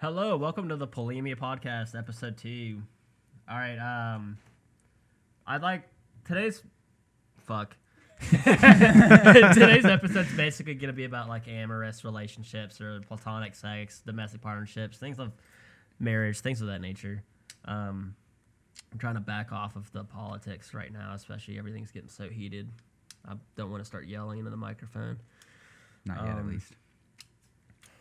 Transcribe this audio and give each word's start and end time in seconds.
Hello, 0.00 0.36
welcome 0.36 0.68
to 0.68 0.76
the 0.76 0.86
Polemia 0.86 1.36
Podcast, 1.36 1.98
episode 1.98 2.36
two. 2.36 2.82
All 3.50 3.56
right, 3.56 3.78
um, 3.78 4.38
I'd 5.46 5.62
like 5.62 5.88
today's 6.24 6.62
fuck. 7.46 7.76
today's 8.30 9.84
episode's 9.84 10.32
basically 10.36 10.74
gonna 10.74 10.92
be 10.92 11.04
about 11.04 11.28
like 11.28 11.48
amorous 11.48 12.04
relationships 12.04 12.80
or 12.80 13.00
platonic 13.00 13.54
sex, 13.54 14.00
domestic 14.04 14.40
partnerships, 14.40 14.98
things 14.98 15.18
of 15.18 15.32
marriage, 15.98 16.40
things 16.40 16.60
of 16.60 16.68
that 16.68 16.80
nature. 16.80 17.22
Um, 17.64 18.14
I'm 18.92 18.98
trying 18.98 19.14
to 19.14 19.20
back 19.20 19.52
off 19.52 19.76
of 19.76 19.90
the 19.92 20.04
politics 20.04 20.74
right 20.74 20.92
now, 20.92 21.12
especially 21.14 21.58
everything's 21.58 21.90
getting 21.90 22.08
so 22.08 22.28
heated. 22.28 22.68
I 23.28 23.34
don't 23.56 23.70
want 23.70 23.82
to 23.82 23.86
start 23.86 24.06
yelling 24.06 24.38
into 24.38 24.50
the 24.50 24.56
microphone. 24.56 25.18
Not 26.06 26.18
yet, 26.22 26.28
at 26.34 26.38
Um, 26.38 26.48
least. 26.50 26.72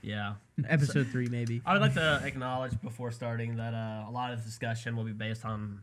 Yeah, 0.07 0.35
Episode 0.69 1.07
three, 1.07 1.27
maybe. 1.27 1.61
I 1.65 1.73
would 1.73 1.81
like 1.81 1.93
to 1.95 2.21
acknowledge 2.23 2.79
before 2.81 3.11
starting 3.11 3.57
that 3.57 3.73
uh, 3.73 4.05
a 4.07 4.11
lot 4.11 4.31
of 4.31 4.37
this 4.37 4.45
discussion 4.45 4.95
will 4.95 5.03
be 5.03 5.11
based 5.11 5.43
on 5.43 5.81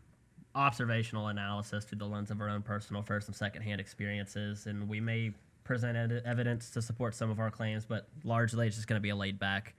observational 0.55 1.29
analysis 1.29 1.85
through 1.85 1.99
the 1.99 2.07
lens 2.07 2.31
of 2.31 2.41
our 2.41 2.49
own 2.49 2.63
personal 2.63 3.03
first 3.03 3.29
and 3.29 3.37
second 3.37 3.63
hand 3.63 3.83
experiences, 3.83 4.67
and 4.67 4.89
we 4.89 4.99
may 4.99 5.33
present 5.63 5.97
ed- 5.99 6.23
evidence 6.25 6.71
to 6.71 6.81
support 6.81 7.15
some 7.15 7.31
of 7.31 7.39
our 7.39 7.51
claims, 7.51 7.85
but 7.85 8.09
largely 8.25 8.67
it's 8.67 8.77
just 8.77 8.89
going 8.89 8.97
to 8.99 9.03
be 9.03 9.11
a 9.11 9.17
laid 9.17 9.39
back 9.39 9.75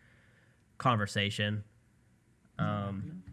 conversation. 0.78 1.64
Um, 2.60 3.24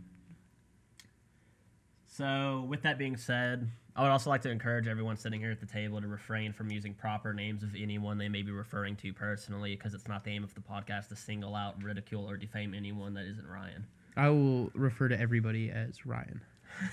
so, 2.07 2.65
with 2.69 2.83
that 2.83 2.97
being 2.97 3.19
said, 3.19 3.69
I 3.95 4.03
would 4.03 4.11
also 4.11 4.31
like 4.31 4.41
to 4.43 4.51
encourage 4.51 4.89
everyone 4.89 5.19
sitting 5.19 5.41
here 5.41 5.51
at 5.51 5.61
the 5.61 5.67
table 5.67 6.01
to 6.01 6.09
refrain 6.09 6.53
from 6.53 6.71
using 6.71 6.95
proper 6.95 7.35
names 7.35 7.63
of 7.63 7.75
anyone 7.79 8.17
they 8.17 8.29
may 8.29 8.41
be 8.43 8.51
referring 8.51 8.97
to 8.97 9.13
personally, 9.13 9.77
because 9.77 9.93
it's 9.93 10.09
not 10.09 10.25
the 10.25 10.31
aim 10.31 10.43
of 10.43 10.55
the 10.55 10.63
podcast 10.63 11.09
to 11.09 11.17
single 11.17 11.55
out, 11.55 11.83
ridicule, 11.83 12.29
or 12.29 12.39
defame 12.39 12.73
anyone 12.73 13.13
that 13.15 13.27
isn't 13.27 13.47
Ryan. 13.47 13.85
I 14.17 14.31
will 14.31 14.71
refer 14.75 15.09
to 15.09 15.21
everybody 15.21 15.71
as 15.71 16.07
Ryan, 16.07 16.41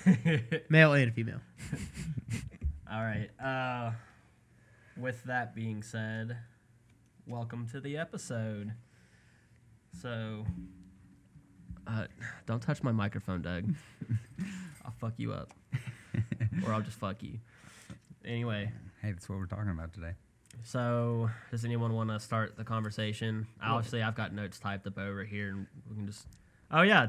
male 0.69 0.93
and 0.93 1.13
female. 1.13 1.39
All 2.91 3.02
right. 3.02 3.29
Uh, 3.41 3.91
with 4.97 5.23
that 5.23 5.55
being 5.55 5.83
said, 5.83 6.35
welcome 7.25 7.67
to 7.69 7.79
the 7.79 7.97
episode. 7.97 8.73
So, 10.02 10.45
uh, 11.87 12.05
don't 12.45 12.61
touch 12.61 12.83
my 12.83 12.91
microphone, 12.91 13.41
Doug. 13.41 13.73
I'll 14.85 14.93
fuck 14.99 15.13
you 15.17 15.31
up, 15.33 15.53
or 16.65 16.73
I'll 16.73 16.81
just 16.81 16.97
fuck 16.99 17.21
you. 17.23 17.39
Anyway, 18.25 18.71
Hey, 19.01 19.11
that's 19.11 19.29
what 19.29 19.39
we're 19.39 19.45
talking 19.45 19.69
about 19.71 19.93
today. 19.93 20.11
so 20.63 21.29
does 21.51 21.63
anyone 21.63 21.93
want 21.93 22.09
to 22.09 22.19
start 22.19 22.57
the 22.57 22.63
conversation? 22.65 23.47
Obviously, 23.63 24.01
I've 24.03 24.15
got 24.15 24.33
notes 24.33 24.59
typed 24.59 24.85
up 24.87 24.97
over 24.97 25.23
here, 25.23 25.49
and 25.49 25.67
we 25.89 25.95
can 25.95 26.05
just. 26.07 26.27
Oh 26.71 26.81
yeah, 26.83 27.07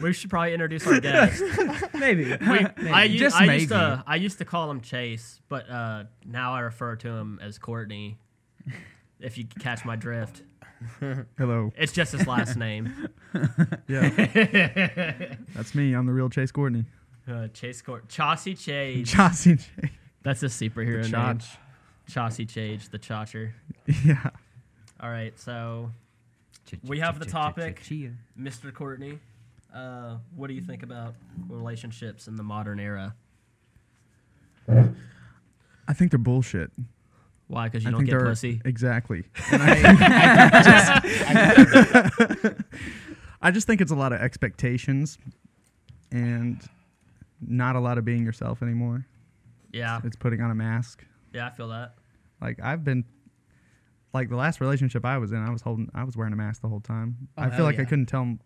we 0.00 0.12
should 0.12 0.30
probably 0.30 0.52
introduce 0.54 0.86
our 0.86 1.00
guest. 1.00 1.42
Maybe. 1.94 2.36
We, 2.40 2.88
I, 2.90 3.04
u- 3.04 3.18
Just 3.18 3.34
I 3.36 3.46
maybe. 3.46 3.62
used 3.62 3.68
to 3.72 4.04
I 4.06 4.16
used 4.16 4.38
to 4.38 4.44
call 4.44 4.70
him 4.70 4.80
Chase, 4.82 5.40
but 5.48 5.68
uh, 5.68 6.04
now 6.24 6.52
I 6.54 6.60
refer 6.60 6.94
to 6.96 7.08
him 7.08 7.40
as 7.42 7.58
Courtney. 7.58 8.18
If 9.18 9.36
you 9.38 9.46
catch 9.60 9.84
my 9.84 9.96
drift, 9.96 10.42
Hello. 11.38 11.72
it's 11.76 11.92
just 11.92 12.12
his 12.12 12.26
last 12.26 12.56
name. 12.56 13.08
Yeah, 13.88 14.10
that's 15.54 15.74
me. 15.74 15.94
I'm 15.94 16.06
the 16.06 16.12
real 16.12 16.28
Chase 16.28 16.52
Courtney. 16.52 16.84
Uh, 17.28 17.48
Chase 17.48 17.82
Court 17.82 18.08
Chauncey 18.08 18.54
Chase. 18.54 19.08
Chauncey 19.08 19.56
Chase. 19.56 19.90
That's 20.22 20.42
a 20.42 20.46
superhero 20.46 21.02
name. 21.02 21.12
Chach. 21.12 21.56
Chauncey 22.08 22.46
Chase, 22.46 22.88
the 22.88 22.98
Chacher. 22.98 23.52
Yeah. 24.04 24.30
All 25.00 25.10
right, 25.10 25.38
so 25.38 25.90
We 26.84 27.00
have 27.00 27.18
the 27.18 27.24
topic. 27.26 27.82
Mr. 28.38 28.72
Courtney, 28.72 29.18
uh, 29.74 30.16
what 30.36 30.46
do 30.48 30.54
you 30.54 30.60
think 30.60 30.82
about 30.82 31.14
relationships 31.48 32.28
in 32.28 32.36
the 32.36 32.42
modern 32.42 32.78
era? 32.80 33.14
I 34.68 35.92
think 35.92 36.10
they're 36.10 36.18
bullshit. 36.18 36.70
Why? 37.48 37.68
Because 37.68 37.82
you 37.84 37.88
I 37.88 37.92
don't 37.92 38.04
get 38.04 38.12
they're 38.12 38.26
pussy. 38.26 38.60
exactly. 38.64 39.24
And 39.50 39.62
I, 39.66 40.62
just, 40.62 42.54
I 43.42 43.50
just 43.50 43.66
think 43.66 43.80
it's 43.80 43.90
a 43.92 43.96
lot 43.96 44.12
of 44.12 44.20
expectations 44.20 45.18
and 46.10 46.60
not 47.46 47.76
a 47.76 47.80
lot 47.80 47.98
of 47.98 48.04
being 48.04 48.24
yourself 48.24 48.62
anymore. 48.62 49.06
Yeah, 49.72 50.00
It's 50.04 50.16
putting 50.16 50.40
on 50.40 50.50
a 50.50 50.54
mask. 50.54 51.04
yeah, 51.32 51.46
I 51.46 51.50
feel 51.50 51.68
that. 51.68 51.94
Like 52.40 52.58
I've 52.62 52.84
been 52.84 53.04
like 54.12 54.28
the 54.28 54.36
last 54.36 54.60
relationship 54.60 55.04
I 55.04 55.16
was 55.18 55.32
in, 55.32 55.38
I 55.38 55.50
was 55.50 55.62
holding 55.62 55.88
I 55.94 56.04
was 56.04 56.16
wearing 56.16 56.32
a 56.32 56.36
mask 56.36 56.60
the 56.62 56.68
whole 56.68 56.80
time. 56.80 57.28
Oh, 57.38 57.42
I 57.42 57.46
feel 57.48 57.56
hell 57.58 57.64
like 57.66 57.78
I 57.80 57.84
couldn't 57.84 58.06
tell 58.06 58.36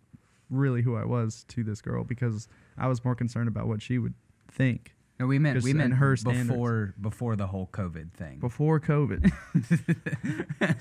really 0.51 0.83
who 0.83 0.97
I 0.97 1.05
was 1.05 1.45
to 1.49 1.65
this 1.65 1.81
girl 1.83 2.05
because 2.05 2.47
I 2.79 2.87
was 2.87 3.05
more 3.05 3.15
concerned 3.17 3.49
about 3.49 3.67
what 3.67 3.83
she 3.83 3.99
would 3.99 4.15
think 4.53 4.95
No, 5.19 5.27
we 5.27 5.41
meant 5.41 5.57
we 5.65 5.71
Just 5.73 5.75
meant 5.77 5.95
her 5.95 6.11
her 6.11 6.17
standards. 6.17 6.49
before 6.49 6.95
before 7.01 7.35
the 7.37 7.49
whole 7.49 7.69
COVID 7.73 8.13
thing. 8.13 8.39
before 8.39 8.79
COVID. 8.79 9.33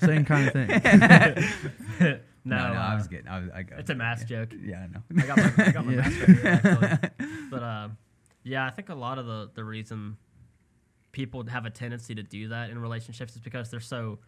Same 0.00 0.24
kind 0.24 0.46
of 0.46 0.52
thing. 0.52 2.20
No, 2.48 2.56
no, 2.58 2.78
I 2.78 2.92
uh, 2.92 2.96
was 2.98 3.08
getting. 3.08 3.26
I 3.26 3.40
was, 3.40 3.48
I 3.52 3.64
got, 3.64 3.80
It's 3.80 3.90
a 3.90 3.94
mask 3.96 4.28
joke. 4.28 4.50
Yeah, 4.62 4.84
I 4.84 4.86
know. 4.86 5.02
I 5.20 5.26
got 5.26 5.36
my, 5.36 5.64
I 5.66 5.70
got 5.72 5.84
my 5.84 5.92
Yeah. 5.94 6.00
mask 6.00 6.20
right 6.20 6.28
here, 6.38 6.46
actually. 6.64 7.25
But 8.46 8.52
yeah, 8.52 8.64
I 8.64 8.70
think 8.70 8.90
a 8.90 8.94
lot 8.94 9.18
of 9.18 9.26
the, 9.26 9.50
the 9.54 9.64
reason 9.64 10.16
people 11.10 11.44
have 11.48 11.66
a 11.66 11.70
tendency 11.70 12.14
to 12.14 12.22
do 12.22 12.46
that 12.48 12.70
in 12.70 12.78
relationships 12.78 13.34
is 13.34 13.40
because 13.40 13.72
they're 13.72 13.80
so 13.80 14.20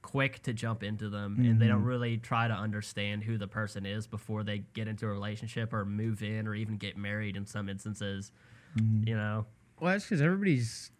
quick 0.00 0.40
to 0.44 0.52
jump 0.52 0.84
into 0.84 1.08
them 1.08 1.38
and 1.40 1.58
they 1.60 1.66
don't 1.66 1.82
Mhm. 1.82 1.86
really 1.86 2.16
try 2.18 2.46
to 2.46 2.54
understand 2.54 3.24
who 3.24 3.36
the 3.36 3.48
person 3.48 3.84
is 3.84 4.06
before 4.06 4.44
they 4.44 4.58
get 4.74 4.86
into 4.86 5.06
a 5.06 5.08
relationship 5.10 5.72
or 5.72 5.84
move 5.84 6.22
in 6.22 6.46
or 6.46 6.54
even 6.54 6.76
get 6.76 6.96
married 6.96 7.36
in 7.36 7.46
some 7.46 7.68
instances. 7.68 8.30
Mhm. 8.76 9.08
You 9.08 9.16
know? 9.16 9.46
Well, 9.80 9.90
that's 9.92 10.04
because 10.04 10.22
everybody's. 10.22 10.92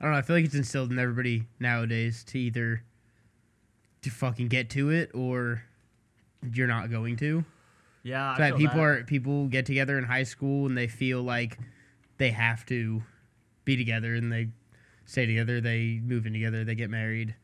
I 0.00 0.04
don't 0.04 0.12
know. 0.12 0.18
I 0.18 0.22
feel 0.22 0.36
like 0.36 0.44
it's 0.44 0.54
instilled 0.54 0.92
in 0.92 0.98
everybody 1.00 1.48
nowadays 1.58 2.22
to 2.24 2.38
either 2.38 2.84
to 4.02 4.10
fucking 4.10 4.46
get 4.46 4.70
to 4.70 4.90
it 4.90 5.10
or 5.12 5.64
you're 6.52 6.68
not 6.68 6.88
going 6.88 7.16
to. 7.16 7.44
Yeah, 8.04 8.30
I 8.32 8.36
So 8.36 8.42
that 8.42 8.48
feel 8.50 8.58
people 8.58 8.76
that. 8.76 8.84
are 8.84 9.02
people 9.04 9.48
get 9.48 9.66
together 9.66 9.98
in 9.98 10.04
high 10.04 10.22
school 10.22 10.66
and 10.66 10.76
they 10.78 10.86
feel 10.86 11.22
like 11.24 11.58
they 12.18 12.30
have 12.30 12.64
to 12.66 13.02
be 13.64 13.76
together 13.76 14.14
and 14.14 14.32
they 14.32 14.48
stay 15.04 15.26
together. 15.26 15.60
They 15.60 16.00
move 16.02 16.26
in 16.26 16.32
together. 16.32 16.64
They 16.64 16.74
get 16.74 16.90
married 16.90 17.34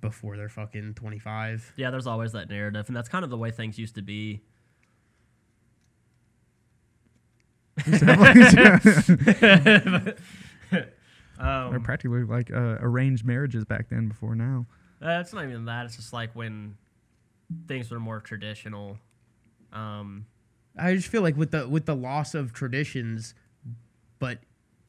before 0.00 0.36
they're 0.36 0.48
fucking 0.48 0.94
twenty 0.94 1.18
five. 1.18 1.72
Yeah, 1.76 1.90
there's 1.90 2.06
always 2.06 2.32
that 2.32 2.48
narrative, 2.48 2.86
and 2.88 2.96
that's 2.96 3.08
kind 3.08 3.24
of 3.24 3.30
the 3.30 3.38
way 3.38 3.50
things 3.50 3.78
used 3.78 3.94
to 3.94 4.02
be. 4.02 4.42
They're 11.38 11.76
um, 11.76 11.82
practically 11.84 12.24
like 12.24 12.50
uh, 12.50 12.78
arranged 12.80 13.24
marriages 13.24 13.64
back 13.64 13.88
then 13.88 14.08
before 14.08 14.34
now. 14.34 14.66
Uh, 15.00 15.20
it's 15.20 15.32
not 15.32 15.44
even 15.44 15.66
that. 15.66 15.86
It's 15.86 15.96
just 15.96 16.12
like 16.12 16.34
when 16.34 16.76
things 17.68 17.90
were 17.90 18.00
more 18.00 18.20
traditional. 18.20 18.98
Um, 19.72 20.26
I 20.76 20.94
just 20.94 21.08
feel 21.08 21.22
like 21.22 21.36
with 21.36 21.52
the 21.52 21.68
with 21.68 21.86
the 21.86 21.94
loss 21.94 22.34
of 22.34 22.52
traditions, 22.52 23.34
but 24.18 24.38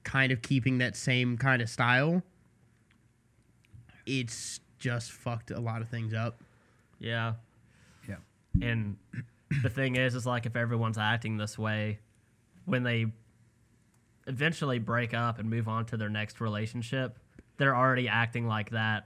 kind 0.03 0.31
of 0.31 0.41
keeping 0.41 0.79
that 0.79 0.95
same 0.95 1.37
kind 1.37 1.61
of 1.61 1.69
style, 1.69 2.23
it's 4.05 4.59
just 4.79 5.11
fucked 5.11 5.51
a 5.51 5.59
lot 5.59 5.81
of 5.81 5.89
things 5.89 6.13
up. 6.13 6.41
yeah. 6.99 7.33
Yeah. 8.07 8.15
And 8.61 8.97
the 9.61 9.69
thing 9.69 9.95
is, 9.95 10.15
is 10.15 10.25
like 10.25 10.45
if 10.45 10.55
everyone's 10.55 10.97
acting 10.97 11.37
this 11.37 11.57
way, 11.57 11.99
when 12.65 12.83
they 12.83 13.07
eventually 14.27 14.79
break 14.79 15.13
up 15.13 15.39
and 15.39 15.49
move 15.49 15.67
on 15.67 15.85
to 15.87 15.97
their 15.97 16.09
next 16.09 16.39
relationship, 16.39 17.19
they're 17.57 17.75
already 17.75 18.07
acting 18.07 18.47
like 18.47 18.71
that, 18.71 19.05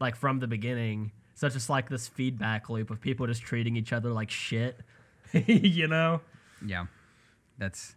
like 0.00 0.16
from 0.16 0.40
the 0.40 0.46
beginning. 0.46 1.12
So 1.34 1.46
it's 1.46 1.54
just 1.54 1.70
like 1.70 1.88
this 1.88 2.06
feedback 2.08 2.68
loop 2.68 2.90
of 2.90 3.00
people 3.00 3.26
just 3.26 3.42
treating 3.42 3.76
each 3.76 3.92
other 3.92 4.10
like 4.12 4.30
shit. 4.30 4.78
you 5.32 5.88
know? 5.88 6.20
Yeah, 6.64 6.86
that's 7.58 7.96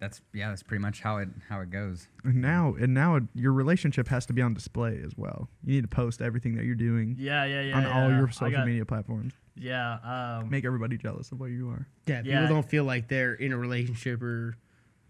that's 0.00 0.20
yeah. 0.32 0.48
That's 0.48 0.62
pretty 0.62 0.80
much 0.82 1.00
how 1.00 1.18
it 1.18 1.28
how 1.48 1.60
it 1.60 1.70
goes. 1.70 2.08
And 2.24 2.36
now, 2.40 2.74
and 2.80 2.92
now, 2.94 3.16
it, 3.16 3.24
your 3.34 3.52
relationship 3.52 4.08
has 4.08 4.26
to 4.26 4.32
be 4.32 4.42
on 4.42 4.54
display 4.54 5.00
as 5.04 5.12
well. 5.16 5.48
You 5.64 5.74
need 5.74 5.82
to 5.82 5.88
post 5.88 6.20
everything 6.22 6.56
that 6.56 6.64
you're 6.64 6.74
doing 6.74 7.16
Yeah, 7.18 7.44
yeah, 7.44 7.60
yeah. 7.62 7.76
on 7.76 7.86
all 7.86 8.08
yeah. 8.10 8.18
your 8.18 8.30
social 8.30 8.50
got- 8.58 8.66
media 8.66 8.84
platforms. 8.84 9.34
Yeah. 9.56 10.38
Um, 10.40 10.48
Make 10.50 10.64
everybody 10.64 10.96
jealous 10.96 11.32
of 11.32 11.40
what 11.40 11.50
you 11.50 11.68
are. 11.68 11.86
Yeah, 12.06 12.22
people 12.22 12.32
Yeah. 12.40 12.48
don't 12.48 12.66
feel 12.68 12.84
like 12.84 13.08
they're 13.08 13.34
in 13.34 13.52
a 13.52 13.58
relationship 13.58 14.22
or 14.22 14.56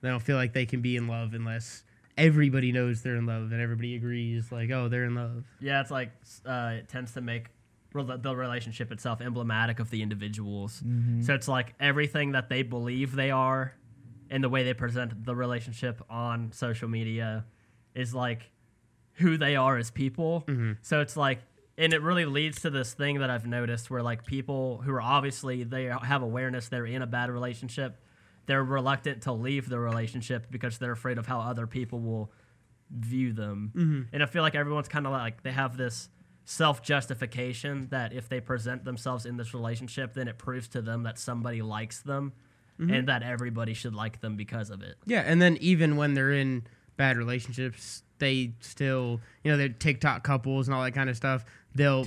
they 0.01 0.09
don't 0.09 0.23
feel 0.23 0.37
like 0.37 0.53
they 0.55 0.67
can 0.67 0.81
be 0.83 0.97
in 0.97 1.07
love 1.07 1.35
unless 1.35 1.85
everybody 2.19 2.73
knows 2.73 3.03
they're 3.03 3.15
in 3.17 3.27
love 3.27 3.53
and 3.53 3.61
everybody 3.61 3.95
agrees 3.95 4.51
like, 4.51 4.71
oh, 4.71 4.89
they're 4.89 5.05
in 5.05 5.15
love. 5.15 5.45
Yeah, 5.61 5.81
it's 5.81 5.91
like 5.93 6.11
uh, 6.45 6.73
it 6.79 6.89
tends 6.89 7.13
to 7.13 7.21
make 7.21 7.47
the 7.93 8.35
relationship 8.37 8.91
itself 8.93 9.21
emblematic 9.21 9.79
of 9.81 9.91
the 9.91 10.03
individuals. 10.03 10.83
Mm-hmm. 10.85 11.23
So 11.23 11.35
it's 11.35 11.49
like 11.49 11.75
everything 11.81 12.33
that 12.33 12.49
they 12.49 12.63
believe 12.63 13.15
they 13.15 13.31
are 13.31 13.75
and 14.31 14.43
the 14.43 14.49
way 14.49 14.63
they 14.63 14.73
present 14.75 15.25
the 15.25 15.35
relationship 15.35 16.01
on 16.09 16.53
social 16.53 16.89
media 16.89 17.45
is 17.95 18.15
like 18.15 18.51
who 19.15 19.37
they 19.37 19.57
are 19.57 19.77
as 19.77 19.91
people. 19.91 20.45
Mhm. 20.47 20.79
So 20.81 21.01
it's 21.01 21.17
like 21.17 21.41
and 21.77 21.95
it 21.95 22.03
really 22.03 22.27
leads 22.27 22.61
to 22.61 22.69
this 22.69 22.93
thing 22.93 23.21
that 23.21 23.31
I've 23.31 23.47
noticed 23.47 23.91
where 23.91 24.03
like 24.03 24.27
people 24.27 24.83
who 24.85 24.93
are 24.93 25.01
obviously 25.01 25.65
they 25.65 25.85
have 25.85 26.23
awareness 26.23 26.69
they're 26.69 26.87
in 26.87 27.03
a 27.03 27.07
bad 27.07 27.31
relationship, 27.31 28.03
they're 28.47 28.63
reluctant 28.63 29.23
to 29.23 29.33
leave 29.33 29.69
the 29.69 29.79
relationship 29.79 30.47
because 30.51 30.79
they're 30.79 30.93
afraid 30.93 31.17
of 31.17 31.27
how 31.27 31.41
other 31.41 31.67
people 31.67 32.01
will 32.01 32.33
view 32.91 33.33
them. 33.33 33.73
Mm-hmm. 33.75 34.03
And 34.13 34.23
I 34.23 34.27
feel 34.27 34.43
like 34.43 34.55
everyone's 34.55 34.89
kind 34.89 35.07
of 35.07 35.13
like 35.13 35.43
they 35.43 35.53
have 35.53 35.77
this 35.77 36.11
self 36.45 36.83
justification 36.83 37.89
that 37.91 38.13
if 38.13 38.29
they 38.29 38.41
present 38.41 38.85
themselves 38.85 39.25
in 39.25 39.37
this 39.37 39.55
relationship, 39.55 40.15
then 40.15 40.29
it 40.29 40.37
proves 40.37 40.69
to 40.69 40.83
them 40.83 41.05
that 41.05 41.19
somebody 41.19 41.63
likes 41.63 42.01
them 42.01 42.33
Mm-hmm. 42.81 42.95
and 42.95 43.09
that 43.09 43.23
everybody 43.23 43.75
should 43.75 43.95
like 43.95 44.21
them 44.21 44.37
because 44.37 44.71
of 44.71 44.83
it. 44.83 44.97
Yeah, 45.05 45.21
and 45.21 45.41
then 45.43 45.59
even 45.61 45.97
when 45.97 46.15
they're 46.15 46.33
in 46.33 46.63
bad 46.97 47.17
relationships, 47.19 48.03
they 48.19 48.53
still, 48.61 49.21
you 49.45 49.51
know, 49.51 49.57
they're 49.59 49.69
TikTok 49.69 50.23
couples 50.23 50.67
and 50.67 50.75
all 50.75 50.83
that 50.85 50.93
kind 50.93 51.11
of 51.11 51.17
stuff. 51.17 51.45
They'll, 51.75 52.07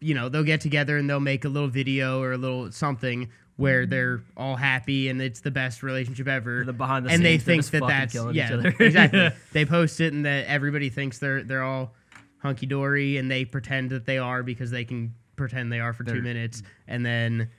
you 0.00 0.14
know, 0.14 0.28
they'll 0.28 0.44
get 0.44 0.60
together 0.60 0.96
and 0.96 1.08
they'll 1.08 1.20
make 1.20 1.44
a 1.44 1.48
little 1.48 1.68
video 1.68 2.20
or 2.20 2.32
a 2.32 2.36
little 2.38 2.72
something 2.72 3.28
where 3.56 3.86
they're 3.86 4.20
all 4.36 4.56
happy 4.56 5.08
and 5.08 5.20
it's 5.22 5.40
the 5.40 5.50
best 5.50 5.82
relationship 5.82 6.28
ever. 6.28 6.64
The 6.64 6.72
behind 6.72 7.06
the 7.06 7.10
and 7.10 7.24
they 7.24 7.38
scenes, 7.38 7.44
they're 7.44 7.54
think 7.54 7.62
just 7.62 7.72
that 7.72 7.80
fucking 7.80 7.96
that's 7.96 8.12
killing 8.12 8.34
yeah, 8.34 8.46
each 8.46 8.52
other. 8.52 8.74
exactly. 8.80 9.30
They 9.52 9.64
post 9.64 10.00
it 10.00 10.12
and 10.12 10.26
that 10.26 10.46
everybody 10.46 10.90
thinks 10.90 11.18
they're 11.18 11.42
they're 11.42 11.62
all 11.62 11.94
hunky 12.38 12.66
dory 12.66 13.16
and 13.16 13.30
they 13.30 13.44
pretend 13.44 13.90
that 13.90 14.04
they 14.04 14.18
are 14.18 14.42
because 14.42 14.70
they 14.70 14.84
can 14.84 15.14
pretend 15.36 15.72
they 15.72 15.80
are 15.80 15.92
for 15.92 16.04
two 16.04 16.12
They're- 16.12 16.22
minutes 16.22 16.62
and 16.86 17.04
then 17.04 17.50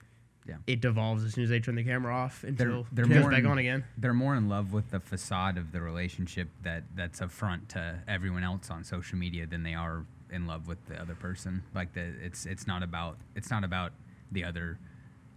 Yeah. 0.48 0.56
it 0.66 0.80
devolves 0.82 1.24
as 1.26 1.34
soon 1.34 1.44
as 1.44 1.50
they 1.50 1.60
turn 1.60 1.76
the 1.76 1.84
camera 1.84 2.14
off 2.16 2.44
until 2.44 2.86
they're 2.92 3.06
it 3.06 3.10
goes 3.10 3.22
more 3.24 3.32
back 3.32 3.40
in- 3.42 3.46
on 3.48 3.58
again. 3.58 3.84
They're 3.98 4.14
more 4.14 4.36
in 4.36 4.48
love 4.48 4.72
with 4.74 4.92
the 4.92 5.00
facade 5.00 5.58
of 5.58 5.72
the 5.72 5.82
relationship 5.82 6.48
that 6.64 6.84
that's 6.96 7.20
a 7.22 7.28
front 7.28 7.70
to 7.70 8.00
everyone 8.08 8.44
else 8.44 8.70
on 8.72 8.84
social 8.84 9.18
media 9.18 9.46
than 9.46 9.64
they 9.64 9.74
are 9.74 10.06
in 10.32 10.48
love 10.48 10.68
with 10.68 10.86
the 10.88 11.00
other 11.02 11.16
person. 11.16 11.64
Like 11.76 11.94
the 11.94 12.02
it's 12.22 12.46
it's 12.46 12.66
not 12.68 12.82
about 12.84 13.18
it's 13.36 13.50
not 13.50 13.64
about 13.64 13.92
the 14.32 14.44
other 14.44 14.78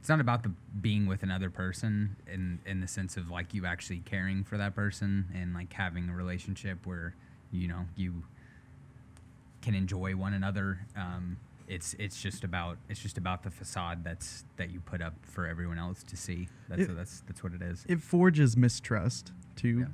it's 0.01 0.09
not 0.09 0.21
about 0.21 0.43
the 0.45 0.53
being 0.81 1.07
with 1.07 1.23
another 1.23 1.51
person 1.51 2.17
in 2.33 2.59
in 2.65 2.81
the 2.81 2.89
sense 2.89 3.17
of 3.17 3.31
like 3.31 3.53
you 3.53 3.67
actually 3.67 3.99
caring 4.05 4.45
for 4.45 4.57
that 4.59 4.75
person 4.75 5.27
and 5.35 5.53
like 5.55 5.73
having 5.73 6.09
a 6.09 6.15
relationship 6.15 6.87
where 6.87 7.15
you 7.53 7.69
know 7.69 7.87
you 7.97 8.23
can 9.63 9.75
enjoy 9.75 10.15
one 10.17 10.33
another. 10.33 10.81
Um, 10.97 11.37
it's 11.71 11.95
it's 11.99 12.21
just 12.21 12.43
about 12.43 12.79
it's 12.89 13.01
just 13.01 13.17
about 13.17 13.45
the 13.45 13.51
facade 13.51 14.03
that's 14.03 14.45
that 14.57 14.71
you 14.71 14.81
put 14.81 15.01
up 15.01 15.15
for 15.23 15.47
everyone 15.47 15.79
else 15.79 16.03
to 16.03 16.17
see. 16.17 16.49
That's 16.69 16.83
It- 16.83 16.97
that's 16.97 17.21
that's 17.21 17.43
what 17.43 17.55
it 17.55 17.63
is. 17.63 17.87
It 17.89 18.03
forges 18.03 18.57
mistrust 18.57 19.33
too, 19.55 19.81
Yeah. 19.81 19.87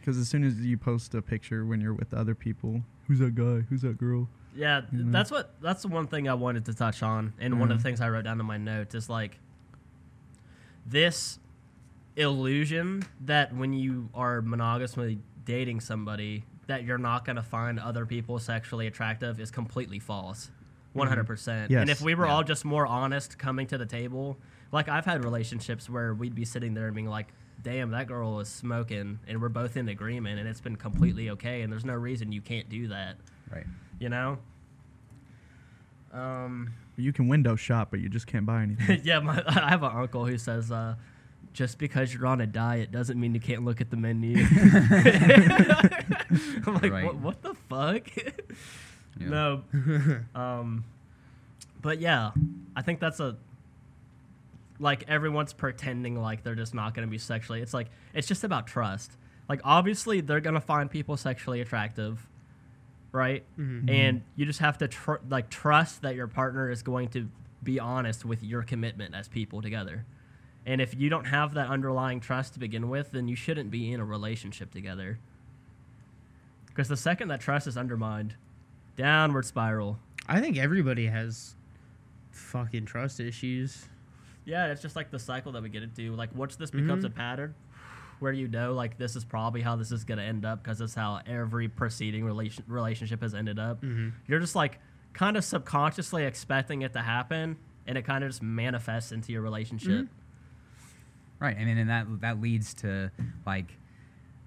because 0.00 0.16
as 0.16 0.28
soon 0.28 0.44
as 0.44 0.58
you 0.60 0.78
post 0.78 1.14
a 1.14 1.20
picture 1.22 1.66
when 1.66 1.80
you're 1.80 1.94
with 1.94 2.14
other 2.14 2.34
people, 2.34 2.82
who's 3.06 3.18
that 3.18 3.34
guy? 3.34 3.60
Who's 3.68 3.82
that 3.82 3.98
girl? 3.98 4.28
Yeah, 4.56 4.80
th- 4.80 5.04
that's 5.06 5.30
what 5.30 5.54
that's 5.60 5.82
the 5.82 5.88
one 5.88 6.06
thing 6.06 6.26
I 6.28 6.34
wanted 6.34 6.64
to 6.64 6.74
touch 6.74 7.02
on, 7.02 7.34
and 7.38 7.60
one 7.60 7.64
of 7.64 7.68
the 7.68 7.74
mm-hmm. 7.74 7.82
things 7.82 8.00
I 8.00 8.08
wrote 8.08 8.24
down 8.24 8.40
in 8.40 8.46
my 8.46 8.56
notes 8.56 8.94
is 8.94 9.08
like 9.08 9.38
this 10.86 11.38
illusion 12.16 13.02
that 13.20 13.54
when 13.54 13.72
you 13.72 14.08
are 14.14 14.40
monogamously 14.40 15.18
dating 15.44 15.80
somebody 15.80 16.44
that 16.66 16.84
you're 16.84 16.98
not 16.98 17.24
going 17.24 17.36
to 17.36 17.42
find 17.42 17.78
other 17.78 18.06
people 18.06 18.38
sexually 18.38 18.86
attractive 18.86 19.38
is 19.40 19.50
completely 19.50 19.98
false. 19.98 20.50
100%. 20.94 21.26
Mm-hmm. 21.26 21.72
Yes. 21.72 21.80
And 21.80 21.90
if 21.90 22.00
we 22.00 22.14
were 22.14 22.26
Yeah. 22.26 22.32
all 22.34 22.42
just 22.44 22.64
more 22.64 22.86
honest 22.86 23.38
coming 23.38 23.66
to 23.68 23.78
the 23.78 23.86
table, 23.86 24.36
like 24.72 24.88
I've 24.88 25.04
had 25.04 25.24
relationships 25.24 25.88
where 25.88 26.14
we'd 26.14 26.34
be 26.34 26.44
sitting 26.44 26.74
there 26.74 26.86
and 26.86 26.94
being 26.94 27.08
like, 27.08 27.28
damn, 27.62 27.90
that 27.90 28.06
girl 28.06 28.40
is 28.40 28.48
smoking, 28.48 29.18
and 29.28 29.40
we're 29.42 29.48
both 29.50 29.76
in 29.76 29.88
agreement, 29.88 30.38
and 30.40 30.48
it's 30.48 30.60
been 30.62 30.76
completely 30.76 31.28
okay, 31.30 31.60
and 31.62 31.70
there's 31.72 31.84
no 31.84 31.92
reason 31.94 32.32
you 32.32 32.40
can't 32.40 32.68
do 32.70 32.88
that, 32.88 33.16
Right. 33.52 33.66
you 33.98 34.08
know? 34.08 34.38
Um, 36.12 36.72
You 36.96 37.12
can 37.12 37.28
window 37.28 37.54
shop, 37.56 37.88
but 37.90 38.00
you 38.00 38.08
just 38.08 38.26
can't 38.26 38.46
buy 38.46 38.62
anything. 38.62 39.00
yeah, 39.04 39.20
my, 39.20 39.42
I 39.48 39.68
have 39.68 39.82
an 39.82 39.92
uncle 39.94 40.24
who 40.26 40.38
says, 40.38 40.72
uh, 40.72 40.94
just 41.52 41.78
because 41.78 42.14
you're 42.14 42.26
on 42.26 42.40
a 42.40 42.46
diet 42.46 42.90
doesn't 42.92 43.18
mean 43.20 43.34
you 43.34 43.40
can't 43.40 43.64
look 43.64 43.80
at 43.80 43.90
the 43.90 43.96
menu. 43.96 44.38
I'm 46.66 46.74
like, 46.74 46.90
Right. 46.92 47.04
what, 47.04 47.16
what 47.16 47.42
the 47.42 47.54
fuck? 47.68 48.06
Yeah. 49.18 49.28
No. 49.28 49.62
um, 50.34 50.84
but 51.82 52.00
yeah, 52.00 52.30
I 52.76 52.82
think 52.82 53.00
that's 53.00 53.20
a 53.20 53.36
like 54.78 55.04
everyone's 55.08 55.52
pretending 55.52 56.20
like 56.20 56.42
they're 56.42 56.54
just 56.54 56.74
not 56.74 56.94
going 56.94 57.06
to 57.06 57.10
be 57.10 57.18
sexually. 57.18 57.60
It's 57.60 57.74
like 57.74 57.88
it's 58.14 58.26
just 58.28 58.44
about 58.44 58.66
trust. 58.66 59.12
Like 59.48 59.60
obviously 59.64 60.20
they're 60.20 60.40
going 60.40 60.54
to 60.54 60.60
find 60.60 60.90
people 60.90 61.16
sexually 61.16 61.60
attractive, 61.60 62.26
right? 63.12 63.44
Mhm. 63.58 63.90
And 63.90 64.22
you 64.36 64.46
just 64.46 64.60
have 64.60 64.78
to 64.78 64.88
tr- 64.88 65.14
like 65.28 65.50
trust 65.50 66.02
that 66.02 66.14
your 66.14 66.28
partner 66.28 66.70
is 66.70 66.82
going 66.82 67.08
to 67.08 67.28
be 67.62 67.78
honest 67.78 68.24
with 68.24 68.42
your 68.42 68.62
commitment 68.62 69.14
as 69.14 69.28
people 69.28 69.60
together. 69.60 70.06
And 70.64 70.80
if 70.80 70.94
you 70.94 71.08
don't 71.08 71.24
have 71.24 71.54
that 71.54 71.68
underlying 71.68 72.20
trust 72.20 72.54
to 72.54 72.60
begin 72.60 72.88
with, 72.88 73.10
then 73.12 73.28
you 73.28 73.36
shouldn't 73.36 73.70
be 73.70 73.92
in 73.92 74.00
a 74.00 74.04
relationship 74.04 74.70
together. 74.70 75.18
Because 76.66 76.88
the 76.88 76.96
second 76.96 77.28
that 77.28 77.40
trust 77.40 77.66
is 77.66 77.76
undermined, 77.76 78.36
downward 79.00 79.44
spiral. 79.44 79.98
I 80.28 80.40
think 80.40 80.58
everybody 80.58 81.06
has 81.06 81.54
fucking 82.30 82.84
trust 82.86 83.18
issues. 83.20 83.88
Yeah, 84.44 84.66
it's 84.66 84.82
just 84.82 84.96
like 84.96 85.10
the 85.10 85.18
cycle 85.18 85.52
that 85.52 85.62
we 85.62 85.68
get 85.68 85.82
into. 85.82 86.14
Like 86.14 86.34
once 86.34 86.56
this 86.56 86.70
becomes 86.70 87.04
Mhm. 87.04 87.08
a 87.08 87.10
pattern, 87.10 87.54
where 88.18 88.32
you 88.32 88.48
know 88.48 88.74
like 88.74 88.98
this 88.98 89.16
is 89.16 89.24
probably 89.24 89.62
how 89.62 89.76
this 89.76 89.90
is 89.92 90.04
gonna 90.04 90.22
end 90.22 90.44
up 90.44 90.62
because 90.62 90.78
that's 90.78 90.94
how 90.94 91.20
every 91.26 91.68
preceding 91.68 92.24
relation 92.24 92.64
relationship 92.66 93.22
has 93.22 93.34
ended 93.34 93.58
up. 93.58 93.80
Mhm. 93.82 94.12
You're 94.26 94.40
just 94.40 94.54
like 94.54 94.78
kind 95.12 95.36
of 95.36 95.44
subconsciously 95.44 96.24
expecting 96.24 96.82
it 96.82 96.92
to 96.92 97.00
happen, 97.00 97.56
and 97.86 97.96
it 97.96 98.02
kind 98.02 98.22
of 98.22 98.30
just 98.30 98.42
manifests 98.42 99.12
into 99.12 99.32
your 99.32 99.42
relationship. 99.42 100.08
Right. 101.38 101.56
I 101.56 101.64
mean, 101.64 101.78
and 101.78 101.88
that 101.90 102.06
that 102.20 102.40
leads 102.40 102.74
to 102.74 103.10
like, 103.46 103.76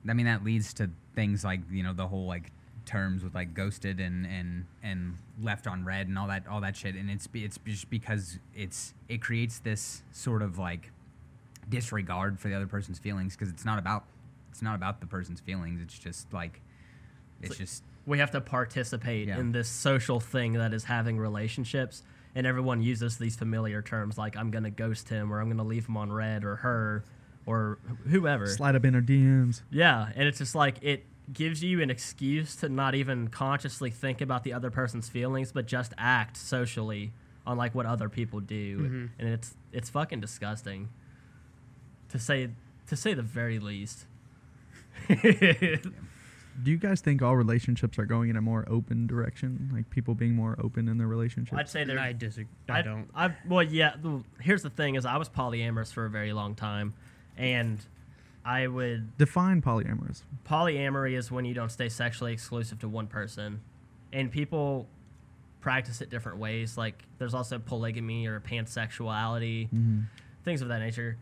I 0.07 0.13
mean, 0.13 0.27
that 0.27 0.43
leads 0.43 0.73
to 0.75 0.89
things 1.15 1.43
like 1.43 1.61
you 1.71 1.81
know 1.83 1.93
the 1.93 2.07
whole 2.07 2.27
like 2.27 2.51
terms 2.85 3.23
with 3.23 3.33
like 3.33 3.53
ghosted 3.53 3.99
and 3.99 4.25
and 4.25 4.65
and 4.83 5.17
left 5.41 5.67
on 5.67 5.85
read 5.85 6.07
and 6.07 6.17
all 6.19 6.27
that 6.27 6.47
all 6.47 6.61
that 6.61 6.75
shit. 6.75 6.95
And 6.95 7.09
it's 7.09 7.27
it's 7.33 7.57
just 7.65 7.89
because 7.89 8.39
it's 8.55 8.93
it 9.09 9.21
creates 9.21 9.59
this 9.59 10.03
sort 10.11 10.41
of 10.41 10.57
like 10.57 10.91
disregard 11.69 12.39
for 12.39 12.49
the 12.49 12.55
other 12.55 12.67
person's 12.67 12.99
feelings 12.99 13.35
because 13.35 13.49
it's 13.49 13.65
not 13.65 13.79
about 13.79 14.03
it's 14.51 14.61
not 14.61 14.75
about 14.75 14.99
the 14.99 15.07
person's 15.07 15.39
feelings. 15.39 15.81
It's 15.81 15.97
just 15.97 16.31
like 16.33 16.61
it's 17.41 17.51
like- 17.51 17.59
just 17.59 17.83
We 18.05 18.19
have 18.19 18.31
to 18.31 18.41
participate 18.41 19.29
Yeah. 19.29 19.39
in 19.39 19.53
this 19.53 19.69
social 19.69 20.19
thing 20.19 20.53
that 20.53 20.73
is 20.73 20.83
having 20.83 21.17
relationships, 21.17 22.03
and 22.35 22.45
everyone 22.45 22.81
uses 22.81 23.17
these 23.17 23.35
familiar 23.37 23.81
terms 23.81 24.17
like 24.17 24.35
"I'm 24.35 24.51
gonna 24.51 24.71
ghost 24.71 25.07
him" 25.07 25.31
or 25.31 25.39
"I'm 25.39 25.47
gonna 25.49 25.63
leave 25.63 25.87
him 25.87 25.95
on 25.95 26.11
read" 26.11 26.43
or 26.43 26.57
"her" 26.57 27.05
or 27.45 27.77
whoever. 28.09 28.45
Slide 28.47 28.75
up 28.75 28.83
in 28.85 28.93
our 28.95 29.01
DMs. 29.01 29.61
Yeah, 29.71 30.11
and 30.15 30.27
it's 30.27 30.37
just 30.37 30.53
like 30.53 30.79
it 30.81 31.05
gives 31.31 31.63
you 31.63 31.81
an 31.81 31.89
excuse 31.89 32.55
to 32.57 32.67
not 32.69 32.95
even 32.95 33.29
consciously 33.29 33.89
think 33.89 34.19
about 34.19 34.43
the 34.43 34.51
other 34.53 34.69
person's 34.69 35.07
feelings, 35.07 35.51
but 35.51 35.65
just 35.65 35.93
act 35.97 36.35
socially 36.35 37.13
on 37.45 37.57
like 37.57 37.73
what 37.75 37.85
other 37.85 38.09
people 38.09 38.39
do, 38.39 38.79
Mhm. 38.79 39.09
and 39.19 39.29
it's 39.29 39.55
it's 39.71 39.89
fucking 39.89 40.19
disgusting. 40.21 40.89
To 42.09 42.19
say 42.19 42.49
to 42.87 42.95
say 42.95 43.13
the 43.13 43.21
very 43.21 43.59
least. 43.59 44.05
Do 45.09 46.69
you 46.69 46.77
guys 46.77 47.01
think 47.01 47.23
all 47.23 47.35
relationships 47.35 47.97
are 47.97 48.05
going 48.05 48.29
in 48.29 48.35
a 48.37 48.41
more 48.41 48.63
open 48.69 49.07
direction? 49.07 49.71
Like 49.73 49.89
people 49.89 50.13
being 50.13 50.35
more 50.35 50.55
open 50.63 50.87
in 50.87 50.99
their 50.99 51.07
relationships? 51.07 51.57
I'd 51.57 51.67
say 51.69 51.81
And 51.81 51.89
they're 51.89 51.99
I 51.99 52.13
disagree. 52.13 52.47
I, 52.69 52.83
don't. 52.83 53.07
I 53.15 53.35
well, 53.47 53.63
yeah. 53.63 53.95
the- 53.99 54.23
Here's 54.39 54.61
the 54.61 54.69
thing: 54.69 54.93
is 54.95 55.03
I 55.05 55.17
was 55.17 55.29
polyamorous 55.29 55.91
for 55.91 56.05
a 56.05 56.09
very 56.11 56.31
long 56.31 56.53
time, 56.53 56.93
and 57.37 57.79
I 58.45 58.67
would 58.67 59.17
Define 59.17 59.61
polyamorous. 59.61 60.23
polyamory 60.47 61.17
is 61.17 61.31
when 61.31 61.45
you 61.45 61.53
don't 61.53 61.71
stay 61.71 61.89
sexually 61.89 62.33
exclusive 62.33 62.79
to 62.79 62.89
one 62.89 63.07
person, 63.07 63.61
and 64.11 64.31
people 64.31 64.87
practice 65.61 66.01
it 66.01 66.09
different 66.09 66.37
ways. 66.39 66.77
Like 66.77 67.03
there's 67.19 67.33
also 67.33 67.57
polygamy 67.59 68.27
or 68.27 68.39
pansexuality, 68.41 69.69
Mm-hmm. 69.69 69.99
things 70.43 70.61
of 70.61 70.67
that 70.67 70.79
nature. 70.79 71.17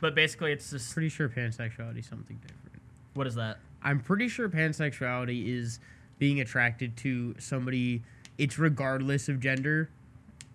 But 0.00 0.14
basically, 0.14 0.52
it's 0.52 0.70
just 0.70 0.92
Pretty 0.92 1.08
sure 1.08 1.28
pansexuality 1.28 1.98
is 2.00 2.06
something 2.06 2.36
different. 2.36 2.82
what 3.14 3.26
is 3.26 3.34
that? 3.36 3.58
I'm 3.82 4.00
pretty 4.00 4.28
sure 4.28 4.48
pansexuality 4.48 5.48
is 5.48 5.80
being 6.18 6.40
attracted 6.40 6.96
to 6.98 7.34
somebody. 7.38 8.02
It's 8.36 8.58
regardless 8.58 9.28
of 9.28 9.40
gender, 9.40 9.88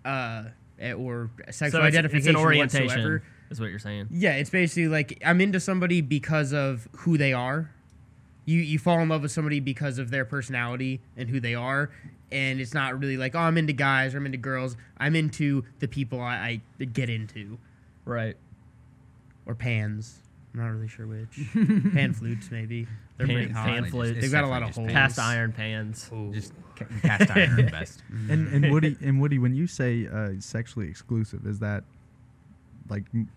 uh, 0.05 0.46
eh, 0.79 0.93
or 0.93 1.29
sexual 1.50 1.82
so 1.82 1.86
it's, 1.86 1.93
identification 1.96 2.29
it's 2.36 2.39
an 2.39 2.46
orientation, 2.46 2.88
whatsoever. 2.88 3.24
Is 3.53 3.60
what 3.62 3.69
you're 3.69 3.79
saying. 3.79 4.07
Yeah, 4.12 4.33
it's 4.33 4.50
basically 4.50 4.88
like 4.88 5.22
I'm 5.25 5.39
into 5.41 5.60
somebody 5.60 6.01
because 6.01 6.53
of 6.53 6.88
who 6.98 7.17
they 7.17 7.33
are. 7.33 7.72
You 8.45 8.60
you 8.60 8.77
fall 8.79 9.00
in 9.00 9.07
love 9.10 9.22
with 9.22 9.31
somebody 9.31 9.60
because 9.62 9.98
of 9.98 10.12
their 10.12 10.25
personality 10.25 11.00
and 11.15 11.29
who 11.29 11.39
they 11.39 11.55
are, 11.55 11.89
and 12.31 12.60
it's 12.60 12.74
not 12.74 13.00
really 13.00 13.15
like 13.17 13.36
oh 13.36 13.39
I'm 13.39 13.57
into 13.57 13.74
guys 13.74 14.13
or 14.13 14.17
I'm 14.17 14.25
into 14.25 14.38
girls. 14.38 14.75
I'm 14.98 15.15
into 15.15 15.63
the 15.79 15.88
people 15.88 16.19
I, 16.19 16.62
I 16.79 16.83
get 16.86 17.10
into 17.10 17.57
Right. 18.05 18.36
or 19.45 19.55
pans. 19.55 20.19
I'm 20.53 20.60
not 20.60 20.67
really 20.67 20.88
sure 20.89 21.07
which. 21.07 21.39
Pan 21.93 22.13
flutes, 22.13 22.51
maybe. 22.51 22.86
They're 23.17 23.25
Pan- 23.27 23.36
pretty 23.38 23.51
hot. 23.53 23.65
pan 23.65 23.74
Definitely 23.83 23.89
flutes. 23.91 24.10
just- 24.12 24.22
They've 24.22 24.31
got 24.31 24.43
a 24.43 24.48
lot 24.48 24.62
of 24.62 24.75
holes. 24.75 24.88
pan. 24.88 24.93
Cast 24.95 25.19
iron 25.19 25.51
pans. 25.53 26.10
Ooh. 26.13 26.31
Just 26.33 26.53
ca- 26.75 26.86
cast 27.01 27.31
iron 27.31 27.51
are 27.53 27.63
the 27.63 27.72
best. 27.72 28.03
And 28.29 28.48
and 28.50 28.72
Woody 28.72 28.98
and 29.01 29.19
Woody, 29.22 29.39
when 29.39 29.55
you 29.55 29.65
say 29.67 30.07
uh, 30.07 30.31
sexually 30.39 30.89
exclusive, 30.89 31.48
is 31.48 31.60
that 31.60 31.86
like 32.89 33.05
m- 33.13 33.22
it- 33.22 33.27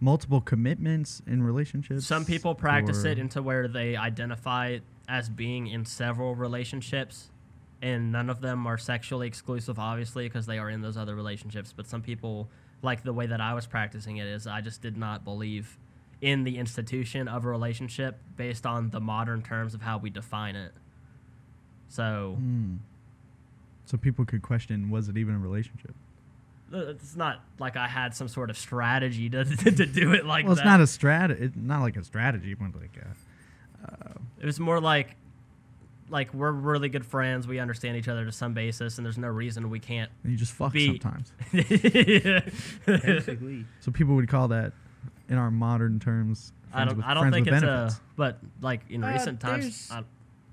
multiple 0.00 0.40
commitments 0.40 1.22
in 1.26 1.42
relationships? 1.42 2.06
Some 2.06 2.24
people 2.24 2.54
practice 2.54 3.04
or- 3.04 3.08
it 3.08 3.18
into 3.18 3.42
where 3.42 3.68
they 3.68 3.96
identify 3.96 4.78
as 5.08 5.28
being 5.28 5.66
in 5.66 5.84
several 5.84 6.34
relationships, 6.34 7.30
and 7.80 8.12
none 8.12 8.28
of 8.28 8.40
them 8.40 8.66
are 8.66 8.76
sexually 8.78 9.26
exclusive, 9.26 9.78
obviously, 9.78 10.26
because 10.26 10.46
they 10.46 10.58
are 10.58 10.68
in 10.68 10.82
those 10.82 10.96
other 10.96 11.14
relationships. 11.14 11.72
But 11.74 11.86
some 11.86 12.02
people, 12.02 12.48
like 12.82 13.02
the 13.02 13.12
way 13.12 13.26
that 13.26 13.40
I 13.40 13.54
was 13.54 13.66
practicing 13.66 14.18
it, 14.18 14.26
is 14.26 14.46
I 14.46 14.60
just 14.60 14.82
did 14.82 14.96
not 14.96 15.24
believe 15.24 15.78
in 16.20 16.42
the 16.44 16.58
institution 16.58 17.28
of 17.28 17.44
a 17.44 17.48
relationship 17.48 18.18
based 18.36 18.66
on 18.66 18.90
the 18.90 19.00
modern 19.00 19.40
terms 19.42 19.72
of 19.74 19.82
how 19.82 19.98
we 19.98 20.10
define 20.10 20.56
it. 20.56 20.72
So 21.88 22.34
Hmm. 22.38 22.76
So 23.86 23.96
people 23.96 24.26
could 24.26 24.42
question: 24.42 24.90
Was 24.90 25.08
it 25.08 25.16
even 25.16 25.34
a 25.34 25.38
relationship? 25.38 25.94
Uh, 26.72 26.78
it's 26.88 27.16
not 27.16 27.40
like 27.58 27.76
I 27.76 27.88
had 27.88 28.14
some 28.14 28.28
sort 28.28 28.50
of 28.50 28.58
strategy 28.58 29.28
to, 29.30 29.44
to 29.56 29.86
do 29.86 30.12
it 30.12 30.26
like 30.26 30.44
well, 30.44 30.52
it's 30.54 30.64
not 30.64 30.80
a 30.80 30.86
strategy, 30.86 31.44
It's 31.44 31.56
not 31.56 31.80
like 31.82 31.96
a 31.96 32.04
strategy, 32.04 32.54
but 32.54 32.74
like 32.80 32.96
a, 32.96 34.14
It 34.40 34.46
was 34.46 34.60
more 34.60 34.80
like 34.80 35.16
like 36.10 36.32
we're 36.32 36.52
really 36.52 36.88
good 36.88 37.04
friends. 37.04 37.46
We 37.46 37.58
understand 37.58 37.96
each 37.98 38.08
other 38.08 38.24
to 38.24 38.32
some 38.32 38.54
basis, 38.54 38.96
and 38.98 39.04
there's 39.04 39.18
no 39.18 39.28
reason 39.28 39.68
we 39.68 39.78
can't. 39.78 40.10
you 40.24 40.36
just 40.36 40.52
fuck 40.52 40.72
Be- 40.72 40.86
sometimes. 40.86 41.32
Basically. 42.86 43.64
So 43.80 43.90
people 43.92 44.14
would 44.14 44.28
call 44.28 44.48
that, 44.48 44.72
in 45.28 45.36
our 45.36 45.50
modern 45.50 46.00
terms, 46.00 46.52
I 46.72 46.84
don't. 46.84 46.96
with, 46.96 47.06
I 47.06 47.14
don't 47.14 47.30
think 47.32 47.46
it's 47.46 47.60
benefits. 47.60 47.96
a. 47.96 48.00
But 48.16 48.38
like 48.60 48.82
in 48.90 49.04
Uh, 49.04 49.12
recent 49.12 49.40
times, 49.40 49.88
there's- 49.88 49.90
I, 49.90 50.02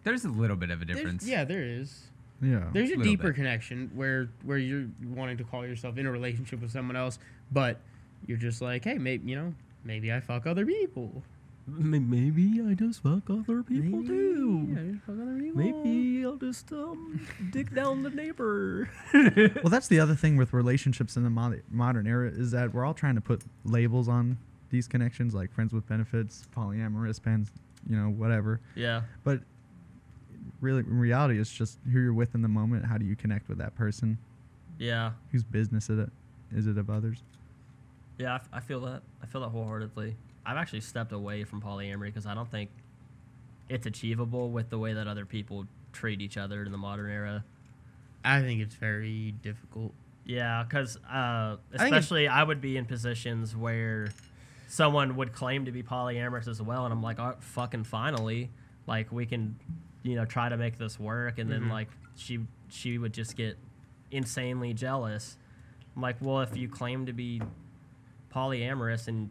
There's 0.03 0.25
a 0.25 0.29
little 0.29 0.55
bit 0.57 0.69
of 0.71 0.81
a 0.81 0.85
There's- 0.85 0.99
difference. 0.99 1.27
Yeah, 1.27 1.43
there 1.45 1.63
is. 1.63 2.07
Yeah. 2.41 2.65
There's 2.73 2.91
a 2.91 2.97
deeper 2.97 3.27
bit. 3.27 3.35
connection 3.35 3.91
where 3.95 4.29
where 4.43 4.57
you're 4.57 4.87
wanting 5.03 5.37
to 5.37 5.43
call 5.43 5.65
yourself 5.65 5.97
in 5.97 6.05
a 6.05 6.11
relationship 6.11 6.61
with 6.61 6.71
someone 6.71 6.95
else, 6.95 7.19
but 7.51 7.79
you're 8.27 8.37
just 8.37 8.61
like, 8.61 8.83
hey, 8.83 8.97
maybe 8.97 9.29
you 9.29 9.35
know, 9.35 9.53
maybe 9.83 10.11
I 10.11 10.19
fuck 10.19 10.45
other 10.47 10.65
people. 10.65 11.23
maybe 11.67 12.61
I 12.67 12.73
just 12.75 13.01
fuck 13.01 13.29
other 13.29 13.63
people 13.63 13.99
Maybe 13.99 14.07
too. 14.07 14.67
I 14.77 14.91
just 14.91 15.03
fuck 15.05 15.15
other 15.19 15.39
people. 15.39 15.57
Maybe 15.63 16.25
I'll 16.25 16.35
just 16.35 16.71
um 16.71 17.27
dig 17.51 17.73
down 17.73 18.03
the 18.03 18.09
neighbor. 18.11 18.89
well, 19.13 19.69
that's 19.69 19.87
the 19.87 19.99
other 19.99 20.15
thing 20.15 20.37
with 20.37 20.53
relationships 20.53 21.15
in 21.17 21.23
the 21.23 21.29
mod- 21.29 21.63
modern 21.71 22.05
era 22.07 22.29
is 22.29 22.51
that 22.51 22.73
we're 22.73 22.85
all 22.85 22.93
trying 22.93 23.15
to 23.15 23.21
put 23.21 23.43
labels 23.63 24.07
on 24.07 24.37
these 24.69 24.87
connections, 24.87 25.33
like 25.33 25.51
friends 25.53 25.73
with 25.73 25.87
benefits, 25.87 26.47
polyamorous, 26.55 27.21
pens, 27.21 27.49
you 27.89 27.95
know, 27.95 28.09
whatever. 28.09 28.59
yeah. 28.75 29.01
But 29.23 29.41
really, 30.65 30.79
in 30.81 30.97
reality, 30.99 31.39
it's 31.39 31.51
just 31.51 31.77
who 31.91 31.99
you're 31.99 32.13
with 32.13 32.35
in 32.35 32.41
the 32.41 32.47
moment. 32.47 32.85
How 32.85 32.97
do 32.97 33.05
you 33.05 33.15
connect 33.15 33.47
with 33.47 33.57
that 33.59 33.75
person? 33.75 34.17
Yeah. 34.79 35.11
Whose 35.31 35.43
business 35.43 35.89
is 35.89 35.99
it? 35.99 36.09
Is 36.53 36.67
it 36.67 36.77
of 36.77 36.89
others? 36.89 37.19
Yeah, 38.17 38.33
I 38.33 38.35
f- 38.35 38.49
I, 38.51 38.59
feel 38.59 38.79
that. 38.81 39.01
I 39.21 39.25
feel 39.25 39.41
that 39.41 39.49
wholeheartedly. 39.49 40.15
I've 40.45 40.57
actually 40.57 40.81
stepped 40.81 41.11
away 41.11 41.43
from 41.43 41.61
polyamory 41.61 42.07
because 42.07 42.25
I 42.25 42.33
don't 42.33 42.49
think 42.49 42.69
it's 43.69 43.85
achievable 43.85 44.51
with 44.51 44.69
the 44.69 44.77
way 44.77 44.93
that 44.93 45.07
other 45.07 45.25
people 45.25 45.65
treat 45.91 46.21
each 46.21 46.37
other 46.37 46.63
in 46.63 46.71
the 46.71 46.77
modern 46.77 47.09
era. 47.09 47.43
I 48.23 48.41
think 48.41 48.61
it's 48.61 48.75
very 48.75 49.31
difficult. 49.41 49.93
Yeah, 50.25 50.63
because 50.63 50.97
uh, 51.09 51.57
think 51.71 51.81
it- 51.81 51.85
especially 51.85 52.27
I 52.27 52.43
would 52.43 52.61
be 52.61 52.77
in 52.77 52.85
positions 52.85 53.55
where 53.55 54.07
someone 54.67 55.15
would 55.17 55.33
claim 55.33 55.65
to 55.65 55.71
be 55.71 55.83
polyamorous 55.83 56.47
as 56.47 56.61
well, 56.61 56.85
and 56.85 56.93
I'm 56.93 57.03
like, 57.03 57.19
oh, 57.19 57.35
fucking 57.39 57.83
finally, 57.83 58.49
like 58.87 59.11
we 59.11 59.25
can, 59.25 59.57
you 60.05 60.15
know, 60.15 60.23
try 60.23 60.47
to 60.47 60.55
make 60.55 60.77
this 60.77 60.99
work, 60.99 61.39
and 61.39 61.51
then 61.51 61.63
Mhm. 61.63 61.71
like 61.71 61.89
she 62.15 62.45
she 62.69 62.97
would 62.99 63.13
just 63.13 63.35
get 63.35 63.57
insanely 64.11 64.71
jealous. 64.73 65.37
I'm 65.95 66.01
like, 66.01 66.17
well, 66.21 66.41
if 66.41 66.55
you 66.55 66.67
claim 66.69 67.05
to 67.07 67.13
be 67.13 67.41
polyamorous, 68.33 69.07
and 69.07 69.29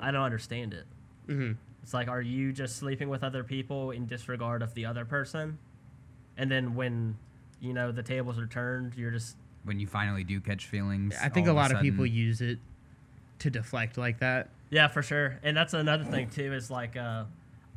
I 0.00 0.10
don't 0.10 0.22
understand 0.22 0.72
it. 0.74 0.86
hmm 1.26 1.52
It's 1.82 1.92
like, 1.94 2.08
are 2.08 2.22
you 2.22 2.52
just 2.52 2.76
sleeping 2.76 3.08
with 3.08 3.22
other 3.22 3.44
people 3.44 3.90
in 3.92 4.06
disregard 4.06 4.62
of 4.62 4.74
the 4.74 4.86
other 4.86 5.04
person? 5.04 5.58
And 6.36 6.50
then 6.50 6.74
when, 6.74 7.16
you 7.60 7.72
know, 7.72 7.92
the 7.92 8.02
tables 8.02 8.38
are 8.38 8.46
turned, 8.46 8.94
you're 8.96 9.10
just 9.12 9.36
When 9.64 9.78
you 9.80 9.86
finally 9.86 10.24
do 10.24 10.40
catch 10.40 10.66
feelings, 10.66 11.14
I 11.22 11.28
think 11.28 11.46
a 11.46 11.52
lot 11.52 11.72
of 11.72 11.80
people 11.80 12.06
use 12.06 12.40
it 12.40 12.58
to 13.40 13.50
deflect 13.50 13.98
like 13.98 14.18
that. 14.20 14.48
Yeah, 14.70 14.88
for 14.88 15.02
sure. 15.02 15.38
And 15.42 15.56
that's 15.56 15.74
another 15.74 16.04
thing 16.04 16.28
too 16.30 16.52
is 16.52 16.70
like 16.70 16.96
uh 16.96 17.24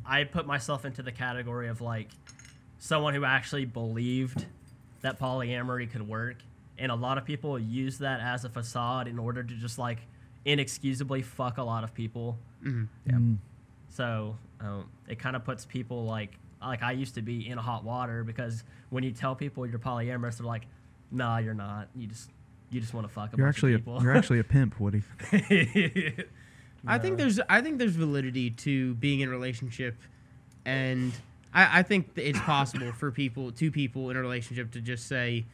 I 0.06 0.24
put 0.24 0.46
myself 0.46 0.84
into 0.84 1.02
the 1.02 1.12
category 1.12 1.68
of 1.68 1.80
like 1.80 2.08
someone 2.78 3.14
who 3.14 3.24
actually 3.24 3.64
believed 3.64 4.46
that 5.02 5.18
polyamory 5.18 5.90
could 5.90 6.06
work. 6.06 6.36
And 6.78 6.90
a 6.90 6.94
lot 6.94 7.18
of 7.18 7.24
people 7.24 7.58
use 7.58 7.98
that 7.98 8.20
as 8.20 8.44
a 8.44 8.48
facade 8.48 9.06
in 9.06 9.18
order 9.18 9.42
to 9.42 9.54
just 9.54 9.78
like 9.78 9.98
inexcusably 10.44 11.22
fuck 11.22 11.58
a 11.58 11.62
lot 11.62 11.84
of 11.84 11.92
people. 11.94 12.38
hmm 12.62 12.84
Yeah. 13.06 13.14
Mm. 13.14 13.36
So 13.90 14.36
um, 14.60 14.88
it 15.08 15.18
kind 15.18 15.36
of 15.36 15.44
puts 15.44 15.64
people 15.64 16.04
like 16.04 16.38
like 16.62 16.82
I 16.82 16.92
used 16.92 17.14
to 17.14 17.22
be 17.22 17.48
in 17.48 17.58
hot 17.58 17.84
water 17.84 18.22
because 18.24 18.64
when 18.90 19.02
you 19.02 19.12
tell 19.12 19.34
people 19.34 19.66
you're 19.66 19.78
polyamorous, 19.78 20.38
they're 20.38 20.46
like, 20.46 20.66
"Nah, 21.10 21.38
you're 21.38 21.54
not. 21.54 21.88
You 21.94 22.06
just 22.06 22.30
you 22.70 22.80
just 22.80 22.94
want 22.94 23.06
to 23.06 23.12
fuck 23.12 23.32
a 23.32 23.36
You're 23.36 23.46
bunch 23.46 23.56
actually 23.56 23.74
of 23.74 23.88
a, 23.88 23.98
you're 24.02 24.16
actually 24.16 24.38
a 24.38 24.44
pimp, 24.54 24.78
Woody. 24.78 25.02
I 26.86 26.98
think 26.98 27.18
there's 27.18 27.38
I 27.48 27.60
think 27.60 27.78
there's 27.78 27.96
validity 27.96 28.50
to 28.50 28.94
being 28.94 29.20
in 29.20 29.28
a 29.28 29.32
relationship, 29.32 29.96
and 30.64 31.12
I, 31.52 31.80
I 31.80 31.82
think 31.82 32.10
it's 32.16 32.40
possible 32.40 32.92
for 32.92 33.10
people 33.10 33.52
two 33.52 33.70
people 33.70 34.10
in 34.10 34.16
a 34.16 34.20
relationship 34.20 34.70
to 34.72 34.80
just 34.80 35.06
say, 35.08 35.44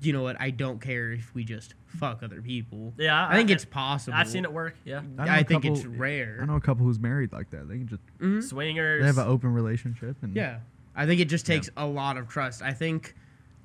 you 0.00 0.12
know 0.12 0.22
what, 0.22 0.36
I 0.40 0.50
don't 0.50 0.80
care 0.80 1.12
if 1.12 1.34
we 1.34 1.44
just 1.44 1.74
fuck 1.86 2.22
other 2.22 2.42
people. 2.42 2.92
Yeah, 2.98 3.26
I 3.28 3.34
think 3.36 3.50
it's 3.50 3.64
possible. 3.64 4.16
I've 4.16 4.28
seen 4.28 4.44
it 4.44 4.52
work. 4.52 4.74
Yeah, 4.84 5.02
I 5.18 5.24
know 5.24 5.32
I, 5.32 5.38
a 5.38 5.44
think 5.44 5.64
it's 5.64 5.84
rare. 5.84 6.38
I 6.42 6.44
know 6.46 6.56
a 6.56 6.60
couple 6.60 6.84
who's 6.84 6.98
married 6.98 7.32
like 7.32 7.50
that. 7.50 7.68
They 7.68 7.78
can 7.78 7.88
just 7.88 8.02
Mhm. 8.20 8.42
swingers. 8.42 9.00
they 9.02 9.06
have 9.06 9.18
an 9.18 9.28
open 9.28 9.52
relationship 9.52 10.16
and 10.22 10.34
Yeah, 10.34 10.58
I 10.94 11.06
think 11.06 11.20
it 11.20 11.28
just 11.28 11.48
Yeah. 11.48 11.54
takes 11.56 11.70
a 11.76 11.86
lot 11.86 12.16
of 12.16 12.28
trust. 12.28 12.62
I 12.62 12.72
think 12.72 13.14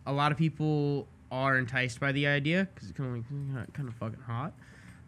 a 0.06 0.14
lot 0.14 0.32
of 0.32 0.38
people 0.38 1.08
are 1.32 1.58
enticed 1.58 2.00
by 2.00 2.12
the 2.12 2.28
idea 2.28 2.68
because 2.74 2.90
it's 2.90 2.98
kind 2.98 3.10
of 3.18 3.56
like 3.56 3.74
kind 3.74 3.88
of 3.88 3.96
fucking 3.96 4.20
hot, 4.22 4.54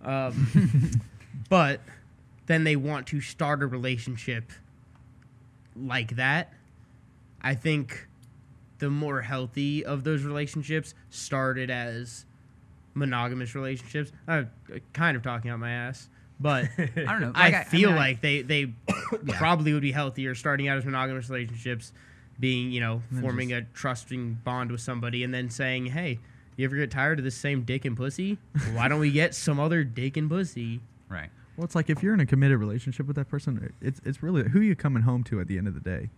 um, 0.01 1.01
but 1.49 1.81
then 2.45 2.63
they 2.63 2.75
want 2.75 3.07
to 3.07 3.21
start 3.21 3.61
a 3.63 3.67
relationship 3.67 4.51
like 5.75 6.15
that. 6.15 6.53
I 7.41 7.55
think 7.55 8.07
the 8.79 8.89
more 8.89 9.21
healthy 9.21 9.83
of 9.85 10.03
those 10.03 10.23
relationships 10.23 10.93
started 11.09 11.69
as 11.69 12.25
monogamous 12.93 13.55
relationships. 13.55 14.11
I'm 14.27 14.49
kind 14.93 15.15
of 15.17 15.23
talking 15.23 15.49
out 15.51 15.59
my 15.59 15.71
ass, 15.71 16.09
but 16.39 16.65
I 16.77 16.85
don't 16.95 17.21
know. 17.21 17.31
I, 17.35 17.45
Like, 17.45 17.53
I- 17.55 17.59
I 17.61 17.63
feel 17.63 17.89
mean, 17.89 17.97
I- 17.97 18.01
like 18.09 18.21
they 18.21 18.41
they 18.41 18.73
Yeah. 19.25 19.37
probably 19.37 19.73
would 19.73 19.81
be 19.81 19.91
healthier 19.91 20.35
starting 20.35 20.67
out 20.67 20.77
as 20.77 20.85
monogamous 20.85 21.29
relationships, 21.29 21.91
being 22.39 22.71
you 22.71 22.79
know 22.81 23.01
forming 23.21 23.49
just- 23.49 23.61
a 23.61 23.65
trusting 23.73 24.39
bond 24.43 24.71
with 24.71 24.81
somebody, 24.81 25.23
and 25.23 25.33
then 25.33 25.49
saying, 25.49 25.87
"Hey, 25.87 26.19
you 26.57 26.65
ever 26.65 26.75
get 26.75 26.91
tired 26.91 27.19
of 27.19 27.25
the 27.25 27.31
same 27.31 27.61
dick 27.63 27.85
and 27.85 27.95
pussy? 27.97 28.37
Why 28.73 28.87
don't 28.87 28.99
we 28.99 29.11
get 29.11 29.33
some 29.35 29.59
other 29.59 29.83
dick 29.83 30.17
and 30.17 30.29
pussy?" 30.29 30.81
Right. 31.13 31.29
Well, 31.55 31.65
it's 31.65 31.75
like 31.75 31.89
if 31.89 32.01
you're 32.01 32.13
in 32.15 32.19
a 32.19 32.25
committed 32.25 32.57
relationship 32.59 33.05
with 33.05 33.15
that 33.15 33.29
person, 33.29 33.71
it's 33.81 34.01
it's 34.03 34.23
really 34.23 34.49
who 34.49 34.59
you 34.61 34.75
coming 34.75 35.03
home 35.03 35.23
to 35.25 35.39
at 35.39 35.47
the 35.47 35.57
end 35.57 35.67
of 35.67 35.75
the 35.75 35.79
day. 35.79 36.09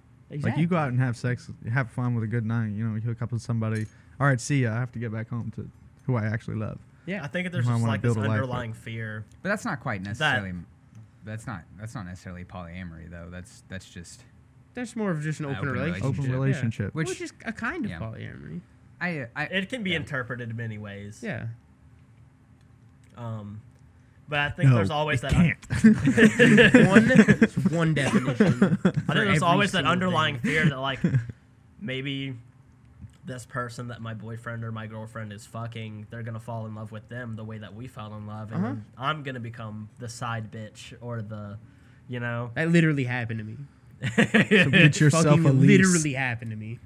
Like 0.41 0.57
you 0.57 0.65
go 0.65 0.77
out 0.77 0.89
and 0.89 0.99
have 0.99 1.15
sex, 1.17 1.51
have 1.71 1.91
fun 1.91 2.15
with 2.15 2.23
a 2.23 2.27
good 2.27 2.45
night. 2.45 2.71
You 2.71 2.87
know, 2.87 2.95
you 2.95 3.01
hook 3.01 3.21
up 3.21 3.31
with 3.31 3.41
somebody. 3.41 3.85
All 4.19 4.25
right, 4.27 4.39
see 4.41 4.63
ya. 4.63 4.73
I 4.73 4.79
have 4.79 4.91
to 4.93 4.99
get 4.99 5.11
back 5.11 5.29
home 5.29 5.51
to 5.55 5.69
who 6.05 6.15
I 6.15 6.25
actually 6.25 6.55
love. 6.55 6.79
Yeah, 7.05 7.23
I 7.23 7.27
think 7.27 7.51
there's 7.51 7.67
I 7.67 7.73
just 7.73 7.83
like 7.83 8.01
this 8.01 8.13
build 8.15 8.25
a 8.25 8.29
life, 8.29 8.39
underlying 8.41 8.73
fear. 8.73 9.25
But 9.43 9.49
that's 9.49 9.65
not 9.65 9.81
quite 9.81 10.01
necessarily. 10.01 10.53
that's 11.23 11.45
not. 11.45 11.61
That's 11.79 11.93
not 11.93 12.05
necessarily 12.05 12.43
polyamory 12.45 13.11
though. 13.11 13.27
That's 13.29 13.63
that's 13.69 13.87
just. 13.89 14.23
that's 14.73 14.95
more 14.95 15.11
of 15.11 15.21
just 15.21 15.41
an 15.41 15.45
open, 15.47 15.57
open 15.57 15.71
relationship. 15.71 16.05
Open 16.19 16.31
Relationship, 16.31 16.85
yeah. 16.87 16.91
Which- 16.97 17.09
which 17.09 17.21
is 17.21 17.33
a 17.45 17.53
kind 17.53 17.85
of 17.85 17.91
yeah. 17.91 17.99
polyamory. 17.99 18.61
I. 18.99 19.27
I 19.35 19.43
It 19.45 19.69
can 19.69 19.83
be 19.83 19.91
yeah. 19.91 19.97
interpreted 19.97 20.55
many 20.55 20.77
ways. 20.77 21.19
Yeah, 21.21 21.47
Um, 23.17 23.61
but 24.27 24.39
I 24.39 24.49
think 24.49 24.69
No, 24.69 24.75
there's 24.75 24.89
always 24.89 25.23
it 25.23 25.29
that. 25.31 25.33
can't. 25.33 26.87
one 27.69 27.77
one 27.79 27.93
definition. 27.93 28.77
I 28.83 28.91
think 28.91 29.05
there's 29.07 29.41
always 29.43 29.71
that 29.73 29.85
underlying 29.85 30.39
thing. 30.39 30.51
fear 30.51 30.65
that 30.69 30.79
like 30.79 30.99
maybe 31.81 32.35
this 33.25 33.45
person 33.45 33.87
that 33.87 34.01
my 34.01 34.13
boyfriend 34.13 34.63
or 34.63 34.71
my 34.71 34.85
girlfriend 34.87 35.33
is 35.33 35.45
fucking, 35.47 36.05
they're 36.11 36.21
gonna 36.23 36.39
fall 36.39 36.65
in 36.67 36.75
love 36.75 36.91
with 36.91 37.09
them 37.09 37.35
the 37.35 37.43
way 37.43 37.57
that 37.57 37.73
we 37.73 37.87
fell 37.87 38.15
in 38.15 38.27
love, 38.27 38.51
and 38.51 38.63
Uh-huh. 38.63 38.73
then 38.73 38.85
I'm 38.97 39.23
gonna 39.23 39.39
become 39.39 39.89
the 39.99 40.07
side 40.09 40.51
bitch 40.51 40.93
or 41.01 41.21
the, 41.23 41.57
you 42.07 42.19
know. 42.19 42.51
That 42.53 42.69
literally 42.69 43.03
happened 43.05 43.39
to 43.39 43.43
me. 43.45 43.57
So 44.15 44.69
get 44.69 44.99
yourself 44.99 45.25
Fucking 45.25 45.45
a 45.45 45.51
lease. 45.53 45.67
literally 45.79 46.13
happened 46.13 46.51
to 46.51 46.57
me. 46.57 46.79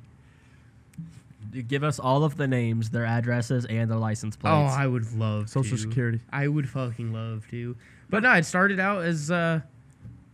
Give 1.68 1.84
us 1.84 2.00
all 2.00 2.24
of 2.24 2.38
the 2.38 2.48
names, 2.48 2.90
their 2.90 3.06
addresses, 3.06 3.66
and 3.66 3.90
their 3.90 3.98
license 3.98 4.36
plates. 4.36 4.54
Oh. 4.54 4.80
I 4.80 4.86
would 4.86 5.12
love 5.14 5.50
Social 5.50 5.78
to. 5.78 5.84
Security. 5.84 6.20
I 6.32 6.48
would 6.48 6.70
fucking 6.70 7.12
love 7.12 7.48
to. 7.50 7.76
But 8.10 8.24
no, 8.24 8.34
it 8.34 8.46
started 8.46 8.80
out 8.80 9.04
as 9.04 9.32
uh, 9.32 9.62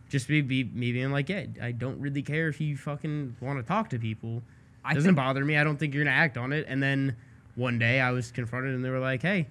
just 0.10 0.28
be, 0.28 0.42
be 0.42 0.64
me 0.64 0.92
being 0.92 1.12
like, 1.12 1.30
yeah, 1.30 1.46
I 1.62 1.72
don't 1.72 2.00
really 2.00 2.22
care 2.22 2.48
if 2.48 2.62
you 2.62 2.78
fucking 2.78 3.38
want 3.42 3.60
to 3.60 3.64
talk 3.64 3.90
to 3.90 4.00
people. 4.00 4.44
It 4.90 4.94
doesn't 4.94 5.16
bother 5.16 5.44
me. 5.44 5.58
I 5.58 5.64
don't 5.64 5.78
think 5.78 5.94
you're 5.94 6.04
gonna 6.04 6.16
act 6.16 6.38
on 6.38 6.54
it. 6.54 6.66
And 6.68 6.82
then 6.82 7.16
one 7.56 7.80
day 7.80 8.00
I 8.00 8.12
was 8.12 8.32
confronted, 8.32 8.76
and 8.76 8.86
they 8.86 8.90
were 8.90 9.00
like, 9.00 9.22
hey, 9.22 9.48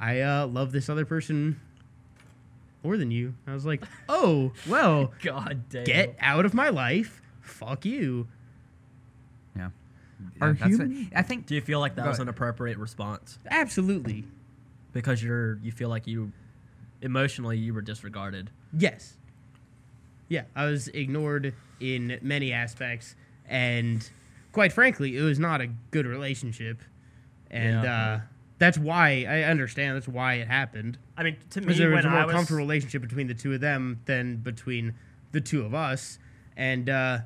I 0.00 0.20
uh, 0.20 0.46
love 0.46 0.72
this 0.72 0.88
other 0.88 1.04
person 1.04 1.60
more 2.84 2.96
than 2.96 3.10
you. 3.10 3.34
I 3.46 3.54
was 3.54 3.66
like, 3.66 3.82
oh 4.08 4.52
well, 4.68 5.12
God 5.22 5.64
damn. 5.68 5.84
get 5.84 6.16
out 6.20 6.44
of 6.44 6.54
my 6.54 6.68
life. 6.68 7.20
Fuck 7.40 7.84
you. 7.84 8.28
Yeah. 10.20 10.44
Are 10.44 10.52
Yeah, 10.52 10.66
human- 10.66 11.10
I 11.14 11.22
think 11.22 11.46
Do 11.46 11.54
you 11.54 11.60
feel 11.60 11.80
like 11.80 11.94
that 11.96 12.06
was 12.06 12.18
an 12.18 12.28
appropriate 12.28 12.78
response 12.78 13.38
Absolutely. 13.50 14.24
because 14.92 15.22
you're 15.22 15.56
you 15.58 15.70
feel 15.72 15.88
like 15.88 16.06
you 16.06 16.32
emotionally 17.02 17.58
you 17.58 17.72
were 17.74 17.82
disregarded? 17.82 18.50
Yes. 18.76 19.14
Yeah, 20.28 20.42
I 20.54 20.66
was 20.66 20.88
ignored 20.88 21.54
in 21.80 22.18
many 22.20 22.52
aspects, 22.52 23.14
and 23.48 24.08
quite 24.52 24.72
frankly, 24.72 25.16
it 25.16 25.22
was 25.22 25.38
not 25.38 25.60
a 25.62 25.68
good 25.90 26.04
relationship. 26.06 26.82
And 27.50 27.84
Yeah. 27.84 27.94
uh, 28.14 28.20
that's 28.58 28.76
why 28.76 29.24
I 29.26 29.44
understand. 29.44 29.96
That's 29.96 30.08
why 30.08 30.34
it 30.34 30.48
happened. 30.48 30.98
I 31.16 31.22
mean, 31.22 31.36
to 31.50 31.60
me, 31.62 31.72
there 31.74 31.88
was 31.90 32.04
when 32.04 32.12
a 32.12 32.16
more 32.16 32.26
was 32.26 32.34
comfortable 32.34 32.58
relationship 32.58 33.00
between 33.00 33.26
the 33.26 33.34
two 33.34 33.54
of 33.54 33.60
them 33.60 34.00
than 34.04 34.36
between 34.38 34.94
the 35.32 35.40
two 35.40 35.62
of 35.64 35.72
us. 35.74 36.18
And 36.56 36.90
uh, 36.90 37.20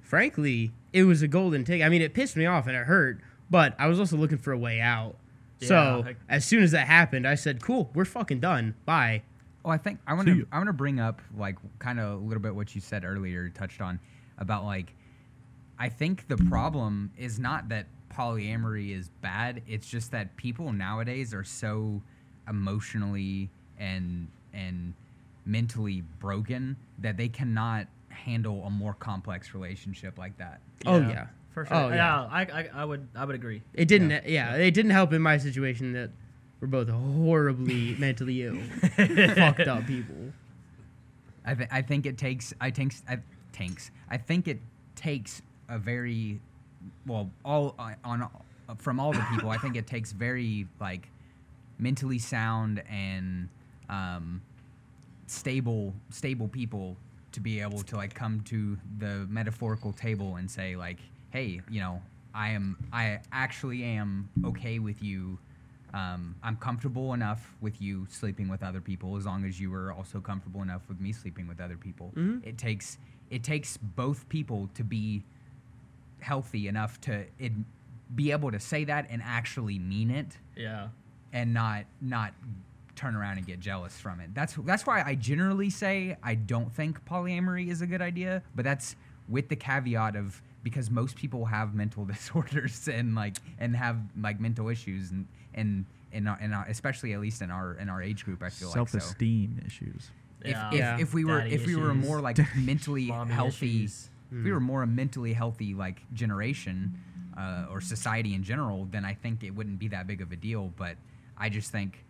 frankly, 0.00 0.72
it 0.96 1.04
was 1.04 1.22
a 1.22 1.28
golden 1.28 1.62
take. 1.64 1.82
I 1.82 1.88
mean, 1.88 2.02
it 2.02 2.14
pissed 2.14 2.36
me 2.36 2.46
off 2.46 2.66
and 2.66 2.76
it 2.76 2.86
hurt, 2.86 3.20
but 3.50 3.74
I 3.78 3.86
was 3.86 4.00
also 4.00 4.16
looking 4.16 4.38
for 4.38 4.52
a 4.52 4.58
way 4.58 4.80
out. 4.80 5.16
so 5.62 6.04
I- 6.06 6.16
as 6.28 6.44
soon 6.44 6.62
as 6.62 6.70
that 6.72 6.86
happened, 6.86 7.26
I 7.26 7.34
said, 7.34 7.62
"Cool, 7.62 7.90
we're 7.94 8.04
fucking 8.04 8.40
done. 8.40 8.74
Bye." 8.84 9.22
Oh, 9.64 9.70
I 9.70 9.78
think 9.78 9.98
I 10.06 10.14
want 10.14 10.28
to 10.28 10.46
I 10.52 10.58
want 10.58 10.68
to 10.68 10.72
bring 10.72 11.00
up 11.00 11.20
like 11.36 11.56
kind 11.78 11.98
of 11.98 12.20
a 12.22 12.24
little 12.24 12.42
bit 12.42 12.54
what 12.54 12.74
you 12.74 12.80
said 12.80 13.04
earlier, 13.04 13.48
touched 13.48 13.80
on 13.80 13.98
about 14.38 14.64
like 14.64 14.94
I 15.78 15.88
think 15.88 16.28
the 16.28 16.36
problem 16.36 17.10
is 17.16 17.38
not 17.38 17.68
that 17.70 17.86
polyamory 18.10 18.96
is 18.96 19.08
bad. 19.20 19.62
It's 19.66 19.88
just 19.88 20.10
that 20.12 20.36
people 20.36 20.72
nowadays 20.72 21.34
are 21.34 21.44
so 21.44 22.02
emotionally 22.48 23.50
and 23.78 24.28
and 24.52 24.94
mentally 25.44 26.02
broken 26.18 26.76
that 26.98 27.16
they 27.16 27.28
cannot 27.28 27.86
handle 28.16 28.64
a 28.64 28.70
more 28.70 28.94
complex 28.94 29.54
relationship 29.54 30.18
like 30.18 30.36
that. 30.38 30.60
Oh 30.86 30.98
yeah. 30.98 31.26
for 31.52 31.64
sure. 31.66 31.76
Oh, 31.76 31.88
yeah, 31.88 31.94
yeah. 31.94 32.28
I, 32.30 32.40
I 32.42 32.68
I 32.74 32.84
would 32.84 33.06
I 33.14 33.24
would 33.24 33.34
agree. 33.34 33.62
It 33.74 33.86
didn't. 33.88 34.10
Yeah. 34.10 34.20
Yeah, 34.26 34.54
it 34.56 34.72
didn't 34.72 34.90
help 34.92 35.12
in 35.12 35.22
my 35.22 35.38
situation 35.38 35.92
that 35.92 36.10
we're 36.60 36.68
both 36.68 36.88
horribly 36.88 37.94
mentally 37.98 38.42
ill, 38.42 38.56
fucked 39.34 39.60
up 39.68 39.86
people. 39.86 40.16
I, 41.44 41.54
th- 41.54 41.68
I 41.70 41.82
think 41.82 42.06
it 42.06 42.18
takes 42.18 42.52
I 42.60 42.70
think 42.70 42.94
I 43.08 43.18
tanks 43.52 43.90
I 44.10 44.16
think 44.16 44.48
it 44.48 44.58
takes 44.96 45.42
a 45.68 45.78
very 45.78 46.40
well 47.06 47.30
all 47.44 47.74
uh, 47.78 47.94
on 48.04 48.22
uh, 48.22 48.28
from 48.78 48.98
all 48.98 49.12
the 49.12 49.24
people 49.30 49.50
I 49.50 49.58
think 49.58 49.76
it 49.76 49.86
takes 49.86 50.12
very 50.12 50.66
like 50.80 51.08
mentally 51.78 52.18
sound 52.18 52.82
and 52.90 53.48
um, 53.88 54.42
stable 55.26 55.94
stable 56.10 56.48
people 56.48 56.96
to 57.36 57.40
be 57.40 57.60
able 57.60 57.82
to 57.82 57.96
like 57.96 58.14
come 58.14 58.40
to 58.40 58.78
the 58.98 59.26
metaphorical 59.28 59.92
table 59.92 60.36
and 60.36 60.50
say 60.50 60.74
like 60.74 60.96
hey 61.28 61.60
you 61.68 61.80
know 61.80 62.00
I 62.34 62.48
am 62.52 62.78
I 62.94 63.20
actually 63.30 63.84
am 63.84 64.30
okay 64.42 64.78
with 64.78 65.02
you 65.02 65.38
um, 65.92 66.34
I'm 66.42 66.56
comfortable 66.56 67.12
enough 67.12 67.54
with 67.60 67.80
you 67.82 68.06
sleeping 68.10 68.48
with 68.48 68.62
other 68.62 68.80
people 68.80 69.16
as 69.18 69.26
long 69.26 69.44
as 69.44 69.60
you 69.60 69.72
are 69.74 69.92
also 69.92 70.18
comfortable 70.18 70.62
enough 70.62 70.80
with 70.88 70.98
me 70.98 71.12
sleeping 71.12 71.46
with 71.46 71.60
other 71.60 71.76
people. 71.76 72.10
Mhm. 72.16 72.42
It 72.46 72.56
takes 72.56 72.96
it 73.30 73.42
takes 73.42 73.76
both 73.76 74.26
people 74.30 74.70
to 74.74 74.82
be 74.82 75.22
healthy 76.20 76.68
enough 76.68 76.98
to 77.02 77.26
it, 77.38 77.52
be 78.14 78.32
able 78.32 78.50
to 78.50 78.60
say 78.60 78.84
that 78.84 79.06
and 79.10 79.20
actually 79.22 79.78
mean 79.78 80.10
it 80.10 80.38
Yeah. 80.56 80.88
and 81.34 81.52
not 81.52 81.84
not 82.00 82.32
turn 82.96 83.14
around 83.14 83.38
and 83.38 83.46
get 83.46 83.60
jealous 83.60 83.96
from 83.98 84.20
it. 84.20 84.34
That's 84.34 84.54
that's 84.54 84.86
why 84.86 85.02
I 85.04 85.14
generally 85.14 85.70
say 85.70 86.16
I 86.22 86.34
don't 86.34 86.72
think 86.72 87.04
polyamory 87.04 87.68
is 87.68 87.80
a 87.82 87.86
good 87.86 88.02
idea, 88.02 88.42
but 88.54 88.64
that's 88.64 88.96
with 89.28 89.48
the 89.48 89.56
caveat 89.56 90.16
of 90.16 90.40
because 90.62 90.90
most 90.90 91.16
people 91.16 91.44
have 91.46 91.74
mental 91.74 92.04
disorders 92.14 92.88
and 92.88 93.14
like 93.14 93.36
and 93.58 93.76
have 93.76 93.98
like 94.20 94.40
mental 94.40 94.68
issues 94.68 95.10
and 95.10 95.26
and 95.54 95.84
and, 96.12 96.28
our, 96.28 96.38
and 96.40 96.54
our, 96.54 96.64
especially 96.66 97.12
at 97.12 97.20
least 97.20 97.42
in 97.42 97.50
our 97.50 97.74
in 97.74 97.88
our 97.88 98.02
age 98.02 98.24
group 98.24 98.42
I 98.42 98.48
feel 98.50 98.68
like 98.68 98.74
so. 98.76 98.84
Self-esteem 98.86 99.62
issues. 99.66 100.10
If, 100.42 100.50
Yeah. 100.50 100.68
if, 100.70 100.74
Yeah. 100.78 100.98
if 100.98 101.14
we 101.14 101.24
were 101.24 101.40
Daddy 101.40 101.54
if 101.54 101.66
we 101.66 101.76
were 101.76 101.94
more 101.94 102.20
like 102.20 102.38
mentally 102.56 103.06
healthy 103.06 103.84
issues. 103.84 104.08
if 104.32 104.44
we 104.44 104.52
were 104.52 104.60
more 104.60 104.82
a 104.82 104.86
mentally 104.86 105.32
healthy 105.32 105.74
like 105.74 106.02
generation 106.14 106.98
uh, 107.36 107.66
or 107.70 107.80
society 107.82 108.34
in 108.34 108.42
general, 108.42 108.86
then 108.90 109.04
I 109.04 109.12
think 109.12 109.44
it 109.44 109.50
wouldn't 109.50 109.78
be 109.78 109.88
that 109.88 110.06
big 110.06 110.22
of 110.22 110.32
a 110.32 110.36
deal. 110.36 110.72
But 110.76 110.96
I 111.36 111.50
just 111.50 111.70
think, 111.70 112.02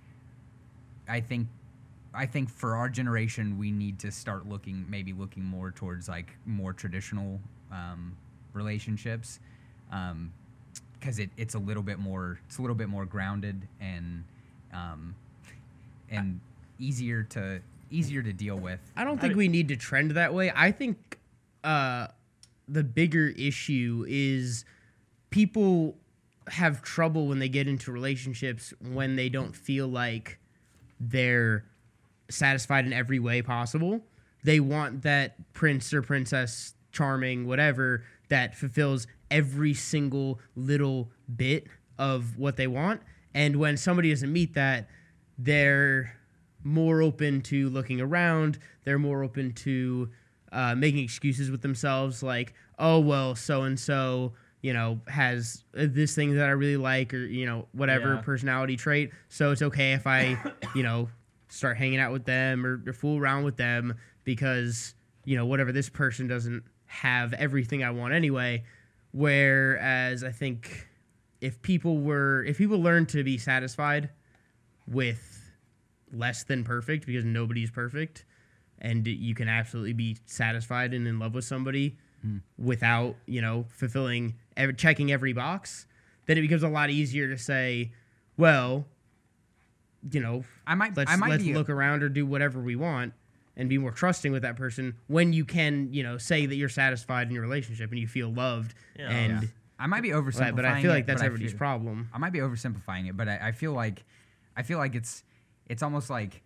I 1.08 1.20
think, 1.20 1.48
I 2.14 2.26
think 2.26 2.50
for 2.50 2.76
our 2.76 2.88
generation, 2.88 3.58
we 3.58 3.70
need 3.70 3.98
to 4.00 4.10
start 4.10 4.48
looking, 4.48 4.84
maybe 4.88 5.12
looking 5.12 5.44
more 5.44 5.70
towards 5.70 6.08
like 6.08 6.36
more 6.46 6.72
traditional 6.72 7.40
um, 7.70 8.16
relationships, 8.52 9.40
because 10.98 11.18
it, 11.18 11.30
it's 11.36 11.54
a 11.54 11.58
little 11.58 11.82
bit 11.82 11.98
more, 11.98 12.40
it's 12.46 12.58
a 12.58 12.62
little 12.62 12.76
bit 12.76 12.88
more 12.88 13.04
grounded 13.04 13.68
and 13.80 14.24
um, 14.72 15.14
and 16.10 16.40
easier 16.78 17.22
to 17.22 17.60
easier 17.90 18.22
to 18.22 18.32
deal 18.32 18.56
with. 18.56 18.80
I 18.96 19.04
don't 19.04 19.20
think 19.20 19.34
d- 19.34 19.36
we 19.38 19.48
need 19.48 19.68
to 19.68 19.76
trend 19.76 20.10
that 20.12 20.34
way. 20.34 20.52
I 20.54 20.72
think 20.72 21.18
uh, 21.64 22.08
the 22.68 22.82
bigger 22.82 23.28
issue 23.28 24.04
is 24.08 24.64
people 25.30 25.96
have 26.48 26.82
trouble 26.82 27.26
when 27.28 27.38
they 27.38 27.48
get 27.48 27.68
into 27.68 27.92
relationships 27.92 28.72
when 28.80 29.16
they 29.16 29.28
don't 29.28 29.54
feel 29.54 29.88
like 29.88 30.38
they're 31.00 31.64
satisfied 32.28 32.86
in 32.86 32.92
every 32.92 33.18
way 33.18 33.42
possible. 33.42 34.00
They 34.44 34.60
want 34.60 35.02
that 35.02 35.52
prince 35.52 35.92
or 35.92 36.02
princess, 36.02 36.74
charming, 36.92 37.46
whatever, 37.46 38.04
that 38.28 38.56
fulfills 38.56 39.06
every 39.30 39.74
single 39.74 40.40
little 40.54 41.10
bit 41.34 41.66
of 41.98 42.38
what 42.38 42.56
they 42.56 42.66
want. 42.66 43.00
And 43.34 43.56
when 43.56 43.76
somebody 43.76 44.10
doesn't 44.10 44.32
meet 44.32 44.54
that, 44.54 44.88
they're 45.38 46.16
more 46.64 47.02
open 47.02 47.42
to 47.42 47.68
looking 47.68 48.00
around. 48.00 48.58
They're 48.84 48.98
more 48.98 49.22
open 49.22 49.52
to 49.52 50.10
uh, 50.52 50.74
making 50.74 51.04
excuses 51.04 51.50
with 51.50 51.62
themselves, 51.62 52.22
like, 52.22 52.54
oh, 52.78 52.98
well, 52.98 53.34
so 53.34 53.62
and 53.62 53.78
so, 53.78 54.32
you 54.62 54.72
know, 54.72 55.00
has 55.06 55.64
uh, 55.76 55.86
this 55.88 56.14
thing 56.14 56.34
that 56.34 56.46
I 56.46 56.50
really 56.50 56.76
like, 56.76 57.14
or, 57.14 57.18
you 57.24 57.46
know, 57.46 57.68
whatever 57.72 58.14
Yeah. 58.14 58.20
personality 58.22 58.76
trait. 58.76 59.10
So 59.28 59.50
it's 59.52 59.62
okay 59.62 59.92
if 59.92 60.06
I, 60.06 60.36
you 60.74 60.82
know, 60.82 61.08
start 61.48 61.76
hanging 61.76 61.98
out 62.00 62.12
with 62.12 62.24
them 62.24 62.66
or, 62.66 62.82
or 62.86 62.92
fool 62.92 63.18
around 63.18 63.44
with 63.44 63.56
them 63.56 63.94
because, 64.24 64.94
you 65.24 65.36
know, 65.36 65.46
whatever 65.46 65.70
this 65.72 65.88
person 65.88 66.26
doesn't 66.26 66.64
have 66.86 67.32
everything 67.34 67.84
I 67.84 67.90
want 67.90 68.12
anyway. 68.14 68.64
Whereas 69.12 70.24
I 70.24 70.30
think 70.32 70.88
if 71.40 71.62
people 71.62 71.98
were, 71.98 72.44
if 72.44 72.58
people 72.58 72.80
learn 72.82 73.06
to 73.06 73.22
be 73.24 73.38
satisfied 73.38 74.10
with 74.86 75.52
less 76.12 76.44
than 76.44 76.64
perfect 76.64 77.06
because 77.06 77.24
nobody's 77.24 77.70
perfect 77.70 78.24
and 78.78 79.06
you 79.06 79.34
can 79.34 79.48
absolutely 79.48 79.92
be 79.92 80.16
satisfied 80.26 80.94
and 80.94 81.06
in 81.08 81.18
love 81.18 81.34
with 81.34 81.44
somebody 81.44 81.96
without 82.58 83.14
you 83.26 83.40
know 83.40 83.64
fulfilling 83.68 84.34
ev- 84.56 84.76
checking 84.76 85.10
every 85.12 85.32
box 85.32 85.86
then 86.26 86.36
it 86.38 86.40
becomes 86.42 86.62
a 86.62 86.68
lot 86.68 86.90
easier 86.90 87.28
to 87.28 87.38
say 87.38 87.92
well 88.36 88.86
you 90.10 90.20
know 90.20 90.44
I 90.66 90.74
might 90.74 90.96
let's 90.96 91.10
I 91.10 91.16
might 91.16 91.30
let's 91.30 91.42
be 91.44 91.54
look 91.54 91.68
around 91.70 92.02
or 92.02 92.08
do 92.08 92.26
whatever 92.26 92.60
we 92.60 92.76
want 92.76 93.12
and 93.56 93.68
be 93.68 93.78
more 93.78 93.90
trusting 93.90 94.32
with 94.32 94.42
that 94.42 94.56
person 94.56 94.94
when 95.06 95.32
you 95.32 95.44
can 95.44 95.92
you 95.92 96.02
know 96.02 96.18
say 96.18 96.46
that 96.46 96.54
you're 96.54 96.68
satisfied 96.68 97.28
in 97.28 97.32
your 97.32 97.42
relationship 97.42 97.90
and 97.90 97.98
you 97.98 98.06
feel 98.06 98.32
loved 98.32 98.74
Yeah. 98.98 99.10
and 99.10 99.42
Yeah. 99.42 99.48
I 99.78 99.86
might 99.88 100.02
be 100.02 100.10
oversimplifying 100.10 100.50
but, 100.56 100.56
but 100.56 100.64
I 100.64 100.80
feel 100.82 100.90
it, 100.90 100.94
like 100.94 101.06
that's 101.06 101.20
but 101.20 101.24
I 101.24 101.26
everybody's 101.26 101.52
feel- 101.52 101.58
problem 101.58 102.08
I 102.12 102.18
might 102.18 102.32
be 102.32 102.38
oversimplifying 102.40 103.08
it, 103.08 103.16
but 103.16 103.28
I, 103.28 103.38
I 103.48 103.52
feel 103.52 103.72
like 103.72 104.04
I 104.56 104.62
feel 104.62 104.78
like 104.78 104.94
it's 104.94 105.22
it's 105.68 105.82
almost 105.82 106.08
like 106.10 106.42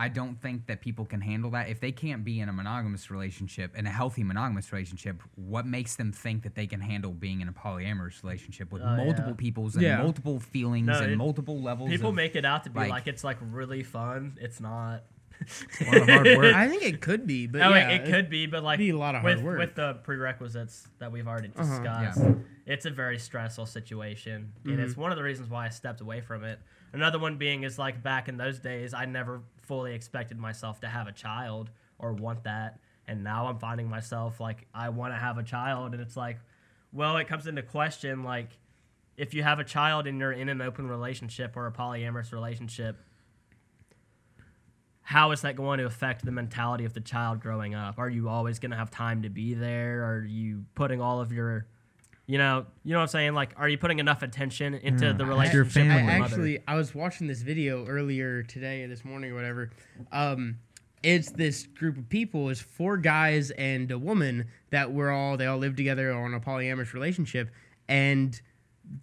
I 0.00 0.08
don't 0.08 0.40
think 0.40 0.66
that 0.68 0.80
people 0.80 1.04
can 1.04 1.20
handle 1.20 1.50
that. 1.50 1.68
If 1.68 1.80
they 1.80 1.90
can't 1.90 2.22
be 2.24 2.38
in 2.40 2.48
a 2.48 2.52
monogamous 2.52 3.10
relationship, 3.10 3.76
in 3.76 3.84
a 3.84 3.90
healthy 3.90 4.22
monogamous 4.22 4.72
relationship, 4.72 5.20
what 5.34 5.66
makes 5.66 5.96
them 5.96 6.12
think 6.12 6.44
that 6.44 6.54
they 6.54 6.68
can 6.68 6.80
handle 6.80 7.10
being 7.12 7.40
in 7.40 7.48
a 7.48 7.52
polyamorous 7.52 8.22
relationship 8.22 8.70
with 8.72 8.80
Oh, 8.82 8.96
multiple 8.96 9.32
yeah. 9.32 9.36
peoples 9.36 9.74
and 9.74 9.82
Yeah. 9.82 9.98
multiple 10.00 10.38
feelings 10.38 10.86
No, 10.86 11.00
and 11.02 11.12
it- 11.12 11.16
multiple 11.16 11.60
levels? 11.60 11.90
People 11.90 12.10
of, 12.10 12.14
make 12.14 12.36
it 12.36 12.44
out 12.44 12.62
to 12.64 12.70
be 12.70 12.78
like- 12.78 12.90
like, 12.90 13.06
it's 13.08 13.24
like 13.24 13.38
really 13.42 13.82
fun. 13.82 14.38
It's 14.40 14.60
not. 14.60 15.02
A 15.80 15.84
lot 15.84 15.96
of 16.02 16.08
hard 16.08 16.26
work. 16.36 16.54
i 16.56 16.66
think 16.68 16.82
it 16.82 17.00
could 17.00 17.24
be 17.24 17.46
but 17.46 17.58
no, 17.58 17.70
yeah, 17.70 17.90
it, 17.90 18.00
it 18.08 18.10
could 18.10 18.28
be, 18.28 18.46
but 18.46 18.64
like 18.64 18.78
be 18.78 18.90
a 18.90 18.96
lot 18.98 19.14
of 19.14 19.22
with 19.22 19.40
work. 19.40 19.58
with 19.58 19.74
the 19.76 19.94
prerequisites 20.02 20.88
that 20.98 21.12
we've 21.12 21.28
already 21.28 21.50
Uh-huh. 21.56 21.78
discussed. 21.78 22.20
Yeah. 22.20 22.34
It's 22.66 22.86
a 22.86 22.90
very 22.90 23.18
stressful 23.18 23.66
situation, 23.66 24.52
Mm-hmm. 24.60 24.70
and 24.70 24.80
it's 24.80 24.96
one 24.96 25.12
of 25.12 25.16
the 25.16 25.22
reasons 25.22 25.48
why 25.48 25.66
I 25.66 25.68
stepped 25.70 26.00
away 26.00 26.20
from 26.22 26.42
it. 26.44 26.58
Another 26.92 27.18
one 27.20 27.36
being 27.38 27.62
is 27.62 27.78
like 27.78 28.02
back 28.02 28.28
in 28.28 28.36
those 28.36 28.58
days, 28.58 28.92
I 28.94 29.04
never 29.04 29.42
fully 29.68 29.94
expected 29.94 30.38
myself 30.38 30.80
to 30.80 30.88
have 30.88 31.06
a 31.06 31.12
child 31.12 31.70
or 31.98 32.14
want 32.14 32.42
that. 32.44 32.80
And 33.06 33.22
now 33.22 33.46
I'm 33.46 33.58
finding 33.58 33.88
myself 33.88 34.40
like 34.40 34.66
I 34.74 34.88
want 34.88 35.12
to 35.12 35.18
have 35.18 35.38
a 35.38 35.42
child, 35.42 35.92
and 35.92 36.02
it's 36.02 36.16
like, 36.16 36.38
well, 36.92 37.16
it 37.18 37.28
comes 37.28 37.46
into 37.46 37.62
question 37.62 38.24
like 38.24 38.50
if 39.16 39.34
you 39.34 39.42
have 39.42 39.58
a 39.58 39.64
child 39.64 40.06
and 40.06 40.18
you're 40.18 40.32
in 40.32 40.48
an 40.48 40.60
open 40.60 40.88
relationship 40.88 41.56
or 41.56 41.66
a 41.66 41.72
polyamorous 41.72 42.32
relationship, 42.32 42.96
how 45.02 45.32
is 45.32 45.40
that 45.40 45.56
going 45.56 45.78
to 45.78 45.86
affect 45.86 46.24
the 46.24 46.30
mentality 46.30 46.84
of 46.84 46.92
the 46.92 47.00
child 47.00 47.40
growing 47.40 47.74
up? 47.74 47.98
Are 47.98 48.08
you 48.08 48.28
always 48.28 48.58
going 48.58 48.70
to 48.70 48.76
have 48.76 48.90
time 48.90 49.22
to 49.22 49.30
be 49.30 49.54
there? 49.54 50.04
Are 50.04 50.22
you 50.22 50.66
putting 50.74 51.00
all 51.00 51.20
of 51.20 51.32
your, 51.32 51.66
you 52.28 52.36
know, 52.38 52.66
you 52.84 52.92
know 52.92 52.98
what 52.98 53.02
I'm 53.04 53.08
saying? 53.08 53.34
Like, 53.34 53.54
are 53.56 53.68
you 53.68 53.78
putting 53.78 53.98
enough 53.98 54.22
attention 54.22 54.74
into 54.74 55.06
Yeah. 55.06 55.12
the 55.12 55.24
Your 55.24 55.28
relationship 55.32 55.64
with 55.64 55.72
family. 55.72 56.12
I 56.12 56.18
actually 56.18 56.58
I 56.68 56.74
was 56.76 56.94
watching 56.94 57.26
this 57.26 57.40
video 57.42 57.86
earlier 57.86 58.42
today, 58.42 58.84
or 58.84 58.88
this 58.88 59.02
morning 59.04 59.32
or 59.32 59.34
whatever. 59.34 59.70
Um, 60.12 60.58
it's 61.02 61.30
this 61.30 61.66
group 61.66 61.96
of 61.96 62.08
people, 62.10 62.50
It's 62.50 62.60
four 62.60 62.96
guys 62.98 63.50
and 63.52 63.90
a 63.90 63.98
woman 63.98 64.46
that 64.70 64.92
were 64.92 65.10
all 65.10 65.36
they 65.38 65.46
all 65.46 65.56
lived 65.58 65.78
together 65.78 66.12
on 66.12 66.34
a 66.34 66.40
polyamorous 66.40 66.92
relationship, 66.92 67.48
and 67.88 68.38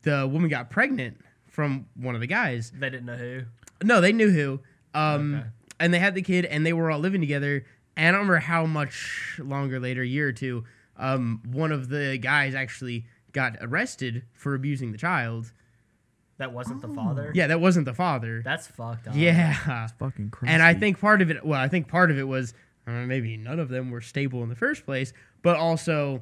the 0.04 0.28
woman 0.32 0.50
got 0.50 0.70
pregnant 0.70 1.18
from 1.48 1.88
one 1.96 2.14
of 2.14 2.22
the 2.22 2.28
guys. 2.28 2.72
They 2.78 2.90
didn't 2.92 3.06
know 3.08 3.16
who. 3.18 3.42
No, 3.84 4.02
they 4.02 4.14
knew 4.14 4.30
who. 4.30 4.60
Um, 4.94 5.36
Okay. 5.36 5.48
and 5.80 5.94
they 5.94 6.00
had 6.00 6.14
the 6.14 6.22
kid, 6.22 6.46
and 6.46 6.64
they 6.66 6.74
were 6.74 6.92
all 6.92 7.00
living 7.00 7.22
together. 7.22 7.66
And 7.98 8.08
I 8.10 8.12
don't 8.12 8.28
remember 8.28 8.46
how 8.46 8.66
much 8.68 9.40
longer 9.42 9.80
later, 9.80 10.02
a 10.04 10.06
year 10.08 10.28
or 10.28 10.32
two, 10.34 10.66
um, 10.98 11.42
one 11.46 11.72
of 11.72 11.88
the 11.90 12.18
guys 12.18 12.54
actually 12.56 13.06
got 13.36 13.58
arrested 13.62 14.24
for 14.34 14.56
abusing 14.56 14.92
the 14.92 14.98
child. 14.98 15.52
That 16.38 16.52
wasn't 16.52 16.82
the 16.82 16.88
father. 16.90 17.32
Yeah, 17.36 17.48
that 17.48 17.62
wasn't 17.62 17.86
the 17.86 17.94
father. 17.94 18.42
That's 18.44 18.66
fucked 18.68 19.08
up. 19.08 19.14
yeah, 19.16 19.88
Fucking 20.00 20.32
crazy. 20.32 20.52
and 20.54 20.64
I 20.64 20.74
think 20.74 21.00
part 21.00 21.22
of 21.22 21.30
it, 21.30 21.46
well, 21.46 21.60
I 21.62 21.68
think 21.68 21.88
part 21.88 22.10
of 22.12 22.18
it 22.18 22.28
was 22.28 22.54
uh, 22.88 22.92
maybe 22.92 23.38
none 23.38 23.60
of 23.60 23.70
them 23.70 23.92
were 23.92 24.02
stable 24.02 24.42
in 24.44 24.50
the 24.50 24.56
first 24.56 24.86
place, 24.86 25.14
but 25.44 25.56
also 25.56 26.22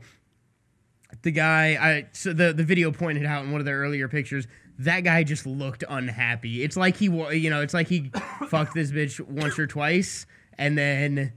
the 1.22 1.32
guy. 1.32 1.78
I 1.80 2.08
so 2.12 2.34
the 2.34 2.52
the 2.54 2.64
video 2.64 2.92
pointed 2.92 3.26
out 3.26 3.44
in 3.46 3.52
one 3.52 3.62
of 3.62 3.66
their 3.66 3.80
earlier 3.80 4.08
pictures. 4.08 4.46
That 4.80 5.02
guy 5.02 5.24
just 5.24 5.46
looked 5.46 5.84
unhappy. 5.88 6.64
It's 6.64 6.76
like 6.76 6.98
he, 6.98 7.08
wa- 7.08 7.30
you 7.30 7.50
know, 7.52 7.62
it's 7.62 7.76
like 7.76 7.88
he 7.88 8.12
fucked 8.50 8.74
this 8.74 8.92
bitch 8.92 9.20
once 9.20 9.58
or 9.60 9.68
twice, 9.68 10.26
and 10.58 10.76
then 10.78 11.34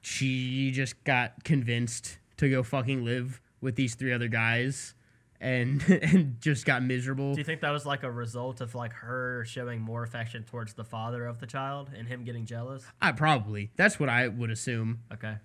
she 0.00 0.70
just 0.70 1.02
got 1.04 1.44
convinced 1.44 2.18
to 2.38 2.48
go 2.48 2.62
fucking 2.62 3.04
live 3.04 3.40
with 3.62 3.76
these 3.76 3.94
three 3.94 4.12
other 4.12 4.28
guys, 4.28 4.94
and 5.40 5.82
and 5.88 6.40
just 6.40 6.66
got 6.66 6.82
miserable. 6.82 7.32
Do 7.32 7.40
you 7.40 7.44
think 7.44 7.62
that 7.62 7.70
was 7.70 7.86
like 7.86 8.02
a 8.02 8.10
result 8.10 8.60
of 8.60 8.74
like 8.74 8.92
her 8.92 9.44
showing 9.46 9.80
more 9.80 10.02
affection 10.02 10.44
towards 10.44 10.74
the 10.74 10.84
father 10.84 11.24
of 11.24 11.40
the 11.40 11.46
child 11.46 11.90
and 11.96 12.06
him 12.06 12.24
getting 12.24 12.44
jealous? 12.44 12.84
I 13.00 13.12
probably 13.12 13.70
that's 13.76 13.98
what 13.98 14.10
I 14.10 14.28
would 14.28 14.50
assume. 14.50 15.00
Okay. 15.12 15.36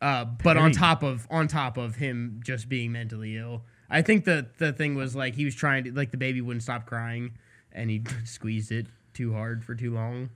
Uh, 0.00 0.24
but 0.24 0.56
on 0.56 0.72
top 0.72 1.02
of 1.02 1.28
on 1.30 1.46
top 1.46 1.76
of 1.76 1.96
him 1.96 2.40
just 2.42 2.68
being 2.68 2.92
mentally 2.92 3.36
ill, 3.36 3.62
I 3.90 4.02
think 4.02 4.24
the 4.24 4.46
the 4.58 4.72
thing 4.72 4.94
was 4.94 5.14
like 5.14 5.34
he 5.34 5.44
was 5.44 5.54
trying 5.54 5.84
to 5.84 5.92
like 5.92 6.10
the 6.10 6.16
baby 6.16 6.40
wouldn't 6.40 6.62
stop 6.62 6.86
crying, 6.86 7.32
and 7.70 7.90
he 7.90 8.02
squeezed 8.24 8.72
it 8.72 8.86
too 9.12 9.34
hard 9.34 9.64
for 9.64 9.74
too 9.74 9.92
long. 9.92 10.30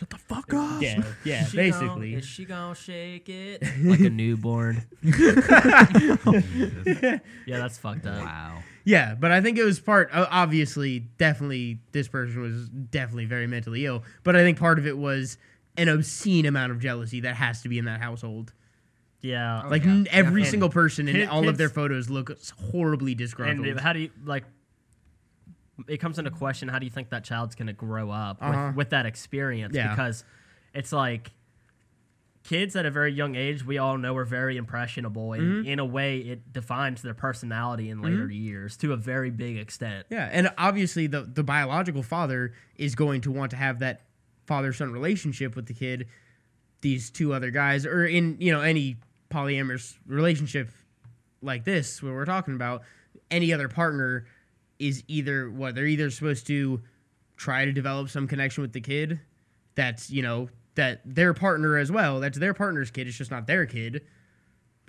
Shut 0.00 0.10
the 0.10 0.18
fuck 0.18 0.52
up. 0.54 0.82
Yeah, 0.82 1.02
yeah, 1.24 1.44
She 1.44 1.56
basically. 1.56 2.10
Gonna, 2.10 2.18
is 2.18 2.24
she 2.24 2.44
gonna 2.44 2.74
shake 2.74 3.28
it 3.28 3.62
like 3.84 4.00
a 4.00 4.10
newborn? 4.10 4.86
yeah, 5.02 7.18
that's 7.46 7.78
fucked 7.78 8.06
up. 8.06 8.24
Wow. 8.24 8.58
Yeah, 8.84 9.14
but 9.14 9.30
I 9.30 9.40
think 9.40 9.58
it 9.58 9.64
was 9.64 9.78
part. 9.78 10.08
uh, 10.12 10.26
Obviously, 10.30 11.00
definitely, 11.18 11.80
this 11.92 12.08
person 12.08 12.40
was 12.40 12.68
definitely 12.68 13.26
very 13.26 13.46
mentally 13.46 13.84
ill. 13.86 14.02
But 14.24 14.36
I 14.36 14.40
think 14.40 14.58
part 14.58 14.78
of 14.78 14.86
it 14.86 14.96
was 14.96 15.36
an 15.76 15.88
obscene 15.88 16.46
amount 16.46 16.72
of 16.72 16.80
jealousy 16.80 17.20
that 17.20 17.36
has 17.36 17.62
to 17.62 17.68
be 17.68 17.78
in 17.78 17.84
that 17.84 18.00
household. 18.00 18.52
Yeah. 19.20 19.64
Like 19.68 19.84
yeah, 19.84 19.90
n- 19.90 20.06
every 20.10 20.42
definitely. 20.42 20.44
single 20.46 20.68
person 20.70 21.08
in 21.08 21.14
Kid- 21.14 21.28
all 21.28 21.48
of 21.48 21.58
their 21.58 21.68
kids- 21.68 21.74
photos 21.74 22.10
look 22.10 22.30
horribly 22.72 23.14
disgruntled. 23.14 23.66
And 23.68 23.78
how 23.80 23.92
do 23.92 24.00
you 24.00 24.10
like? 24.24 24.44
It 25.88 25.98
comes 25.98 26.18
into 26.18 26.30
question. 26.30 26.68
How 26.68 26.78
do 26.78 26.86
you 26.86 26.90
think 26.90 27.10
that 27.10 27.24
child's 27.24 27.54
gonna 27.54 27.72
grow 27.72 28.10
up 28.10 28.38
Uh-huh. 28.40 28.66
with, 28.68 28.76
with 28.76 28.90
that 28.90 29.06
experience? 29.06 29.74
Yeah. 29.74 29.90
Because 29.90 30.24
it's 30.74 30.92
like 30.92 31.32
kids 32.42 32.74
at 32.74 32.86
a 32.86 32.90
very 32.90 33.12
young 33.12 33.34
age, 33.36 33.64
we 33.64 33.76
all 33.78 33.98
know 33.98 34.16
are 34.16 34.24
very 34.24 34.56
impressionable, 34.56 35.34
and 35.34 35.42
Mm-hmm. 35.42 35.68
in 35.68 35.78
a 35.78 35.84
way, 35.84 36.18
it 36.18 36.52
defines 36.52 37.02
their 37.02 37.12
personality 37.14 37.90
in 37.90 38.00
later 38.00 38.30
years 38.30 38.76
to 38.78 38.92
a 38.92 38.96
very 38.96 39.30
big 39.30 39.56
extent. 39.58 40.06
Yeah, 40.10 40.28
and 40.32 40.50
obviously 40.56 41.06
the 41.06 41.22
the 41.22 41.44
biological 41.44 42.02
father 42.02 42.52
is 42.76 42.94
going 42.94 43.20
to 43.22 43.30
want 43.30 43.50
to 43.50 43.56
have 43.56 43.78
that 43.80 44.02
father 44.46 44.72
son 44.72 44.90
relationship 44.92 45.54
with 45.54 45.66
the 45.66 45.74
kid. 45.74 46.08
These 46.80 47.10
two 47.10 47.34
other 47.34 47.50
guys, 47.50 47.84
or 47.84 48.06
in 48.06 48.36
you 48.40 48.52
know 48.52 48.62
any 48.62 48.96
polyamorous 49.30 49.96
relationship 50.06 50.70
like 51.42 51.64
this, 51.64 52.02
where 52.02 52.14
we're 52.14 52.24
talking 52.24 52.54
about, 52.54 52.82
any 53.30 53.52
other 53.52 53.68
partner 53.68 54.24
is 54.80 55.04
either 55.06 55.48
what 55.48 55.76
they're 55.76 55.86
either 55.86 56.10
supposed 56.10 56.46
to 56.48 56.80
try 57.36 57.64
to 57.64 57.72
develop 57.72 58.08
some 58.10 58.26
connection 58.26 58.62
with 58.62 58.72
the 58.72 58.80
kid, 58.80 59.20
that's 59.76 60.10
you 60.10 60.22
know 60.22 60.48
that 60.74 61.00
their 61.04 61.32
partner 61.34 61.76
as 61.76 61.92
well. 61.92 62.18
That's 62.18 62.38
their 62.38 62.54
partner's 62.54 62.90
kid. 62.90 63.06
It's 63.06 63.16
just 63.16 63.30
not 63.30 63.46
their 63.46 63.66
kid. 63.66 64.02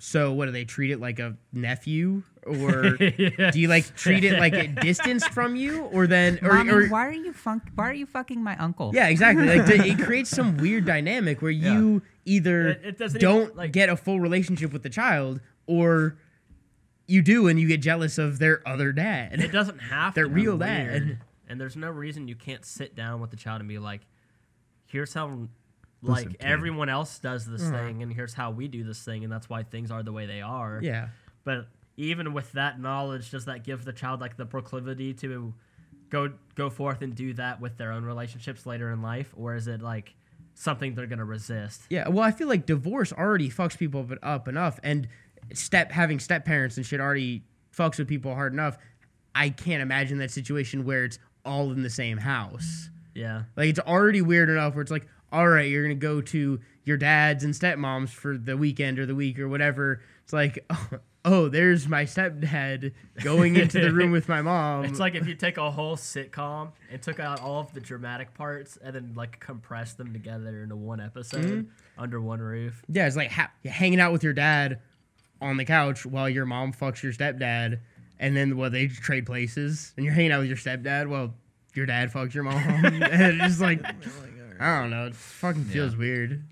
So 0.00 0.32
what 0.32 0.46
do 0.46 0.50
they 0.52 0.64
treat 0.64 0.90
it 0.90 0.98
like 0.98 1.20
a 1.20 1.36
nephew, 1.52 2.24
or 2.44 2.96
do 2.96 3.50
you 3.54 3.68
like 3.68 3.94
treat 3.94 4.24
it 4.24 4.40
like 4.40 4.52
it 4.52 4.74
distanced 4.80 5.28
from 5.28 5.54
you, 5.54 5.82
or 5.92 6.08
then 6.08 6.40
or, 6.42 6.54
Mommy, 6.54 6.72
or 6.72 6.88
why 6.88 7.06
are 7.06 7.12
you 7.12 7.32
funk? 7.32 7.62
Why 7.76 7.88
are 7.88 7.92
you 7.94 8.06
fucking 8.06 8.42
my 8.42 8.56
uncle? 8.56 8.90
yeah, 8.94 9.06
exactly. 9.08 9.46
Like 9.46 9.66
the, 9.66 9.76
it 9.86 9.98
creates 10.04 10.30
some 10.30 10.56
weird 10.56 10.86
dynamic 10.86 11.40
where 11.40 11.52
you 11.52 12.02
either 12.24 12.70
It- 12.70 13.00
it 13.00 13.12
don't 13.20 13.42
even, 13.44 13.56
like- 13.56 13.72
get 13.72 13.88
a 13.90 13.96
full 13.96 14.18
relationship 14.18 14.72
with 14.72 14.82
the 14.82 14.90
child, 14.90 15.40
or 15.68 16.16
you 17.06 17.22
do 17.22 17.48
and 17.48 17.58
you 17.58 17.68
get 17.68 17.80
jealous 17.82 18.18
of 18.18 18.38
their 18.38 18.66
other 18.66 18.92
dad. 18.92 19.32
And 19.32 19.42
it 19.42 19.52
doesn't 19.52 19.78
have 19.90 20.14
They're 20.14 20.24
to 20.24 20.30
be 20.30 20.42
real 20.42 20.58
dad. 20.58 20.86
weird, 20.86 21.18
and 21.48 21.60
there's 21.60 21.76
no 21.76 21.90
reason 21.90 22.28
you 22.28 22.36
can't 22.36 22.64
sit 22.64 22.94
down 22.94 23.20
with 23.20 23.30
the 23.30 23.36
child 23.36 23.60
and 23.60 23.68
be 23.68 23.78
like, 23.78 24.02
"Here's 24.86 25.14
how." 25.14 25.48
Like 26.04 26.24
Listen, 26.24 26.36
everyone 26.40 26.88
else 26.88 27.20
does 27.20 27.46
this 27.46 27.62
mm. 27.62 27.70
thing, 27.70 28.02
and 28.02 28.12
here's 28.12 28.34
how 28.34 28.50
we 28.50 28.66
do 28.66 28.82
this 28.82 29.04
thing, 29.04 29.22
and 29.22 29.32
that's 29.32 29.48
why 29.48 29.62
things 29.62 29.92
are 29.92 30.02
the 30.02 30.10
way 30.10 30.26
they 30.26 30.40
are. 30.40 30.80
Yeah, 30.82 31.10
But 31.44 31.68
even 31.96 32.32
with 32.32 32.50
that 32.52 32.80
knowledge, 32.80 33.30
does 33.30 33.44
that 33.44 33.62
give 33.62 33.84
the 33.84 33.92
child 33.92 34.20
like 34.20 34.36
the 34.36 34.46
proclivity 34.46 35.14
to 35.14 35.54
go 36.10 36.32
go 36.54 36.70
forth 36.70 37.02
and 37.02 37.14
do 37.14 37.34
that 37.34 37.60
with 37.60 37.76
their 37.76 37.92
own 37.92 38.04
relationships 38.04 38.66
later 38.66 38.90
in 38.90 39.00
life, 39.00 39.32
or 39.36 39.54
is 39.54 39.68
it 39.68 39.80
like 39.80 40.14
something 40.54 40.94
they're 40.94 41.06
gonna 41.06 41.24
resist? 41.24 41.82
yeah. 41.88 42.08
Well, 42.08 42.24
I 42.24 42.32
feel 42.32 42.48
like 42.48 42.66
divorce 42.66 43.12
already 43.12 43.48
fucks 43.48 43.78
people 43.78 44.08
up 44.22 44.48
enough, 44.48 44.80
and 44.82 45.06
step 45.56 45.90
having 45.92 46.18
step 46.18 46.44
parents 46.44 46.76
and 46.76 46.84
shit 46.86 47.00
already 47.00 47.42
fucks 47.76 47.98
with 47.98 48.08
people 48.08 48.34
hard 48.34 48.52
enough. 48.52 48.78
I 49.34 49.48
can't 49.50 49.82
imagine 49.82 50.18
that 50.18 50.30
situation 50.30 50.84
where 50.84 51.04
it's 51.04 51.18
all 51.44 51.72
in 51.72 51.82
the 51.82 51.90
same 51.90 52.18
house. 52.18 52.90
Yeah, 53.14 53.42
Like 53.56 53.68
it's 53.68 53.78
already 53.80 54.22
weird 54.22 54.48
enough 54.48 54.74
where 54.74 54.82
it's 54.82 54.90
like, 54.90 55.06
all 55.32 55.48
right, 55.48 55.68
you're 55.68 55.82
gonna 55.82 55.94
go 55.94 56.20
to 56.20 56.60
your 56.84 56.96
dad's 56.96 57.44
and 57.44 57.54
stepmom's 57.54 58.12
for 58.12 58.36
the 58.38 58.56
weekend 58.56 58.98
or 58.98 59.06
the 59.06 59.14
week 59.14 59.38
or 59.38 59.48
whatever. 59.48 60.00
It's 60.24 60.32
like, 60.32 60.64
oh, 60.70 60.88
oh 61.24 61.48
there's 61.48 61.86
my 61.88 62.04
stepdad 62.04 62.92
going 63.22 63.56
into 63.56 63.80
the 63.80 63.92
room 63.92 64.10
with 64.12 64.28
my 64.28 64.40
mom. 64.50 64.84
it's 64.84 64.98
like 64.98 65.14
if 65.14 65.26
you 65.26 65.34
take 65.34 65.56
a 65.58 65.70
whole 65.70 65.96
sitcom 65.96 66.72
and 66.90 67.00
took 67.02 67.20
out 67.20 67.40
all 67.40 67.60
of 67.60 67.72
the 67.74 67.80
dramatic 67.80 68.34
parts 68.34 68.76
and 68.82 68.94
then 68.94 69.12
like 69.14 69.38
compressed 69.40 69.98
them 69.98 70.12
together 70.12 70.62
into 70.62 70.76
one 70.76 71.00
episode 71.00 71.44
Mm-hmm. 71.44 72.02
under 72.02 72.20
one 72.20 72.40
roof. 72.40 72.82
yeah, 72.88 73.06
it's 73.06 73.16
like 73.16 73.30
ha- 73.30 73.52
hanging 73.64 74.00
out 74.00 74.12
with 74.12 74.24
your 74.24 74.32
dad 74.32 74.80
on 75.42 75.56
the 75.58 75.64
couch 75.64 76.06
while 76.06 76.28
your 76.28 76.46
mom 76.46 76.72
fucks 76.72 77.02
your 77.02 77.12
stepdad, 77.12 77.80
and 78.18 78.36
then 78.36 78.56
well 78.56 78.70
they 78.70 78.86
trade 78.88 79.26
places, 79.26 79.92
and 79.96 80.04
you're 80.06 80.14
hanging 80.14 80.32
out 80.32 80.40
with 80.40 80.48
your 80.48 80.56
stepdad 80.56 81.08
while 81.08 81.34
your 81.74 81.86
dad 81.86 82.12
fucks 82.12 82.32
your 82.34 82.44
mom, 82.44 82.56
and 82.84 83.02
it's 83.02 83.38
just 83.38 83.60
like. 83.60 83.82
I 84.60 84.80
don't 84.80 84.90
know. 84.90 85.06
It 85.06 85.16
fucking 85.16 85.64
feels 85.64 85.96
weird. 85.96 86.44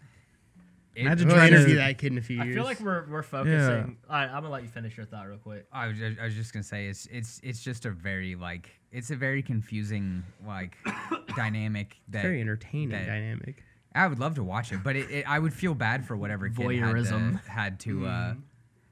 Imagine 0.96 1.29
We'll 1.29 1.37
trying 1.37 1.53
interview 1.53 1.74
to. 1.74 1.81
that 1.81 1.98
kid 1.98 2.11
in 2.11 2.18
a 2.18 2.22
few 2.22 2.40
I 2.40 2.44
years. 2.44 2.57
I 2.57 2.59
feel 2.59 2.64
like 2.64 2.81
we're 2.81 3.07
we're 3.09 3.22
focusing. 3.22 3.96
All 4.09 4.16
right, 4.16 4.24
I'm 4.26 4.42
gonna 4.42 4.50
let 4.50 4.62
you 4.64 4.68
finish 4.68 4.96
your 4.96 5.07
thought 5.07 5.29
real 5.29 5.38
quick. 5.38 5.66
I 5.72 5.87
was, 5.87 5.96
just, 5.98 6.18
I 6.18 6.24
was 6.24 6.35
just 6.35 6.53
gonna 6.53 6.64
say 6.64 6.87
it's 6.88 7.07
it's 7.12 7.40
it's 7.44 7.62
just 7.62 7.85
a 7.87 7.90
very 7.90 8.35
like 8.35 8.70
it's 8.90 9.11
a 9.12 9.16
very 9.16 9.42
confusing 9.42 10.24
like 10.44 10.76
dynamic 11.37 11.96
that 12.09 12.22
very 12.22 12.40
entertaining 12.40 12.88
that- 12.90 13.07
dynamic. 13.07 13.62
I 13.94 14.07
would 14.09 14.18
love 14.18 14.35
to 14.37 14.44
watch 14.44 14.72
it, 14.72 14.83
but 14.85 14.94
it, 14.96 15.11
it, 15.11 15.24
I 15.29 15.38
would 15.38 15.53
feel 15.55 15.74
bad 15.74 16.05
for 16.05 16.16
whatever 16.16 16.48
kid 16.48 16.57
had 16.59 16.68
to, 16.68 16.92
Voyeurism. 16.92 17.44
had 17.46 17.81
to 17.81 18.07
uh, 18.07 18.35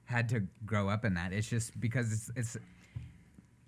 had 0.08 0.28
to 0.30 0.42
grow 0.64 0.88
up 0.88 1.04
in 1.04 1.14
that. 1.14 1.32
It's 1.34 1.48
just 1.48 1.78
because 1.78 2.12
it's 2.12 2.30
it's 2.34 2.56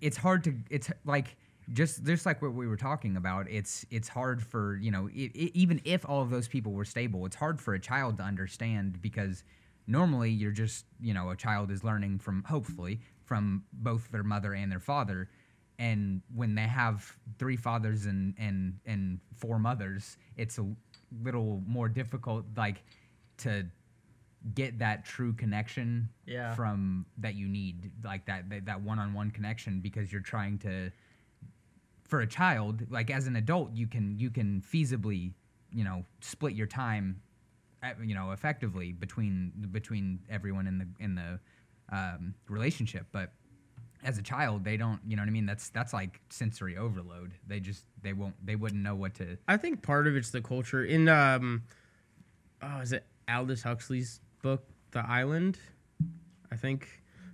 it's 0.01 0.17
hard 0.17 0.43
to 0.45 0.55
it's 0.71 0.89
like 1.05 1.37
just 1.71 2.03
just 2.03 2.25
like 2.25 2.41
what 2.41 2.53
we 2.53 2.67
were 2.67 2.77
talking 2.77 3.15
about. 3.15 3.47
It's 3.49 3.85
it's 3.91 4.09
hard 4.09 4.41
for 4.41 4.75
you 4.77 4.89
know 4.89 5.07
i 5.15 5.31
i 5.35 5.51
even 5.53 5.79
if 5.85 6.03
all 6.09 6.21
of 6.21 6.31
those 6.31 6.47
people 6.47 6.71
were 6.71 6.85
stable, 6.85 7.25
it's 7.27 7.35
hard 7.35 7.61
for 7.61 7.75
a 7.75 7.79
child 7.79 8.17
to 8.17 8.23
understand 8.23 9.01
because 9.03 9.43
normally 9.85 10.31
you're 10.31 10.51
just 10.51 10.85
you 10.99 11.13
know 11.13 11.29
a 11.29 11.35
child 11.35 11.69
is 11.69 11.83
learning 11.83 12.17
from 12.17 12.43
hopefully 12.43 12.99
from 13.23 13.63
both 13.73 14.09
their 14.11 14.23
mother 14.23 14.53
and 14.53 14.71
their 14.71 14.79
father 14.79 15.29
and 15.77 16.21
when 16.35 16.55
they 16.55 16.67
have 16.67 17.17
three 17.37 17.55
fathers 17.55 18.05
and 18.05 18.33
and 18.37 18.79
and 18.85 19.19
four 19.35 19.57
mothers 19.57 20.17
it's 20.37 20.59
a 20.59 20.65
little 21.23 21.61
more 21.65 21.89
difficult 21.89 22.45
like 22.55 22.83
to 23.37 23.65
get 24.55 24.79
that 24.79 25.05
true 25.05 25.33
connection 25.33 26.09
Yeah. 26.25 26.53
from 26.55 27.05
that 27.19 27.35
you 27.35 27.47
need 27.47 27.91
like 28.03 28.25
that 28.25 28.49
that, 28.49 28.65
that 28.65 28.81
one-on-one 28.81 29.31
connection 29.31 29.79
because 29.81 30.11
you're 30.11 30.21
trying 30.21 30.57
to 30.59 30.91
for 32.03 32.21
a 32.21 32.27
child 32.27 32.81
like 32.89 33.09
as 33.11 33.27
an 33.27 33.35
adult 33.35 33.71
you 33.73 33.87
can 33.87 34.19
you 34.19 34.29
can 34.29 34.61
feasibly 34.61 35.31
you 35.71 35.83
know 35.83 36.03
split 36.21 36.53
your 36.53 36.67
time 36.67 37.21
you 38.03 38.13
know 38.13 38.31
effectively 38.31 38.91
between 38.91 39.51
between 39.71 40.19
everyone 40.29 40.67
in 40.67 40.77
the 40.77 40.87
in 40.99 41.15
the 41.15 41.39
um, 41.91 42.33
relationship. 42.47 43.05
But 43.11 43.31
as 44.03 44.17
a 44.17 44.21
child 44.23 44.63
they 44.63 44.77
don't 44.77 44.99
you 45.07 45.15
know 45.15 45.21
what 45.21 45.27
i 45.27 45.31
mean? 45.31 45.45
That's 45.45 45.69
that's 45.69 45.93
like 45.93 46.19
sensory 46.29 46.77
overload. 46.77 47.33
They 47.47 47.59
just 47.59 47.85
they 48.01 48.13
won't 48.13 48.35
they 48.45 48.55
wouldn't 48.55 48.81
know 48.81 48.95
what 48.95 49.13
to 49.15 49.37
I 49.47 49.57
think 49.57 49.81
part 49.83 50.07
of 50.07 50.15
it's 50.15 50.31
the 50.31 50.41
culture. 50.41 50.83
In 50.83 51.07
um 51.07 51.63
oh 52.61 52.79
is 52.81 52.91
it 52.91 53.05
Aldous 53.29 53.63
Huxley's 53.63 54.19
book 54.41 54.63
The 54.91 54.99
Island? 55.07 55.57
I 56.51 56.55
think. 56.55 56.87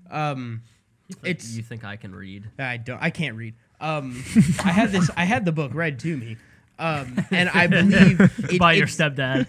Um 0.10 0.62
You 1.08 1.15
think, 1.15 1.28
It's- 1.28 1.56
you 1.56 1.63
think 1.63 1.84
I 1.84 1.96
can 1.96 2.13
read? 2.15 2.46
I 2.60 2.78
don't 2.78 3.02
I 3.02 3.10
can't 3.10 3.36
read. 3.36 3.56
Um 3.80 4.24
I 4.63 4.72
had 4.72 4.91
this 4.91 5.10
I 5.15 5.26
had 5.26 5.46
the 5.46 5.52
book 5.52 5.74
read 5.74 6.00
to 6.00 6.17
me. 6.17 6.38
Um 6.80 7.17
and 7.32 7.50
I 7.50 7.67
believe 7.67 8.20
it, 8.52 8.60
By 8.60 8.74
your 8.74 8.88
stepdad. 8.88 9.48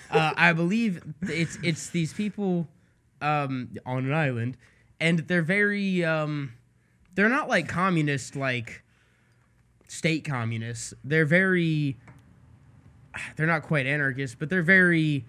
uh, 0.10 0.32
I 0.36 0.52
believe 0.52 1.02
it's 1.22 1.58
it's 1.62 1.90
these 1.90 2.12
people 2.12 2.68
um, 3.22 3.70
on 3.86 4.04
an 4.04 4.12
island, 4.12 4.56
and 5.00 5.20
they're 5.20 5.40
very 5.42 6.04
um, 6.04 6.52
they're 7.14 7.28
not 7.30 7.48
like 7.48 7.68
communist 7.68 8.36
like 8.36 8.82
state 9.88 10.24
communists. 10.24 10.92
They're 11.02 11.24
very 11.24 11.96
they're 13.36 13.46
not 13.46 13.62
quite 13.62 13.86
anarchists, 13.86 14.36
but 14.38 14.50
they're 14.50 14.62
very 14.62 15.24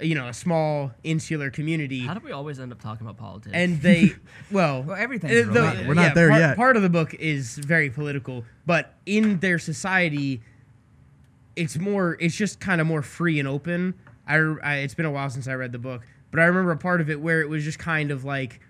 you 0.00 0.14
know 0.14 0.28
a 0.28 0.32
small 0.34 0.92
insular 1.04 1.50
community. 1.50 2.00
How 2.00 2.14
do 2.14 2.20
we 2.24 2.32
always 2.32 2.58
end 2.60 2.72
up 2.72 2.80
talking 2.80 3.06
about 3.06 3.16
politics? 3.18 3.52
and 3.54 3.80
they 3.82 4.14
well, 4.50 4.82
Well, 4.82 4.96
everything's 4.96 5.48
uh, 5.48 5.52
the- 5.52 5.84
We're 5.86 5.94
not 5.94 6.14
there 6.14 6.28
part, 6.30 6.40
yet. 6.40 6.56
Part 6.56 6.76
of 6.76 6.82
the 6.82 6.88
book 6.90 7.14
is 7.14 7.56
very 7.58 7.90
political, 7.90 8.44
but 8.66 8.94
in 9.06 9.38
their 9.40 9.58
society, 9.58 10.42
it's 11.56 11.78
more. 11.78 12.16
It's 12.20 12.34
just 12.36 12.60
kind 12.60 12.80
of 12.80 12.86
more 12.86 13.02
free 13.02 13.38
and 13.38 13.46
open. 13.48 13.94
I, 14.26 14.36
I 14.62 14.76
it's 14.76 14.94
been 14.94 15.06
a 15.06 15.10
while 15.10 15.28
since 15.30 15.48
I 15.48 15.54
read 15.54 15.72
the 15.72 15.78
book, 15.78 16.02
but 16.30 16.40
I 16.40 16.44
remember 16.44 16.70
a 16.72 16.76
part 16.76 17.00
of 17.00 17.10
it 17.10 17.20
where 17.20 17.40
it 17.40 17.48
was 17.48 17.64
just 17.64 17.78
kind 17.78 18.10
of 18.10 18.24
like 18.24 18.60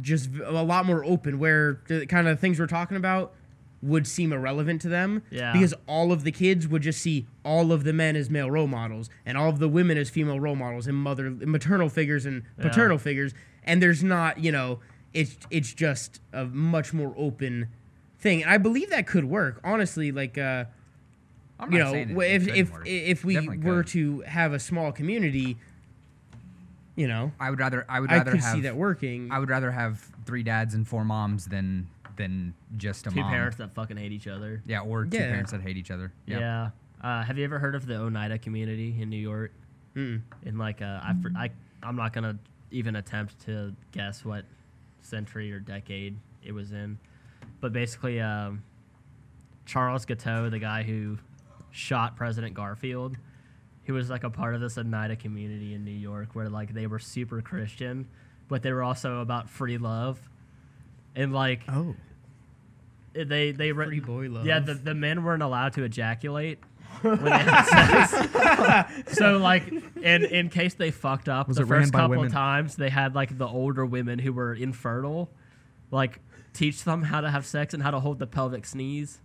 just 0.00 0.30
a 0.44 0.50
lot 0.62 0.84
more 0.86 1.04
open, 1.04 1.38
where 1.38 1.80
the 1.88 2.06
kind 2.06 2.28
of 2.28 2.40
things 2.40 2.58
we're 2.58 2.66
talking 2.66 2.96
about 2.96 3.32
would 3.86 4.06
seem 4.06 4.32
irrelevant 4.32 4.80
to 4.82 4.88
them 4.88 5.22
Yeah. 5.30 5.52
because 5.52 5.72
all 5.86 6.12
of 6.12 6.24
the 6.24 6.32
kids 6.32 6.66
would 6.68 6.82
just 6.82 7.00
see 7.00 7.26
all 7.44 7.72
of 7.72 7.84
the 7.84 7.92
men 7.92 8.16
as 8.16 8.28
male 8.28 8.50
role 8.50 8.66
models 8.66 9.08
and 9.24 9.38
all 9.38 9.48
of 9.48 9.58
the 9.58 9.68
women 9.68 9.96
as 9.96 10.10
female 10.10 10.40
role 10.40 10.56
models 10.56 10.86
and 10.86 10.96
mother 10.96 11.30
maternal 11.30 11.88
figures 11.88 12.26
and 12.26 12.42
Yeah. 12.58 12.64
paternal 12.68 12.98
figures 12.98 13.32
and 13.64 13.82
there's 13.82 14.02
not 14.02 14.38
you 14.38 14.50
know 14.52 14.80
it's 15.14 15.36
it's 15.50 15.72
just 15.72 16.20
a 16.32 16.44
much 16.46 16.92
more 16.92 17.14
open 17.16 17.68
thing 18.18 18.42
and 18.42 18.50
i 18.50 18.58
believe 18.58 18.90
that 18.90 19.06
could 19.06 19.24
work 19.24 19.60
honestly 19.62 20.10
like 20.12 20.36
uh 20.36 20.64
I'm 21.58 21.72
you 21.72 21.78
know 21.78 21.92
saying 21.92 22.10
it- 22.10 22.12
w- 22.12 22.28
it 22.34 22.42
if 22.42 22.48
if 22.48 22.72
work. 22.72 22.86
if 22.86 23.24
we 23.24 23.34
Definitely 23.34 23.58
were 23.70 23.82
could. 23.82 23.92
to 23.92 24.20
have 24.26 24.52
a 24.52 24.58
small 24.58 24.92
community 24.92 25.56
you 26.96 27.06
know 27.06 27.32
I 27.38 27.50
would 27.50 27.58
rather 27.58 27.84
I 27.88 28.00
would 28.00 28.10
i 28.10 28.18
rather 28.18 28.32
could 28.32 28.40
have 28.40 28.54
see 28.54 28.60
that 28.62 28.76
working 28.76 29.30
I 29.30 29.38
would 29.38 29.48
rather 29.50 29.70
have 29.70 30.00
three 30.24 30.42
dads 30.42 30.74
and 30.74 30.86
four 30.88 31.04
moms 31.04 31.46
than 31.46 31.86
than 32.16 32.54
just 32.76 33.06
a 33.06 33.10
two 33.10 33.20
mom. 33.20 33.30
parents 33.30 33.56
that 33.58 33.74
fucking 33.74 33.96
hate 33.96 34.12
each 34.12 34.26
other. 34.26 34.62
Yeah, 34.66 34.80
or 34.80 35.04
two 35.04 35.16
Yeah. 35.16 35.28
parents 35.28 35.52
that 35.52 35.60
hate 35.60 35.76
each 35.76 35.90
other. 35.90 36.12
Yeah. 36.26 36.70
Uh, 37.02 37.22
have 37.22 37.36
you 37.38 37.44
ever 37.44 37.58
heard 37.58 37.74
of 37.74 37.86
the 37.86 37.96
Oneida 37.96 38.38
community 38.38 38.96
in 39.00 39.10
New 39.10 39.18
York? 39.20 39.52
Mm. 39.94 40.22
In 40.44 40.58
like, 40.58 40.82
uh, 40.82 41.00
I, 41.02 41.14
fr- 41.22 41.28
I, 41.36 41.50
I'm 41.82 41.96
not 41.96 42.12
gonna 42.12 42.38
even 42.70 42.96
attempt 42.96 43.38
to 43.46 43.74
guess 43.92 44.24
what 44.24 44.44
century 45.02 45.52
or 45.52 45.60
decade 45.60 46.16
it 46.42 46.52
was 46.52 46.72
in, 46.72 46.98
but 47.60 47.72
basically, 47.72 48.20
um, 48.20 48.62
Charles 49.64 50.04
Guiteau, 50.04 50.48
the 50.50 50.58
guy 50.58 50.82
who 50.82 51.18
shot 51.70 52.16
President 52.16 52.54
Garfield, 52.54 53.16
he 53.82 53.92
was 53.92 54.10
like 54.10 54.24
a 54.24 54.30
part 54.30 54.54
of 54.54 54.60
this 54.60 54.78
Oneida 54.78 55.16
community 55.16 55.74
in 55.74 55.84
New 55.84 55.90
York 55.92 56.34
where 56.34 56.48
like 56.48 56.72
they 56.74 56.86
were 56.86 56.98
super 56.98 57.40
Christian, 57.40 58.06
but 58.48 58.62
they 58.62 58.72
were 58.72 58.82
also 58.82 59.20
about 59.20 59.48
free 59.48 59.78
love, 59.78 60.18
and 61.16 61.32
like 61.32 61.62
Oh. 61.68 61.94
they 63.14 63.50
they 63.52 63.72
re- 63.72 63.86
Free 63.86 64.00
boy 64.00 64.28
love. 64.28 64.46
yeah, 64.46 64.60
the, 64.60 64.74
the 64.74 64.94
men 64.94 65.24
weren't 65.24 65.42
allowed 65.42 65.72
to 65.74 65.82
ejaculate 65.84 66.58
when 67.02 67.24
they 67.24 67.30
had 67.30 67.64
sex. 67.64 69.12
so 69.18 69.38
like, 69.38 69.66
in 70.00 70.24
in 70.24 70.48
case 70.48 70.74
they 70.74 70.90
fucked 70.90 71.28
up 71.28 71.48
Was 71.48 71.56
the 71.56 71.62
it 71.64 71.66
ran 71.66 71.80
first 71.82 71.92
by 71.92 71.98
couple 72.00 72.10
women? 72.10 72.26
of 72.26 72.32
times, 72.32 72.76
they 72.76 72.90
had 72.90 73.14
like 73.14 73.36
the 73.36 73.46
older 73.46 73.84
women 73.84 74.18
who 74.18 74.32
were 74.32 74.54
infertile, 74.54 75.30
like 75.90 76.20
teach 76.52 76.84
them 76.84 77.02
how 77.02 77.20
to 77.20 77.30
have 77.30 77.44
sex 77.46 77.74
and 77.74 77.82
how 77.82 77.90
to 77.90 78.00
hold 78.00 78.18
the 78.18 78.26
pelvic 78.26 78.64
sneeze. 78.66 79.20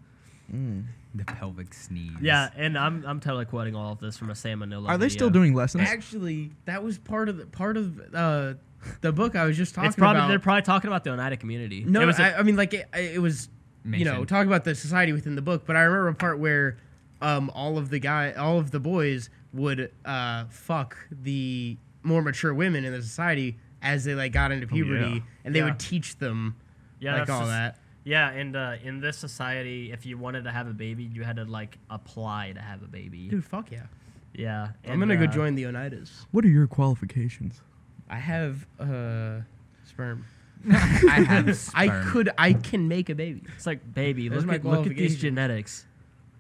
The 1.14 1.24
pelvic 1.26 1.74
sneeze. 1.74 2.12
Yeah, 2.22 2.50
and 2.58 2.78
I'm 2.78 3.06
I'm 3.06 3.20
totally 3.22 3.46
quoting 3.46 3.74
all 3.76 3.94
of 3.94 4.00
this 4.00 4.18
from 4.18 4.30
a 4.30 4.36
Sam 4.36 4.62
O'Nella. 4.64 4.88
Are 4.90 4.98
they 4.98 5.08
still 5.10 5.30
video. 5.30 5.42
doing 5.44 5.54
lessons? 5.56 5.88
actually 5.88 6.52
that 6.66 6.84
was 6.84 6.98
part 6.98 7.30
of 7.30 7.38
the 7.38 7.46
part 7.46 7.78
of 7.78 8.00
uh 8.14 8.54
the 9.02 9.12
book 9.12 9.36
i 9.36 9.46
was 9.46 9.56
just 9.58 9.74
talking 9.76 9.88
It's 9.88 9.96
probably 9.96 10.20
about 10.20 10.28
they're 10.30 10.40
probably 10.40 10.62
talking 10.64 10.88
about 10.88 11.04
the 11.04 11.12
Oneida 11.12 11.38
community. 11.38 11.84
No, 11.86 12.02
it 12.02 12.06
was 12.06 12.20
a- 12.20 12.36
I, 12.36 12.40
I 12.40 12.44
mean 12.44 12.56
like 12.56 12.74
it, 12.74 12.88
it 12.94 13.22
was 13.22 13.50
you 13.86 14.06
know 14.06 14.12
Mentioned. 14.12 14.28
talk 14.30 14.46
about 14.48 14.64
the 14.64 14.76
society 14.76 15.12
within 15.14 15.36
the 15.36 15.42
book, 15.42 15.64
but 15.66 15.76
I 15.76 15.82
remember 15.82 16.10
a 16.10 16.14
part 16.16 16.40
where 16.40 16.78
um, 17.22 17.50
all 17.54 17.78
of 17.78 17.90
the 17.90 18.00
guy, 18.00 18.32
all 18.34 18.58
of 18.60 18.72
the 18.72 18.80
boys 18.80 19.30
would 19.54 19.92
uh, 20.06 20.46
fuck 20.50 20.98
the 21.12 21.78
more 22.04 22.22
mature 22.22 22.54
women 22.54 22.84
in 22.86 22.94
the 22.94 23.02
society 23.02 23.58
as 23.82 24.04
they 24.04 24.14
like 24.16 24.32
got 24.32 24.52
into 24.52 24.66
puberty, 24.68 25.10
yeah. 25.16 25.20
and 25.46 25.54
they 25.56 25.60
Yeah. 25.60 25.66
would 25.66 25.80
teach 25.80 26.18
them 26.18 26.56
yeah, 27.00 27.20
like 27.20 27.30
all 27.30 27.40
just- 27.42 27.52
that. 27.52 27.78
Yeah, 28.04 28.30
and 28.32 28.56
uh, 28.56 28.76
in 28.84 29.00
this 29.00 29.18
society, 29.18 29.92
if 29.92 30.08
you 30.08 30.18
wanted 30.18 30.46
to 30.46 30.52
have 30.52 30.68
a 30.68 30.74
baby, 30.74 31.04
you 31.04 31.24
had 31.24 31.36
to 31.36 31.46
like 31.46 31.78
apply 31.92 32.54
to 32.54 32.60
have 32.62 32.82
a 32.82 32.88
baby. 32.88 33.28
Dude, 33.28 33.46
fuck 33.46 33.72
yeah! 33.72 33.84
Yeah, 34.34 34.70
I'm 34.86 34.94
and, 34.94 35.02
gonna 35.02 35.18
go 35.18 35.26
uh, 35.26 35.28
join 35.28 35.54
the 35.54 35.64
Oneidas. 35.64 36.10
What 36.32 36.44
are 36.46 36.50
your 36.50 36.66
qualifications? 36.68 37.62
I 38.12 38.18
have 38.18 38.68
uh, 38.80 39.40
sperm. 39.86 40.26
I 40.70 40.74
have. 41.28 41.56
Sperm. 41.58 41.90
I 41.90 42.04
could, 42.12 42.30
I 42.38 42.54
can 42.54 42.88
make 42.88 43.10
a 43.10 43.16
baby. 43.16 43.42
It's 43.56 43.66
like, 43.66 43.94
baby, 43.94 44.28
There's 44.28 44.44
look 44.46 44.48
my 44.50 44.56
at, 44.56 44.66
look 44.66 44.74
at 44.80 44.84
these 44.84 44.90
qualifications. 44.90 45.22
genetics. 45.22 45.86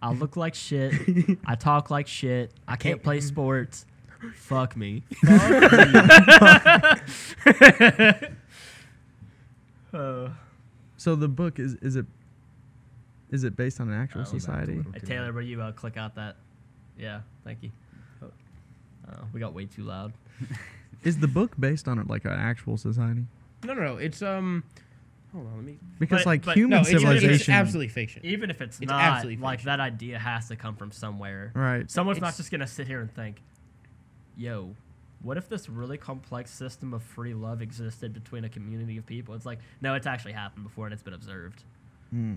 I 0.02 0.12
look 0.12 0.36
like 0.36 0.54
shit. 0.54 0.94
I 1.46 1.56
talk 1.56 1.90
like 1.90 2.08
shit. 2.08 2.52
I 2.68 2.76
can't 2.76 3.02
play 3.02 3.22
sports. 3.22 3.86
Fuck 4.36 4.76
me. 4.76 5.04
Uh, 9.94 10.30
So 10.98 11.16
the 11.16 11.28
book 11.28 11.60
is 11.60 11.74
is 11.76 11.96
it 11.98 12.06
is 13.30 13.44
it 13.44 13.56
based 13.58 13.80
on 13.82 13.90
an 13.90 14.00
actual 14.00 14.20
that's 14.22 14.32
a 14.34 14.40
society? 14.40 14.76
little 14.76 14.92
hey, 14.94 15.00
too 15.00 15.06
Taylor, 15.08 15.26
loud. 15.26 15.36
will 15.36 15.42
you 15.42 15.62
uh, 15.62 15.72
click 15.74 15.98
out 15.98 16.16
that? 16.16 16.36
Yeah, 16.98 17.22
thank 17.44 17.62
you. 17.64 17.72
Oh, 18.24 18.30
we 19.34 19.40
got 19.40 19.54
way 19.54 19.66
too 19.66 19.84
loud. 19.84 20.14
Is 21.04 21.20
the 21.20 21.28
book 21.28 21.60
based 21.60 21.88
on 21.88 22.04
like 22.08 22.26
an 22.26 22.32
actual 22.32 22.78
society? 22.78 23.26
No, 23.64 23.74
no, 23.74 23.82
no. 23.84 23.98
It's 23.98 24.22
um. 24.22 24.64
Hold 25.34 25.48
on, 25.48 25.56
let 25.56 25.64
me. 25.66 25.78
Because 25.98 26.20
But- 26.22 26.26
like 26.26 26.46
but- 26.46 26.58
human 26.58 26.72
No, 26.72 26.82
it's, 26.82 26.92
it's 27.24 27.48
absolutely 27.50 27.88
fiction. 27.88 28.22
Even 28.26 28.50
if 28.50 28.60
it's, 28.60 28.80
It's 28.82 28.90
not, 28.90 29.02
absolutely 29.02 29.42
like 29.42 29.60
fiction. 29.60 29.68
that 29.68 29.80
idea 29.80 30.20
has 30.20 30.50
to 30.50 30.58
come 30.58 30.76
from 30.76 30.92
somewhere. 30.92 31.52
right? 31.56 31.90
Someone's 31.90 32.20
not 32.20 32.28
It's- 32.30 32.38
just 32.38 32.52
gonna 32.52 32.68
sit 32.68 32.86
here 32.88 33.00
and 33.00 33.10
think, 33.14 33.42
"Yo, 34.36 34.76
what 35.22 35.38
if 35.38 35.48
this 35.48 35.70
really 35.70 35.98
complex 35.98 36.52
system 36.52 36.94
of 36.94 37.02
free 37.02 37.34
love 37.34 37.62
existed 37.62 38.14
between 38.14 38.44
a 38.44 38.50
community 38.50 38.98
of 38.98 39.06
people?" 39.06 39.34
It's 39.34 39.46
like, 39.46 39.60
no, 39.80 39.94
it's 39.94 40.06
actually 40.06 40.34
happened 40.34 40.64
before 40.66 40.86
and 40.88 40.94
it's 40.94 41.04
been 41.04 41.14
observed. 41.14 41.64
Hmm. 42.10 42.36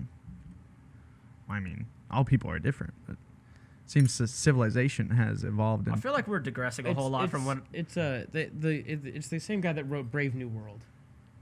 I 1.49 1.59
mean, 1.59 1.85
all 2.09 2.23
people 2.23 2.49
are 2.49 2.59
different, 2.59 2.93
but 3.07 3.17
seems 3.85 4.13
civilization 4.31 5.09
has 5.11 5.43
evolved. 5.43 5.87
I 5.89 5.95
feel 5.95 6.11
like 6.13 6.27
we're 6.27 6.39
digressing 6.39 6.87
a 6.87 6.93
whole 6.93 7.09
lot 7.09 7.29
from 7.29 7.45
what. 7.45 7.59
it's 7.73 7.95
uh 7.97 8.25
the 8.31 8.49
the 8.57 8.75
it's 8.87 9.27
the 9.29 9.39
same 9.39 9.61
guy 9.61 9.73
that 9.73 9.83
wrote 9.85 10.11
Brave 10.11 10.35
New 10.35 10.47
World. 10.47 10.81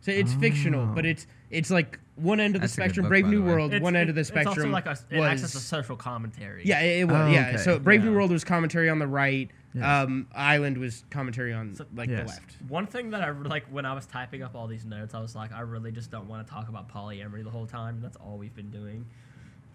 So 0.01 0.11
it's 0.11 0.33
fictional, 0.33 0.85
but 0.87 1.05
Oh. 1.05 1.09
it's 1.09 1.27
it's 1.49 1.71
like 1.71 1.97
one 2.15 2.41
end 2.41 2.55
of 2.55 2.61
the 2.61 2.65
That's 2.65 2.73
spectrum, 2.73 3.05
book, 3.05 3.09
Brave 3.09 3.25
New. 3.27 3.41
World. 3.43 3.73
It's, 3.73 3.81
one 3.81 3.95
end 3.95 4.09
of 4.09 4.15
the 4.15 4.23
spectrum. 4.25 4.41
It's 4.41 4.47
also 4.49 4.69
spectrum 4.69 5.09
like 5.11 5.21
a, 5.21 5.27
it 5.29 5.31
acts 5.31 5.43
as 5.43 5.55
a 5.55 5.59
social 5.61 5.95
commentary. 5.95 6.63
yeah, 6.65 6.81
it, 6.81 6.99
it 7.01 7.05
was 7.05 7.15
Oh, 7.15 7.27
yeah. 7.27 7.47
okay. 7.49 7.57
So 7.57 7.79
Brave 7.79 8.03
New 8.03 8.13
World 8.13 8.29
was 8.31 8.43
commentary 8.43 8.89
on 8.89 8.99
the 8.99 9.07
right. 9.07 9.49
Yes. 9.73 9.83
Um, 9.85 10.27
Island 10.35 10.77
was 10.77 11.03
commentary 11.09 11.53
on 11.53 11.73
So- 11.75 11.85
like 11.95 12.09
Yes. 12.09 12.19
the 12.19 12.27
left. 12.27 12.57
One 12.67 12.85
thing 12.85 13.09
that 13.11 13.21
I 13.23 13.31
like 13.31 13.65
when 13.71 13.85
I 13.85 13.93
was 13.93 14.05
typing 14.05 14.43
up 14.43 14.53
all 14.55 14.67
these 14.67 14.83
notes, 14.85 15.15
I 15.15 15.21
was 15.21 15.35
like, 15.35 15.53
I 15.53 15.61
really 15.61 15.91
just 15.93 16.11
don't 16.11 16.27
want 16.27 16.45
to 16.45 16.53
talk 16.53 16.67
about 16.69 16.91
polyamory 16.91 17.43
the 17.43 17.49
whole 17.49 17.65
time. 17.65 17.99
That's 18.01 18.17
all 18.17 18.37
we've 18.37 18.53
been 18.53 18.69
doing. 18.69 19.05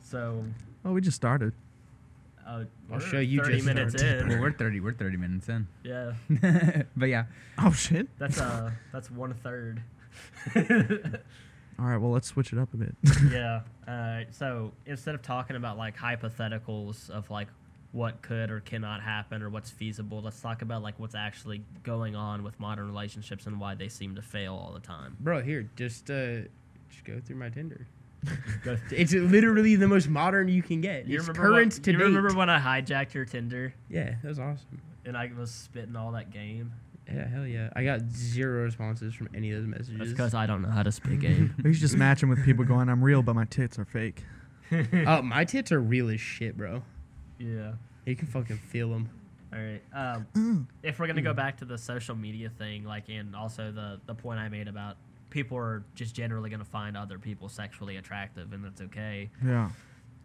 So, 0.03 0.45
oh, 0.85 0.93
we 0.93 1.01
just 1.01 1.17
started. 1.17 1.53
Uh, 2.49 2.65
I'll 2.93 2.99
show 3.01 3.19
you 3.19 3.43
30 3.43 3.55
just 3.55 3.67
minutes 3.67 4.03
well, 4.03 4.31
in. 4.33 4.41
we're 4.41 4.53
thirty. 4.53 4.81
We're 4.81 4.95
thirty 4.95 5.17
minutes 5.17 5.49
in. 5.49 5.69
Yeah, 5.85 6.15
but 6.97 7.09
yeah, 7.09 7.27
Oh 7.59 7.73
shit! 7.73 8.09
that's 8.19 8.41
uh, 8.41 8.71
that's 8.93 9.11
one 9.11 9.35
third. 9.35 9.83
All 11.79 11.85
right, 11.87 11.97
well 11.99 12.11
let's 12.11 12.29
switch 12.29 12.53
it 12.53 12.59
up 12.59 12.73
a 12.75 12.77
bit. 12.77 12.95
yeah. 13.31 13.61
Uh, 13.87 14.25
so 14.31 14.73
instead 14.87 15.15
of 15.15 15.23
talking 15.23 15.57
about 15.57 15.79
like 15.79 15.97
hypotheticals 15.97 17.09
of 17.11 17.31
like 17.31 17.49
what 17.93 18.21
could 18.21 18.51
or 18.51 18.61
cannot 18.61 19.01
happen 19.01 19.43
or 19.43 19.49
what's 19.49 19.71
feasible. 19.71 20.21
Let's 20.21 20.41
talk 20.41 20.63
about 20.63 20.83
like 20.83 20.99
what's 20.99 21.15
actually 21.15 21.63
going 21.83 22.15
on 22.17 22.43
with 22.43 22.59
modern 22.61 22.87
relationships 22.87 23.47
and 23.47 23.59
why 23.59 23.75
they 23.75 23.89
seem 23.89 24.15
to 24.17 24.23
fail 24.23 24.55
all 24.55 24.73
the 24.73 24.81
time. 24.81 25.17
Bro, 25.21 25.43
here, 25.43 25.69
just 25.77 26.11
uh, 26.11 26.41
just 26.91 27.05
go 27.05 27.21
through 27.25 27.37
my 27.37 27.49
Tinder. 27.49 27.87
Go- 28.65 28.77
It's 28.91 29.13
literally 29.13 29.77
the 29.77 29.89
most 29.89 30.09
modern 30.09 30.49
you 30.49 30.63
can 30.63 30.81
get. 30.81 31.07
you 31.07 31.19
it's 31.19 31.29
current 31.29 31.53
when, 31.53 31.71
to 31.71 31.93
you 31.93 31.99
date. 31.99 32.05
remember 32.05 32.35
when 32.37 32.51
I 32.51 32.59
hijacked 32.59 33.15
your 33.15 33.25
Tinder 33.25 33.73
yeah, 33.89 34.15
that 34.23 34.29
was 34.29 34.39
awesome. 34.39 34.81
and 35.05 35.17
I 35.17 35.31
was 35.37 35.51
spitting 35.51 35.97
all 35.97 36.13
that 36.13 36.31
game? 36.31 36.73
Yeah, 37.11 37.27
hell 37.27 37.47
yeah. 37.47 37.71
I 37.75 37.85
got 37.85 38.03
zero 38.11 38.65
responses 38.65 39.15
from 39.15 39.29
any 39.35 39.51
of 39.53 39.59
those 39.61 39.67
messages. 39.67 39.89
That's 39.89 39.99
messages. 39.99 40.15
because 40.15 40.35
I 40.35 40.47
don't 40.47 40.61
know 40.63 40.69
how 40.71 40.83
to 40.83 40.93
spit 40.93 41.21
game. 41.21 41.55
He's 41.63 41.81
just 41.81 41.97
matching 41.97 42.29
with 42.29 42.45
people 42.45 42.65
going, 42.65 42.89
I'm 42.91 43.03
real, 43.03 43.23
but 43.23 43.35
my 43.35 43.45
tits 43.47 43.79
are 43.79 43.85
fake. 43.87 44.25
oh, 45.07 45.23
my 45.23 45.45
tits 45.45 45.73
are 45.73 45.81
real 45.81 46.11
as 46.11 46.21
shit, 46.21 46.57
bro. 46.57 46.83
yeah. 47.39 47.73
You 48.05 48.17
can 48.17 48.27
fucking 48.27 48.57
feel 48.59 48.91
them. 48.91 49.09
All 49.53 49.59
right. 49.59 49.81
Um, 49.95 50.67
if 50.83 50.99
we're 50.99 51.07
gonna 51.07 51.23
go 51.23 51.33
back 51.35 51.59
to 51.59 51.65
the 51.67 51.77
social 51.79 52.15
media 52.15 52.51
thing, 52.51 52.85
like, 52.85 53.09
and 53.09 53.35
also 53.37 53.71
the 53.71 54.01
the 54.07 54.15
point 54.15 54.39
I 54.41 54.49
made 54.51 54.67
about 54.69 54.97
people 55.31 55.57
are 55.57 55.85
just 55.95 56.15
generally 56.15 56.51
gonna 56.51 56.65
find 56.65 56.97
other 56.97 57.19
people 57.19 57.49
sexually 57.49 57.97
attractive, 57.97 58.53
and 58.53 58.65
that's 58.65 58.81
okay. 58.83 59.31
Yeah. 59.45 59.71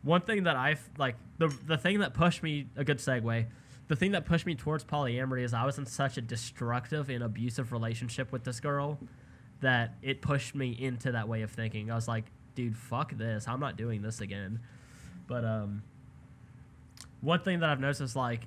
One 0.02 0.22
thing 0.22 0.44
that 0.44 0.56
I've 0.56 0.89
like 0.98 1.16
the 1.38 1.48
the 1.66 1.78
thing 1.78 2.00
that 2.00 2.13
pushed 2.13 2.44
me 2.44 2.68
a 2.76 2.84
good 2.84 2.98
segue. 2.98 3.46
The 3.89 3.96
thing 3.98 4.12
that 4.12 4.26
pushed 4.26 4.46
me 4.46 4.56
towards 4.56 4.86
polyamory 4.86 5.44
is 5.44 5.54
I 5.54 5.66
was 5.66 5.78
in 5.78 5.86
such 5.86 6.18
a 6.18 6.22
destructive 6.22 7.10
and 7.10 7.22
abusive 7.22 7.74
relationship 7.74 8.32
with 8.32 8.46
this 8.46 8.62
girl 8.62 8.98
that 9.60 9.96
it 10.02 10.22
pushed 10.22 10.56
me 10.56 10.72
into 10.72 11.12
that 11.12 11.28
way 11.28 11.42
of 11.42 11.52
thinking. 11.52 11.92
I 11.92 11.96
was 11.96 12.08
like, 12.08 12.26
dude, 12.56 12.78
fuck 12.78 13.12
this. 13.18 13.46
I'm 13.48 13.60
not 13.60 13.76
doing 13.76 14.02
this 14.02 14.22
again. 14.22 14.60
But 15.28 15.44
um 15.44 15.84
one 17.22 17.39
thing 17.39 17.60
that 17.62 17.70
I've 17.70 17.80
noticed 17.80 18.02
is 18.02 18.16
like 18.16 18.42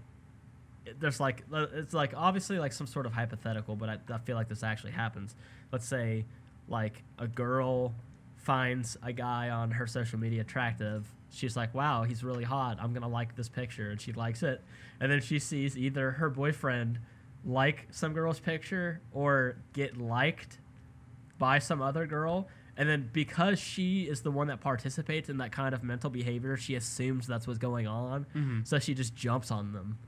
there's 1.01 1.19
like 1.19 1.43
uh, 1.53 1.67
it's 1.75 1.95
like 1.95 2.13
obviously 2.15 2.59
like 2.59 2.73
some 2.73 2.87
sort 2.87 3.07
of 3.07 3.13
hypothetical, 3.13 3.77
but 3.77 3.89
I, 3.89 3.99
I 4.13 4.19
feel 4.19 4.37
like 4.37 4.49
this 4.49 4.63
actually 4.63 4.93
happens. 4.93 5.35
Let's 5.73 5.87
say 5.87 6.25
like 6.69 7.03
a 7.19 7.27
girl 7.29 7.95
finds 8.37 8.97
a 9.03 9.13
guy 9.13 9.51
on 9.51 9.71
her 9.73 9.87
social 9.87 10.19
media 10.19 10.41
attractive. 10.43 11.07
She's 11.31 11.57
like, 11.57 11.75
"Wow, 11.75 12.05
he's 12.05 12.23
really 12.25 12.45
hot. 12.45 12.79
I'm 12.81 12.93
gonna 12.93 13.09
like 13.09 13.35
this 13.37 13.49
picture," 13.49 13.91
and 13.91 14.01
she 14.01 14.13
likes 14.13 14.43
it. 14.43 14.63
And 15.01 15.11
then 15.11 15.21
she 15.21 15.39
sees 15.39 15.77
either 15.77 16.13
her 16.13 16.31
boyfriend 16.31 16.99
like 17.45 17.87
some 17.91 18.13
girl's 18.13 18.41
picture 18.41 19.01
or 19.13 19.57
get 19.73 19.97
liked 19.99 20.59
by 21.39 21.59
some 21.59 21.83
other 21.83 22.07
girl. 22.07 22.49
And 22.79 22.89
then 22.89 23.09
because 23.13 23.59
she 23.59 24.03
is 24.05 24.21
the 24.23 24.31
one 24.31 24.49
that 24.49 24.61
participates 24.61 25.29
in 25.29 25.39
that 25.39 25.51
kind 25.53 25.75
of 25.75 25.83
mental 25.83 26.11
behavior, 26.11 26.57
she 26.57 26.75
assumes 26.75 27.27
that's 27.27 27.47
what's 27.47 27.59
going 27.59 27.87
on. 27.87 28.27
Mhm. 28.35 28.67
So 28.67 28.79
she 28.79 28.95
just 28.95 29.15
jumps 29.17 29.51
on 29.51 29.73
them. 29.73 29.99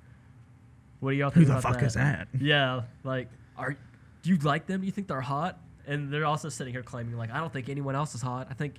What 1.00 1.12
do 1.12 1.16
y'all 1.16 1.30
think 1.30 1.46
Who 1.46 1.52
the 1.52 1.58
about 1.58 1.62
fuck 1.62 1.80
that? 1.80 1.86
is 1.86 1.94
that? 1.94 2.28
Yeah, 2.38 2.82
like, 3.04 3.28
are 3.56 3.76
do 4.22 4.30
you 4.30 4.36
like 4.38 4.66
them? 4.66 4.82
You 4.82 4.90
think 4.90 5.06
they're 5.08 5.20
hot? 5.20 5.58
And 5.88 6.12
they're 6.12 6.26
also 6.26 6.48
sitting 6.48 6.72
here 6.72 6.82
claiming 6.82 7.16
like, 7.16 7.32
I 7.32 7.38
don't 7.38 7.52
think 7.52 7.68
anyone 7.68 7.94
else 7.96 8.14
is 8.14 8.22
hot. 8.22 8.46
I 8.50 8.54
think 8.54 8.74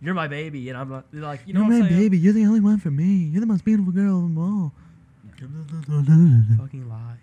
you're 0.00 0.14
my 0.14 0.28
baby, 0.28 0.68
and 0.68 0.78
I'm 0.78 0.88
not. 0.88 1.04
They're 1.12 1.22
like, 1.22 1.40
you 1.46 1.52
know 1.54 1.60
You're 1.60 1.68
what 1.70 1.80
my 1.82 1.88
saying? 1.88 2.00
baby. 2.00 2.18
You're 2.18 2.32
the 2.32 2.44
only 2.46 2.60
one 2.60 2.78
for 2.78 2.90
me. 2.90 3.28
You're 3.30 3.40
the 3.40 3.46
most 3.46 3.64
beautiful 3.64 3.92
girl 3.92 4.16
of 4.16 4.22
them 4.22 4.38
all. 4.38 4.72
Fucking 6.58 6.88
lies. 6.88 7.16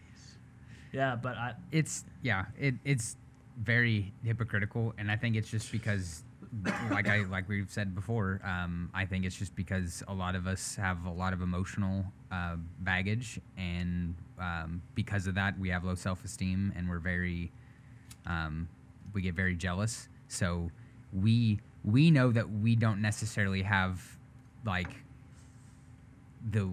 Yeah, 0.92 1.16
but 1.16 1.38
I 1.38 1.54
it's 1.72 2.04
yeah 2.22 2.46
it 2.60 2.76
it's 2.84 3.16
very 3.62 4.14
hypocritical 4.24 4.94
and 4.98 5.12
i 5.12 5.16
think 5.18 5.36
it's 5.36 5.50
just 5.50 5.70
because 5.72 6.24
like 6.90 7.08
i 7.10 7.24
like 7.26 7.48
we've 7.50 7.70
said 7.70 7.94
before 7.94 8.40
um, 8.44 8.90
i 8.94 9.06
think 9.06 9.26
it's 9.26 9.36
just 9.36 9.56
because 9.56 10.02
a 10.08 10.14
lot 10.14 10.34
of 10.34 10.48
us 10.48 10.76
have 10.76 11.04
a 11.06 11.12
lot 11.12 11.34
of 11.34 11.42
emotional 11.42 12.06
uh, 12.32 12.56
baggage 12.80 13.40
and 13.58 14.16
um, 14.40 14.82
because 14.96 15.28
of 15.28 15.36
that 15.36 15.60
we 15.60 15.70
have 15.70 15.84
low 15.84 15.94
self-esteem 15.94 16.72
and 16.76 16.90
we're 16.90 17.00
very 17.00 17.52
um, 18.26 18.68
we 19.14 19.22
get 19.22 19.34
very 19.36 19.56
jealous 19.56 20.08
so 20.28 20.70
we 21.14 21.60
we 21.84 22.12
know 22.12 22.32
that 22.32 22.50
we 22.50 22.76
don't 22.76 23.02
necessarily 23.02 23.62
have 23.62 24.18
like 24.66 24.92
the 26.52 26.70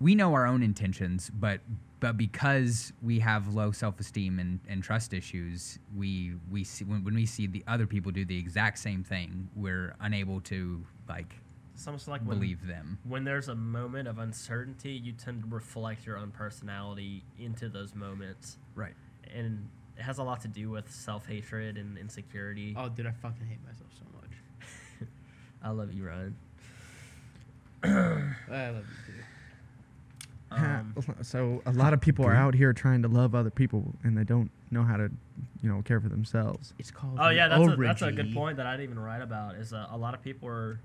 we 0.00 0.14
know 0.14 0.34
our 0.34 0.46
own 0.46 0.62
intentions, 0.62 1.30
but 1.34 1.60
but 2.00 2.16
because 2.18 2.92
we 3.02 3.18
have 3.20 3.54
low 3.54 3.72
self 3.72 3.98
esteem 4.00 4.38
and, 4.38 4.60
and 4.68 4.82
trust 4.82 5.14
issues, 5.14 5.78
we 5.96 6.32
we 6.50 6.64
see 6.64 6.84
when, 6.84 7.04
when 7.04 7.14
we 7.14 7.26
see 7.26 7.46
the 7.46 7.64
other 7.66 7.86
people 7.86 8.12
do 8.12 8.24
the 8.24 8.38
exact 8.38 8.78
same 8.78 9.02
thing, 9.04 9.48
we're 9.56 9.94
unable 10.00 10.40
to 10.42 10.84
like 11.08 11.34
it's 11.74 11.86
almost 11.86 12.06
like 12.06 12.20
when, 12.22 12.38
believe 12.38 12.66
them. 12.66 12.98
when 13.04 13.24
there's 13.24 13.48
a 13.48 13.54
moment 13.54 14.06
of 14.06 14.18
uncertainty, 14.18 14.92
you 14.92 15.12
tend 15.12 15.42
to 15.42 15.48
reflect 15.48 16.06
your 16.06 16.16
own 16.18 16.30
personality 16.30 17.24
into 17.38 17.68
those 17.68 17.94
moments, 17.96 18.58
Right. 18.76 18.94
and 19.34 19.68
it 19.96 20.02
has 20.02 20.18
a 20.18 20.22
lot 20.22 20.40
to 20.42 20.48
do 20.48 20.70
with 20.70 20.90
self 20.90 21.26
hatred 21.26 21.76
and 21.76 21.96
insecurity. 21.98 22.74
Oh, 22.76 22.88
dude, 22.88 23.06
I 23.06 23.12
fucking 23.12 23.46
hate 23.46 23.64
myself 23.64 23.90
so 23.98 24.04
much. 24.14 25.08
I 25.62 25.70
love 25.70 25.92
you, 25.92 26.06
Ryan. 26.06 26.36
I 27.84 28.70
love 28.70 28.84
you 29.08 29.14
too. 29.14 29.20
Um, 30.50 30.94
so 31.22 31.62
a 31.66 31.72
lot 31.72 31.92
of 31.92 32.00
people 32.00 32.24
are 32.24 32.34
out 32.34 32.54
here 32.54 32.72
trying 32.72 33.02
to 33.02 33.08
love 33.08 33.34
other 33.34 33.50
people 33.50 33.84
and 34.02 34.16
they 34.16 34.24
don't 34.24 34.50
know 34.70 34.82
how 34.82 34.96
to, 34.96 35.10
you 35.62 35.68
know, 35.68 35.82
care 35.82 36.00
for 36.00 36.08
themselves. 36.08 36.74
It's 36.78 36.90
called. 36.90 37.18
Oh 37.18 37.30
yeah, 37.30 37.48
that's 37.48 37.66
a, 37.66 37.76
that's 37.76 38.02
a 38.02 38.12
good 38.12 38.32
point 38.32 38.56
that 38.56 38.66
I 38.66 38.76
didn't 38.76 38.90
even 38.90 38.98
write 38.98 39.22
about. 39.22 39.56
Is 39.56 39.72
uh, 39.72 39.86
a 39.90 39.96
lot 39.96 40.14
of 40.14 40.22
people 40.22 40.48
are 40.48 40.80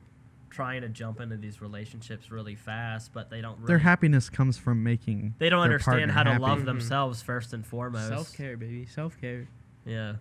trying 0.50 0.82
to 0.82 0.90
jump 0.90 1.20
into 1.22 1.38
these 1.38 1.62
relationships 1.62 2.32
really 2.32 2.56
fast, 2.56 3.14
but 3.14 3.30
they 3.30 3.42
don't. 3.42 3.56
Really, 3.58 3.68
Their 3.68 3.78
happiness 3.80 4.30
comes 4.30 4.58
from 4.58 4.84
making. 4.84 5.36
They 5.38 5.50
don't 5.50 5.60
their 5.68 5.74
understand 5.74 6.12
how 6.12 6.24
to 6.24 6.32
happy. 6.32 6.42
love 6.42 6.60
Mhm. 6.60 6.66
themselves 6.66 7.22
first 7.22 7.54
and 7.54 7.66
foremost. 7.66 8.08
Self 8.10 8.34
care, 8.34 8.58
baby. 8.58 8.86
Self 8.86 9.20
care. 9.22 9.48
Yeah. 9.86 10.16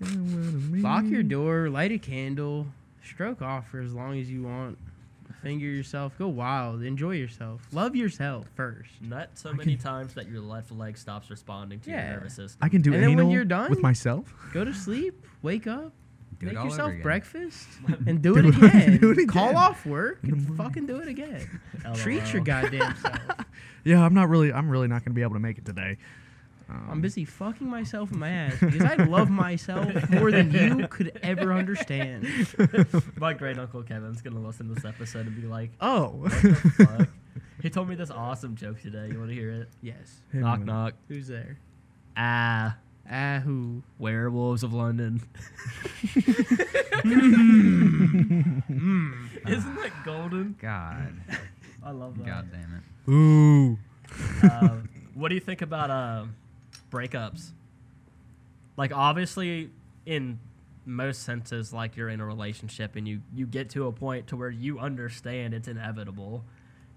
Lock 0.00 1.04
your 1.06 1.22
door. 1.22 1.68
Light 1.70 1.92
a 1.92 1.98
candle. 1.98 2.66
Stroke 3.04 3.42
off 3.42 3.68
for 3.70 3.80
as 3.80 3.92
long 3.94 4.18
as 4.18 4.30
you 4.30 4.42
want. 4.42 4.78
Finger 5.42 5.64
yourself. 5.66 6.12
Go 6.18 6.28
wild. 6.28 6.82
Enjoy 6.82 7.12
yourself. 7.12 7.66
Love 7.72 7.96
yourself 7.96 8.46
first. 8.54 8.90
Nut 9.00 9.30
so 9.34 9.50
I 9.50 9.52
many 9.54 9.76
can- 9.76 9.82
times 9.84 10.14
that 10.14 10.28
your 10.28 10.40
left 10.40 10.70
leg 10.70 10.98
stops 10.98 11.30
responding 11.30 11.80
to 11.80 11.90
Yeah. 11.90 12.10
your 12.10 12.16
nervous 12.18 12.34
system. 12.34 12.58
I 12.60 12.68
can 12.68 12.82
do 12.82 12.92
And 12.92 13.02
then 13.02 13.10
when 13.10 13.20
anal 13.20 13.32
you're 13.32 13.44
done- 13.44 13.70
with 13.70 13.80
myself. 13.80 14.34
Go 14.52 14.64
to 14.64 14.74
sleep. 14.74 15.14
Wake 15.40 15.66
up. 15.66 15.92
Do 16.40 16.46
it 16.46 16.48
make 16.50 16.56
all 16.56 16.62
over 16.62 16.70
yourself 16.70 16.90
again. 16.90 17.02
breakfast 17.02 17.68
and 18.06 18.22
do, 18.22 18.34
Do 18.40 18.40
it 18.40 18.44
it- 18.46 18.56
again. 18.64 18.96
do 18.98 19.10
it 19.12 19.28
Call 19.28 19.56
off 19.56 19.84
work 19.86 20.18
and 20.22 20.56
fucking 20.58 20.86
do 20.86 20.98
it 21.00 21.08
again. 21.08 21.60
Treat 21.94 22.32
your 22.32 22.42
goddamn 22.42 22.96
self. 22.96 23.18
Yeah, 23.84 24.04
I'm 24.04 24.14
not 24.14 24.28
really. 24.28 24.52
I'm 24.52 24.68
really 24.68 24.88
not 24.88 25.04
going 25.04 25.12
to 25.12 25.16
be 25.16 25.22
able 25.22 25.34
to 25.34 25.40
make 25.40 25.58
it 25.58 25.64
today. 25.64 25.96
Um, 26.68 26.86
I'm 26.88 27.00
busy 27.00 27.24
fucking 27.24 27.68
myself 27.68 28.12
in 28.12 28.18
my 28.20 28.28
ass 28.30 28.60
because 28.60 28.82
I 28.82 28.94
love 29.04 29.28
myself 29.28 30.08
more 30.10 30.30
than 30.30 30.52
you 30.52 30.86
could 30.88 31.18
ever 31.22 31.52
understand. 31.52 32.26
My 33.16 33.32
great 33.32 33.58
uncle 33.58 33.82
Kevin's 33.82 34.22
gonna 34.22 34.38
listen 34.38 34.68
to 34.68 34.74
this 34.74 34.84
episode 34.84 35.26
and 35.26 35.34
be 35.34 35.48
like, 35.48 35.72
Oh. 35.80 36.10
"What 36.10 36.30
the 36.30 36.54
fuck?" 36.54 37.08
He 37.60 37.70
told 37.70 37.88
me 37.88 37.96
this 37.96 38.10
awesome 38.12 38.54
joke 38.54 38.80
today. 38.80 39.08
You 39.10 39.18
want 39.18 39.30
to 39.30 39.34
hear 39.34 39.50
it? 39.50 39.68
Yes. 39.82 40.22
Hey, 40.32 40.38
knock 40.38 40.60
man. 40.60 40.66
knock. 40.66 40.94
Who's 41.08 41.26
there? 41.26 41.58
Ah, 42.16 42.76
Ah, 43.12 43.40
who? 43.40 43.82
werewolves 43.98 44.62
of 44.62 44.72
London. 44.72 45.20
Mm. 47.02 49.14
Isn't 49.48 49.74
that 49.76 49.92
golden? 50.04 50.56
God, 50.60 51.12
I 51.82 51.90
love 51.90 52.16
that. 52.18 52.26
God 52.26 52.48
damn 52.52 52.74
it. 52.76 53.10
Ooh. 53.10 53.78
uh, 54.42 54.76
what 55.14 55.28
do 55.28 55.34
you 55.34 55.40
think 55.40 55.62
about 55.62 55.90
uh, 55.90 56.24
breakups? 56.90 57.50
Like, 58.76 58.92
obviously, 58.94 59.70
in 60.06 60.38
most 60.86 61.22
senses, 61.22 61.72
like 61.72 61.96
you're 61.96 62.08
in 62.08 62.20
a 62.20 62.26
relationship 62.26 62.96
and 62.96 63.06
you 63.06 63.20
you 63.34 63.46
get 63.46 63.70
to 63.70 63.86
a 63.86 63.92
point 63.92 64.26
to 64.28 64.36
where 64.36 64.50
you 64.50 64.78
understand 64.78 65.54
it's 65.54 65.68
inevitable, 65.68 66.44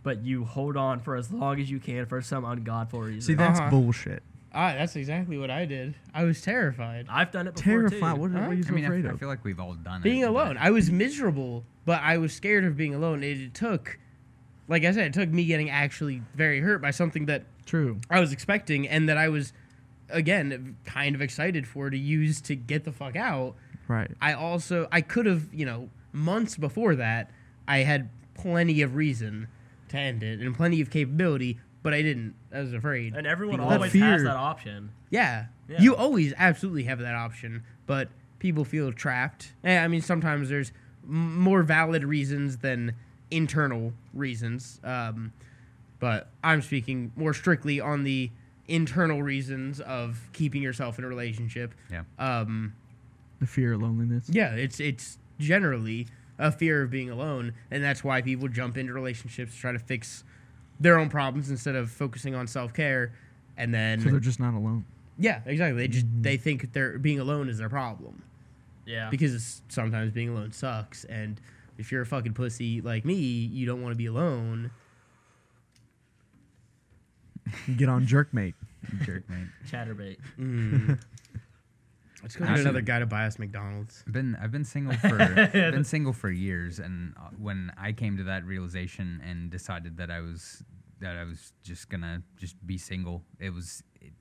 but 0.04 0.24
you 0.24 0.46
hold 0.46 0.78
on 0.78 1.00
for 1.00 1.16
as 1.16 1.32
long 1.32 1.60
as 1.60 1.70
you 1.70 1.80
can 1.80 2.06
for 2.06 2.22
some 2.22 2.44
ungodful 2.46 3.02
reason. 3.02 3.22
See, 3.22 3.34
that's 3.34 3.60
Uh-huh. 3.60 3.70
bullshit. 3.70 4.24
Ah, 4.54 4.74
that's 4.74 4.96
exactly 4.96 5.38
what 5.38 5.50
I 5.50 5.66
did. 5.66 5.96
I 6.14 6.24
was 6.26 6.42
terrified. 6.42 7.08
I've 7.10 7.32
done 7.32 7.48
it 7.48 7.56
before 7.56 7.90
Terrified. 7.90 8.16
too. 8.16 8.22
What, 8.22 8.32
what 8.32 8.32
Huh? 8.42 8.50
are 8.50 8.54
you 8.54 8.64
I 8.64 8.68
so 8.68 8.74
mean, 8.74 8.84
I, 8.84 8.88
afraid 8.88 9.06
f- 9.06 9.12
I 9.12 9.14
of? 9.14 9.20
feel 9.20 9.28
like 9.30 9.44
we've 9.44 9.60
all 9.60 9.74
done 9.74 10.02
it. 10.02 10.04
Being 10.04 10.22
but- 10.22 10.30
alone. 10.30 10.58
I 10.60 10.70
was 10.70 10.92
miserable, 10.92 11.64
but 11.86 12.02
I 12.02 12.18
was 12.18 12.34
scared 12.34 12.64
of 12.64 12.78
being 12.78 12.94
alone. 12.94 13.24
It, 13.24 13.40
it 13.40 13.54
took, 13.54 13.98
like 14.68 14.84
I 14.86 14.92
said, 14.92 15.08
it 15.08 15.14
took 15.14 15.30
me 15.30 15.46
getting 15.46 15.70
actually 15.70 16.22
very 16.36 16.60
hurt 16.62 16.82
by 16.82 16.92
something 16.92 17.26
that 17.26 17.46
True. 17.66 18.00
I 18.10 18.20
was 18.20 18.32
expecting 18.32 18.88
and 18.88 19.10
that 19.10 19.18
I 19.18 19.30
was, 19.30 19.54
again, 20.10 20.78
kind 20.86 21.16
of 21.16 21.22
excited 21.22 21.66
for 21.66 21.90
to 21.90 21.98
use 21.98 22.40
to 22.42 22.56
get 22.56 22.84
the 22.84 22.92
fuck 22.92 23.16
out. 23.16 23.56
Right. 23.88 24.12
I 24.22 24.34
also 24.34 24.88
I 24.92 25.02
could 25.02 25.26
have 25.26 25.54
you 25.54 25.66
know 25.66 25.90
months 26.14 26.56
before 26.58 26.96
that 26.96 27.32
I 27.68 27.80
had 27.80 28.10
plenty 28.34 28.82
of 28.82 28.96
reason 28.96 29.48
to 29.90 29.98
end 29.98 30.24
it 30.24 30.40
and 30.40 30.56
plenty 30.56 30.80
of 30.80 30.90
capability, 30.90 31.60
but 31.84 31.94
I 31.94 32.02
didn't. 32.02 32.34
I 32.54 32.62
was 32.62 32.74
afraid. 32.74 33.16
And 33.16 33.28
everyone 33.28 33.58
Because- 33.58 33.70
That 33.70 33.76
always 33.76 33.94
has 33.94 34.24
that 34.24 34.36
option. 34.36 34.90
Yeah. 35.12 35.46
Yeah. 35.70 35.82
you 35.82 35.96
always 35.96 36.34
absolutely 36.38 36.84
have 36.84 37.00
that 37.00 37.14
option, 37.16 37.64
but 37.86 38.10
people 38.40 38.66
feel 38.66 38.92
trapped. 38.92 39.54
Eh, 39.64 39.78
I 39.80 39.88
mean, 39.88 40.02
sometimes 40.02 40.50
there's 40.50 40.72
m- 41.08 41.40
more 41.40 41.64
valid 41.64 42.04
reasons 42.04 42.58
than 42.58 42.94
internal 43.32 43.94
reasons. 44.14 44.80
Um, 44.84 45.32
but 46.00 46.30
I'm 46.44 46.62
speaking 46.62 47.12
more 47.16 47.34
strictly 47.34 47.80
on 47.80 48.04
the 48.04 48.30
internal 48.68 49.24
reasons 49.24 49.80
of 49.80 50.30
keeping 50.34 50.62
yourself 50.62 50.98
in 51.00 51.06
a 51.06 51.08
relationship. 51.08 51.74
Yeah. 51.92 52.04
Um, 52.20 52.74
The 53.40 53.48
fear 53.48 53.74
of 53.74 53.82
loneliness. 53.82 54.30
yeah, 54.30 54.54
it's 54.56 54.80
it's 54.80 55.18
generally 55.40 56.08
a 56.40 56.52
fear 56.52 56.82
of 56.82 56.90
being 56.90 57.10
alone, 57.10 57.54
and 57.72 57.84
that's 57.84 58.04
why 58.04 58.22
people 58.22 58.48
jump 58.50 58.78
into 58.78 58.92
relationships 58.94 59.54
to 59.56 59.60
try 59.62 59.72
to 59.72 59.80
fix 59.80 60.24
their 60.80 60.98
own 61.00 61.10
problems 61.10 61.50
instead 61.50 61.76
of 61.76 61.90
focusing 61.92 62.36
on 62.36 62.48
self 62.48 62.74
care. 62.74 63.14
And 63.58 63.74
then 63.74 64.02
So 64.02 64.10
they're 64.10 64.20
just 64.20 64.40
not 64.40 64.54
alone. 64.56 64.86
yeah, 65.18 65.42
exactly. 65.46 65.80
They 65.82 65.88
just 65.88 66.06
they 66.22 66.38
think 66.38 66.74
they're 66.74 66.98
being 66.98 67.20
alone 67.20 67.48
is 67.50 67.60
their 67.60 67.70
problem 67.70 68.24
Yeah. 68.86 69.10
because 69.10 69.62
sometimes 69.70 70.12
being 70.12 70.30
alone 70.30 70.52
sucks. 70.52 71.04
And 71.06 71.40
if 71.78 71.92
you're 71.92 72.02
a 72.02 72.06
fucking 72.06 72.34
pussy 72.34 72.82
like 72.82 73.06
me, 73.06 73.14
you 73.16 73.66
don't 73.66 73.82
want 73.82 73.94
to 73.94 73.98
be 73.98 74.08
alone. 74.08 74.72
Get 77.78 77.90
on 77.90 78.06
Jerkmate. 78.08 78.54
You 78.92 79.00
jerk, 79.06 79.30
mate. 79.30 79.48
Chaturbate. 79.70 80.18
Mm. 80.40 81.00
Let's 82.24 82.38
go 82.38 82.46
get 82.46 82.60
another 82.60 82.82
guy 82.82 83.00
to 83.00 83.06
buy 83.06 83.26
us 83.26 83.38
McDonald's. 83.38 84.04
I've 84.08 84.14
been 84.14 84.36
I've 84.42 84.52
been 84.52 84.64
single 84.64 84.94
for 84.98 85.18
been 85.54 85.84
single 85.84 86.14
for 86.14 86.32
years, 86.32 86.80
and 86.80 87.14
uh, 87.18 87.30
when 87.38 87.72
I 87.78 87.92
came 87.92 88.18
to 88.18 88.24
that 88.24 88.46
realization 88.46 89.22
and 89.28 89.52
decided 89.52 89.98
that 89.98 90.10
I 90.10 90.22
was 90.22 90.64
that 91.02 91.18
I 91.18 91.26
was 91.26 91.52
just 91.64 91.90
gonna 91.90 92.24
just 92.38 92.56
be 92.66 92.78
single, 92.78 93.24
it 93.40 93.54
was 93.54 93.84
it, 94.00 94.14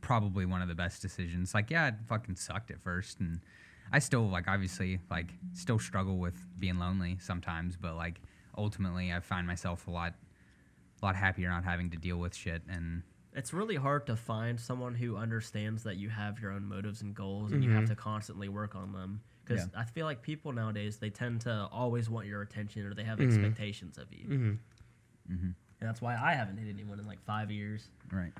probably 0.00 0.46
one 0.46 0.62
of 0.62 0.68
the 0.68 0.76
best 0.76 1.02
decisions. 1.02 1.52
Like, 1.52 1.70
yeah, 1.70 1.88
it 1.88 1.94
fucking 2.08 2.36
sucked 2.36 2.70
at 2.70 2.80
first, 2.80 3.18
and 3.18 3.40
I 3.92 3.98
still 3.98 4.28
like 4.28 4.46
obviously 4.46 5.00
like 5.10 5.34
still 5.52 5.80
struggle 5.80 6.18
with 6.18 6.36
being 6.58 6.78
lonely 6.78 7.18
sometimes, 7.20 7.76
but 7.76 7.96
like 7.96 8.20
ultimately, 8.56 9.12
I 9.12 9.18
find 9.18 9.44
myself 9.44 9.88
a 9.88 9.90
lot 9.90 10.14
a 11.02 11.04
lot 11.04 11.16
happier 11.16 11.48
not 11.48 11.64
having 11.64 11.90
to 11.90 11.96
deal 11.96 12.18
with 12.18 12.36
shit 12.36 12.62
and 12.68 13.02
It's 13.34 13.52
really 13.52 13.76
hard 13.76 14.06
to 14.06 14.16
find 14.16 14.58
someone 14.58 14.94
who 14.94 15.16
understands 15.16 15.84
that 15.84 15.96
you 15.96 16.08
have 16.08 16.40
your 16.40 16.50
own 16.50 16.64
motives 16.64 17.02
and 17.02 17.14
goals 17.14 17.52
and 17.52 17.62
you 17.62 17.70
have 17.70 17.84
mm-hmm. 17.84 17.90
to 17.90 17.96
constantly 17.96 18.48
work 18.48 18.74
on 18.74 18.92
them. 18.92 19.20
Because 19.44 19.68
Yeah. 19.72 19.80
I 19.80 19.84
feel 19.84 20.06
like 20.06 20.22
people 20.22 20.52
nowadays, 20.52 20.98
they 20.98 21.10
tend 21.10 21.42
to 21.42 21.68
always 21.70 22.10
want 22.10 22.26
your 22.26 22.42
attention 22.42 22.84
or 22.86 22.94
they 22.94 23.04
have 23.04 23.18
mm-hmm. 23.18 23.28
expectations 23.28 23.98
of 23.98 24.12
you. 24.12 24.24
Mm-hmm. 24.24 25.32
mm-hmm. 25.32 25.50
And 25.80 25.88
that's 25.88 26.02
why 26.02 26.14
I 26.14 26.34
haven't 26.34 26.58
hit 26.58 26.68
anyone 26.68 26.98
in 26.98 27.06
like 27.06 27.22
five 27.24 27.50
years. 27.50 27.88
right. 28.12 28.32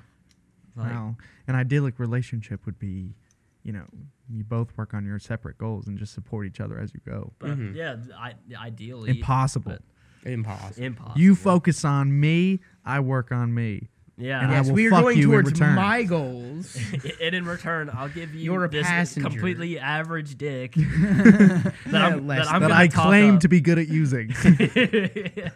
Like, 0.75 0.91
Wow. 0.91 1.17
An 1.47 1.55
idyllic 1.55 1.99
relationship 1.99 2.65
would 2.65 2.79
be, 2.79 3.15
you 3.63 3.73
know, 3.73 3.85
you 4.29 4.43
both 4.43 4.77
work 4.77 4.93
on 4.93 5.05
your 5.05 5.19
separate 5.19 5.57
goals 5.57 5.87
and 5.87 5.97
just 5.97 6.13
support 6.13 6.45
each 6.45 6.59
other 6.59 6.79
as 6.79 6.93
you 6.93 7.01
go. 7.05 7.33
But 7.39 7.57
yeah, 7.75 7.97
I, 8.17 8.35
ideally. 8.55 9.09
Impossible. 9.09 9.77
Impossible. 10.23 10.85
Impossible. 10.85 11.19
You 11.19 11.35
focus 11.35 11.83
on 11.83 12.19
me, 12.19 12.59
I 12.85 12.99
work 12.99 13.31
on 13.31 13.53
me. 13.53 13.89
Yeah. 14.17 14.43
and 14.43 14.51
I 14.51 14.55
yes, 14.57 14.67
will 14.67 14.73
we 14.75 14.87
are 14.87 14.89
fuck 14.91 15.01
going 15.03 15.17
you 15.17 15.27
towards 15.27 15.51
return. 15.51 15.75
my 15.75 16.03
goals. 16.03 16.77
and 17.21 17.33
in 17.35 17.45
return, 17.45 17.89
I'll 17.91 18.09
give 18.09 18.35
you 18.35 18.41
You're 18.41 18.65
a 18.65 18.69
this 18.69 18.85
passenger. 18.85 19.29
completely 19.29 19.79
average 19.79 20.37
dick 20.37 20.73
that, 20.75 21.73
I'm, 21.93 22.27
that 22.27 22.47
I'm 22.47 22.61
that 22.61 22.71
I 22.71 22.87
claim 22.87 23.35
up. 23.35 23.41
to 23.41 23.47
be 23.47 23.61
good 23.61 23.79
at 23.79 23.87
using. 23.87 24.33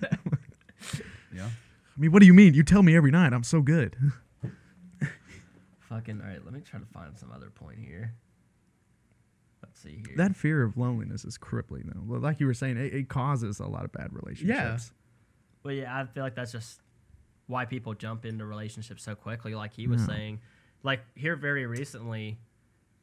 Yeah. 1.33 1.47
I 1.47 1.99
mean, 1.99 2.11
what 2.13 2.21
do 2.21 2.25
you 2.25 2.33
mean? 2.33 2.53
You 2.53 2.63
tell 2.63 2.81
me 2.81 2.95
every 2.95 3.11
night 3.11 3.33
I'm 3.33 3.43
so 3.43 3.61
good. 3.61 3.97
Fucking 5.89 6.21
all 6.21 6.27
right. 6.27 6.43
Let 6.43 6.53
me 6.53 6.61
try 6.61 6.79
to 6.79 6.85
find 6.85 7.17
some 7.17 7.31
other 7.31 7.49
point 7.49 7.79
here. 7.79 8.13
Let's 9.61 9.81
see 9.81 10.01
here. 10.07 10.15
that 10.17 10.35
fear 10.35 10.63
of 10.63 10.77
loneliness 10.77 11.25
is 11.25 11.37
crippling, 11.37 11.91
though. 11.93 12.17
Like 12.17 12.39
you 12.39 12.45
were 12.47 12.53
saying, 12.53 12.77
it, 12.77 12.93
it 12.93 13.09
causes 13.09 13.59
a 13.59 13.65
lot 13.67 13.83
of 13.83 13.91
bad 13.91 14.13
relationships. 14.13 14.47
Yeah. 14.47 14.77
Well, 15.63 15.73
yeah, 15.73 15.97
I 16.01 16.05
feel 16.05 16.23
like 16.23 16.35
that's 16.35 16.51
just 16.53 16.79
why 17.47 17.65
people 17.65 17.93
jump 17.93 18.25
into 18.25 18.45
relationships 18.45 19.03
so 19.03 19.15
quickly. 19.15 19.55
Like 19.55 19.73
he 19.73 19.87
was 19.87 20.01
Yeah. 20.01 20.07
saying, 20.07 20.41
like 20.83 21.01
here 21.15 21.35
very 21.35 21.65
recently, 21.65 22.39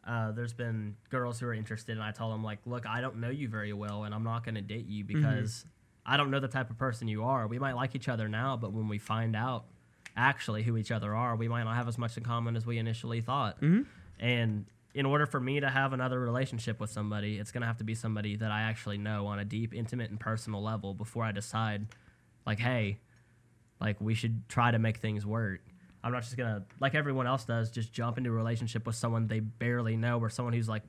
uh, 0.04 0.32
there's 0.32 0.52
been 0.52 0.96
girls 1.10 1.38
who 1.38 1.46
are 1.46 1.54
interested, 1.54 1.92
and 1.92 2.02
I 2.02 2.10
told 2.10 2.32
them 2.32 2.42
like, 2.42 2.58
look, 2.66 2.86
I 2.86 3.00
don't 3.00 3.18
know 3.18 3.30
you 3.30 3.48
very 3.48 3.72
well, 3.72 4.04
and 4.04 4.14
I'm 4.14 4.24
not 4.24 4.44
going 4.44 4.56
to 4.56 4.60
date 4.60 4.86
you 4.86 5.04
mm-hmm. 5.04 5.18
because 5.18 5.64
I 6.04 6.16
don't 6.16 6.30
know 6.30 6.40
the 6.40 6.48
type 6.48 6.70
of 6.70 6.78
person 6.78 7.06
you 7.06 7.22
are. 7.24 7.46
We 7.46 7.58
might 7.60 7.74
like 7.74 7.94
each 7.94 8.08
other 8.08 8.28
now, 8.28 8.56
but 8.56 8.72
when 8.72 8.88
we 8.88 8.98
find 8.98 9.36
out 9.36 9.66
actually 10.16 10.64
who 10.64 10.76
each 10.76 10.90
other 10.90 11.14
are, 11.14 11.36
we 11.36 11.46
might 11.48 11.62
not 11.62 11.76
have 11.76 11.86
as 11.86 11.98
much 11.98 12.16
in 12.16 12.24
common 12.24 12.56
as 12.56 12.66
we 12.66 12.78
initially 12.78 13.20
thought. 13.20 13.60
Mm-hmm. 13.60 13.82
And 14.18 14.66
in 14.94 15.06
order 15.06 15.24
for 15.24 15.40
me 15.40 15.60
to 15.60 15.70
have 15.70 15.92
another 15.92 16.20
relationship 16.20 16.80
with 16.80 16.90
somebody, 16.90 17.38
it's 17.38 17.52
going 17.52 17.62
to 17.62 17.66
have 17.66 17.78
to 17.78 17.84
be 17.84 17.94
somebody 17.94 18.36
that 18.36 18.50
I 18.50 18.62
actually 18.62 18.98
know 18.98 19.26
on 19.26 19.38
a 19.38 19.44
deep, 19.44 19.72
intimate, 19.72 20.10
and 20.10 20.18
personal 20.18 20.62
level 20.62 20.94
before 20.94 21.24
I 21.24 21.32
decide, 21.32 21.86
like, 22.44 22.58
hey, 22.58 22.98
like 23.82 24.00
we 24.00 24.14
should 24.14 24.48
try 24.48 24.70
to 24.70 24.78
make 24.78 24.98
things 24.98 25.26
work. 25.26 25.60
I'm 26.04 26.12
not 26.12 26.22
just 26.22 26.36
gonna 26.36 26.64
like 26.80 26.94
everyone 26.94 27.26
else 27.26 27.44
does, 27.44 27.70
just 27.70 27.92
jump 27.92 28.18
into 28.18 28.30
a 28.30 28.32
relationship 28.32 28.86
with 28.86 28.96
someone 28.96 29.26
they 29.26 29.40
barely 29.40 29.96
know 29.96 30.18
or 30.18 30.30
someone 30.30 30.54
who's 30.54 30.68
like 30.68 30.82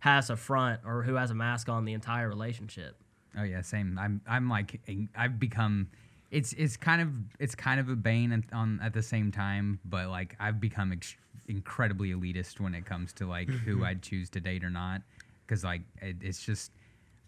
has 0.00 0.30
a 0.30 0.36
front 0.36 0.80
or 0.84 1.02
who 1.02 1.14
has 1.14 1.30
a 1.30 1.34
mask 1.34 1.68
on 1.68 1.84
the 1.84 1.92
entire 1.92 2.28
relationship. 2.28 2.96
Oh 3.38 3.42
yeah, 3.42 3.62
same. 3.62 3.98
I'm 3.98 4.20
I'm 4.28 4.48
like 4.48 4.80
I've 5.16 5.38
become 5.38 5.88
it's 6.30 6.52
it's 6.54 6.76
kind 6.76 7.00
of 7.02 7.08
it's 7.38 7.54
kind 7.54 7.80
of 7.80 7.88
a 7.88 7.96
bane 7.96 8.32
and 8.32 8.44
on 8.52 8.80
at 8.82 8.92
the 8.92 9.02
same 9.02 9.30
time, 9.32 9.80
but 9.84 10.08
like 10.08 10.36
I've 10.38 10.60
become 10.60 10.92
ex- 10.92 11.16
incredibly 11.48 12.12
elitist 12.12 12.60
when 12.60 12.74
it 12.74 12.84
comes 12.84 13.12
to 13.14 13.26
like 13.26 13.48
who 13.48 13.84
I'd 13.88 14.02
choose 14.02 14.30
to 14.30 14.40
date 14.40 14.64
or 14.64 14.70
not 14.70 15.02
cuz 15.46 15.64
like 15.64 15.82
it, 16.00 16.16
it's 16.20 16.44
just 16.44 16.72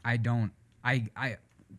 I 0.05 0.17
don't 0.17 0.53
I 0.85 1.09
I 1.17 1.37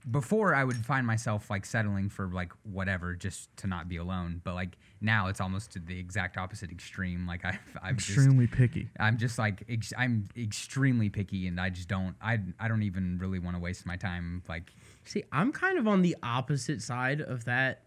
before 0.10 0.56
I 0.56 0.64
would 0.64 0.78
find 0.86 1.06
myself 1.06 1.50
like 1.50 1.66
settling 1.66 2.10
for 2.10 2.28
like 2.28 2.52
whatever 2.64 3.16
just 3.16 3.56
to 3.58 3.68
not 3.68 3.88
be 3.88 3.98
alone, 3.98 4.42
but 4.44 4.54
like 4.54 4.78
now 5.02 5.28
it's 5.28 5.42
almost 5.42 5.72
to 5.74 5.80
the 5.80 5.98
exact 6.00 6.38
opposite 6.38 6.72
extreme. 6.72 7.28
Like 7.28 7.46
I 7.46 7.58
I've 7.82 7.98
just 7.98 8.18
Extremely 8.18 8.48
picky. 8.48 8.90
I'm 9.00 9.18
just 9.18 9.38
like 9.38 9.64
ex- 9.70 9.94
I'm 9.98 10.28
extremely 10.38 11.10
picky, 11.10 11.48
and 11.48 11.60
I 11.60 11.70
just 11.70 11.88
don't 11.88 12.16
I 12.22 12.40
I 12.60 12.68
don't 12.68 12.84
even 12.84 13.18
really 13.20 13.40
want 13.40 13.56
to 13.56 13.62
waste 13.62 13.86
my 13.86 13.96
time. 13.96 14.44
Like 14.48 14.72
See, 15.06 15.24
I'm 15.32 15.52
kind 15.52 15.78
of 15.78 15.88
on 15.88 16.02
the 16.02 16.16
opposite 16.24 16.82
side 16.82 17.22
of 17.22 17.46
that 17.46 17.84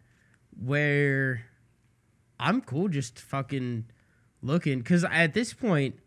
where 0.65 1.47
I'm 2.39 2.61
cool 2.61 2.89
just 2.89 3.19
fucking 3.19 3.87
looking 4.43 4.83
cuz 4.83 5.05
at 5.05 5.35
this 5.35 5.53
point 5.53 5.99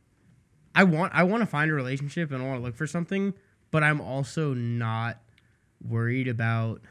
I 0.76 0.84
want 0.84 1.14
I 1.14 1.24
want 1.24 1.42
to 1.42 1.48
find 1.48 1.70
a 1.72 1.74
relationship 1.74 2.32
and 2.32 2.42
I 2.42 2.46
want 2.48 2.60
to 2.60 2.64
look 2.64 2.76
for 2.76 2.88
something, 2.88 3.34
but 3.72 3.84
I'm 3.84 4.00
also 4.00 4.54
not 4.54 5.18
worried 5.88 6.28
about 6.28 6.82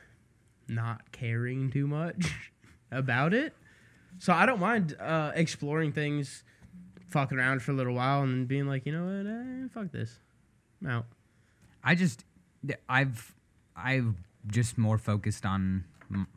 not 0.69 1.13
caring 1.13 1.71
too 1.71 1.87
much 1.87 2.51
about 2.91 3.35
it. 3.35 3.55
So 4.19 4.33
I 4.33 4.47
don't 4.47 4.61
mind 4.61 4.97
uh, 4.99 5.33
exploring 5.35 5.93
things, 5.93 6.43
fucking 7.09 7.39
around 7.39 7.63
for 7.63 7.73
a 7.73 7.75
little 7.75 7.95
while, 7.95 8.23
and 8.23 8.33
then 8.33 8.45
being 8.47 8.67
like, 8.67 8.85
you 8.87 8.93
know 8.93 9.05
what, 9.05 9.27
eh, 9.27 9.69
fuck 9.73 9.93
this, 9.93 10.19
I'm 10.83 10.91
out. 10.91 11.07
I 11.85 11.95
just 11.95 12.25
I've 12.89 13.35
I've 13.77 14.15
just 14.47 14.79
more 14.79 14.99
focused 14.99 15.47
on 15.47 15.85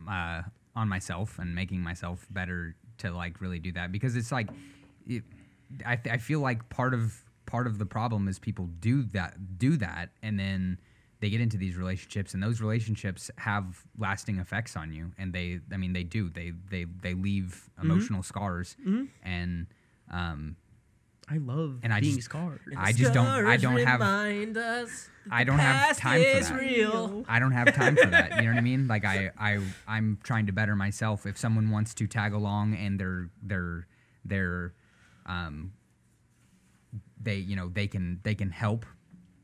uh, 0.10 0.44
on 0.76 0.88
myself 0.88 1.40
and 1.40 1.56
making 1.56 1.82
myself 1.82 2.28
better 2.30 2.76
to 3.00 3.12
like 3.12 3.42
really 3.42 3.60
do 3.60 3.72
that 3.74 3.92
because 3.92 4.16
it's 4.16 4.32
like 4.32 4.50
it, 5.08 5.24
I 5.86 6.00
I 6.10 6.18
feel 6.18 6.40
like 6.40 6.70
part 6.70 6.94
of 6.94 7.24
part 7.46 7.68
of 7.68 7.80
the 7.80 7.86
problem 7.86 8.28
is 8.28 8.40
people 8.40 8.70
do 8.80 9.04
that 9.04 9.58
do 9.58 9.78
that 9.78 10.10
and 10.22 10.40
then 10.40 10.80
they 11.22 11.30
get 11.30 11.40
into 11.40 11.56
these 11.58 11.78
relationships 11.78 12.34
and 12.34 12.44
those 12.44 12.60
relationships 12.60 13.32
have 13.38 13.84
lasting 13.98 14.40
effects 14.40 14.76
on 14.76 14.92
you 14.92 15.12
and 15.18 15.32
they 15.32 15.60
I 15.72 15.78
mean 15.78 15.94
they 15.94 16.04
do 16.04 16.30
they 16.30 16.52
they 16.70 16.84
they 17.02 17.14
leave 17.14 17.70
emotional 17.82 18.24
scars 18.24 18.76
and 19.24 19.68
um 20.12 20.58
I 21.30 21.38
love 21.38 21.80
And 21.84 21.94
I 21.94 22.02
being 22.02 22.16
just- 22.16 22.26
scarred. 22.26 22.60
I 22.76 22.92
just 22.92 23.14
don't 23.14 23.26
I 23.28 23.56
don't 23.56 23.78
have 23.78 24.02
I 25.30 25.44
don't 25.46 25.60
have 25.60 25.96
time 25.98 26.20
for 26.22 26.40
that. 26.52 26.60
Real. 26.60 27.24
I 27.30 27.40
don't 27.40 27.52
have 27.54 27.74
time 27.74 27.96
for 27.96 28.08
that. 28.08 28.36
You 28.38 28.42
know 28.42 28.48
what 28.50 28.58
I 28.58 28.62
mean? 28.62 28.88
Like 28.88 29.06
I, 29.06 29.30
I, 29.40 29.60
I'm 29.88 30.18
trying 30.24 30.48
to 30.48 30.52
better 30.52 30.76
myself. 30.76 31.26
If 31.28 31.38
someone 31.38 31.70
wants 31.70 31.94
to 31.94 32.08
tag 32.08 32.34
along 32.34 32.74
and 32.76 33.00
they're, 33.00 33.30
they're, 33.44 33.88
they're, 34.26 34.74
um, 35.28 35.72
they, 37.22 37.36
you 37.38 37.56
know, 37.56 37.70
they 37.70 37.88
can, 37.88 38.20
they 38.24 38.34
can 38.36 38.50
help. 38.50 38.86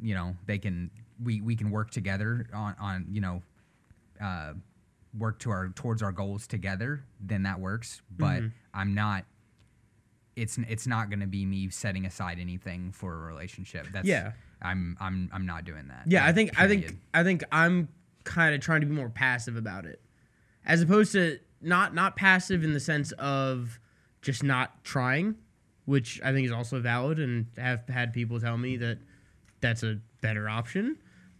You 0.01 0.15
know, 0.15 0.35
they 0.47 0.57
can, 0.57 0.89
we, 1.23 1.41
we 1.41 1.55
can 1.55 1.71
work 1.71 1.91
together 1.91 2.47
on, 2.53 2.75
on, 2.79 3.05
you 3.11 3.21
know, 3.21 3.41
uh, 4.21 4.53
work 5.17 5.39
to 5.39 5.49
our 5.51 5.69
towards 5.69 6.01
our 6.01 6.11
goals 6.11 6.47
together. 6.47 7.03
Then 7.19 7.43
that 7.43 7.59
works. 7.59 8.01
But 8.15 8.43
I'm 8.73 8.93
not. 8.93 9.25
It's 10.35 10.57
it's 10.69 10.85
not 10.85 11.09
going 11.09 11.21
to 11.21 11.27
be 11.27 11.45
me 11.45 11.69
setting 11.69 12.05
aside 12.05 12.37
anything 12.39 12.91
for 12.91 13.13
a 13.13 13.17
relationship. 13.17 13.87
That's 13.91 14.07
Yeah. 14.07 14.33
I'm 14.61 14.97
I'm 14.99 15.29
I'm 15.33 15.45
not 15.45 15.65
doing 15.65 15.87
that. 15.87 16.03
Yeah, 16.07 16.23
I 16.23 16.27
Like, 16.27 16.35
think 16.35 16.59
I 16.59 16.67
think 16.67 16.97
I 17.13 17.23
think 17.23 17.43
I'm 17.51 17.89
kind 18.23 18.53
of 18.53 18.61
trying 18.61 18.81
to 18.81 18.87
be 18.87 18.93
more 18.93 19.09
passive 19.09 19.55
about 19.55 19.85
it, 19.85 20.01
as 20.65 20.81
opposed 20.81 21.11
to 21.13 21.39
not 21.61 21.93
not 21.95 22.15
passive 22.15 22.63
in 22.63 22.73
the 22.73 22.79
sense 22.79 23.11
of 23.13 23.79
just 24.21 24.43
not 24.43 24.83
trying, 24.83 25.35
which 25.85 26.19
I 26.23 26.31
think 26.33 26.45
is 26.45 26.51
also 26.51 26.79
valid, 26.79 27.19
and 27.19 27.47
have 27.57 27.87
had 27.87 28.13
people 28.13 28.39
tell 28.39 28.57
me 28.57 28.77
that 28.77 28.99
that's 29.61 29.83
a 29.83 29.99
better 30.21 30.49
option. 30.49 30.97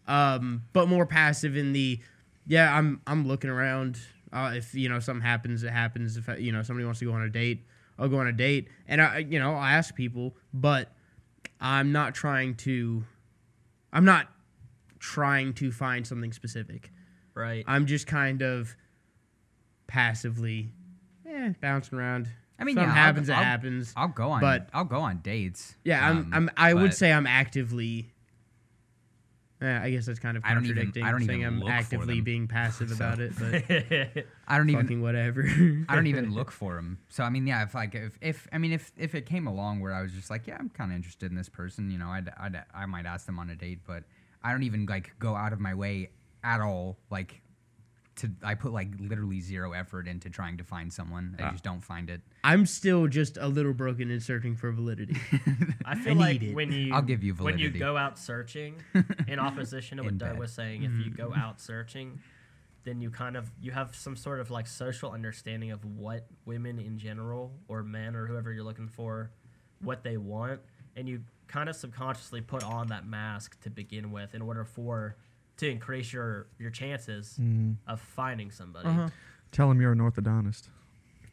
Um, 0.07 0.63
but 0.73 0.87
more 0.87 1.05
passive 1.05 1.57
in 1.57 1.73
the 1.73 1.99
yeah, 2.45 2.75
I'm 2.75 3.01
I'm 3.07 3.27
looking 3.27 3.49
around. 3.49 3.99
Uh, 4.31 4.53
if 4.55 4.73
you 4.73 4.89
know 4.89 4.99
something 4.99 5.21
happens, 5.25 5.63
it 5.63 5.69
happens. 5.71 6.17
If 6.17 6.29
you 6.39 6.51
know 6.51 6.61
somebody 6.63 6.85
wants 6.85 6.99
to 6.99 7.05
go 7.05 7.13
on 7.13 7.21
a 7.21 7.29
date, 7.29 7.65
I'll 7.99 8.07
go 8.09 8.19
on 8.19 8.27
a 8.27 8.31
date, 8.33 8.69
and 8.87 9.01
I 9.01 9.19
you 9.19 9.39
know 9.39 9.53
I 9.55 9.73
ask 9.73 9.95
people, 9.95 10.35
but 10.53 10.91
I'm 11.59 11.91
not 11.91 12.13
trying 12.15 12.55
to. 12.57 13.03
I'm 13.91 14.05
not 14.05 14.27
trying 14.99 15.53
to 15.55 15.71
find 15.71 16.05
something 16.05 16.31
specific. 16.33 16.91
Right. 17.33 17.63
I'm 17.67 17.85
just 17.85 18.07
kind 18.07 18.41
of 18.41 18.75
passively, 19.87 20.71
eh, 21.27 21.53
bouncing 21.61 21.97
around. 21.97 22.27
I 22.59 22.63
mean, 22.63 22.75
something 22.75 22.89
yeah, 22.89 22.95
I'll- 22.95 23.05
happens, 23.05 23.29
it 23.29 23.33
I'll- 23.33 23.43
happens. 23.43 23.93
I'll 23.95 24.07
go 24.07 24.31
on, 24.31 24.41
But- 24.41 24.69
I'll 24.73 24.83
go 24.85 24.99
on 25.01 25.19
dates. 25.19 25.75
Yeah, 25.83 26.07
I'm. 26.07 26.17
um, 26.17 26.29
I'm. 26.33 26.49
I 26.57 26.73
would 26.73 26.93
say 26.93 27.11
I'm 27.13 27.27
actively. 27.27 28.11
Eh, 29.59 29.79
I 29.83 29.89
guess 29.89 30.05
that's 30.05 30.19
kind 30.19 30.37
of 30.37 30.43
I 30.45 30.53
don't 30.53 30.65
even- 30.65 30.75
contradicting. 30.75 31.03
I 31.03 31.11
don't 31.11 31.25
saying 31.25 31.39
even 31.41 31.53
I'm 31.55 31.59
look 31.61 31.69
for 31.69 31.73
actively 31.73 32.15
them. 32.15 32.23
being 32.23 32.47
passive 32.47 32.89
So- 32.89 32.95
about 32.95 33.19
it, 33.19 33.33
but 33.39 34.25
I 34.47 34.57
don't 34.57 34.69
even 34.69 35.01
whatever. 35.01 35.43
I 35.89 35.95
don't 35.95 36.05
even 36.07 36.31
look 36.35 36.51
for 36.51 36.75
them. 36.75 36.99
So 37.09 37.23
I 37.23 37.29
mean, 37.29 37.47
yeah, 37.47 37.63
if 37.63 37.73
like 37.73 37.95
if, 37.95 38.17
if 38.21 38.47
I 38.53 38.59
mean 38.59 38.71
if 38.71 38.91
if 38.97 39.15
it 39.15 39.25
came 39.25 39.47
along 39.47 39.79
where 39.79 39.93
I 39.93 40.03
was 40.03 40.11
just 40.13 40.29
like, 40.29 40.45
yeah, 40.45 40.57
I'm 40.59 40.69
kind 40.69 40.91
of 40.91 40.95
interested 40.95 41.31
in 41.31 41.35
this 41.35 41.49
person, 41.49 41.89
you 41.89 41.97
know, 41.97 42.09
I'd, 42.09 42.29
I'd 42.39 42.63
I 42.73 42.85
might 42.85 43.05
ask 43.07 43.25
them 43.25 43.39
on 43.39 43.49
a 43.49 43.55
date, 43.55 43.79
but 43.85 44.03
I 44.43 44.51
don't 44.51 44.63
even 44.63 44.85
like 44.85 45.17
go 45.17 45.35
out 45.35 45.53
of 45.53 45.59
my 45.59 45.73
way 45.73 46.11
at 46.43 46.61
all 46.61 46.97
like 47.09 47.41
to 48.17 48.31
I 48.43 48.55
put 48.55 48.71
like 48.73 48.89
literally 48.99 49.41
zero 49.41 49.73
effort 49.73 50.07
into 50.07 50.29
trying 50.29 50.57
to 50.57 50.63
find 50.63 50.91
someone. 50.91 51.35
I 51.39 51.43
Ah. 51.43 51.51
just 51.51 51.63
don't 51.63 51.81
find 51.83 52.09
it. 52.09 52.21
I'm 52.43 52.65
still 52.65 53.07
just 53.07 53.37
a 53.37 53.47
little 53.47 53.73
broken 53.73 54.11
in 54.11 54.19
searching 54.19 54.55
for 54.55 54.71
validity. 54.71 55.15
I 55.85 55.95
feel 55.95 56.13
I 56.21 56.25
like 56.31 56.41
need 56.41 56.51
it. 56.51 56.55
when 56.55 56.71
you 56.71 56.93
I'll 56.93 57.01
give 57.01 57.23
you 57.23 57.33
when 57.35 57.57
you 57.57 57.69
go 57.69 57.95
out 57.97 58.19
searching, 58.19 58.75
in 59.27 59.39
opposition 59.39 59.97
to 59.97 60.03
what 60.03 60.11
In 60.13 60.17
Doug 60.17 60.31
bed. 60.31 60.39
was 60.39 60.53
saying, 60.53 60.83
if 60.83 60.91
you 61.05 61.11
go 61.11 61.33
out 61.35 61.59
searching, 61.61 62.19
then 62.83 63.01
you 63.01 63.09
kind 63.11 63.35
of 63.35 63.51
you 63.61 63.71
have 63.71 63.95
some 63.95 64.15
sort 64.15 64.39
of 64.39 64.49
like 64.51 64.67
social 64.67 65.11
understanding 65.11 65.71
of 65.71 65.83
what 65.83 66.27
women 66.45 66.79
in 66.79 66.97
general 66.97 67.53
or 67.67 67.83
men 67.83 68.15
or 68.15 68.27
whoever 68.27 68.51
you're 68.53 68.63
looking 68.63 68.87
for, 68.87 69.31
what 69.81 70.03
they 70.03 70.17
want, 70.17 70.61
and 70.95 71.07
you 71.07 71.21
kind 71.47 71.69
of 71.69 71.75
subconsciously 71.75 72.41
put 72.41 72.63
on 72.63 72.87
that 72.87 73.05
mask 73.07 73.59
to 73.61 73.69
begin 73.69 74.11
with 74.11 74.33
in 74.35 74.41
order 74.41 74.65
for 74.65 75.15
to 75.57 75.69
increase 75.69 76.11
your 76.13 76.47
your 76.59 76.69
chances 76.71 77.37
Mm. 77.39 77.75
of 77.87 77.99
finding 78.01 78.51
somebody. 78.51 78.87
Uh-huh. 78.87 79.09
Tell 79.51 79.69
him 79.71 79.81
you're 79.81 79.91
an 79.93 79.99
orthodontist. 79.99 80.69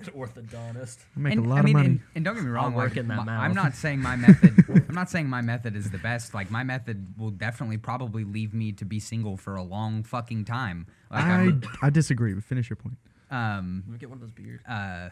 Orthodontist. 0.04 0.98
I 1.16 1.20
make 1.20 1.32
and, 1.34 1.46
a 1.46 1.48
lot 1.48 1.58
I 1.60 1.62
mean, 1.62 1.76
of 1.76 1.82
money. 1.82 1.86
And, 1.86 2.00
and 2.16 2.24
don't 2.24 2.34
get 2.34 2.42
me 2.44 2.48
I'll 2.50 2.54
wrong, 2.54 2.74
work 2.74 2.90
like, 2.90 2.98
in 2.98 3.08
that 3.08 3.24
my- 3.24 3.32
I'm 3.36 3.54
not 3.54 3.74
saying 3.74 4.00
my 4.00 4.16
method. 4.16 4.52
I'm 4.88 4.94
not 4.94 5.08
saying 5.10 5.28
my 5.28 5.40
method 5.40 5.76
is 5.76 5.90
the 5.90 5.98
best. 5.98 6.34
Like 6.34 6.50
my 6.50 6.62
method 6.64 7.14
will 7.18 7.30
definitely 7.30 7.78
probably 7.78 8.24
leave 8.24 8.52
me 8.54 8.72
to 8.72 8.84
be 8.84 8.98
single 9.00 9.36
for 9.36 9.54
a 9.56 9.62
long 9.62 10.02
fucking 10.02 10.44
time. 10.44 10.86
Like 11.10 11.24
I, 11.24 11.30
I'm, 11.42 11.62
I 11.82 11.90
disagree, 11.90 12.34
but 12.34 12.44
finish 12.44 12.68
your 12.68 12.76
point. 12.76 12.96
um, 13.30 13.84
Let 13.86 13.92
me 13.92 13.98
get 13.98 14.08
one 14.10 14.16
of 14.16 14.20
those 14.20 14.32
beers. 14.32 14.60
Uh, 14.68 15.10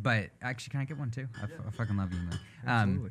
but 0.00 0.30
actually, 0.40 0.70
can 0.72 0.80
I 0.80 0.84
get 0.86 0.98
one 0.98 1.10
too? 1.10 1.28
I, 1.40 1.44
f- 1.44 1.50
I 1.66 1.70
fucking 1.70 1.96
love 1.96 2.12
you, 2.12 2.18
man. 2.20 2.38
Um, 2.66 3.10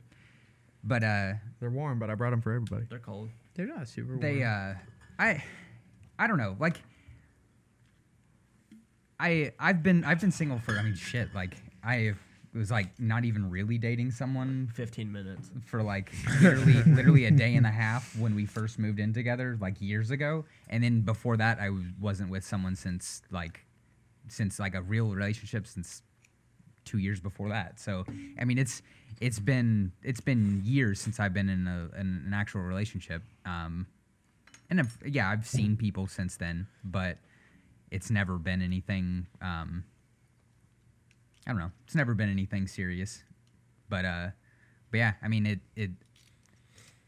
but 0.83 1.03
uh, 1.03 1.33
They're 1.59 1.69
warm, 1.69 1.99
but 1.99 2.09
I 2.09 2.15
brought 2.15 2.31
them 2.31 2.41
for 2.41 2.51
everybody. 2.53 2.85
They're 2.89 2.99
cold. 2.99 3.29
They're 3.53 3.67
not 3.67 3.87
super. 3.87 4.09
Warm. 4.13 4.21
They, 4.21 4.37
warm. 4.39 4.75
uh, 4.77 4.79
I, 5.19 5.43
I 6.19 6.27
don't 6.27 6.37
know. 6.37 6.55
Like, 6.59 6.81
I, 9.19 9.51
I've 9.59 9.83
been, 9.83 10.03
I've 10.03 10.19
been 10.19 10.31
single 10.31 10.59
for. 10.59 10.77
I 10.77 10.81
mean, 10.83 10.95
shit. 10.95 11.33
Like, 11.35 11.55
I 11.83 12.13
was 12.53 12.69
like 12.69 12.99
not 12.99 13.23
even 13.23 13.49
really 13.49 13.77
dating 13.77 14.11
someone 14.11 14.69
Fifteen 14.73 15.09
minutes. 15.11 15.49
for 15.65 15.81
like 15.81 16.11
literally, 16.41 16.83
literally 16.83 17.25
a 17.25 17.31
day 17.31 17.55
and 17.55 17.65
a 17.65 17.71
half 17.71 18.17
when 18.17 18.35
we 18.35 18.45
first 18.45 18.77
moved 18.77 18.99
in 18.99 19.13
together, 19.13 19.57
like 19.61 19.79
years 19.79 20.11
ago. 20.11 20.43
And 20.69 20.83
then 20.83 21.01
before 21.01 21.37
that, 21.37 21.59
I 21.59 21.65
w- 21.67 21.85
wasn't 21.99 22.29
with 22.29 22.43
someone 22.43 22.75
since 22.75 23.21
like, 23.31 23.65
since 24.27 24.59
like 24.59 24.75
a 24.75 24.81
real 24.81 25.07
relationship 25.09 25.65
since 25.65 26.01
two 26.83 26.97
years 26.97 27.19
before 27.19 27.49
that. 27.49 27.79
So 27.79 28.05
I 28.39 28.43
mean, 28.43 28.57
it's 28.57 28.81
it's 29.21 29.39
been 29.39 29.91
it's 30.03 30.21
been 30.21 30.61
years 30.65 30.99
since 30.99 31.19
I've 31.19 31.33
been 31.33 31.47
in 31.47 31.67
a 31.67 31.89
in 31.99 32.23
an 32.27 32.33
actual 32.33 32.61
relationship. 32.61 33.21
Um, 33.45 33.87
and 34.71 34.79
I've, 34.79 34.97
yeah, 35.05 35.29
I've 35.29 35.45
seen 35.45 35.75
people 35.75 36.07
since 36.07 36.37
then, 36.37 36.65
but 36.83 37.17
it's 37.91 38.09
never 38.09 38.37
been 38.37 38.61
anything. 38.61 39.27
Um, 39.41 39.83
I 41.45 41.51
don't 41.51 41.59
know. 41.59 41.71
It's 41.85 41.93
never 41.93 42.15
been 42.15 42.29
anything 42.29 42.67
serious, 42.67 43.21
but 43.89 44.05
uh, 44.05 44.27
but 44.89 44.97
yeah, 44.97 45.13
I 45.21 45.27
mean 45.27 45.45
it 45.45 45.59
it 45.75 45.91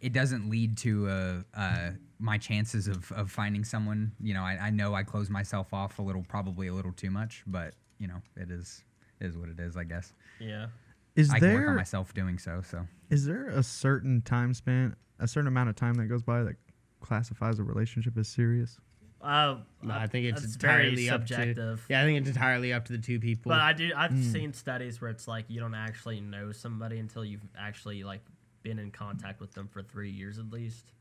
it 0.01 0.11
doesn't 0.11 0.49
lead 0.49 0.77
to 0.79 1.07
uh, 1.07 1.41
uh, 1.55 1.91
my 2.19 2.37
chances 2.37 2.89
of, 2.89 3.09
of 3.13 3.31
finding 3.31 3.63
someone. 3.63 4.11
You 4.21 4.33
know, 4.33 4.43
I, 4.43 4.57
I 4.63 4.69
know 4.69 4.93
I 4.93 5.03
close 5.03 5.29
myself 5.29 5.73
off 5.73 5.99
a 5.99 6.01
little, 6.01 6.25
probably 6.27 6.67
a 6.67 6.73
little 6.73 6.91
too 6.91 7.11
much, 7.11 7.43
but 7.47 7.75
you 7.97 8.07
know, 8.07 8.21
it 8.35 8.51
is 8.51 8.83
it 9.21 9.27
is 9.27 9.37
what 9.37 9.47
it 9.47 9.59
is. 9.59 9.77
I 9.77 9.85
guess 9.85 10.11
Yeah. 10.39 10.67
Is 11.15 11.29
I 11.29 11.39
can 11.39 11.53
work 11.53 11.59
on 11.59 11.65
there 11.67 11.75
myself 11.75 12.13
doing 12.13 12.37
so. 12.39 12.61
So 12.69 12.85
is 13.09 13.23
there 13.25 13.47
a 13.47 13.63
certain 13.63 14.21
time 14.21 14.53
span, 14.53 14.97
a 15.19 15.27
certain 15.29 15.47
amount 15.47 15.69
of 15.69 15.77
time 15.77 15.93
that 15.93 16.07
goes 16.07 16.23
by 16.23 16.43
that 16.43 16.55
classifies 17.03 17.59
a 17.59 17.63
relationship 17.63 18.17
as 18.17 18.27
serious? 18.27 18.79
Uh, 19.21 19.57
No, 19.81 19.93
I 19.93 20.07
think 20.07 20.25
it's 20.25 20.41
that's 20.41 20.55
entirely 20.55 20.95
very 20.95 21.09
up 21.09 21.21
to. 21.27 21.33
subjective. 21.33 21.85
Yeah, 21.89 22.01
I 22.01 22.05
think 22.05 22.17
it's 22.19 22.27
entirely 22.29 22.73
up 22.73 22.85
to 22.85 22.93
the 22.93 22.97
two 22.97 23.19
people. 23.19 23.51
But 23.51 23.61
I 23.61 23.71
do. 23.73 23.91
I've 23.95 24.17
seen 24.17 24.51
studies 24.53 24.99
where 24.99 25.09
it's 25.11 25.27
like 25.27 25.45
you 25.47 25.59
don't 25.61 25.75
actually 25.75 26.19
know 26.19 26.51
somebody 26.51 26.97
until 26.99 27.23
you've 27.23 27.45
actually 27.57 28.03
like 28.03 28.21
been 28.63 28.79
in 28.79 28.91
contact 28.91 29.39
with 29.39 29.53
them 29.53 29.67
for 29.69 29.81
three 29.83 30.09
years 30.11 30.39
at 30.39 30.49
least. 30.51 30.91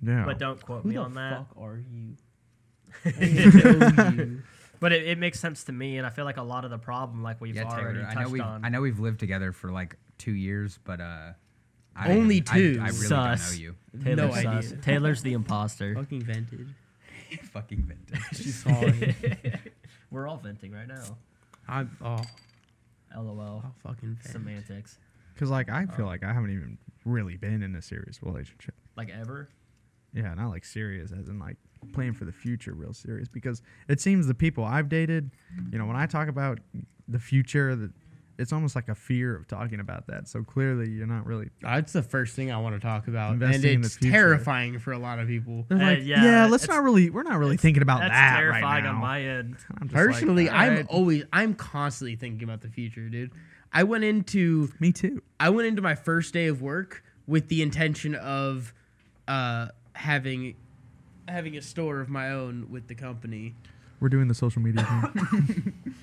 Yeah. 0.00 0.24
But 0.24 0.38
don't 0.38 0.62
quote 0.64 0.82
Who 0.84 0.90
me 0.90 0.96
on 0.96 1.14
that. 1.14 1.38
fuck 1.48 1.56
are 1.56 1.78
you? 3.20 4.42
But 4.80 4.92
it, 4.92 5.08
it 5.08 5.18
makes 5.18 5.40
sense 5.40 5.64
to 5.64 5.72
me, 5.72 5.96
and 5.98 6.06
I 6.06 6.10
feel 6.10 6.24
like 6.24 6.36
a 6.36 6.42
lot 6.42 6.64
of 6.64 6.70
the 6.70 6.78
problem, 6.78 7.20
like 7.24 7.40
we've 7.40 7.56
yeah, 7.56 7.64
already 7.64 7.98
Taylor, 7.98 8.06
I 8.10 8.14
touched 8.14 8.26
know 8.26 8.32
we've 8.32 8.42
on. 8.42 8.64
I 8.64 8.68
know 8.68 8.80
we've 8.80 9.00
lived 9.00 9.18
together 9.18 9.50
for 9.50 9.72
like 9.72 9.96
two 10.18 10.30
years, 10.32 10.78
but 10.84 11.00
uh, 11.00 11.32
I, 11.98 12.10
Only 12.12 12.38
I- 12.48 12.54
two? 12.54 12.78
I, 12.80 12.86
really 12.86 12.92
Sus. 12.92 13.50
don't 13.50 13.58
know 13.58 13.64
you. 13.64 13.74
Taylor's 14.04 14.16
No 14.16 14.30
sus. 14.34 14.66
idea. 14.66 14.82
Taylor's 14.82 15.22
the 15.22 15.32
imposter. 15.32 15.94
Fucking 15.94 16.22
vented. 16.22 16.74
Fucking 17.52 17.82
vintage. 17.82 18.46
Sorry. 18.54 19.14
We're 20.10 20.28
all 20.28 20.36
venting 20.36 20.72
right 20.72 20.88
now. 20.88 21.16
I'm. 21.68 21.96
Oh, 22.00 22.22
LOL. 23.14 23.62
I'll 23.64 23.74
fucking 23.82 24.18
vent. 24.22 24.32
Semantics. 24.32 24.98
Because 25.34 25.50
like 25.50 25.70
I 25.70 25.86
feel 25.86 26.04
oh. 26.04 26.08
like 26.08 26.24
I 26.24 26.32
haven't 26.32 26.50
even 26.50 26.78
really 27.04 27.36
been 27.36 27.62
in 27.62 27.74
a 27.74 27.82
serious 27.82 28.22
relationship. 28.22 28.74
Like 28.96 29.10
ever. 29.10 29.48
Yeah, 30.14 30.32
not 30.34 30.48
like 30.48 30.64
serious 30.64 31.12
as 31.12 31.28
in 31.28 31.38
like 31.38 31.56
playing 31.92 32.14
for 32.14 32.24
the 32.24 32.32
future, 32.32 32.72
real 32.72 32.92
serious. 32.92 33.28
Because 33.28 33.62
it 33.88 34.00
seems 34.00 34.26
the 34.26 34.34
people 34.34 34.64
I've 34.64 34.88
dated, 34.88 35.30
you 35.70 35.78
know, 35.78 35.86
when 35.86 35.96
I 35.96 36.06
talk 36.06 36.28
about 36.28 36.60
the 37.06 37.18
future, 37.18 37.76
that 37.76 37.90
it's 38.38 38.52
almost 38.52 38.76
like 38.76 38.88
a 38.88 38.94
fear 38.94 39.34
of 39.36 39.48
talking 39.48 39.80
about 39.80 40.06
that. 40.06 40.28
So 40.28 40.42
clearly, 40.44 40.88
you're 40.88 41.06
not 41.08 41.26
really. 41.26 41.50
That's 41.60 41.92
the 41.92 42.02
first 42.02 42.36
thing 42.36 42.52
I 42.52 42.58
want 42.58 42.76
to 42.76 42.80
talk 42.80 43.08
about, 43.08 43.32
and 43.32 43.42
it's 43.64 43.96
terrifying 43.96 44.78
for 44.78 44.92
a 44.92 44.98
lot 44.98 45.18
of 45.18 45.26
people. 45.26 45.66
They're 45.68 45.78
Uh, 45.78 45.90
yeah, 45.92 46.24
yeah, 46.24 46.46
let's 46.46 46.68
not 46.68 46.82
really. 46.82 47.10
We're 47.10 47.24
not 47.24 47.38
really 47.38 47.56
thinking 47.56 47.82
about 47.82 48.00
That's 48.00 48.12
that 48.12 48.36
terrifying 48.38 48.62
right 48.64 48.82
now. 48.84 48.90
on 48.90 48.96
my 48.96 49.22
end. 49.22 49.56
I'm 49.80 49.88
just 49.88 49.94
like, 49.94 50.06
Personally, 50.06 50.48
I'm 50.48 50.70
alright. 50.70 50.86
always, 50.88 51.24
I'm 51.32 51.54
constantly 51.54 52.16
thinking 52.16 52.44
about 52.44 52.60
the 52.60 52.68
future, 52.68 53.08
dude. 53.08 53.32
I 53.72 53.82
went 53.82 54.04
into, 54.04 54.72
Me 54.80 54.92
too. 54.92 55.20
I 55.40 55.50
went 55.50 55.66
into 55.68 55.82
my 55.82 55.94
first 55.96 56.32
day 56.32 56.46
of 56.46 56.62
work 56.62 57.02
with 57.26 57.48
the 57.48 57.60
intention 57.60 58.14
of, 58.14 58.72
uh, 59.26 59.68
having, 59.94 60.54
having 61.26 61.56
a 61.56 61.60
store 61.62 62.00
of 62.00 62.08
my 62.08 62.30
own 62.30 62.68
with 62.70 62.86
the 62.88 62.94
company. 62.94 63.54
We're 64.00 64.08
doing 64.08 64.28
the 64.28 64.34
social 64.34 64.62
media 64.62 64.84
thing. 64.84 65.74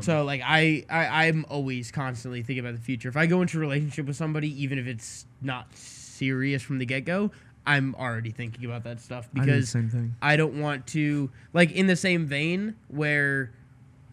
So 0.00 0.24
like 0.24 0.42
I, 0.44 0.84
I 0.90 1.26
I'm 1.26 1.46
always 1.48 1.90
constantly 1.90 2.42
thinking 2.42 2.64
about 2.64 2.74
the 2.74 2.80
future. 2.80 3.08
If 3.08 3.16
I 3.16 3.26
go 3.26 3.42
into 3.42 3.58
a 3.58 3.60
relationship 3.60 4.06
with 4.06 4.16
somebody, 4.16 4.62
even 4.62 4.78
if 4.78 4.86
it's 4.86 5.26
not 5.40 5.74
serious 5.76 6.62
from 6.62 6.78
the 6.78 6.86
get 6.86 7.04
go, 7.04 7.30
I'm 7.66 7.94
already 7.96 8.30
thinking 8.30 8.64
about 8.64 8.84
that 8.84 9.00
stuff 9.00 9.28
I 9.34 9.40
because 9.40 9.72
thing. 9.72 10.14
I 10.22 10.36
don't 10.36 10.60
want 10.60 10.86
to 10.88 11.30
like 11.52 11.72
in 11.72 11.86
the 11.86 11.96
same 11.96 12.26
vein 12.26 12.76
where 12.88 13.52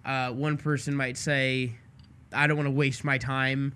uh, 0.03 0.31
one 0.31 0.57
person 0.57 0.95
might 0.95 1.17
say, 1.17 1.73
I 2.33 2.47
don't 2.47 2.57
want 2.57 2.67
to 2.67 2.71
waste 2.71 3.03
my 3.03 3.17
time, 3.17 3.73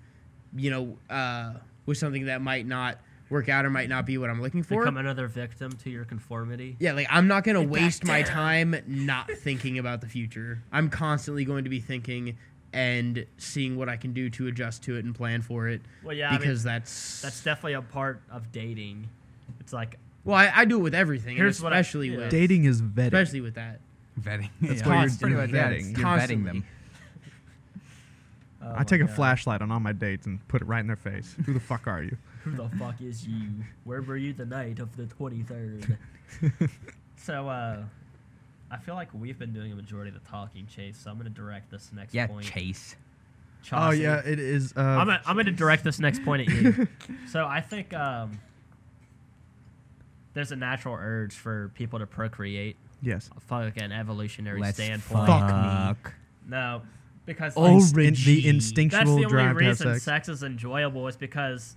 you 0.55 0.69
know, 0.69 0.97
uh, 1.09 1.53
with 1.85 1.97
something 1.97 2.25
that 2.25 2.41
might 2.41 2.67
not 2.67 2.99
work 3.29 3.49
out 3.49 3.65
or 3.65 3.69
might 3.69 3.89
not 3.89 4.05
be 4.05 4.17
what 4.17 4.29
I'm 4.29 4.41
looking 4.41 4.63
for. 4.63 4.79
Become 4.81 4.97
another 4.97 5.27
victim 5.27 5.71
to 5.83 5.89
your 5.89 6.05
conformity. 6.05 6.75
Yeah, 6.79 6.93
like 6.93 7.07
I'm 7.09 7.27
not 7.27 7.43
gonna 7.43 7.61
Get 7.61 7.69
waste 7.69 8.03
my 8.05 8.21
time 8.23 8.75
not 8.87 9.29
thinking 9.31 9.77
about 9.79 10.01
the 10.01 10.07
future. 10.07 10.61
I'm 10.71 10.89
constantly 10.89 11.45
going 11.45 11.63
to 11.65 11.69
be 11.69 11.79
thinking 11.79 12.37
and 12.71 13.25
seeing 13.37 13.77
what 13.77 13.89
I 13.89 13.97
can 13.97 14.13
do 14.13 14.29
to 14.31 14.47
adjust 14.47 14.83
to 14.83 14.95
it 14.95 15.03
and 15.05 15.15
plan 15.15 15.41
for 15.41 15.67
it. 15.67 15.81
Well, 16.03 16.15
yeah, 16.15 16.27
I 16.27 16.31
mean, 16.33 16.41
because 16.41 16.63
that's 16.63 17.21
that's 17.21 17.43
definitely 17.43 17.73
a 17.73 17.81
part 17.81 18.21
of 18.31 18.51
dating. 18.51 19.09
It's 19.59 19.73
like 19.73 19.97
well, 20.23 20.35
I, 20.35 20.51
I 20.53 20.65
do 20.65 20.77
it 20.77 20.83
with 20.83 20.93
everything, 20.95 21.31
and 21.31 21.39
Here's 21.39 21.61
what 21.61 21.73
I- 21.73 21.79
especially 21.79 22.09
yeah. 22.09 22.17
with 22.17 22.29
Dating 22.31 22.65
is 22.65 22.81
vetting. 22.81 23.05
especially 23.07 23.41
with 23.41 23.55
that. 23.55 23.79
Vetting. 24.19 24.49
That's 24.61 24.81
yeah. 24.81 24.87
what 24.87 24.95
you're 24.95 25.05
It's 25.05 25.17
pretty 25.17 25.35
doing, 25.35 25.51
much- 25.51 25.61
vetting. 25.61 25.91
You're 25.97 26.01
Constantly. 26.01 26.51
vetting 26.51 26.53
them. 26.53 26.65
oh 28.63 28.71
I 28.71 28.77
my 28.79 28.83
take 28.83 29.01
a 29.01 29.05
God. 29.05 29.15
flashlight 29.15 29.61
on 29.61 29.71
all 29.71 29.79
my 29.79 29.93
dates 29.93 30.25
and 30.27 30.45
put 30.47 30.61
it 30.61 30.65
right 30.65 30.79
in 30.81 30.87
their 30.87 30.95
face. 30.95 31.35
Who 31.45 31.53
the 31.53 31.59
fuck 31.59 31.87
are 31.87 32.03
you? 32.03 32.17
Who 32.43 32.51
the 32.55 32.69
fuck 32.77 33.01
is 33.01 33.25
you? 33.27 33.47
Where 33.83 34.01
were 34.01 34.17
you 34.17 34.33
the 34.33 34.45
night 34.45 34.79
of 34.79 34.95
the 34.95 35.05
twenty 35.07 35.43
third? 35.43 35.97
so, 37.17 37.49
uh, 37.49 37.83
I 38.71 38.77
feel 38.77 38.95
like 38.95 39.09
we've 39.13 39.37
been 39.39 39.51
doing 39.53 39.71
a 39.71 39.75
majority 39.75 40.09
of 40.15 40.23
the 40.23 40.29
talking, 40.29 40.67
Chase. 40.67 40.97
So 41.03 41.09
I'm 41.11 41.17
gonna 41.17 41.29
direct 41.29 41.69
this 41.71 41.89
next 41.93 42.13
Yeah, 42.13 42.27
point. 42.27 42.45
Yeah, 42.45 42.51
Chase. 42.51 42.95
Oh 43.73 43.91
yeah, 43.91 44.21
it 44.25 44.39
is. 44.39 44.73
Uh, 44.77 44.81
I'm 44.81 45.07
gonna, 45.07 45.21
I'm 45.25 45.35
gonna 45.35 45.51
direct 45.51 45.83
this 45.83 45.99
next 45.99 46.23
point 46.23 46.47
at 46.47 46.53
you. 46.55 46.87
so 47.29 47.45
I 47.45 47.59
think 47.61 47.93
um, 47.93 48.39
there's 50.33 50.51
a 50.51 50.55
natural 50.55 50.95
urge 50.95 51.33
for 51.33 51.71
people 51.75 51.99
to 51.99 52.05
procreate. 52.07 52.77
yes. 53.01 53.29
Fuck 53.47 53.63
like 53.63 53.81
an 53.81 53.91
evolutionary 53.91 54.61
Let's 54.61 54.77
standpoint. 54.77 55.27
fuck. 55.27 56.05
me. 56.05 56.11
No, 56.47 56.81
because 57.25 57.53
Oh, 57.57 57.63
like, 57.63 57.73
Inst- 57.73 57.97
in- 57.97 58.05
Orgy. 58.05 58.41
the 58.41 58.47
instinctual 58.47 58.97
that's 58.99 59.09
the 59.09 59.15
only 59.15 59.27
drive 59.27 59.57
to 59.57 59.65
reason 59.65 59.87
sex. 59.93 60.03
sex. 60.03 60.29
is 60.29 60.43
enjoyable 60.43 61.07
is 61.07 61.17
because 61.17 61.75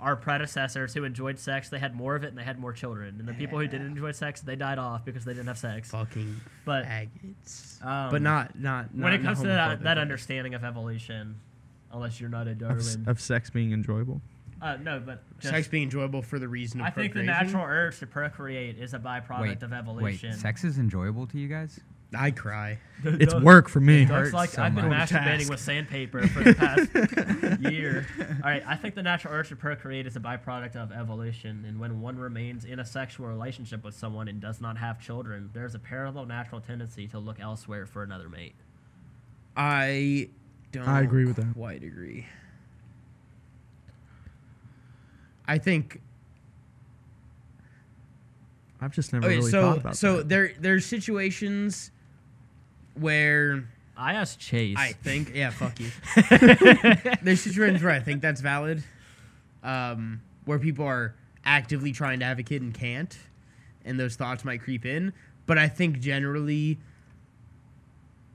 our 0.00 0.16
predecessors 0.16 0.94
who 0.94 1.04
enjoyed 1.04 1.38
sex 1.38 1.68
they 1.68 1.78
had 1.78 1.94
more 1.94 2.16
of 2.16 2.24
it 2.24 2.28
and 2.28 2.38
they 2.38 2.42
had 2.42 2.58
more 2.58 2.72
children 2.72 3.16
and 3.18 3.28
the 3.28 3.34
people 3.34 3.58
who 3.58 3.66
didn't 3.66 3.86
enjoy 3.86 4.10
sex 4.12 4.40
they 4.40 4.56
died 4.56 4.78
off 4.78 5.04
because 5.04 5.24
they 5.24 5.32
didn't 5.32 5.46
have 5.48 5.58
sex 5.58 5.90
Fucking 5.90 6.40
but 6.64 6.84
faggots. 6.84 7.84
um, 7.84 8.10
but 8.10 8.22
not 8.22 8.58
not, 8.58 8.94
not 8.94 9.04
when 9.04 9.12
it 9.12 9.22
comes 9.22 9.40
to 9.40 9.46
that, 9.48 9.82
that 9.82 9.98
understanding 9.98 10.54
of 10.54 10.64
evolution 10.64 11.36
unless 11.92 12.20
you're 12.20 12.30
not 12.30 12.48
a 12.48 12.54
darwin 12.54 13.04
of 13.06 13.20
sex 13.20 13.50
being 13.50 13.72
enjoyable. 13.72 14.20
uh, 14.62 14.76
no 14.82 15.00
but 15.04 15.22
just, 15.38 15.52
sex 15.52 15.68
being 15.68 15.84
enjoyable 15.84 16.22
for 16.22 16.38
the 16.38 16.48
reason 16.48 16.80
of 16.80 16.86
procreation. 16.86 17.10
i 17.10 17.14
think 17.14 17.26
the 17.26 17.32
natural 17.32 17.64
urge 17.64 17.98
to 17.98 18.06
procreate 18.06 18.78
is 18.78 18.94
a 18.94 18.98
byproduct 18.98 19.40
Wait, 19.40 19.62
of 19.62 19.96
wait. 20.02 20.34
Sex 20.34 20.64
is 20.64 20.78
enjoyable 20.78 21.26
to 21.26 21.38
you 21.38 21.48
guys? 21.48 21.80
I 22.14 22.32
cry. 22.32 22.78
It's 23.04 23.34
work 23.34 23.68
for 23.68 23.80
me. 23.80 24.04
Doug's 24.04 24.10
hurts 24.10 24.32
like 24.32 24.50
so 24.50 24.62
I've 24.62 24.74
been 24.74 24.88
much. 24.88 25.10
masturbating 25.10 25.38
Task. 25.38 25.50
with 25.50 25.60
sandpaper 25.60 26.26
for 26.26 26.42
the 26.42 26.54
past 26.54 27.60
year. 27.72 28.06
All 28.18 28.50
right, 28.50 28.62
I 28.66 28.76
think 28.76 28.94
the 28.94 29.02
natural 29.02 29.32
urge 29.32 29.48
to 29.50 29.56
procreate 29.56 30.06
is 30.06 30.16
a 30.16 30.20
byproduct 30.20 30.76
of 30.76 30.90
evolution, 30.92 31.64
and 31.66 31.78
when 31.78 32.00
one 32.00 32.18
remains 32.18 32.64
in 32.64 32.80
a 32.80 32.84
sexual 32.84 33.26
relationship 33.26 33.84
with 33.84 33.94
someone 33.94 34.26
and 34.28 34.40
does 34.40 34.60
not 34.60 34.76
have 34.76 35.00
children, 35.00 35.50
there's 35.52 35.74
a 35.74 35.78
parallel 35.78 36.26
natural 36.26 36.60
tendency 36.60 37.06
to 37.08 37.18
look 37.18 37.38
elsewhere 37.38 37.86
for 37.86 38.02
another 38.02 38.28
mate. 38.28 38.54
I 39.56 40.28
don't. 40.72 40.88
I 40.88 41.02
agree 41.02 41.26
with 41.26 41.36
that. 41.36 41.54
Quite 41.54 41.84
agree. 41.84 42.26
I 45.46 45.58
think 45.58 46.00
I've 48.80 48.92
just 48.92 49.12
never 49.12 49.26
okay. 49.26 49.36
really 49.36 49.50
so 49.50 49.62
thought 49.62 49.78
about 49.78 49.92
that. 49.92 49.96
so 49.96 50.16
that. 50.18 50.28
there 50.28 50.52
there's 50.58 50.86
situations 50.86 51.90
where 52.94 53.64
I 53.96 54.14
asked 54.14 54.38
Chase. 54.40 54.76
I 54.78 54.92
think 54.92 55.34
yeah, 55.34 55.50
fuck 55.50 55.78
you. 55.80 55.90
there's 57.22 57.40
situations 57.40 57.82
where 57.82 57.92
I 57.92 58.00
think 58.00 58.22
that's 58.22 58.40
valid, 58.40 58.82
um, 59.62 60.22
where 60.44 60.58
people 60.58 60.86
are 60.86 61.14
actively 61.44 61.92
trying 61.92 62.20
to 62.20 62.24
have 62.24 62.38
a 62.38 62.42
kid 62.42 62.62
and 62.62 62.72
can't, 62.72 63.16
and 63.84 63.98
those 63.98 64.16
thoughts 64.16 64.44
might 64.44 64.62
creep 64.62 64.86
in. 64.86 65.12
But 65.46 65.58
I 65.58 65.68
think 65.68 66.00
generally 66.00 66.78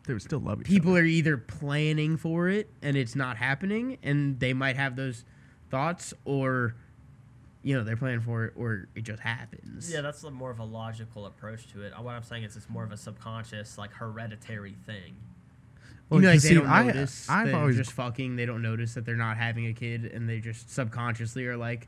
they 0.06 0.14
would 0.14 0.22
still 0.22 0.40
love 0.40 0.62
each 0.62 0.68
people 0.68 0.92
other. 0.92 1.02
are 1.02 1.06
either 1.06 1.38
planning 1.38 2.18
for 2.18 2.48
it 2.50 2.70
and 2.82 2.96
it's 2.96 3.16
not 3.16 3.38
happening 3.38 3.98
and 4.04 4.40
they 4.40 4.54
might 4.54 4.76
have 4.76 4.96
those 4.96 5.24
thoughts 5.70 6.14
or 6.26 6.76
you 7.66 7.76
know 7.76 7.84
they're 7.84 7.98
planning 7.98 8.22
for 8.22 8.46
it 8.46 8.54
or 8.56 8.88
it 8.96 9.02
just 9.04 9.20
happens 9.20 9.92
yeah, 9.92 10.00
that's 10.02 10.24
more 10.24 10.52
of 10.52 10.60
a 10.60 10.64
logical 10.64 11.26
approach 11.26 11.66
to 11.74 11.82
it. 11.82 11.92
Uh, 11.98 12.02
What 12.04 12.14
I'm 12.14 12.22
saying 12.24 12.44
is 12.44 12.56
it's 12.56 12.70
more 12.70 12.84
of 12.84 12.92
a 12.92 12.98
subconscious, 12.98 13.78
like 13.78 13.92
hereditary 13.92 14.76
thing. 14.86 15.16
Well, 16.10 16.20
you 16.20 16.28
know, 16.28 16.30
like 16.30 16.36
'cause 16.36 16.44
they 16.44 16.50
see, 16.50 16.56
don't 16.56 16.86
notice. 16.86 17.28
I, 17.28 17.42
I've 17.42 17.56
always 17.56 17.76
just 17.78 17.92
fucking. 17.92 18.36
They 18.36 18.46
don't 18.46 18.62
notice 18.62 18.94
that 18.94 19.04
they're 19.06 19.16
not 19.16 19.38
having 19.38 19.66
a 19.66 19.74
kid, 19.74 20.06
and 20.06 20.30
they 20.30 20.40
just 20.40 20.70
subconsciously 20.70 21.48
are 21.48 21.58
like, 21.58 21.88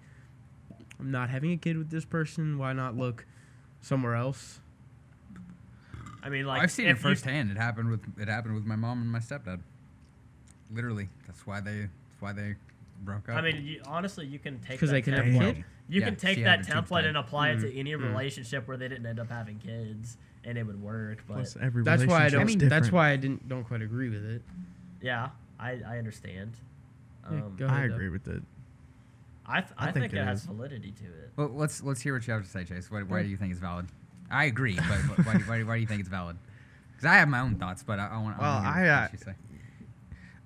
"I'm 0.99 1.11
not 1.11 1.29
having 1.29 1.51
a 1.51 1.57
kid 1.57 1.77
with 1.77 1.91
this 1.91 2.03
person 2.05 2.57
why 2.57 2.73
not 2.73 2.97
look 2.97 3.27
somewhere 3.81 4.15
else 4.15 4.59
I 6.23 6.29
mean, 6.29 6.45
like 6.47 6.63
I've 6.63 6.71
seen 6.71 6.87
if 6.87 6.97
it 6.97 6.99
you- 7.07 7.09
firsthand. 7.15 7.51
It 7.51 7.57
happened 7.57 7.89
with 7.91 8.01
it 8.19 8.27
happened 8.27 8.55
with 8.55 8.65
my 8.65 8.75
mom 8.75 9.01
and 9.03 9.11
my 9.11 9.19
stepdad. 9.19 9.59
Literally, 10.73 11.09
that's 11.27 11.45
why 11.45 11.61
they 11.61 11.81
that's 11.81 12.21
why 12.21 12.33
they 12.33 12.55
broke 13.03 13.29
up. 13.29 13.37
I 13.37 13.41
mean, 13.41 13.65
you, 13.65 13.81
honestly, 13.85 14.25
you 14.25 14.39
can 14.39 14.59
take 14.59 14.71
because 14.71 14.89
that 14.89 14.95
they 14.95 15.01
can 15.01 15.13
have 15.13 15.25
a 15.25 15.29
template- 15.29 15.55
kid 15.55 15.65
You 15.89 16.01
Yeah, 16.01 16.05
can 16.07 16.15
take 16.15 16.43
that 16.43 16.59
had 16.59 16.59
a 16.59 16.63
tube 16.81 16.87
template 16.87 17.05
and 17.05 17.17
apply 17.17 17.49
it 17.49 17.59
to 17.61 17.73
any 17.77 17.91
mm. 17.91 18.01
relationship 18.03 18.67
where 18.67 18.77
they 18.77 18.87
didn't 18.87 19.05
end 19.05 19.19
up 19.19 19.29
having 19.29 19.57
kids, 19.59 20.17
and 20.43 20.57
it 20.57 20.63
would 20.63 20.81
work. 20.81 21.23
But 21.27 21.35
Plus, 21.35 21.57
every 21.61 21.83
that's 21.83 22.05
why 22.05 22.25
i 22.25 22.29
don't 22.29 22.45
mean, 22.45 22.59
that's 22.59 22.91
why 22.91 23.11
i 23.11 23.15
didn't 23.15 23.47
don't 23.47 23.63
quite 23.63 23.81
agree 23.81 24.09
with 24.09 24.25
it 24.25 24.41
yeah, 25.01 25.29
I, 25.59 25.79
I 25.87 25.97
understand. 25.99 26.57
Yeah, 27.23 27.37
Um, 27.37 27.55
go 27.57 27.67
I 27.67 27.79
ahead, 27.79 27.91
agree 27.91 28.09
with 28.09 28.27
it. 28.27 28.41
I, 29.45 29.61
th- 29.61 29.71
I 29.77 29.89
I, 29.89 29.91
think 29.91 30.03
think, 30.05 30.13
it 30.13 30.17
it 30.19 30.25
has 30.25 30.43
validity 30.43 30.91
to 30.91 31.05
it. 31.05 31.31
well, 31.37 31.49
let's 31.53 31.81
let's 31.83 32.01
hear 32.01 32.13
what 32.13 32.25
you 32.27 32.33
have 32.33 32.43
to 32.43 32.49
say, 32.49 32.63
Chase. 32.63 32.89
Why, 32.91 33.03
why 33.03 33.21
do 33.23 33.29
you 33.29 33.37
think 33.37 33.51
it's 33.51 33.59
valid? 33.61 33.85
I 34.29 34.45
agree, 34.45 34.75
but 34.75 34.83
why, 35.25 35.33
why, 35.45 35.63
why 35.63 35.75
do 35.75 35.81
you 35.81 35.87
think 35.87 36.01
it's 36.01 36.09
valid? 36.09 36.37
Because 36.91 37.05
I 37.05 37.15
have 37.15 37.29
my 37.29 37.39
own 37.39 37.55
thoughts, 37.55 37.83
but 37.83 37.99
I, 37.99 38.07
I 38.07 38.17
want. 38.17 38.39
Well, 38.39 38.49
I, 38.51 38.55
wanna 38.55 38.69
I, 38.69 38.81
hear 38.81 38.91
uh, 38.91 39.01
what 39.03 39.13
you 39.13 39.19
say. 39.19 39.33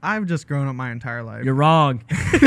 I've 0.03 0.25
just 0.25 0.47
grown 0.47 0.67
up 0.67 0.75
my 0.75 0.91
entire 0.91 1.21
life. 1.23 1.43
You're 1.45 1.53
wrong. 1.53 2.03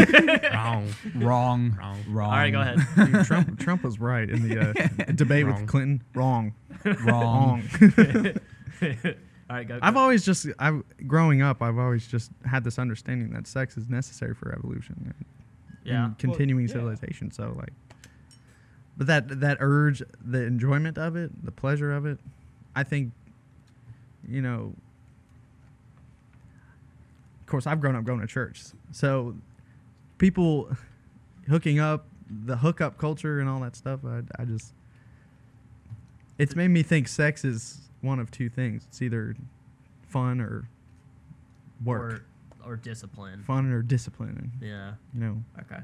wrong 0.52 0.88
Wrong, 1.14 1.76
Wrong. 1.78 2.04
wrong. 2.08 2.30
All 2.30 2.36
right, 2.36 2.50
go 2.50 2.60
ahead. 2.60 2.78
Dude, 3.12 3.24
Trump, 3.24 3.60
Trump 3.60 3.84
was 3.84 4.00
right 4.00 4.28
in 4.28 4.48
the 4.48 4.60
uh, 4.70 4.72
debate 5.14 5.46
Wrong. 5.46 5.60
with 5.60 5.68
Clinton. 5.70 6.02
Wrong. 6.14 6.52
Wrong. 6.84 7.62
Wrong. 7.80 8.34
All 9.50 9.56
right, 9.56 9.68
go. 9.68 9.78
I've 9.82 9.96
always 9.96 10.24
just, 10.24 10.46
I've 10.58 10.82
growing 11.06 11.42
up, 11.42 11.62
I've 11.62 11.78
always 11.78 12.06
just 12.06 12.30
had 12.44 12.64
this 12.64 12.78
understanding 12.78 13.30
that 13.34 13.46
sex 13.46 13.76
is 13.76 13.88
necessary 13.88 14.34
for 14.34 14.52
evolution 14.52 14.96
and, 15.14 15.24
yeah. 15.84 16.06
and 16.06 16.18
continuing 16.18 16.64
Well, 16.66 16.68
yeah. 16.68 16.72
civilization. 16.96 17.30
So 17.30 17.54
like, 17.56 17.72
but 18.96 19.06
that 19.08 19.40
that 19.40 19.58
urge, 19.60 20.02
the 20.24 20.42
enjoyment 20.44 20.98
of 20.98 21.14
it, 21.16 21.44
the 21.44 21.52
pleasure 21.52 21.92
of 21.92 22.06
it, 22.06 22.18
I 22.74 22.82
think, 22.84 23.12
you 24.26 24.40
know. 24.42 24.72
Of 27.54 27.62
course, 27.62 27.66
I've 27.68 27.80
grown 27.80 27.94
up 27.94 28.02
going 28.02 28.18
to 28.20 28.26
church, 28.26 28.62
so 28.90 29.36
people 30.18 30.76
hooking 31.48 31.78
up, 31.78 32.04
the 32.28 32.56
hookup 32.56 32.98
culture 32.98 33.38
and 33.38 33.48
all 33.48 33.60
that 33.60 33.76
stuff. 33.76 34.00
I, 34.04 34.22
I 34.40 34.44
just, 34.44 34.72
it's 36.36 36.56
made 36.56 36.66
me 36.68 36.82
think 36.82 37.06
sex 37.06 37.44
is 37.44 37.82
one 38.00 38.18
of 38.18 38.32
two 38.32 38.48
things. 38.48 38.82
It's 38.88 39.00
either 39.00 39.36
fun 40.08 40.40
or 40.40 40.68
work, 41.84 42.24
Or, 42.64 42.72
or 42.72 42.76
discipline. 42.76 43.44
fun 43.44 43.70
or 43.70 43.82
discipline. 43.82 44.50
Yeah. 44.60 44.94
you 45.14 45.20
know, 45.20 45.44
Okay. 45.60 45.80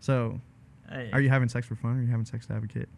so 0.00 0.40
Hey, 0.90 1.10
are 1.12 1.20
you 1.20 1.28
having 1.28 1.48
sex 1.48 1.64
for 1.68 1.76
fun 1.76 1.92
or 1.92 1.98
are 2.00 2.02
you 2.02 2.08
having 2.10 2.26
sex 2.26 2.44
to 2.46 2.54
have 2.54 2.64
a 2.64 2.66
kid? 2.66 2.88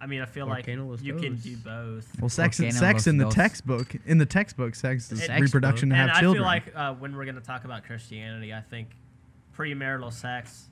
I 0.00 0.06
mean, 0.06 0.20
I 0.20 0.26
feel 0.26 0.46
Volcano 0.46 0.86
like 0.86 1.02
you 1.02 1.14
can 1.14 1.36
do 1.36 1.56
both. 1.56 2.20
Well, 2.20 2.28
sex, 2.28 2.58
Volcano 2.58 2.78
sex 2.78 3.06
in 3.06 3.16
the 3.16 3.28
textbook, 3.28 3.96
in 4.04 4.18
the 4.18 4.26
textbook, 4.26 4.74
sex 4.74 5.10
is 5.10 5.24
Sex 5.24 5.40
reproduction 5.40 5.88
to 5.88 5.94
and 5.94 6.10
have 6.10 6.18
I 6.18 6.20
children. 6.20 6.44
I 6.44 6.60
feel 6.60 6.74
like 6.74 6.76
uh, 6.76 6.94
when 6.98 7.16
we're 7.16 7.24
going 7.24 7.36
to 7.36 7.40
talk 7.40 7.64
about 7.64 7.84
Christianity, 7.84 8.52
I 8.52 8.60
think 8.60 8.88
premarital 9.56 10.12
sex, 10.12 10.68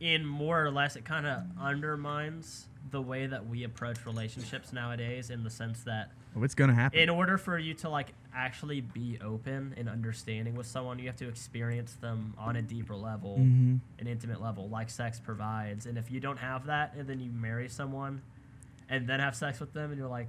in 0.00 0.26
more 0.26 0.64
or 0.64 0.70
less, 0.70 0.96
it 0.96 1.04
kind 1.04 1.26
of 1.26 1.42
undermines 1.60 2.66
the 2.90 3.00
way 3.00 3.26
that 3.26 3.46
we 3.46 3.64
approach 3.64 4.04
relationships 4.06 4.72
nowadays. 4.72 5.30
In 5.30 5.44
the 5.44 5.50
sense 5.50 5.84
that, 5.84 6.10
oh, 6.40 6.44
it's 6.44 6.54
gonna 6.54 6.74
happen. 6.74 6.98
in 6.98 7.08
order 7.08 7.36
for 7.38 7.58
you 7.58 7.74
to 7.74 7.88
like 7.88 8.12
actually 8.34 8.80
be 8.80 9.18
open 9.24 9.74
and 9.76 9.88
understanding 9.88 10.54
with 10.54 10.66
someone, 10.66 10.98
you 10.98 11.06
have 11.06 11.16
to 11.16 11.28
experience 11.28 11.94
them 11.94 12.34
on 12.38 12.56
a 12.56 12.62
deeper 12.62 12.94
level, 12.94 13.38
Mhm. 13.38 13.80
an 13.98 14.06
intimate 14.06 14.40
level, 14.40 14.68
like 14.68 14.90
sex 14.90 15.18
provides. 15.20 15.86
And 15.86 15.98
if 15.98 16.10
you 16.10 16.20
don't 16.20 16.38
have 16.38 16.66
that, 16.66 16.94
and 16.94 17.08
then 17.08 17.20
you 17.20 17.30
marry 17.30 17.68
someone, 17.68 18.22
and 18.88 19.06
then 19.06 19.20
have 19.20 19.34
sex 19.36 19.60
with 19.60 19.72
them, 19.72 19.90
and 19.90 19.98
you're 19.98 20.08
like, 20.08 20.28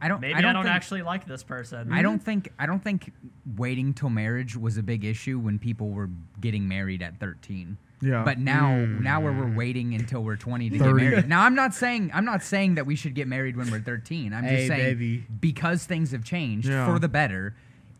I 0.00 0.08
don't. 0.08 0.20
maybe 0.20 0.34
I 0.34 0.38
I 0.38 0.40
don't, 0.42 0.54
don't, 0.54 0.64
think, 0.64 0.74
actually 0.74 1.02
like 1.02 1.26
this 1.26 1.42
person. 1.42 1.92
I 1.92 2.02
don't 2.02 2.18
think. 2.22 2.50
I 2.58 2.66
don't 2.66 2.82
think 2.82 3.12
waiting 3.56 3.94
till 3.94 4.10
marriage 4.10 4.56
was 4.56 4.76
a 4.76 4.82
big 4.82 5.04
issue 5.04 5.38
when 5.38 5.58
people 5.58 5.90
were 5.90 6.10
getting 6.40 6.66
married 6.66 7.02
at 7.02 7.18
13. 7.20 7.78
Yeah, 8.00 8.22
But 8.24 8.38
now, 8.38 8.70
Mm. 8.70 9.00
now 9.02 9.20
where 9.20 9.32
we're 9.32 9.54
waiting 9.54 9.94
until 9.94 10.22
we're 10.22 10.36
20 10.36 10.70
to 10.70 10.78
30. 10.78 11.00
get 11.04 11.10
married. 11.10 11.28
Now, 11.28 11.42
I'm 11.44 11.54
not 11.54 11.74
saying 11.74 12.10
I'm 12.12 12.24
not 12.24 12.42
saying 12.42 12.74
that 12.74 12.86
we 12.86 12.96
should 12.96 13.14
get 13.14 13.26
married 13.28 13.56
when 13.56 13.70
we're 13.70 13.80
13. 13.80 14.32
I'm 14.32 14.42
just 14.44 14.54
Hey, 14.54 14.68
saying 14.68 14.94
baby. 14.96 15.24
because 15.40 15.84
things 15.86 16.10
have 16.12 16.24
changed 16.24 16.68
Yeah. 16.68 16.86
for 16.86 16.98
the 16.98 17.08
better. 17.08 17.54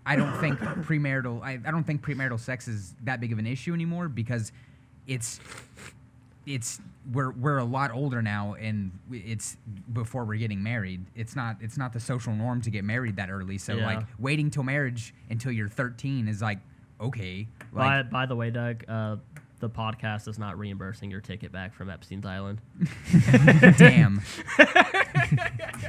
I 0.07 0.16
don't 0.16 0.36
think 0.38 0.59
premarital. 0.59 1.42
I, 1.42 1.53
I 1.64 1.70
don't 1.70 1.84
think 1.84 2.03
premarital 2.03 2.38
sex 2.38 2.68
is 2.68 2.95
that 3.05 3.20
big 3.20 3.32
of 3.32 3.38
an 3.38 3.47
issue 3.47 3.72
anymore 3.72 4.09
because 4.09 4.53
it's 5.07 5.40
it's 6.47 6.78
we're 7.11 7.30
we're 7.32 7.57
a 7.57 7.64
lot 7.64 7.90
older 7.90 8.20
now 8.20 8.55
and 8.55 8.90
it's 9.11 9.57
before 9.95 10.24
we're 10.26 10.36
getting 10.36 10.62
married. 10.62 11.03
It's 11.14 11.34
not 11.34 11.57
it's 11.62 11.78
not 11.78 11.95
the 11.95 12.01
social 12.01 12.34
norm 12.34 12.61
to 12.62 12.70
get 12.70 12.84
married 12.84 13.16
that 13.16 13.30
early. 13.30 13.57
So 13.57 13.76
Yeah. 13.76 13.86
like 13.86 14.07
waiting 14.18 14.51
till 14.51 14.62
marriage 14.62 15.14
until 15.30 15.53
you're 15.53 15.68
13 15.68 16.28
is 16.28 16.42
like 16.42 16.59
okay. 17.01 17.47
By, 17.72 18.03
by 18.03 18.26
the 18.26 18.36
way, 18.36 18.51
Doug, 18.51 18.84
uh, 18.88 19.16
the 19.61 19.68
podcast 19.68 20.28
is 20.28 20.38
not 20.38 20.59
reimbursing 20.59 21.11
your 21.11 21.20
ticket 21.20 21.52
back 21.52 21.74
from 21.74 21.90
Epstein's 21.90 22.26
Island. 22.26 22.61
Damn. 23.78 24.20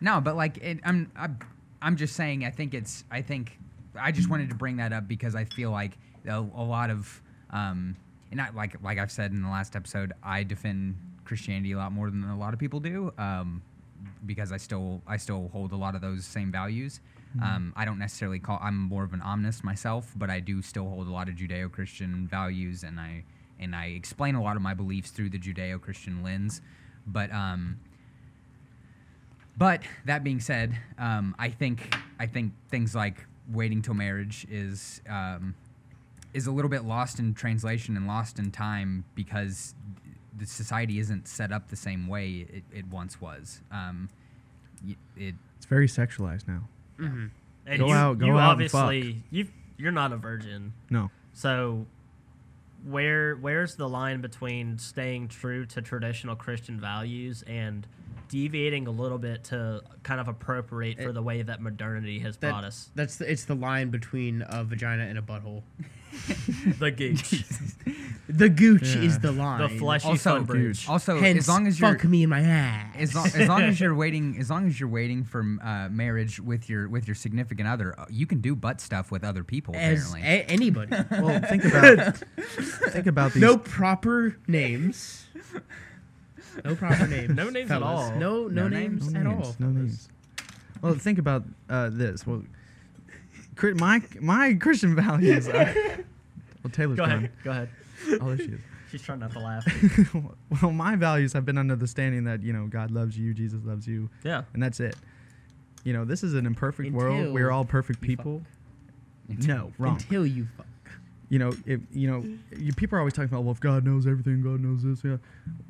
no, 0.00 0.20
but 0.20 0.36
like 0.36 0.58
it, 0.58 0.80
I'm, 0.84 1.10
I'm, 1.16 1.38
I'm 1.80 1.96
just 1.96 2.16
saying. 2.16 2.44
I 2.44 2.50
think 2.50 2.74
it's. 2.74 3.04
I 3.10 3.22
think 3.22 3.58
I 3.98 4.12
just 4.12 4.30
wanted 4.30 4.48
to 4.50 4.54
bring 4.54 4.76
that 4.76 4.92
up 4.92 5.08
because 5.08 5.34
I 5.34 5.44
feel 5.44 5.70
like 5.70 5.98
a, 6.26 6.38
a 6.38 6.64
lot 6.64 6.90
of, 6.90 7.20
um, 7.50 7.96
and 8.30 8.40
like 8.54 8.82
like 8.82 8.98
I've 8.98 9.12
said 9.12 9.32
in 9.32 9.42
the 9.42 9.48
last 9.48 9.76
episode, 9.76 10.12
I 10.22 10.44
defend 10.44 10.96
Christianity 11.24 11.72
a 11.72 11.76
lot 11.76 11.92
more 11.92 12.10
than 12.10 12.24
a 12.24 12.38
lot 12.38 12.54
of 12.54 12.60
people 12.60 12.80
do. 12.80 13.12
Um, 13.18 13.62
because 14.24 14.52
I 14.52 14.56
still 14.56 15.02
I 15.06 15.16
still 15.16 15.48
hold 15.52 15.72
a 15.72 15.76
lot 15.76 15.94
of 15.94 16.00
those 16.00 16.24
same 16.24 16.52
values. 16.52 17.00
Mm-hmm. 17.36 17.42
Um, 17.42 17.72
I 17.76 17.84
don't 17.84 17.98
necessarily 17.98 18.38
call 18.38 18.58
I'm 18.62 18.76
more 18.76 19.04
of 19.04 19.12
an 19.12 19.22
omnist 19.22 19.64
myself, 19.64 20.12
but 20.16 20.30
I 20.30 20.40
do 20.40 20.62
still 20.62 20.88
hold 20.88 21.08
a 21.08 21.10
lot 21.10 21.28
of 21.28 21.34
Judeo-Christian 21.34 22.26
values, 22.26 22.82
and 22.82 23.00
I 23.00 23.24
and 23.58 23.74
I 23.74 23.86
explain 23.86 24.34
a 24.34 24.42
lot 24.42 24.56
of 24.56 24.62
my 24.62 24.74
beliefs 24.74 25.10
through 25.10 25.30
the 25.30 25.38
Judeo-Christian 25.38 26.22
lens. 26.22 26.60
But 27.06 27.32
um, 27.32 27.78
but 29.56 29.82
that 30.04 30.24
being 30.24 30.40
said, 30.40 30.76
um, 30.98 31.34
I 31.38 31.48
think 31.48 31.94
I 32.18 32.26
think 32.26 32.52
things 32.70 32.94
like 32.94 33.26
waiting 33.50 33.82
till 33.82 33.94
marriage 33.94 34.46
is 34.50 35.00
um, 35.08 35.54
is 36.34 36.46
a 36.46 36.52
little 36.52 36.70
bit 36.70 36.84
lost 36.84 37.18
in 37.18 37.34
translation 37.34 37.96
and 37.96 38.06
lost 38.06 38.38
in 38.38 38.50
time 38.50 39.04
because 39.14 39.74
the 40.36 40.46
society 40.46 40.98
isn't 40.98 41.28
set 41.28 41.52
up 41.52 41.68
the 41.68 41.76
same 41.76 42.08
way 42.08 42.46
it, 42.48 42.64
it 42.72 42.86
once 42.88 43.20
was. 43.20 43.60
Um, 43.70 44.08
it 45.16 45.34
It's 45.56 45.66
very 45.66 45.86
sexualized 45.86 46.48
now. 46.48 46.62
Mm-hmm. 47.02 47.26
And 47.66 47.78
Go 47.78 47.86
you, 47.86 47.92
out- 47.92 48.18
go 48.18 48.26
you 48.26 48.32
out 48.38 48.50
obviously 48.52 49.22
you 49.30 49.48
you're 49.76 49.92
not 49.92 50.12
a 50.12 50.16
virgin. 50.16 50.72
No. 50.90 51.10
So 51.32 51.86
where 52.84 53.36
where's 53.36 53.76
the 53.76 53.88
line 53.88 54.20
between 54.20 54.78
staying 54.78 55.28
true 55.28 55.66
to 55.66 55.82
traditional 55.82 56.34
Christian 56.36 56.80
values 56.80 57.42
and 57.46 57.86
deviating 58.32 58.86
a 58.86 58.90
little 58.90 59.18
bit 59.18 59.44
to 59.44 59.82
kind 60.02 60.18
of 60.18 60.26
appropriate 60.26 60.96
for 61.00 61.10
It- 61.10 61.12
the 61.12 61.22
way 61.22 61.42
that 61.42 61.60
modernity 61.60 62.18
has 62.20 62.38
That- 62.38 62.50
brought 62.50 62.64
us? 62.64 62.90
That's 62.94 63.16
the, 63.16 63.30
it's 63.30 63.44
the 63.44 63.54
line 63.54 63.90
between 63.90 64.42
a 64.48 64.64
vagina 64.64 65.04
and 65.04 65.18
a 65.18 65.22
butthole. 65.22 65.62
The 66.78 66.90
gooch. 66.90 67.44
The 68.28 68.48
gooch 68.48 68.94
Yeah. 68.94 69.02
is 69.02 69.18
the 69.18 69.32
line. 69.32 69.60
the 69.60 69.68
fleshy 69.78 70.08
Also, 70.08 70.36
fun 70.36 70.44
bridge. 70.44 70.88
also 70.88 71.18
Hence, 71.20 71.40
as 71.40 71.48
long 71.48 71.66
as 71.66 71.78
you're 71.80 71.92
fuck 71.98 72.04
me 72.04 72.22
in 72.22 72.30
my 72.30 72.40
ass. 72.40 72.94
as 72.96 73.14
long, 73.14 73.26
as 73.26 73.48
long 73.48 73.62
as 73.62 73.78
you're 73.80 73.94
waiting 73.94 74.36
as 74.38 74.48
long 74.48 74.66
as 74.66 74.78
you're 74.80 74.88
waiting 74.88 75.24
for 75.24 75.40
uh, 75.62 75.88
marriage 75.90 76.38
with 76.40 76.68
your 76.70 76.88
with 76.88 77.06
your 77.08 77.14
significant 77.14 77.68
other, 77.68 77.98
uh, 77.98 78.06
you 78.08 78.26
can 78.26 78.40
do 78.40 78.54
butt 78.54 78.80
stuff 78.80 79.10
with 79.10 79.22
other 79.24 79.42
people. 79.44 79.74
as 79.76 80.06
Apparently, 80.08 80.22
a- 80.22 80.44
anybody. 80.46 80.96
Well, 81.10 81.40
think 81.40 81.64
about 81.64 82.16
think 82.90 83.06
about 83.06 83.32
these. 83.34 83.42
no 83.42 83.58
proper 83.58 84.36
names. 84.46 85.26
No 86.64 86.74
proper 86.74 87.06
names. 87.06 87.34
No 87.34 87.50
names 87.50 87.70
at 87.70 87.82
all. 87.82 88.10
No, 88.12 88.46
no, 88.46 88.62
No 88.62 88.68
names, 88.68 89.12
no 89.12 89.20
at 89.20 89.26
all. 89.26 89.56
No 89.58 89.68
names. 89.68 90.08
Well, 90.80 90.94
think 90.94 91.18
about 91.18 91.44
uh, 91.70 91.90
this. 91.92 92.26
Well, 92.26 92.42
my 93.76 94.02
my 94.20 94.54
Christian 94.54 94.94
values 94.96 95.48
are. 95.48 95.74
Well, 96.62 96.70
Taylor's 96.70 96.96
Go 96.96 97.02
ahead. 97.02 97.30
Go 97.42 97.50
ahead. 97.50 97.68
Oh, 98.20 98.28
there 98.28 98.36
she 98.38 98.52
is. 98.52 98.60
She's 98.92 99.02
trying 99.02 99.18
not 99.18 99.32
to 99.32 99.40
laugh. 99.40 99.66
well, 100.62 100.70
my 100.70 100.94
values 100.94 101.32
have 101.32 101.44
been 101.44 101.58
under 101.58 101.74
the 101.74 101.88
standing 101.88 102.22
that 102.24 102.42
you 102.44 102.52
know 102.52 102.66
God 102.68 102.92
loves 102.92 103.18
you, 103.18 103.34
Jesus 103.34 103.64
loves 103.64 103.88
you, 103.88 104.10
Yeah. 104.22 104.42
and 104.54 104.62
that's 104.62 104.78
it. 104.78 104.94
You 105.82 105.92
know, 105.92 106.04
this 106.04 106.22
is 106.22 106.34
an 106.34 106.46
imperfect 106.46 106.92
world. 106.92 107.32
We're 107.34 107.50
all 107.50 107.64
perfect 107.64 108.00
people. 108.00 108.42
No, 109.28 109.72
wrong. 109.78 109.94
Until 109.94 110.24
you 110.24 110.46
fuck. 110.56 110.66
You 111.32 111.38
know, 111.38 111.50
if 111.64 111.80
you 111.90 112.10
know, 112.10 112.20
mm. 112.20 112.38
you, 112.58 112.74
people 112.74 112.96
are 112.96 112.98
always 112.98 113.14
talking 113.14 113.30
about, 113.30 113.44
well, 113.44 113.52
if 113.52 113.60
God 113.60 113.86
knows 113.86 114.06
everything, 114.06 114.42
God 114.42 114.60
knows 114.60 114.82
this. 114.82 115.02
Yeah, 115.02 115.16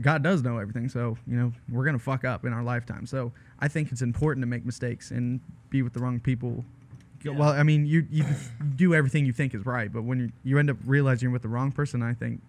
God 0.00 0.20
does 0.24 0.42
know 0.42 0.58
everything. 0.58 0.88
So 0.88 1.16
you 1.24 1.36
know, 1.36 1.52
we're 1.70 1.84
gonna 1.84 2.00
fuck 2.00 2.24
up 2.24 2.44
in 2.44 2.52
our 2.52 2.64
lifetime. 2.64 3.06
So 3.06 3.30
I 3.60 3.68
think 3.68 3.92
it's 3.92 4.02
important 4.02 4.42
to 4.42 4.48
make 4.48 4.66
mistakes 4.66 5.12
and 5.12 5.38
be 5.70 5.82
with 5.82 5.92
the 5.92 6.00
wrong 6.00 6.18
people. 6.18 6.64
Yeah. 7.22 7.34
Well, 7.34 7.50
I 7.50 7.62
mean, 7.62 7.86
you 7.86 8.08
you 8.10 8.24
do 8.76 8.92
everything 8.92 9.24
you 9.24 9.32
think 9.32 9.54
is 9.54 9.64
right, 9.64 9.92
but 9.92 10.02
when 10.02 10.18
you, 10.18 10.32
you 10.42 10.58
end 10.58 10.68
up 10.68 10.78
realizing 10.84 11.26
you're 11.26 11.32
with 11.32 11.42
the 11.42 11.48
wrong 11.48 11.70
person, 11.70 12.02
I 12.02 12.14
think 12.14 12.40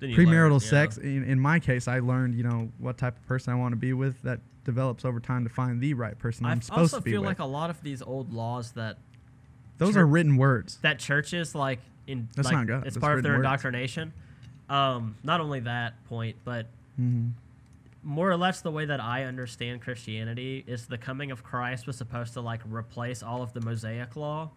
Then 0.00 0.10
you 0.10 0.16
premarital 0.16 0.50
learn, 0.50 0.52
yeah. 0.54 0.58
sex. 0.58 0.98
In, 0.98 1.22
in 1.22 1.38
my 1.38 1.60
case, 1.60 1.86
I 1.86 2.00
learned, 2.00 2.34
you 2.34 2.42
know, 2.42 2.72
what 2.80 2.98
type 2.98 3.16
of 3.16 3.24
person 3.28 3.52
I 3.52 3.56
want 3.56 3.74
to 3.74 3.76
be 3.76 3.92
with. 3.92 4.20
That 4.22 4.40
develops 4.64 5.04
over 5.04 5.20
time 5.20 5.44
to 5.44 5.50
find 5.50 5.80
the 5.80 5.94
right 5.94 6.18
person 6.18 6.44
I 6.44 6.50
I'm 6.50 6.62
supposed 6.62 6.94
also 6.94 6.98
to 6.98 7.04
be 7.04 7.12
feel 7.12 7.22
like 7.22 7.38
a 7.38 7.44
lot 7.44 7.70
of 7.70 7.80
these 7.84 8.02
old 8.02 8.32
laws 8.32 8.72
that 8.72 8.98
Those 9.78 9.94
chur- 9.94 10.00
are 10.00 10.06
written 10.06 10.36
words. 10.36 10.78
that 10.82 10.98
churches 10.98 11.54
like 11.54 11.78
in 12.06 12.28
That's 12.34 12.46
like, 12.46 12.56
not 12.56 12.66
God, 12.66 12.86
It's 12.86 12.94
that's 12.94 12.98
part 13.04 13.16
of 13.18 13.22
their 13.22 13.32
words. 13.32 13.44
indoctrination. 13.44 14.12
Um, 14.68 15.16
not 15.22 15.40
only 15.40 15.60
that 15.60 16.04
point, 16.06 16.36
but 16.44 16.66
hmm 16.96 17.28
more 18.02 18.30
or 18.30 18.36
less 18.36 18.60
the 18.60 18.70
way 18.70 18.84
that 18.84 19.00
I 19.00 19.24
understand 19.24 19.80
Christianity 19.82 20.62
is 20.64 20.86
the 20.86 20.96
coming 20.96 21.32
of 21.32 21.42
Christ 21.42 21.88
was 21.88 21.96
supposed 21.96 22.34
to 22.34 22.40
like 22.40 22.60
replace 22.64 23.20
all 23.20 23.42
of 23.42 23.52
the 23.52 23.60
Mosaic 23.60 24.14
law. 24.14 24.50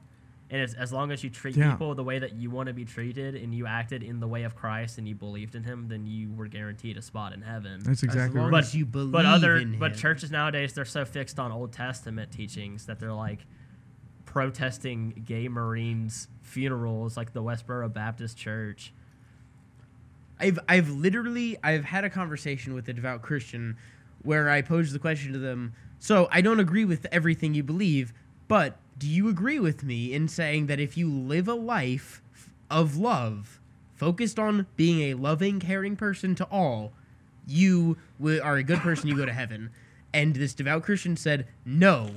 And 0.52 0.62
it's, 0.62 0.76
as 0.76 0.94
long 0.94 1.12
as 1.12 1.24
you 1.24 1.32
treat 1.32 1.56
Yeah. 1.58 1.72
people 1.72 1.96
the 1.96 2.04
way 2.04 2.20
that 2.20 2.34
you 2.34 2.52
want 2.52 2.68
to 2.68 2.74
be 2.74 2.86
treated 2.86 3.34
and 3.34 3.52
you 3.56 3.66
acted 3.66 4.04
in 4.04 4.20
the 4.20 4.28
way 4.28 4.44
of 4.44 4.56
Christ 4.56 5.00
and 5.00 5.08
you 5.08 5.16
believed 5.16 5.56
in 5.56 5.64
him, 5.64 5.88
then 5.88 6.06
you 6.06 6.32
were 6.32 6.46
guaranteed 6.46 6.96
a 6.98 7.02
spot 7.02 7.34
in 7.34 7.42
heaven. 7.42 7.80
That's 7.84 8.04
exactly 8.04 8.38
as 8.40 8.44
long 8.44 8.52
right. 8.52 8.64
as 8.64 8.76
you 8.76 8.86
believe 8.86 9.14
But 9.14 9.26
other 9.26 9.58
in 9.58 9.80
but 9.80 9.94
him. 9.94 9.98
churches 9.98 10.30
nowadays 10.30 10.74
they're 10.74 10.86
so 10.86 11.04
fixed 11.04 11.40
on 11.40 11.52
Old 11.52 11.72
Testament 11.74 12.32
teachings 12.32 12.86
that 12.86 13.00
they're 13.00 13.12
like 13.14 13.40
protesting 14.26 15.24
gay 15.26 15.48
Marines 15.48 16.28
funerals 16.50 17.16
like 17.16 17.34
the 17.34 17.44
Westboro 17.44 17.92
Baptist 17.92 18.38
Church. 18.38 18.92
I've 20.40 20.60
I've 20.68 20.90
literally 20.90 21.58
I've 21.64 21.86
had 21.86 22.04
a 22.04 22.10
conversation 22.10 22.74
with 22.74 22.88
a 22.90 22.94
devout 22.94 23.22
Christian 23.22 23.78
where 24.24 24.50
I 24.50 24.62
posed 24.62 24.94
the 24.94 25.00
question 25.00 25.32
to 25.34 25.40
them. 25.40 25.74
So 26.00 26.28
I 26.32 26.42
don't 26.42 26.60
agree 26.60 26.86
with 26.86 27.06
everything 27.12 27.54
you 27.54 27.64
believe, 27.64 28.14
but 28.48 28.78
do 28.98 29.08
you 29.08 29.30
agree 29.30 29.60
with 29.60 29.84
me 29.84 30.14
in 30.14 30.28
saying 30.28 30.68
that 30.68 30.80
if 30.80 30.98
you 30.98 31.10
live 31.10 31.48
a 31.48 31.54
life 31.54 32.22
of 32.70 32.98
love, 32.98 33.60
focused 33.96 34.40
on 34.40 34.66
being 34.76 35.12
a 35.12 35.14
loving, 35.16 35.60
caring 35.60 35.96
person 35.96 36.36
to 36.36 36.46
all, 36.46 36.94
you 37.46 37.98
are 38.24 38.56
a 38.56 38.64
good 38.64 38.80
person. 38.80 39.08
You 39.08 39.16
go 39.16 39.26
to 39.26 39.34
heaven. 39.34 39.72
And 40.14 40.36
this 40.36 40.54
devout 40.54 40.84
Christian 40.84 41.16
said, 41.16 41.48
"No, 41.66 42.12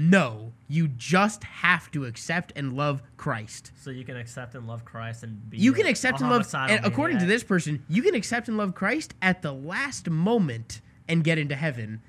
no, 0.00 0.52
you 0.68 0.86
just 0.86 1.42
have 1.42 1.90
to 1.90 2.04
accept 2.04 2.52
and 2.54 2.72
love 2.74 3.02
Christ." 3.16 3.72
So 3.76 3.90
you 3.90 4.04
can 4.04 4.16
accept 4.16 4.54
and 4.54 4.66
love 4.68 4.84
Christ 4.84 5.24
and 5.24 5.50
be 5.50 5.58
you 5.58 5.72
can 5.72 5.86
a 5.86 5.90
accept 5.90 6.20
and 6.20 6.30
love 6.30 6.42
homicidal 6.42 6.76
and 6.76 6.86
according 6.86 7.18
to 7.18 7.26
this 7.26 7.42
person 7.42 7.82
you 7.88 8.00
can 8.02 8.14
accept 8.14 8.46
and 8.48 8.56
love 8.56 8.74
christ 8.76 9.14
at 9.20 9.42
the 9.42 9.52
last 9.52 10.08
moment 10.08 10.80
and 11.08 11.24
get 11.24 11.36
into 11.38 11.56
heaven 11.56 12.00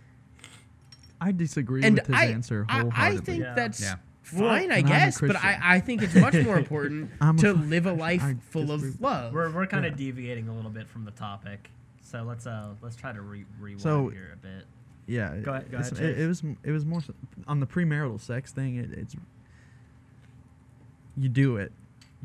I 1.20 1.32
disagree 1.32 1.84
and 1.84 1.96
with 1.96 2.08
his 2.08 2.16
I, 2.16 2.26
answer 2.28 2.66
I, 2.70 2.80
wholeheartedly. 2.82 3.18
I 3.22 3.26
think 3.26 3.44
Yeah. 3.44 3.54
that's 3.56 3.82
Yeah. 3.82 3.96
fine 4.22 4.72
i 4.72 4.78
I'm 4.78 4.86
guess 4.86 5.20
but 5.20 5.36
I, 5.36 5.58
I 5.62 5.80
think 5.80 6.02
it's 6.04 6.14
much 6.16 6.36
more 6.36 6.58
important 6.58 7.10
I'm 7.22 7.38
a 7.38 7.42
to 7.42 7.54
live 7.54 7.88
a 7.88 7.94
life 7.94 8.22
I 8.24 8.36
full 8.52 8.66
disagree. 8.68 8.90
of 8.90 9.02
love 9.02 9.34
We're, 9.34 9.50
we're 9.52 9.66
kind 9.68 9.86
of 9.86 9.94
Yeah. 9.94 10.06
deviating 10.12 10.48
a 10.48 10.54
little 10.56 10.72
bit 10.72 10.88
from 10.88 11.06
the 11.06 11.12
topic, 11.12 11.72
so 12.02 12.22
let's 12.24 12.46
uh 12.46 12.76
let's 12.82 12.96
try 12.96 13.12
to 13.14 13.22
re- 13.22 13.46
rewind 13.60 13.82
So- 13.82 14.10
here 14.10 14.30
a 14.34 14.38
bit. 14.38 14.66
Yeah, 15.10 15.36
Go 15.38 15.52
ahead- 15.52 15.72
go 15.72 15.78
ahead, 15.78 15.92
it, 15.94 15.96
Chase. 15.98 16.18
it 16.18 16.28
was 16.28 16.44
it 16.64 16.72
was 16.72 16.86
more 16.86 17.02
so- 17.02 17.14
on 17.48 17.60
the 17.60 17.66
premarital 17.68 18.20
sex 18.20 18.52
thing. 18.52 18.76
It, 18.76 18.92
it's 18.92 19.16
you 21.18 21.30
do 21.30 21.58
it. 21.58 21.72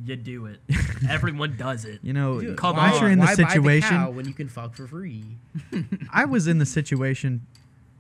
You 0.05 0.17
do 0.17 0.47
it. 0.47 0.59
Everyone 1.09 1.57
does 1.57 1.85
it. 1.85 2.01
You 2.03 2.13
know, 2.13 2.41
Dude, 2.41 2.57
come 2.59 2.77
why, 2.77 2.91
once 2.91 3.01
you're 3.01 3.11
in 3.11 3.19
the 3.21 3.27
why 3.27 3.37
buy 3.37 3.43
the 3.45 3.49
situation, 3.51 3.91
cow 3.91 4.11
when 4.11 4.27
you 4.27 4.35
can 4.35 4.49
fuck 4.49 4.75
for 4.75 4.87
free 4.89 5.25
I 6.13 6.25
was 6.25 6.47
in 6.49 6.59
the 6.59 6.67
situation, 6.67 7.47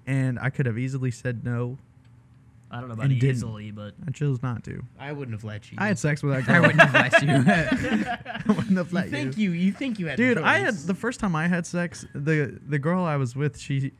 and 0.06 0.38
I 0.38 0.50
could 0.50 0.66
have 0.66 0.78
easily 0.78 1.10
said 1.10 1.44
no. 1.44 1.78
I 2.70 2.80
don't 2.80 2.88
know 2.88 2.94
about 2.94 3.06
And 3.06 3.20
didn't. 3.20 3.36
easily, 3.36 3.70
but 3.70 3.94
I 4.04 4.10
chose 4.10 4.42
not 4.42 4.64
to. 4.64 4.82
i 4.98 5.12
wouldn't 5.12 5.36
have 5.36 5.44
let 5.44 5.70
you 5.70 5.78
I 5.80 5.86
had 5.86 5.96
sex 5.96 6.24
with 6.24 6.34
that 6.34 6.44
girl. 6.46 6.56
I 6.56 6.60
wouldn't 6.66 6.80
have 6.80 6.92
let 6.92 7.22
you. 7.22 7.28
I 7.30 8.42
wouldn't 8.48 8.76
have 8.78 8.88
you 8.90 8.94
let 8.94 9.10
think 9.10 9.38
you 9.38 9.52
you 9.52 9.70
think 9.70 10.00
you 10.00 10.06
had 10.08 10.18
a 10.18 10.34
Dude, 10.34 10.38
I 10.38 10.58
had 10.58 10.74
the 10.74 10.94
first 10.94 11.20
time 11.20 11.36
I 11.36 11.46
had 11.46 11.64
sex. 11.66 12.04
The 12.14 12.58
the 12.66 12.80
girl 12.80 13.04
I 13.04 13.14
was 13.16 13.36
with, 13.36 13.56
she 13.60 13.92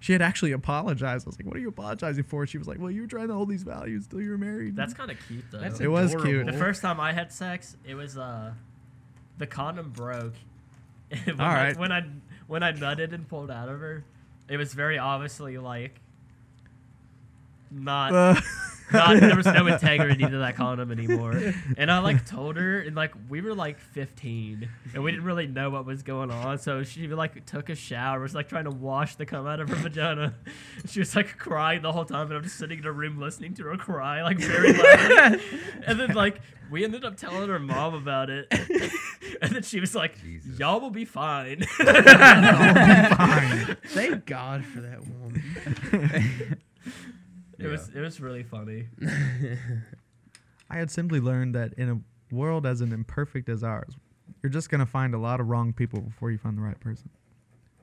she 0.00 0.12
had 0.12 0.22
actually 0.22 0.52
apologized. 0.52 1.26
I 1.26 1.28
was 1.28 1.38
like, 1.38 1.46
"What 1.46 1.56
are 1.56 1.60
you 1.60 1.68
apologizing 1.68 2.24
for?" 2.24 2.46
She 2.46 2.58
was 2.58 2.66
like, 2.68 2.78
"Well, 2.78 2.90
you 2.90 3.02
were 3.02 3.06
trying 3.06 3.28
to 3.28 3.34
hold 3.34 3.48
these 3.48 3.62
values 3.62 4.06
till 4.06 4.20
you 4.20 4.30
were 4.30 4.38
married." 4.38 4.76
that's 4.76 4.94
kind 4.94 5.10
of 5.10 5.16
cute 5.26 5.44
though. 5.50 5.58
That's 5.60 5.80
It 5.80 5.88
was 5.88 6.14
cute. 6.14 6.46
the 6.46 6.52
first 6.52 6.82
time 6.82 7.00
I 7.00 7.12
had 7.12 7.32
sex, 7.32 7.76
it 7.86 7.94
was 7.94 8.16
uh, 8.18 8.52
the 9.38 9.46
condom 9.46 9.90
broke. 9.90 10.34
when 11.24 11.40
All 11.40 11.46
I, 11.46 11.72
when 11.74 11.92
I 11.92 12.02
when 12.46 12.62
I 12.62 12.72
nutted 12.72 13.12
and 13.12 13.28
pulled 13.28 13.50
out 13.50 13.68
of 13.68 13.80
her, 13.80 14.04
it 14.48 14.56
was 14.56 14.74
very 14.74 14.98
obviously 14.98 15.56
like 15.58 16.00
not 17.70 18.12
Uh, 18.12 18.40
not 18.92 19.20
there 19.20 19.36
was 19.36 19.46
no 19.46 19.66
integrity 19.66 20.24
to 20.24 20.38
that 20.38 20.56
condom 20.56 20.92
anymore. 20.92 21.54
And 21.76 21.90
I 21.90 21.98
like 21.98 22.26
told 22.26 22.56
her, 22.56 22.80
and 22.80 22.94
like 22.94 23.14
we 23.28 23.40
were 23.40 23.54
like 23.54 23.78
15, 23.78 24.68
and 24.94 25.02
we 25.02 25.10
didn't 25.10 25.24
really 25.24 25.46
know 25.46 25.70
what 25.70 25.84
was 25.84 26.02
going 26.02 26.30
on. 26.30 26.58
So 26.58 26.84
she 26.84 27.08
like 27.08 27.44
took 27.46 27.68
a 27.68 27.74
shower, 27.74 28.20
was 28.20 28.34
like 28.34 28.48
trying 28.48 28.64
to 28.64 28.70
wash 28.70 29.16
the 29.16 29.26
cum 29.26 29.46
out 29.46 29.60
of 29.60 29.68
her 29.68 29.76
vagina. 29.76 30.34
She 30.86 31.00
was 31.00 31.16
like 31.16 31.38
crying 31.38 31.82
the 31.82 31.92
whole 31.92 32.04
time, 32.04 32.28
and 32.28 32.36
I'm 32.36 32.42
just 32.42 32.58
sitting 32.58 32.78
in 32.78 32.84
a 32.84 32.92
room 32.92 33.18
listening 33.18 33.54
to 33.54 33.64
her 33.64 33.76
cry 33.76 34.22
like 34.22 34.38
very 34.38 34.72
loudly. 34.72 35.40
and 35.86 35.98
then 35.98 36.12
like 36.12 36.40
we 36.70 36.84
ended 36.84 37.04
up 37.04 37.16
telling 37.16 37.48
her 37.48 37.58
mom 37.58 37.94
about 37.94 38.30
it, 38.30 38.46
and 39.42 39.54
then 39.54 39.62
she 39.62 39.80
was 39.80 39.94
like, 39.94 40.20
Jesus. 40.22 40.58
"Y'all 40.58 40.80
will 40.80 40.90
be 40.90 41.04
fine." 41.04 41.62
fine. 41.62 43.76
thank 43.86 44.26
god 44.26 44.64
for 44.64 44.80
that 44.80 45.06
woman 45.06 46.60
It 47.58 47.66
was 47.68 47.88
it 47.94 48.00
was 48.00 48.20
really 48.20 48.42
funny. 48.42 48.88
I 50.70 50.76
had 50.76 50.90
simply 50.90 51.20
learned 51.20 51.54
that 51.54 51.72
in 51.74 51.88
a 51.88 52.34
world 52.34 52.66
as 52.66 52.80
an 52.80 52.92
imperfect 52.92 53.48
as 53.48 53.62
ours, 53.62 53.94
you're 54.42 54.50
just 54.50 54.68
gonna 54.70 54.86
find 54.86 55.14
a 55.14 55.18
lot 55.18 55.40
of 55.40 55.48
wrong 55.48 55.72
people 55.72 56.00
before 56.00 56.30
you 56.30 56.38
find 56.38 56.56
the 56.58 56.62
right 56.62 56.78
person. 56.80 57.08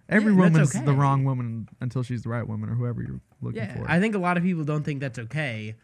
Every 0.09 0.33
Yeah, 0.33 0.39
woman's 0.39 0.75
okay. 0.75 0.85
the 0.85 0.93
wrong 0.93 1.23
woman 1.23 1.69
until 1.79 2.03
she's 2.03 2.23
the 2.23 2.29
right 2.29 2.45
woman 2.47 2.69
or 2.69 2.75
whoever 2.75 3.01
you're 3.01 3.21
looking 3.41 3.61
Yeah, 3.63 3.75
for. 3.77 3.89
I 3.89 3.99
think 3.99 4.15
a 4.15 4.19
lot 4.19 4.35
of 4.37 4.43
people 4.43 4.63
don't 4.65 4.83
think 4.83 4.99
that's 4.99 5.17
okay, 5.17 5.75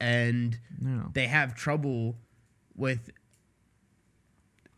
and 0.00 0.58
no. 0.80 1.10
they 1.12 1.26
have 1.26 1.54
trouble 1.54 2.16
with 2.74 3.10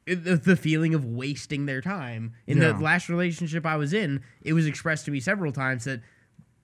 the, 0.05 0.37
the 0.37 0.57
feeling 0.57 0.95
of 0.95 1.05
wasting 1.05 1.67
their 1.67 1.81
time. 1.81 2.33
In 2.49 2.59
Yeah. 2.59 2.73
the 2.73 2.81
last 2.83 3.09
relationship 3.09 3.65
I 3.65 3.77
was 3.77 3.93
in, 3.93 4.21
it 4.43 4.53
was 4.53 4.67
expressed 4.67 5.05
to 5.05 5.11
me 5.13 5.21
several 5.21 5.53
times 5.53 5.85
that 5.85 6.01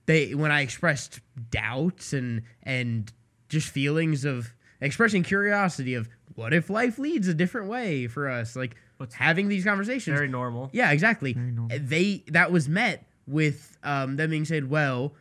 they 0.09 0.33
when 0.33 0.51
I 0.51 0.61
expressed 0.61 1.19
doubts 1.51 2.13
and 2.13 2.41
and 2.63 3.11
just 3.47 3.69
feelings 3.69 4.25
of 4.25 4.51
expressing 4.81 5.21
curiosity 5.23 5.93
of 5.93 6.09
what 6.35 6.51
if 6.53 6.69
life 6.69 6.97
leads 6.97 7.27
a 7.27 7.33
different 7.33 7.67
way 7.69 8.07
for 8.07 8.27
us, 8.29 8.55
like 8.55 8.75
What's 8.97 9.15
having 9.15 9.47
these 9.47 9.63
conversations. 9.63 10.13
very 10.13 10.27
normal. 10.27 10.69
Yeah, 10.73 10.91
exactly. 10.91 11.33
Normal. 11.33 11.77
They 11.79 12.23
that 12.27 12.51
was 12.51 12.67
met 12.67 13.05
with 13.27 13.77
um, 13.83 14.17
them 14.17 14.29
being 14.31 14.43
said, 14.45 14.69
"Well, 14.69 15.13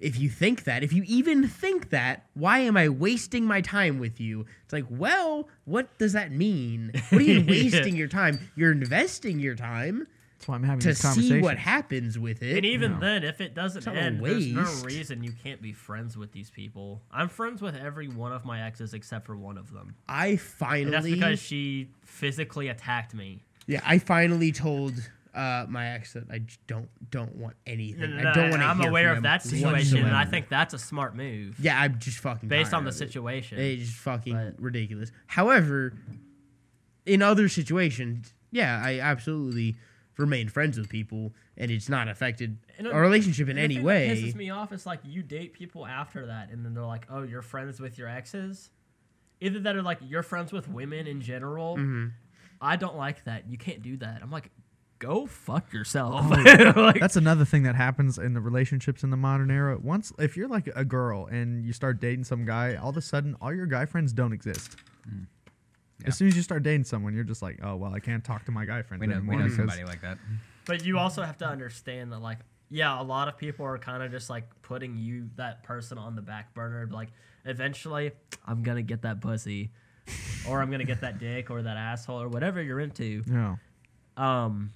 if 0.00 0.18
you 0.20 0.28
think 0.28 0.64
that, 0.64 0.84
if 0.84 0.92
you 0.92 1.02
even 1.06 1.48
think 1.48 1.90
that, 1.90 2.26
why 2.34 2.58
am 2.60 2.76
I 2.76 2.88
wasting 2.90 3.44
my 3.44 3.60
time 3.60 3.98
with 3.98 4.20
you?" 4.20 4.46
It's 4.64 4.72
like, 4.72 4.84
well, 4.88 5.48
what 5.64 5.96
does 5.98 6.12
that 6.12 6.30
mean? 6.30 6.92
What 7.10 7.22
are 7.22 7.24
you 7.24 7.40
Yeah. 7.40 7.50
wasting 7.50 7.96
your 7.96 8.06
time? 8.08 8.38
You're 8.54 8.70
investing 8.72 9.40
your 9.40 9.56
time 9.56 10.06
That's 10.44 10.48
why 10.50 10.56
I'm 10.56 10.62
having 10.62 10.80
to 10.80 10.88
these 10.88 11.28
see 11.28 11.40
what 11.40 11.56
happens 11.56 12.18
with 12.18 12.42
it. 12.42 12.56
And 12.58 12.66
even 12.66 12.92
No. 12.94 13.00
then, 13.00 13.24
if 13.24 13.40
it 13.40 13.54
doesn't 13.54 13.78
It's 13.78 13.86
not 13.86 13.96
a 13.96 14.00
end, 14.00 14.22
there's 14.22 14.46
no 14.52 14.82
reason 14.84 15.24
you 15.24 15.32
can't 15.42 15.62
be 15.62 15.72
friends 15.72 16.18
with 16.18 16.32
these 16.32 16.50
people. 16.50 17.02
I'm 17.10 17.30
friends 17.30 17.62
with 17.62 17.74
every 17.74 18.08
one 18.08 18.30
of 18.32 18.44
my 18.44 18.60
exes 18.62 18.92
except 18.92 19.24
for 19.24 19.36
one 19.38 19.56
of 19.56 19.72
them. 19.72 19.94
I 20.06 20.26
And 20.26 20.40
finally, 20.40 20.90
that's 20.90 21.06
because 21.06 21.40
she 21.40 21.88
physically 22.04 22.68
attacked 22.68 23.14
me. 23.14 23.42
yeah, 23.66 23.80
I 23.86 23.96
finally 23.98 24.52
told 24.52 24.92
uh, 25.34 25.64
my 25.66 25.88
ex 25.94 26.12
that 26.12 26.24
I 26.30 26.40
j- 26.40 26.58
don't 26.66 26.88
don't 27.10 27.34
want 27.36 27.56
anything. 27.66 28.02
And 28.04 28.28
I 28.28 28.34
don't 28.34 28.50
want 28.50 28.60
to. 28.62 28.66
I'm 28.68 28.80
aware 28.82 29.14
of 29.14 29.22
that 29.22 29.42
situation, 29.42 29.98
and 30.04 30.14
I 30.14 30.26
think 30.26 30.50
that's 30.50 30.74
a 30.74 30.78
smart 30.78 31.16
move 31.16 31.58
Yeah, 31.58 31.80
I'm 31.80 31.98
just 31.98 32.18
fucking 32.18 32.50
based 32.50 32.70
tired 32.72 32.76
on 32.80 32.84
the 32.84 32.90
of 32.90 32.94
it. 32.96 32.98
situation. 32.98 33.58
It's 33.58 33.86
just 33.86 33.96
fucking 33.98 34.34
But- 34.34 34.60
ridiculous. 34.62 35.10
However, 35.26 35.94
in 37.06 37.22
other 37.22 37.48
situations, 37.48 38.32
yeah, 38.52 38.80
I 38.84 39.00
absolutely 39.00 39.74
remain 40.16 40.48
friends 40.48 40.78
with 40.78 40.88
people, 40.88 41.32
and 41.56 41.70
it's 41.70 41.88
not 41.88 42.08
affected 42.08 42.58
And 42.78 42.86
our 42.88 43.00
relationship 43.00 43.48
in 43.48 43.56
And 43.56 43.64
any 43.64 43.76
thing 43.76 43.84
way. 43.84 44.08
That 44.08 44.16
pisses 44.18 44.34
me 44.34 44.50
off 44.50 44.72
is 44.72 44.86
like 44.86 45.00
you 45.04 45.22
date 45.22 45.52
people 45.54 45.86
after 45.86 46.26
that, 46.26 46.50
and 46.50 46.64
then 46.64 46.74
they're 46.74 46.84
like, 46.84 47.06
"Oh, 47.10 47.22
you're 47.22 47.42
friends 47.42 47.80
with 47.80 47.98
your 47.98 48.08
exes." 48.08 48.70
Either 49.40 49.60
that 49.60 49.76
or 49.76 49.82
like 49.82 49.98
you're 50.02 50.22
friends 50.22 50.52
with 50.52 50.68
women 50.68 51.06
in 51.06 51.20
general. 51.20 51.76
Mm-hmm. 51.76 52.06
I 52.60 52.76
don't 52.76 52.96
like 52.96 53.24
that. 53.24 53.48
You 53.50 53.58
can't 53.58 53.82
do 53.82 53.96
that. 53.98 54.22
I'm 54.22 54.30
like, 54.30 54.50
go 55.00 55.26
fuck 55.26 55.70
yourself. 55.72 56.14
Oh, 56.16 56.72
Like- 56.76 57.00
That's 57.00 57.16
another 57.16 57.44
thing 57.44 57.64
that 57.64 57.74
happens 57.74 58.16
in 58.16 58.32
the 58.32 58.40
relationships 58.40 59.02
in 59.02 59.10
the 59.10 59.16
modern 59.18 59.50
era. 59.50 59.76
Once, 59.82 60.12
if 60.18 60.36
you're 60.36 60.48
like 60.48 60.68
a 60.74 60.84
girl 60.84 61.26
and 61.26 61.62
you 61.64 61.72
start 61.74 62.00
dating 62.00 62.24
some 62.24 62.46
guy, 62.46 62.76
all 62.76 62.90
of 62.90 62.96
a 62.96 63.02
sudden, 63.02 63.36
all 63.42 63.52
your 63.52 63.66
guy 63.66 63.84
friends 63.84 64.12
don't 64.14 64.32
exist. 64.32 64.76
Yeah. 66.04 66.08
As 66.08 66.16
soon 66.18 66.28
as 66.28 66.36
you 66.36 66.42
start 66.42 66.62
dating 66.62 66.84
someone, 66.84 67.14
you're 67.14 67.24
just 67.24 67.42
like, 67.42 67.58
oh 67.62 67.76
well, 67.76 67.92
I 67.94 67.98
can't 68.00 68.22
talk 68.22 68.44
to 68.44 68.52
my 68.52 68.64
guy 68.64 68.82
friend 68.82 69.00
We 69.00 69.06
know, 69.06 69.14
we 69.14 69.18
anymore 69.20 69.48
know 69.48 69.54
somebody 69.56 69.84
like 69.84 70.00
that. 70.02 70.18
But 70.66 70.84
you 70.84 70.98
also 70.98 71.22
have 71.22 71.36
to 71.38 71.46
understand 71.46 72.12
that, 72.12 72.20
like, 72.20 72.38
yeah, 72.70 73.00
a 73.00 73.02
lot 73.02 73.28
of 73.28 73.36
people 73.36 73.66
are 73.66 73.76
kind 73.78 74.02
of 74.02 74.10
just 74.10 74.30
like 74.30 74.44
putting 74.62 74.96
you, 74.96 75.28
that 75.36 75.62
person, 75.64 75.98
on 75.98 76.14
the 76.16 76.22
back 76.22 76.54
burner. 76.54 76.88
Like, 76.90 77.08
eventually, 77.44 78.12
I'm 78.46 78.62
gonna 78.62 78.82
get 78.82 79.02
that 79.02 79.20
pussy, 79.20 79.70
or 80.48 80.60
I'm 80.62 80.70
gonna 80.70 80.84
get 80.84 81.00
that 81.02 81.18
dick, 81.18 81.50
or 81.50 81.62
that 81.62 81.76
asshole, 81.76 82.20
or 82.22 82.28
whatever 82.28 82.62
you're 82.62 82.80
into. 82.80 83.22
yeah, 83.26 83.56
Um, 84.16 84.70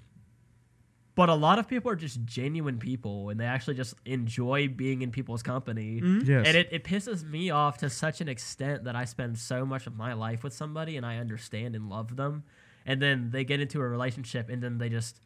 but 1.19 1.29
a 1.29 1.35
lot 1.35 1.59
of 1.59 1.67
people 1.67 1.91
are 1.91 1.97
just 1.97 2.25
genuine 2.25 2.79
people, 2.79 3.29
and 3.29 3.41
they 3.41 3.45
actually 3.45 3.75
just 3.75 3.95
enjoy 4.05 4.69
being 4.69 5.03
in 5.03 5.11
people's 5.11 5.43
company. 5.43 6.01
yes, 6.25 6.47
And 6.47 6.57
it, 6.57 6.69
it 6.71 6.85
pisses 6.85 7.29
me 7.29 7.51
off 7.51 7.79
to 7.79 7.91
such 7.91 8.21
an 8.21 8.29
extent 8.29 8.85
that 8.85 8.95
I 8.95 9.05
spend 9.05 9.37
so 9.37 9.67
much 9.67 9.89
of 9.89 9.97
my 9.97 10.13
life 10.13 10.45
with 10.45 10.53
somebody 10.53 10.97
and 10.97 11.05
I 11.05 11.17
understand 11.19 11.75
and 11.75 11.89
love 11.91 12.15
them. 12.15 12.45
And 12.87 13.03
then 13.03 13.31
they 13.33 13.43
get 13.45 13.59
into 13.61 13.81
a 13.81 13.89
relationship 13.89 14.49
and 14.49 14.63
then 14.63 14.79
they 14.79 14.89
just, 14.89 15.21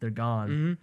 they're 0.00 0.08
gone 0.10 0.48
Mhm. 0.50 0.76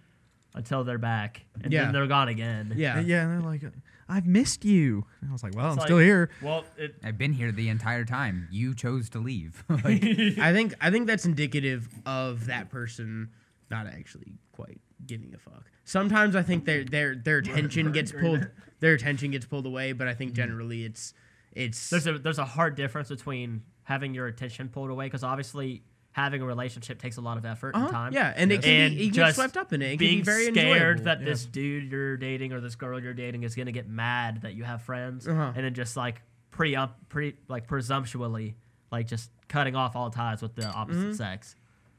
until 0.54 0.84
they're 0.84 0.98
back. 0.98 1.42
And 1.60 1.72
Yeah. 1.72 1.82
then 1.84 1.92
they're 1.92 2.06
gone 2.06 2.28
again. 2.28 2.72
Yeah, 2.76 3.00
yeah, 3.00 3.22
and 3.22 3.32
they're 3.32 3.50
like, 3.50 3.62
I've 4.08 4.26
missed 4.26 4.64
you. 4.64 5.04
And 5.20 5.30
I 5.30 5.32
was 5.32 5.42
like, 5.42 5.56
well, 5.56 5.72
It's 5.72 5.82
I'm 5.82 5.86
still 5.88 5.98
here. 5.98 6.30
Well, 6.40 6.64
it, 6.78 6.94
I've 7.02 7.18
been 7.18 7.32
here 7.32 7.50
the 7.50 7.68
entire 7.70 8.04
time. 8.04 8.46
You 8.52 8.72
chose 8.74 9.08
to 9.10 9.18
leave. 9.18 9.64
like, 9.68 10.04
I 10.38 10.52
think 10.52 10.74
I 10.80 10.90
think 10.92 11.08
that's 11.08 11.24
indicative 11.26 11.88
of 12.06 12.46
that 12.46 12.70
person 12.70 13.30
not 13.74 13.86
actually 13.86 14.32
quite 14.52 14.80
giving 15.06 15.34
a 15.34 15.38
fuck. 15.38 15.64
Sometimes 15.84 16.34
I 16.36 16.42
think 16.42 16.64
their 16.64 16.84
their 16.84 17.14
their 17.16 17.38
attention 17.38 17.92
gets 17.92 18.12
pulled 18.12 18.46
their 18.80 18.94
attention 18.94 19.30
gets 19.32 19.46
pulled 19.46 19.66
away, 19.66 19.92
but 19.92 20.06
I 20.08 20.14
think 20.14 20.32
generally 20.32 20.84
it's 20.84 21.12
it's 21.52 21.90
there's 21.90 22.06
a 22.06 22.18
there's 22.18 22.38
a 22.38 22.44
hard 22.44 22.74
difference 22.76 23.08
between 23.08 23.62
having 23.82 24.14
your 24.14 24.26
attention 24.26 24.68
pulled 24.68 24.90
away 24.90 25.06
because 25.06 25.24
obviously 25.24 25.82
having 26.12 26.40
a 26.40 26.46
relationship 26.46 26.98
takes 27.00 27.16
a 27.16 27.20
lot 27.20 27.36
of 27.36 27.44
effort 27.44 27.74
uh-huh, 27.74 27.84
and 27.86 27.92
time. 27.92 28.12
yeah, 28.12 28.32
and 28.36 28.52
it 28.52 28.62
can 28.62 28.70
And 28.70 28.96
be 28.96 29.04
you 29.04 29.10
can 29.10 29.14
get 29.16 29.26
just 29.26 29.34
swept 29.36 29.56
up 29.56 29.72
in 29.72 29.82
it. 29.82 29.94
It 29.94 29.98
being 29.98 30.18
be 30.18 30.22
very 30.22 30.44
scared 30.52 30.98
enjoyable. 31.00 31.04
that 31.06 31.18
Yeah. 31.20 31.24
this 31.26 31.44
dude 31.44 31.90
you're 31.90 32.16
dating 32.16 32.52
or 32.52 32.60
this 32.60 32.76
girl 32.76 33.00
you're 33.02 33.14
dating 33.14 33.42
is 33.42 33.56
gonna 33.56 33.72
get 33.72 33.88
mad 33.88 34.42
that 34.42 34.54
you 34.54 34.62
have 34.64 34.80
friends, 34.82 35.26
Uh-huh. 35.26 35.52
and 35.56 35.64
then 35.64 35.74
just 35.74 35.96
like 35.96 36.22
pre 36.52 36.76
up 36.76 36.98
pre 37.08 37.34
like 37.48 37.66
presumptuously 37.66 38.56
like 38.92 39.08
just 39.08 39.30
cutting 39.48 39.74
off 39.74 39.96
all 39.96 40.08
ties 40.10 40.40
with 40.40 40.54
the 40.54 40.66
opposite 40.66 41.00
Mm-hmm. 41.00 41.12
sex 41.14 41.56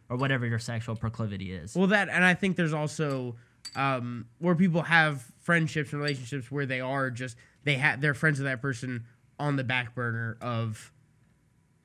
or 0.09 0.17
whatever 0.17 0.45
your 0.45 0.59
sexual 0.59 0.95
proclivity 0.95 1.51
is. 1.53 1.75
Well, 1.75 1.87
that 1.87 2.09
and 2.09 2.23
I 2.23 2.33
think 2.33 2.55
there's 2.55 2.73
also 2.73 3.35
um, 3.75 4.25
where 4.39 4.55
people 4.55 4.83
have 4.83 5.23
friendships 5.41 5.91
and 5.93 6.01
relationships 6.01 6.51
where 6.51 6.65
they 6.65 6.79
are 6.81 7.09
just 7.09 7.35
they 7.63 7.75
have 7.75 8.01
they're 8.01 8.13
friends 8.13 8.39
with 8.39 8.45
that 8.47 8.61
person 8.61 9.05
on 9.39 9.55
the 9.55 9.63
back 9.63 9.95
burner 9.95 10.37
of 10.41 10.91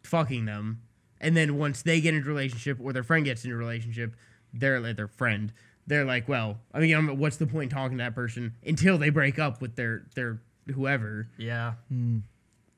fucking 0.03 0.45
them, 0.45 0.83
and 1.21 1.37
then 1.37 1.57
once 1.59 1.83
they 1.83 2.01
get 2.01 2.15
into 2.15 2.29
a 2.29 2.33
relationship 2.33 2.79
or 2.81 2.93
their 2.93 3.03
friend 3.03 3.25
gets 3.25 3.45
into 3.45 3.55
a 3.57 3.59
relationship, 3.59 4.15
they're 4.53 4.81
like 4.81 4.97
their 4.97 5.09
friend. 5.09 5.53
They're 5.87 6.05
like, 6.05 6.29
well, 6.29 6.61
I 6.73 6.79
mean, 6.81 6.95
I'm- 6.95 7.19
what's 7.19 7.37
the 7.39 7.47
point 7.47 7.73
talking 7.73 7.99
to 7.99 8.05
that 8.05 8.15
person 8.15 8.55
until 8.65 8.97
they 8.99 9.11
break 9.11 9.39
up 9.39 9.61
with 9.61 9.75
their 9.77 10.05
their 10.15 10.41
whoever? 10.73 11.29
yeah, 11.39 11.75
Mm. 11.93 12.23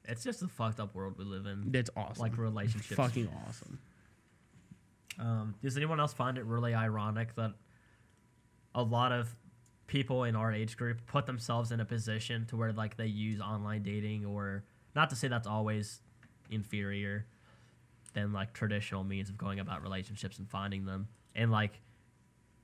it's 0.05 0.25
just 0.25 0.41
a 0.43 0.49
fucked 0.49 0.81
up 0.81 0.95
world 0.95 1.15
we 1.19 1.25
live 1.25 1.47
in. 1.47 1.71
That's 1.73 1.91
awesome. 1.97 2.23
Like 2.23 2.39
relationships. 2.39 2.95
fucking 2.97 3.29
awesome. 3.47 3.79
Um, 5.19 5.55
does 5.63 5.77
anyone 5.77 6.01
else 6.01 6.13
find 6.13 6.39
it 6.39 6.45
really 6.45 6.75
ironic 6.75 7.35
that 7.37 7.53
a 8.75 8.83
lot 8.83 9.13
of 9.13 9.35
people 9.87 10.25
in 10.25 10.35
our 10.35 10.53
age 10.53 10.77
group 10.77 11.05
put 11.07 11.27
themselves 11.27 11.71
in 11.71 11.81
a 11.81 11.85
position 11.85 12.47
to 12.47 12.57
where 12.57 12.73
like 12.73 12.97
they 12.97 13.07
use 13.07 13.41
online 13.41 13.83
dating 13.83 14.25
or 14.25 14.65
not 14.95 15.11
to 15.11 15.17
say 15.17 15.29
that's 15.29 15.47
always 15.47 16.01
inferior 16.51 17.27
than 18.15 18.33
like 18.33 18.53
traditional 18.55 19.05
means 19.05 19.29
of 19.29 19.37
going 19.37 19.61
about 19.61 19.83
relationships 19.83 20.39
and 20.39 20.49
finding 20.49 20.87
them 20.87 21.09
and 21.35 21.51
like 21.51 21.81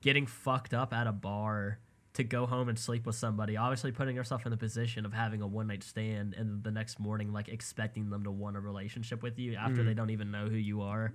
getting 0.01 0.25
fucked 0.25 0.73
up 0.73 0.93
at 0.93 1.05
a 1.07 1.11
bar 1.11 1.77
to 2.13 2.23
go 2.23 2.45
home 2.47 2.67
and 2.67 2.79
sleep 2.79 3.05
with 3.05 3.15
somebody 3.15 3.55
obviously 3.57 3.91
putting 3.91 4.15
yourself 4.15 4.45
in 4.45 4.49
the 4.51 4.57
position 4.57 5.05
of 5.05 5.13
having 5.13 5.41
a 5.41 5.47
one 5.47 5.67
night 5.67 5.83
stand 5.83 6.33
and 6.33 6.63
the 6.63 6.71
next 6.71 6.99
morning 6.99 7.31
like 7.31 7.47
expecting 7.47 8.09
them 8.09 8.23
to 8.23 8.31
want 8.31 8.57
a 8.57 8.59
relationship 8.59 9.21
with 9.21 9.37
you 9.37 9.53
after 9.55 9.83
they 9.83 9.93
don't 9.93 10.09
even 10.09 10.31
know 10.31 10.47
who 10.47 10.57
you 10.57 10.81
are 10.81 11.13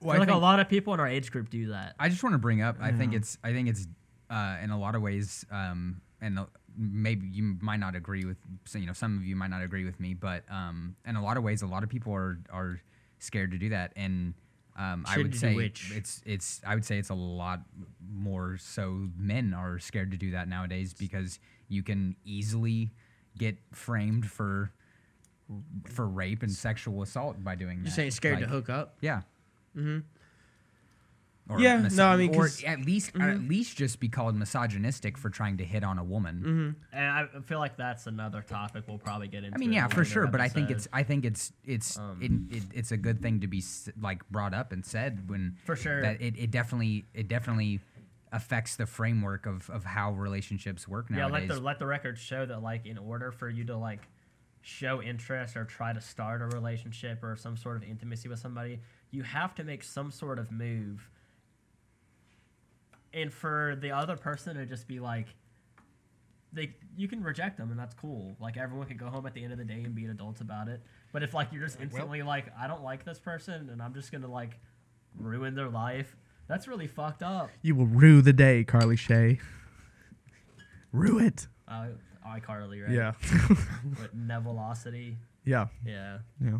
well, 0.00 0.10
I 0.12 0.14
feel 0.14 0.20
like 0.20 0.34
a 0.34 0.38
lot 0.38 0.60
of 0.60 0.68
people 0.68 0.94
in 0.94 1.00
our 1.00 1.08
age 1.08 1.30
group 1.30 1.50
do 1.50 1.68
that. 1.68 1.94
I 1.98 2.08
just 2.08 2.22
want 2.22 2.34
to 2.34 2.38
bring 2.38 2.62
up. 2.62 2.76
I 2.80 2.92
think 2.92 3.12
Yeah. 3.12 3.18
it's. 3.18 3.38
I 3.42 3.52
think 3.52 3.68
it's 3.68 3.86
uh, 4.30 4.56
in 4.62 4.70
a 4.70 4.78
lot 4.78 4.94
of 4.94 5.02
ways, 5.02 5.44
um, 5.50 6.00
and 6.20 6.38
uh, 6.38 6.46
maybe 6.76 7.26
you 7.26 7.56
might 7.60 7.80
not 7.80 7.94
agree 7.96 8.24
with. 8.24 8.36
So, 8.66 8.78
you 8.78 8.86
know, 8.86 8.92
some 8.92 9.16
of 9.16 9.24
you 9.24 9.34
might 9.36 9.48
not 9.50 9.62
agree 9.62 9.84
with 9.84 9.98
me, 10.00 10.14
but 10.14 10.44
um, 10.50 10.96
in 11.06 11.16
a 11.16 11.22
lot 11.22 11.36
of 11.36 11.42
ways, 11.42 11.62
a 11.62 11.66
lot 11.66 11.82
of 11.82 11.88
people 11.88 12.12
are 12.14 12.38
are 12.52 12.80
scared 13.18 13.50
to 13.52 13.58
do 13.58 13.70
that, 13.70 13.92
and 13.96 14.34
um, 14.76 15.04
I 15.06 15.12
Scared 15.12 15.26
would 15.26 15.32
to 15.32 15.38
do 15.38 15.46
say 15.48 15.54
which? 15.54 15.92
it's 15.94 16.22
it's. 16.26 16.60
I 16.66 16.74
would 16.74 16.84
say 16.84 16.98
it's 16.98 17.10
a 17.10 17.14
lot 17.14 17.60
more 18.14 18.56
so 18.58 19.08
men 19.16 19.52
are 19.54 19.78
scared 19.78 20.10
to 20.12 20.16
do 20.16 20.30
that 20.32 20.46
nowadays 20.48 20.94
because 20.94 21.40
you 21.68 21.82
can 21.82 22.14
easily 22.24 22.90
get 23.36 23.56
framed 23.72 24.30
for 24.30 24.72
for 25.88 26.06
rape 26.06 26.42
and 26.42 26.52
sexual 26.52 27.02
assault 27.02 27.42
by 27.42 27.54
doing 27.54 27.78
You're 27.78 27.84
that. 27.86 27.90
saying 27.92 28.10
scared 28.10 28.34
Like, 28.40 28.44
to 28.44 28.50
hook 28.50 28.68
up? 28.68 28.98
yeah. 29.00 29.22
Mhm. 29.76 30.02
Or 31.50 31.58
Yeah, 31.58 31.78
mis- 31.78 31.96
no, 31.96 32.08
I 32.08 32.16
mean, 32.18 32.30
or 32.34 32.42
'cause- 32.42 32.62
at 32.62 32.80
least 32.84 33.16
or 33.16 33.22
at 33.22 33.40
least 33.40 33.78
just 33.78 34.00
be 34.00 34.08
called 34.10 34.36
misogynistic 34.36 35.16
for 35.16 35.30
trying 35.30 35.56
to 35.56 35.64
hit 35.64 35.82
on 35.82 35.98
a 35.98 36.04
woman. 36.04 36.76
And 36.92 37.06
I 37.10 37.26
feel 37.40 37.58
like 37.58 37.78
that's 37.78 38.06
another 38.06 38.42
topic 38.42 38.84
we'll 38.86 38.98
probably 38.98 39.28
get 39.28 39.44
into. 39.44 39.56
I 39.56 39.58
mean, 39.58 39.72
yeah, 39.72 39.86
a 39.86 39.88
for 39.88 39.98
later 40.00 40.04
sure, 40.10 40.26
but 40.26 40.42
I 40.42 40.48
think 40.50 40.70
it's 40.70 40.86
I 40.92 41.04
think 41.04 41.24
it's 41.24 41.54
it's 41.64 41.96
Um, 41.98 42.18
it, 42.50 42.56
it, 42.56 42.62
it's 42.74 42.92
a 42.92 42.98
good 42.98 43.22
thing 43.22 43.40
to 43.40 43.46
be 43.46 43.62
like 43.98 44.28
brought 44.28 44.52
up 44.52 44.72
and 44.72 44.84
said 44.84 45.30
when 45.30 45.56
For 45.64 45.74
sure. 45.74 46.02
that 46.02 46.20
it, 46.20 46.36
it 46.36 46.50
definitely 46.50 47.06
it 47.14 47.28
definitely 47.28 47.80
affects 48.30 48.76
the 48.76 48.84
framework 48.84 49.46
of, 49.46 49.70
of 49.70 49.86
how 49.86 50.12
relationships 50.12 50.86
work 50.86 51.08
nowadays. 51.08 51.44
yeah. 51.48 51.48
Let 51.54 51.58
the 51.60 51.64
let 51.64 51.78
the 51.78 51.86
record 51.86 52.18
show 52.18 52.44
that 52.44 52.62
like 52.62 52.84
in 52.84 52.98
order 52.98 53.32
for 53.32 53.48
you 53.48 53.64
to 53.64 53.76
like 53.78 54.06
show 54.60 55.00
interest 55.00 55.56
or 55.56 55.64
try 55.64 55.94
to 55.94 56.00
start 56.02 56.42
a 56.42 56.46
relationship 56.48 57.22
or 57.22 57.36
some 57.36 57.56
sort 57.56 57.78
of 57.78 57.84
intimacy 57.84 58.28
with 58.28 58.38
somebody, 58.38 58.80
you 59.10 59.22
have 59.22 59.54
to 59.56 59.64
make 59.64 59.82
some 59.82 60.10
sort 60.10 60.38
of 60.38 60.50
move 60.52 61.08
and 63.14 63.32
for 63.32 63.76
the 63.80 63.90
other 63.90 64.16
person 64.16 64.56
to 64.56 64.66
just 64.66 64.86
be 64.86 65.00
like, 65.00 65.28
they 66.52 66.74
you 66.96 67.08
can 67.08 67.22
reject 67.22 67.58
them 67.58 67.70
and 67.70 67.78
that's 67.78 67.94
cool. 67.94 68.34
Like 68.40 68.56
everyone 68.56 68.86
can 68.86 68.96
go 68.96 69.06
home 69.06 69.26
at 69.26 69.34
the 69.34 69.42
end 69.42 69.52
of 69.52 69.58
the 69.58 69.64
day 69.64 69.82
and 69.84 69.94
be 69.94 70.06
adults 70.06 70.40
about 70.40 70.68
it. 70.68 70.80
But 71.12 71.22
if 71.22 71.34
like 71.34 71.52
you're 71.52 71.62
just 71.64 71.80
instantly 71.80 72.22
like, 72.22 72.46
I 72.58 72.66
don't 72.66 72.82
like 72.82 73.04
this 73.04 73.18
person 73.18 73.68
and 73.70 73.82
I'm 73.82 73.94
just 73.94 74.12
gonna 74.12 74.30
like 74.30 74.58
ruin 75.18 75.54
their 75.54 75.68
life, 75.68 76.16
that's 76.46 76.66
really 76.68 76.86
fucked 76.86 77.22
up. 77.22 77.50
You 77.62 77.74
will 77.74 77.86
rue 77.86 78.22
the 78.22 78.32
day, 78.32 78.64
Carly 78.64 78.96
Shay. 78.96 79.40
rue 80.92 81.18
it. 81.18 81.46
Uh, 81.66 81.88
iCarly, 82.26 82.82
right? 82.82 82.92
Yeah. 82.94 83.12
With 84.00 84.14
Nevelocity. 84.16 85.16
yeah. 85.44 85.66
Yeah. 85.84 86.18
Yeah. 86.42 86.58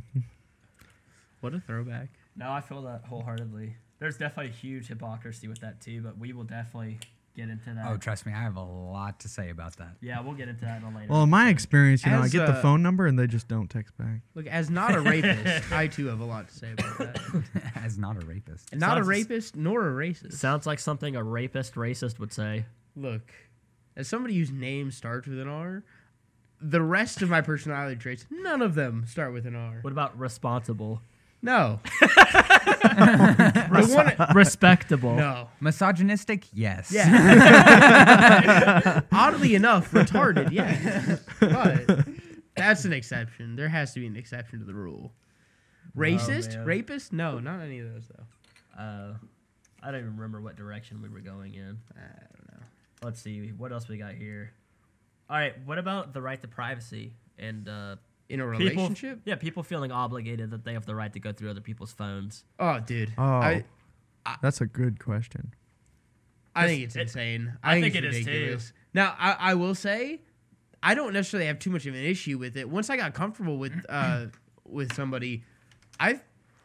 What 1.41 1.55
a 1.55 1.61
throwback. 1.61 2.09
No, 2.39 2.51
I 2.51 2.61
feel 2.61 2.83
that 2.83 3.05
wholeheartedly. 3.05 3.77
There's 3.99 4.17
definitely 4.17 4.53
a 4.53 4.55
huge 4.55 4.87
hypocrisy 4.87 5.49
with 5.49 5.61
that 5.61 5.81
too, 5.81 6.01
but 6.03 6.17
we 6.19 6.33
will 6.33 6.45
definitely 6.45 7.01
get 7.37 7.49
into 7.49 7.73
that. 7.75 7.85
Oh, 7.89 7.97
trust 7.97 8.27
me, 8.27 8.33
I 8.33 8.39
have 8.43 8.57
a 8.57 8.63
lot 8.63 9.21
to 9.21 9.29
say 9.29 9.51
about 9.51 9.77
that. 9.79 9.97
yeah, 10.01 10.21
we'll 10.21 10.35
get 10.35 10.49
into 10.49 10.65
that 10.65 10.81
in 10.83 10.89
a 10.89 10.97
later. 10.97 11.09
Well, 11.13 11.25
in 11.25 11.31
my 11.31 11.49
experience, 11.51 12.05
you 12.05 12.13
know, 12.13 12.21
I 12.21 12.25
As, 12.27 12.33
get 12.33 12.47
the 12.47 12.53
uh, 12.53 12.63
phone 12.63 12.83
number 12.83 13.07
and 13.07 13.19
they 13.19 13.27
just 13.27 13.49
don't 13.49 13.69
text 13.69 13.97
back. 13.99 14.21
Look, 14.35 14.47
as 14.47 14.71
not 14.71 14.95
a 14.95 15.01
rapist, 15.01 15.73
I 15.73 15.89
too 15.89 16.07
have 16.07 16.21
a 16.21 16.25
lot 16.25 16.49
to 16.49 16.55
say 16.55 16.73
about 16.73 16.99
that. 16.99 17.21
As 17.77 17.99
not 17.99 18.23
a 18.23 18.27
rapist. 18.27 18.69
And 18.73 18.81
not 18.81 18.93
a 18.99 19.01
Sounds- 19.01 19.09
rapist 19.09 19.57
nor 19.57 19.89
a 19.89 19.93
racist. 19.93 20.35
Sounds 20.35 20.67
like 20.67 20.79
something 20.79 21.17
a 21.17 21.23
rapist 21.25 21.75
racist 21.75 22.19
would 22.21 22.33
say. 22.33 22.67
Look, 22.97 23.33
as 23.97 24.07
somebody 24.09 24.37
whose 24.37 24.51
name 24.53 24.91
starts 24.93 25.27
with 25.29 25.39
an 25.41 25.49
R, 25.49 25.83
the 26.61 26.83
rest 26.83 27.23
of 27.23 27.31
my 27.31 27.41
personality 27.41 27.97
traits, 27.97 28.27
none 28.31 28.63
of 28.63 28.75
them 28.75 29.05
start 29.09 29.33
with 29.33 29.47
an 29.47 29.55
R. 29.57 29.79
What 29.83 29.93
about 29.93 30.19
responsible? 30.19 31.03
No. 31.41 31.79
the 32.01 33.87
one, 34.19 34.35
Respectable. 34.35 35.15
no. 35.15 35.49
Misogynistic? 35.61 36.47
Yes. 36.53 36.91
Yeah. 36.93 37.03
Oddly 39.13 39.55
enough, 39.55 39.91
retarded, 39.93 40.51
yeah. 40.51 41.17
But 41.41 42.07
that's 42.57 42.85
an 42.85 42.93
exception. 42.93 43.57
There 43.57 43.69
has 43.69 43.93
to 43.95 44.01
be 44.01 44.07
an 44.07 44.17
exception 44.17 44.59
to 44.59 44.65
the 44.65 44.75
rule. 44.75 45.13
Racist? 45.97 46.57
man. 46.57 46.67
Rapist? 46.67 47.13
No, 47.13 47.39
not 47.39 47.61
any 47.61 47.79
of 47.79 47.93
those 47.93 48.09
though. 48.09 48.83
Uh, 48.83 49.15
I 49.83 49.91
don't 49.91 50.01
even 50.01 50.17
remember 50.17 50.41
what 50.41 50.57
direction 50.57 51.01
we 51.03 51.09
were 51.09 51.21
going 51.21 51.55
in. 51.55 51.79
I 51.97 52.01
don't 52.01 52.53
know. 52.53 52.67
Let's 53.03 53.21
see. 53.21 53.53
What 53.57 53.73
else 53.73 53.89
we 53.89 53.97
got 53.97 54.15
here? 54.15 54.53
All 55.31 55.37
right. 55.37 55.55
What 55.65 55.79
about 55.79 56.15
the 56.15 56.21
right 56.21 56.41
to 56.43 56.49
privacy 56.49 57.13
and 57.39 57.69
uh, 57.69 57.97
In 58.29 58.41
a 58.41 58.45
people- 58.59 58.67
relationship? 58.85 59.21
yeah, 59.25 59.37
people 59.37 59.63
feeling 59.63 59.91
obligated 59.91 60.51
that 60.51 60.65
they 60.65 60.75
have 60.75 60.85
the 60.87 60.95
right 60.95 61.13
to 61.13 61.21
go 61.21 61.33
through 61.33 61.51
other 61.51 61.61
people's 61.63 61.93
phones. 61.93 62.45
Oh, 62.59 62.79
dude. 62.81 63.13
Oh, 63.17 63.23
I, 63.25 63.65
that's 64.43 64.61
a 64.61 64.67
good 64.67 65.03
question. 65.03 65.55
I 66.55 66.67
think 66.67 66.83
Just- 66.85 66.97
it's 66.97 67.15
it- 67.17 67.19
insane. 67.19 67.53
I 67.63 67.71
I, 67.77 67.81
think, 67.81 67.95
think 67.95 68.05
it's 68.05 68.17
it 68.27 68.29
is, 68.29 68.69
too. 68.69 68.73
Now, 68.95 69.15
I, 69.19 69.37
I 69.39 69.55
will 69.55 69.75
say, 69.75 70.21
I 70.83 70.95
don't 70.95 71.13
necessarily 71.13 71.47
have 71.47 71.59
too 71.59 71.71
much 71.71 71.87
of 71.87 71.95
an 71.95 72.03
issue 72.05 72.37
with 72.39 72.57
it. 72.57 72.69
Once 72.69 72.91
I 72.91 72.97
got 72.97 73.15
comfortable 73.15 73.57
with 73.59 73.73
uh, 73.89 74.27
with 74.65 74.93
somebody, 74.95 75.45
I've 75.99 76.23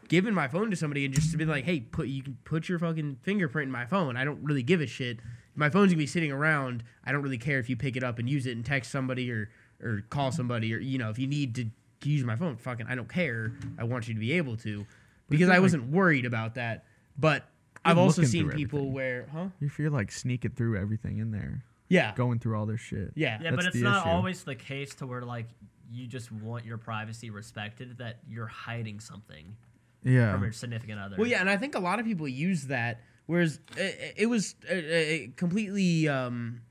given 0.10 0.34
my 0.34 0.48
phone 0.48 0.70
to 0.70 0.76
somebody 0.76 1.06
and 1.06 1.14
just 1.14 1.36
been 1.38 1.48
like, 1.48 1.64
"Hey, 1.66 1.80
put 1.80 2.08
you 2.08 2.24
can 2.24 2.38
put 2.44 2.68
your 2.70 2.80
fucking 2.80 3.18
fingerprint 3.22 3.68
in 3.68 3.72
my 3.72 3.86
phone. 3.86 4.18
I 4.18 4.26
don't 4.26 4.44
really 4.44 4.64
give 4.64 4.82
a 4.82 4.88
shit. 4.88 5.20
My 5.56 5.70
phone's 5.70 5.92
gonna 5.92 6.00
be 6.00 6.08
sitting 6.08 6.32
around. 6.32 6.84
I 7.06 7.12
don't 7.12 7.22
really 7.22 7.38
care 7.38 7.60
if 7.60 7.70
you 7.70 7.76
pick 7.76 7.96
it 7.96 8.04
up 8.04 8.20
and 8.20 8.30
use 8.30 8.46
it 8.48 8.52
and 8.56 8.66
text 8.66 8.92
somebody 8.92 9.32
or 9.32 9.50
or 9.84 10.02
call 10.10 10.32
somebody 10.32 10.74
or 10.74 10.78
you 10.80 10.98
know 10.98 11.10
if 11.10 11.20
you 11.20 11.28
need 11.28 11.56
to 11.56 11.66
use 12.04 12.24
my 12.24 12.36
phone, 12.36 12.58
fucking 12.58 12.86
I 12.88 12.96
don't 12.96 13.08
care. 13.10 13.54
I 13.78 13.84
want 13.84 14.08
you 14.08 14.14
to 14.14 14.20
be 14.20 14.34
able 14.34 14.58
to 14.58 14.86
because 15.30 15.50
I 15.50 15.60
wasn't 15.60 15.90
worried 15.92 16.26
about 16.26 16.56
that. 16.56 16.86
But 17.18 17.48
I've 17.86 17.98
also 17.98 18.24
seen 18.24 18.50
people 18.50 18.80
everything. 18.80 18.94
where, 18.94 19.28
huh? 19.32 19.48
If 19.62 19.78
you're 19.80 19.90
like 19.90 20.12
sneaking 20.12 20.52
through 20.52 20.78
everything 20.78 21.20
in 21.20 21.32
there, 21.32 21.64
Yeah. 21.90 22.14
going 22.16 22.40
through 22.40 22.58
all 22.58 22.66
their 22.66 22.78
shit. 22.78 23.12
Yeah. 23.16 23.38
Yeah, 23.42 23.52
That's 23.52 23.56
but 23.58 23.66
it's 23.68 23.76
not 23.84 24.06
issue. 24.06 24.10
always 24.16 24.44
the 24.44 24.56
case 24.56 24.96
to 24.96 25.06
where 25.08 25.22
like 25.22 25.48
you 25.92 26.08
just 26.08 26.32
want 26.32 26.66
your 26.66 26.78
privacy 26.78 27.30
respected 27.30 27.98
that 28.00 28.20
you're 28.28 28.48
hiding 28.48 29.00
something 29.00 29.56
Yeah. 30.04 30.32
from 30.34 30.44
your 30.44 30.52
significant 30.54 31.00
other. 31.00 31.16
Well, 31.18 31.28
yeah, 31.28 31.40
and 31.42 31.50
I 31.50 31.58
think 31.58 31.76
a 31.76 31.80
lot 31.80 32.00
of 32.00 32.06
people 32.06 32.28
use 32.28 32.68
that, 32.68 33.02
whereas 33.28 33.60
it, 33.78 34.14
it 34.18 34.26
was 34.28 34.56
uh, 34.70 34.74
uh, 34.74 35.18
completely 35.36 36.08
um, 36.08 36.62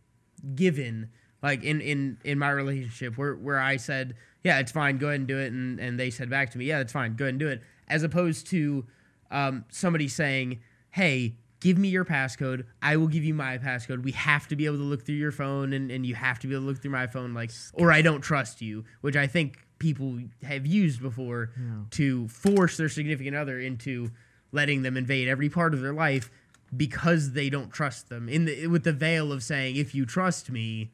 given, 0.55 1.11
like 1.43 1.63
in, 1.65 1.81
in, 1.81 2.19
in 2.25 2.39
my 2.39 2.51
relationship, 2.51 3.19
where, 3.19 3.35
where 3.35 3.59
I 3.61 3.77
said, 3.77 4.15
yeah, 4.45 4.59
it's 4.61 4.73
fine, 4.73 4.99
go 4.99 5.09
ahead 5.09 5.21
and 5.21 5.29
do 5.29 5.39
it, 5.39 5.53
and, 5.53 5.79
and 5.81 5.99
they 5.99 6.11
said 6.11 6.31
back 6.31 6.51
to 6.51 6.59
me, 6.59 6.67
yeah, 6.67 6.81
it's 6.81 6.93
fine, 6.93 7.15
go 7.17 7.25
ahead 7.25 7.35
and 7.35 7.41
do 7.41 7.49
it, 7.49 7.63
as 7.89 8.03
opposed 8.03 8.47
to 8.49 8.85
um, 9.31 9.65
somebody 9.71 10.09
saying, 10.09 10.61
hey, 10.91 11.35
give 11.61 11.79
me 11.79 11.89
your 11.89 12.05
passcode, 12.05 12.65
I 12.83 12.97
will 12.97 13.07
give 13.09 13.25
you 13.25 13.35
my 13.35 13.57
passcode. 13.59 14.03
We 14.03 14.13
have 14.13 14.49
to 14.49 14.57
be 14.57 14.67
able 14.67 14.79
to 14.79 14.83
look 14.85 15.05
through 15.07 15.15
your 15.17 15.33
phone, 15.33 15.73
and, 15.73 15.91
and 15.91 16.05
you 16.05 16.15
have 16.15 16.39
to 16.41 16.47
be 16.49 16.55
able 16.55 16.65
to 16.65 16.69
look 16.69 16.83
through 16.83 16.91
my 16.91 17.07
phone, 17.07 17.35
like, 17.35 17.51
or 17.75 17.93
I 17.93 18.03
don't 18.03 18.21
trust 18.21 18.61
you, 18.61 18.85
which 19.01 19.17
I 19.17 19.27
think 19.27 19.59
people 19.79 20.19
have 20.45 20.65
used 20.67 21.01
before 21.03 21.51
Yeah. 21.57 21.83
to 21.91 22.29
force 22.29 22.77
their 22.77 22.89
significant 22.89 23.35
other 23.37 23.59
into 23.59 24.11
letting 24.53 24.83
them 24.83 24.97
invade 24.97 25.27
every 25.29 25.49
part 25.49 25.75
of 25.75 25.81
their 25.81 25.93
life 25.95 26.31
because 26.77 27.33
they 27.33 27.51
don't 27.51 27.73
trust 27.73 28.09
them 28.09 28.29
in 28.29 28.45
the 28.45 28.67
with 28.69 28.85
the 28.85 28.93
veil 28.93 29.33
of 29.33 29.43
saying 29.43 29.77
if 29.77 29.95
you 29.95 30.07
trust 30.07 30.51
me 30.51 30.91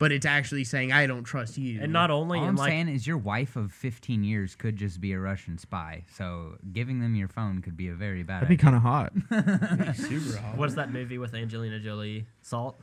but 0.00 0.10
it's 0.10 0.26
actually 0.26 0.64
saying 0.64 0.90
i 0.90 1.06
don't 1.06 1.22
trust 1.22 1.56
you 1.56 1.80
and 1.80 1.92
not 1.92 2.10
only 2.10 2.38
All 2.40 2.46
I'm 2.46 2.56
like 2.56 2.70
saying 2.70 2.88
is 2.88 3.06
your 3.06 3.18
wife 3.18 3.54
of 3.54 3.70
15 3.72 4.24
years 4.24 4.56
could 4.56 4.76
just 4.76 5.00
be 5.00 5.12
a 5.12 5.20
Russian 5.20 5.56
spy. 5.58 6.04
So 6.12 6.56
giving 6.72 6.98
them 7.00 7.14
your 7.14 7.28
phone 7.28 7.60
could 7.62 7.76
be 7.76 7.88
a 7.88 7.94
very 7.94 8.22
bad 8.24 8.42
That'd 8.42 8.48
be 8.48 8.56
kind 8.56 8.74
of 8.74 8.82
hot. 8.82 9.12
super 9.96 10.38
hot. 10.38 10.56
what's 10.56 10.74
that 10.74 10.90
movie 10.92 11.18
with 11.18 11.34
Angelina 11.34 11.78
Jolie? 11.78 12.26
Salt. 12.42 12.80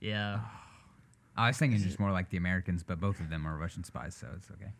Yeah. 0.00 0.40
I 1.36 1.46
was 1.48 1.56
thinking 1.58 1.78
just 1.80 2.00
more 2.00 2.10
like 2.10 2.30
the 2.30 2.36
Americans, 2.36 2.82
but 2.82 2.98
both 2.98 3.20
of 3.20 3.30
them 3.30 3.46
are 3.46 3.56
Russian 3.56 3.84
spies, 3.84 4.16
so 4.16 4.26
it's 4.36 4.50
okay. 4.50 4.72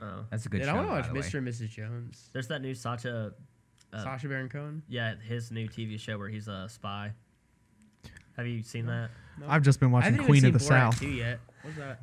Oh. 0.00 0.24
That's 0.30 0.46
a 0.46 0.48
good 0.48 0.58
Dude, 0.58 0.66
show. 0.66 0.72
i 0.72 0.76
want 0.76 0.86
to 0.86 0.90
by 0.92 0.96
watch 1.00 1.08
the 1.08 1.14
way. 1.14 1.20
mr 1.20 1.38
and 1.38 1.48
mrs 1.48 1.68
jones 1.70 2.30
There's 2.32 2.48
that 2.48 2.62
new 2.62 2.74
Sacha. 2.74 3.32
Uh, 3.92 4.02
Sacha 4.02 4.28
Baron 4.28 4.48
Cohen 4.48 4.82
Yeah, 4.88 5.14
his 5.26 5.50
new 5.50 5.68
TV 5.68 5.98
show 6.00 6.16
where 6.18 6.28
he's 6.28 6.48
a 6.48 6.68
spy. 6.68 7.12
Have 8.40 8.48
you 8.48 8.62
seen 8.62 8.86
that? 8.86 9.10
I've 9.46 9.62
just 9.62 9.80
been 9.80 9.90
watching 9.90 10.16
Queen 10.18 10.44
of 10.44 10.52
the 10.52 10.58
Borat 10.58 10.62
South. 10.62 11.00
2 11.00 11.08
yet 11.08 11.40
what's 11.62 11.76
that 11.76 12.00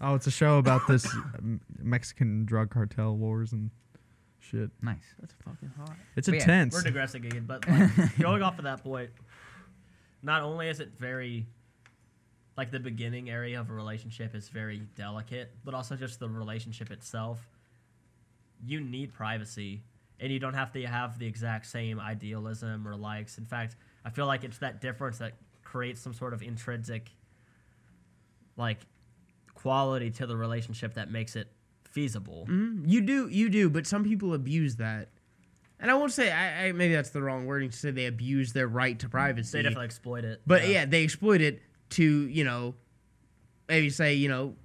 Oh, 0.00 0.16
it's 0.16 0.26
a 0.26 0.32
show 0.32 0.58
about 0.58 0.86
this 0.88 1.06
um, 1.38 1.60
Mexican 1.80 2.44
drug 2.44 2.70
cartel 2.70 3.16
wars 3.16 3.52
and 3.52 3.70
shit. 4.40 4.70
Nice. 4.82 5.04
that's 5.20 5.34
fucking 5.44 5.72
hot 5.78 5.94
It's 6.16 6.28
But 6.28 6.34
yeah, 6.34 6.40
intense. 6.40 6.74
We're 6.74 6.82
digressing 6.82 7.24
again, 7.24 7.44
but 7.46 7.68
like, 7.68 8.18
going 8.18 8.42
off 8.42 8.58
of 8.58 8.64
that 8.64 8.82
point, 8.82 9.10
not 10.22 10.42
only 10.42 10.68
is 10.68 10.80
it 10.80 10.90
very 10.98 11.46
like 12.56 12.70
the 12.70 12.80
beginning 12.80 13.30
area 13.30 13.60
of 13.60 13.70
a 13.70 13.72
relationship 13.72 14.34
is 14.34 14.48
very 14.48 14.82
delicate, 14.96 15.52
but 15.64 15.72
also 15.72 15.96
just 15.96 16.18
the 16.20 16.28
relationship 16.28 16.90
itself. 16.90 17.40
You 18.64 18.80
need 18.80 19.12
privacy, 19.12 19.82
and 20.20 20.32
you 20.32 20.38
don't 20.38 20.54
have 20.54 20.72
to 20.72 20.84
have 20.84 21.18
the 21.18 21.26
exact 21.26 21.66
same 21.66 21.98
idealism 21.98 22.86
or 22.86 22.94
likes. 22.94 23.38
In 23.38 23.44
fact, 23.44 23.76
I 24.04 24.10
feel 24.10 24.26
like 24.26 24.44
it's 24.44 24.58
that 24.58 24.80
difference 24.80 25.18
that 25.18 25.34
creates 25.72 26.00
some 26.02 26.12
sort 26.12 26.34
of 26.34 26.42
intrinsic, 26.42 27.10
like, 28.56 28.80
quality 29.54 30.10
to 30.10 30.26
the 30.26 30.36
relationship 30.36 30.94
that 30.94 31.10
makes 31.10 31.34
it 31.36 31.48
feasible. 31.90 32.46
Mhm. 32.48 32.82
you 32.86 33.00
do 33.02 33.28
you 33.28 33.48
do 33.50 33.68
but 33.68 33.86
some 33.86 34.02
people 34.02 34.32
abuse 34.32 34.76
that 34.76 35.10
and 35.78 35.90
i 35.90 35.94
won't 35.94 36.10
say 36.10 36.32
I, 36.32 36.68
I 36.68 36.72
maybe 36.72 36.94
that's 36.94 37.10
the 37.10 37.20
wrong 37.22 37.44
wording 37.44 37.68
to 37.68 37.76
say 37.76 37.90
they 37.90 38.06
abuse 38.06 38.54
their 38.54 38.66
right 38.66 38.98
to 39.00 39.08
privacy 39.10 39.58
They 39.58 39.62
definitely 39.62 39.84
exploit 39.84 40.24
it. 40.24 40.40
But 40.46 40.66
yeah. 40.66 40.86
they 40.86 41.04
exploit 41.04 41.42
it 41.42 41.60
to, 41.90 42.02
you 42.28 42.44
know, 42.44 42.74
maybe 43.68 43.90
say, 43.90 44.14
you 44.14 44.28
know, 44.28 44.56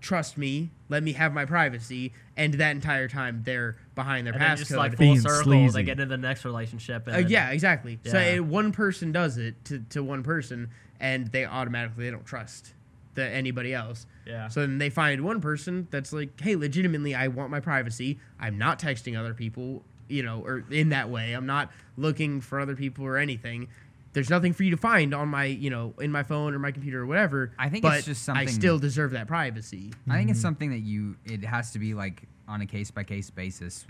trust 0.00 0.36
me, 0.38 0.70
let 0.88 1.02
me 1.02 1.12
have 1.12 1.32
my 1.32 1.44
privacy, 1.44 2.12
and 2.36 2.54
that 2.54 2.70
entire 2.72 3.08
time 3.08 3.42
they're 3.44 3.76
behind 3.94 4.26
their 4.26 4.34
and 4.34 4.42
then 4.42 4.56
just 4.56 4.70
like 4.70 4.92
full 4.92 4.98
Being 4.98 5.20
circle, 5.20 5.42
sleazy. 5.44 5.72
they 5.74 5.82
get 5.82 6.00
into 6.00 6.06
the 6.16 6.16
next 6.16 6.44
relationship. 6.44 7.06
And 7.06 7.16
Uh, 7.16 7.28
yeah, 7.28 7.50
exactly. 7.50 7.98
So 8.04 8.18
Yeah. 8.18 8.38
uh, 8.38 8.42
one 8.42 8.72
person 8.72 9.12
does 9.12 9.36
it 9.38 9.62
to, 9.66 9.80
to 9.90 10.02
one 10.02 10.22
person, 10.22 10.68
and 11.00 11.28
they 11.28 11.44
automatically 11.44 12.04
they 12.04 12.10
don't 12.10 12.26
trust 12.26 12.74
the 13.14 13.24
anybody 13.28 13.72
else. 13.72 14.06
yeah. 14.26 14.48
So 14.48 14.60
then 14.62 14.78
they 14.78 14.90
find 14.90 15.20
one 15.22 15.40
person 15.40 15.86
that's 15.90 16.12
like, 16.12 16.40
hey, 16.40 16.56
legitimately, 16.56 17.14
I 17.14 17.28
want 17.28 17.50
my 17.50 17.60
privacy. 17.60 18.18
I'm 18.40 18.58
not 18.58 18.80
texting 18.80 19.16
other 19.18 19.34
people, 19.34 19.84
you 20.08 20.22
know, 20.24 20.40
or 20.44 20.64
in 20.70 20.88
that 20.88 21.10
way. 21.10 21.32
I'm 21.32 21.46
not 21.46 21.70
looking 21.96 22.40
for 22.40 22.58
other 22.58 22.74
people 22.74 23.04
or 23.04 23.16
anything. 23.16 23.68
There's 24.14 24.30
nothing 24.30 24.52
for 24.52 24.62
you 24.62 24.70
to 24.70 24.76
find 24.76 25.12
on 25.12 25.28
my, 25.28 25.44
you 25.44 25.68
know, 25.70 25.92
in 26.00 26.10
my 26.10 26.22
phone 26.22 26.54
or 26.54 26.58
my 26.58 26.70
computer 26.72 27.00
or 27.02 27.06
whatever. 27.06 27.52
I 27.58 27.68
think 27.68 27.82
but 27.82 27.98
it's 27.98 28.06
just 28.06 28.22
something. 28.24 28.48
I 28.48 28.50
still 28.50 28.78
deserve 28.78 29.10
that 29.10 29.26
privacy. 29.26 29.92
I 30.08 30.16
think 30.16 30.30
it's 30.30 30.40
something 30.40 30.70
that 30.70 30.78
you. 30.78 31.16
It 31.24 31.44
has 31.44 31.72
to 31.72 31.78
be 31.78 31.92
like 31.94 32.22
on 32.48 32.60
a 32.62 32.66
case 32.66 32.90
by 32.90 33.04
case 33.04 33.28
basis 33.28 33.84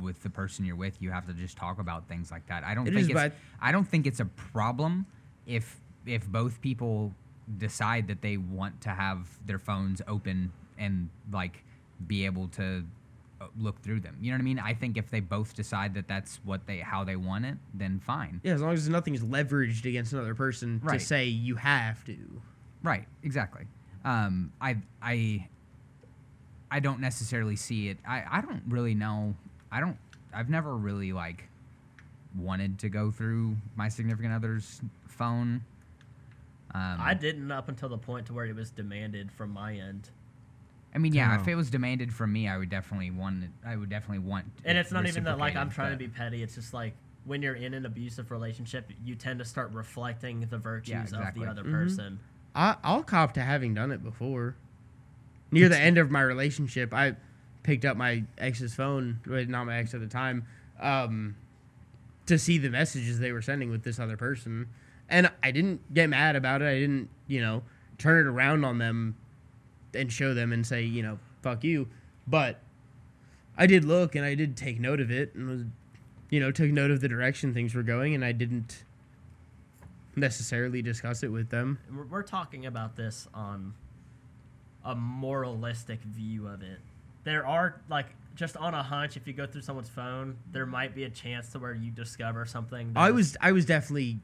with 0.00 0.22
the 0.22 0.30
person 0.30 0.64
you're 0.64 0.76
with. 0.76 1.00
You 1.00 1.10
have 1.10 1.26
to 1.26 1.32
just 1.32 1.56
talk 1.56 1.78
about 1.80 2.06
things 2.08 2.30
like 2.30 2.46
that. 2.46 2.64
I 2.64 2.74
don't 2.74 2.86
It 2.86 2.90
think 2.94 3.04
is, 3.04 3.08
it's. 3.08 3.14
but- 3.14 3.32
I 3.60 3.72
don't 3.72 3.88
think 3.88 4.06
it's 4.06 4.20
a 4.20 4.26
problem 4.26 5.06
if 5.46 5.80
if 6.06 6.26
both 6.28 6.60
people 6.60 7.14
decide 7.58 8.08
that 8.08 8.22
they 8.22 8.36
want 8.36 8.80
to 8.82 8.90
have 8.90 9.26
their 9.46 9.58
phones 9.58 10.00
open 10.06 10.52
and 10.78 11.08
like 11.32 11.64
be 12.06 12.24
able 12.24 12.48
to 12.48 12.84
look 13.58 13.80
through 13.82 14.00
them. 14.00 14.16
You 14.20 14.30
know 14.30 14.36
what 14.36 14.42
I 14.42 14.44
mean? 14.44 14.58
I 14.58 14.74
think 14.74 14.96
if 14.96 15.10
they 15.10 15.20
both 15.20 15.54
decide 15.54 15.94
that 15.94 16.08
that's 16.08 16.40
what 16.44 16.66
they 16.66 16.78
how 16.78 17.04
they 17.04 17.16
want 17.16 17.44
it, 17.44 17.56
then 17.74 18.00
fine. 18.00 18.40
Yeah, 18.42 18.52
as 18.54 18.60
long 18.62 18.72
as 18.74 18.88
nothing's 18.88 19.20
leveraged 19.22 19.84
against 19.84 20.12
another 20.12 20.34
person 20.34 20.80
Right. 20.82 20.98
to 21.00 21.04
say 21.04 21.26
you 21.26 21.56
have 21.56 22.04
to. 22.06 22.16
Right, 22.82 23.06
exactly. 23.22 23.66
Um, 24.04 24.52
I 24.60 24.78
I 25.00 25.48
I 26.70 26.80
don't 26.80 27.00
necessarily 27.00 27.56
see 27.56 27.88
it. 27.88 27.98
I 28.06 28.24
I 28.30 28.40
don't 28.40 28.62
really 28.68 28.94
know. 28.94 29.34
I 29.70 29.80
don't. 29.80 29.96
I've 30.34 30.48
never 30.50 30.76
really 30.76 31.12
like 31.12 31.48
wanted 32.36 32.78
to 32.80 32.88
go 32.88 33.10
through 33.10 33.56
my 33.76 33.88
significant 33.88 34.32
other's 34.32 34.80
phone. 35.06 35.62
Um, 36.74 36.96
I 36.98 37.12
didn't 37.12 37.52
up 37.52 37.68
until 37.68 37.90
the 37.90 37.98
point 37.98 38.26
to 38.26 38.32
where 38.32 38.46
it 38.46 38.56
was 38.56 38.70
demanded 38.70 39.30
from 39.30 39.50
my 39.50 39.74
end. 39.74 40.08
I 40.94 40.98
mean, 40.98 41.14
yeah, 41.14 41.40
if 41.40 41.48
it 41.48 41.54
was 41.54 41.70
demanded 41.70 42.12
from 42.12 42.32
me, 42.32 42.48
I 42.48 42.58
would 42.58 42.68
definitely 42.68 43.10
want. 43.10 43.44
It, 43.44 43.50
I 43.66 43.76
would 43.76 43.88
definitely 43.88 44.18
want. 44.18 44.46
And 44.64 44.76
it's 44.76 44.92
not 44.92 45.06
even 45.06 45.24
that 45.24 45.38
like 45.38 45.56
I'm 45.56 45.68
reciprocated, 45.68 45.74
trying 45.74 45.92
to 45.92 45.96
be 45.98 46.08
petty. 46.08 46.42
It's 46.42 46.54
just 46.54 46.74
like 46.74 46.94
when 47.24 47.40
you're 47.40 47.54
in 47.54 47.72
an 47.72 47.86
abusive 47.86 48.30
relationship, 48.30 48.90
you 49.04 49.14
tend 49.14 49.38
to 49.38 49.44
start 49.44 49.72
reflecting 49.72 50.46
the 50.50 50.58
virtues 50.58 50.94
exactly. 50.94 51.46
of 51.46 51.56
the 51.56 51.62
other 51.62 51.68
Mhm. 51.68 51.72
person. 51.72 52.20
I, 52.54 52.76
I'll 52.82 53.02
cop 53.02 53.32
to 53.34 53.42
having 53.42 53.74
done 53.74 53.90
it 53.90 54.02
before. 54.02 54.56
Near 55.50 55.68
the 55.68 55.78
end 55.78 55.98
of 55.98 56.10
my 56.10 56.22
relationship, 56.22 56.94
I 56.94 57.14
picked 57.62 57.84
up 57.84 57.96
my 57.96 58.24
ex's 58.38 58.74
phone, 58.74 59.20
well, 59.26 59.44
not 59.46 59.64
my 59.64 59.78
ex 59.78 59.94
at 59.94 60.00
the 60.00 60.06
time, 60.06 60.46
um, 60.80 61.36
to 62.26 62.38
see 62.38 62.58
the 62.58 62.70
messages 62.70 63.18
they 63.18 63.32
were 63.32 63.42
sending 63.42 63.70
with 63.70 63.82
this 63.82 63.98
other 63.98 64.16
person. 64.16 64.68
And 65.08 65.30
I 65.42 65.50
didn't 65.50 65.92
get 65.92 66.08
mad 66.08 66.36
about 66.36 66.62
it. 66.62 66.66
I 66.68 66.78
didn't, 66.78 67.10
you 67.26 67.40
know, 67.40 67.62
turn 67.98 68.26
it 68.26 68.28
around 68.28 68.64
on 68.64 68.78
them 68.78 69.16
and 69.94 70.12
show 70.12 70.34
them 70.34 70.52
and 70.52 70.66
say, 70.66 70.82
you 70.82 71.02
know, 71.02 71.18
fuck 71.42 71.64
you. 71.64 71.88
But 72.26 72.60
I 73.56 73.66
did 73.66 73.84
look 73.84 74.14
and 74.14 74.24
I 74.24 74.34
did 74.34 74.56
take 74.56 74.80
note 74.80 75.00
of 75.00 75.10
it 75.10 75.34
and 75.34 75.48
was, 75.48 75.62
you 76.30 76.40
know, 76.40 76.50
took 76.50 76.70
note 76.70 76.90
of 76.90 77.00
the 77.00 77.08
direction 77.08 77.52
things 77.52 77.74
were 77.74 77.82
going 77.82 78.14
and 78.14 78.24
I 78.24 78.32
didn't 78.32 78.84
necessarily 80.16 80.82
discuss 80.82 81.22
it 81.22 81.28
with 81.28 81.50
them. 81.50 81.78
We're, 81.94 82.04
we're 82.04 82.22
talking 82.22 82.66
about 82.66 82.96
this 82.96 83.28
on 83.34 83.74
a 84.84 84.94
moralistic 84.94 86.00
view 86.02 86.46
of 86.46 86.62
it. 86.62 86.78
There 87.24 87.46
are 87.46 87.80
like 87.88 88.06
just 88.34 88.56
on 88.56 88.74
a 88.74 88.82
hunch, 88.82 89.16
if 89.16 89.26
you 89.26 89.32
go 89.32 89.46
through 89.46 89.62
someone's 89.62 89.88
phone, 89.88 90.36
there 90.50 90.66
might 90.66 90.94
be 90.94 91.04
a 91.04 91.10
chance 91.10 91.50
to 91.50 91.58
where 91.58 91.74
you 91.74 91.90
discover 91.90 92.46
something. 92.46 92.92
I 92.96 93.10
was 93.10 93.36
I 93.40 93.52
was 93.52 93.64
definitely 93.64 94.18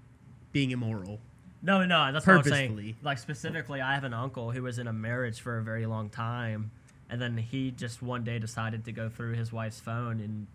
being 0.52 0.70
immoral. 0.70 1.20
No, 1.62 1.84
no, 1.84 2.12
that's 2.12 2.26
what 2.26 2.36
I'm 2.36 2.42
saying. 2.44 2.96
Like 3.02 3.18
specifically, 3.18 3.80
I 3.80 3.94
have 3.94 4.04
an 4.04 4.14
uncle 4.14 4.50
who 4.52 4.62
was 4.62 4.78
in 4.78 4.86
a 4.86 4.92
marriage 4.92 5.40
for 5.40 5.58
a 5.58 5.62
very 5.62 5.86
long 5.86 6.08
time, 6.08 6.70
and 7.10 7.20
then 7.20 7.36
he 7.36 7.70
just 7.72 8.00
one 8.02 8.22
day 8.24 8.38
decided 8.38 8.84
to 8.84 8.92
go 8.92 9.08
through 9.08 9.34
his 9.34 9.52
wife's 9.52 9.80
phone, 9.80 10.20
and 10.20 10.46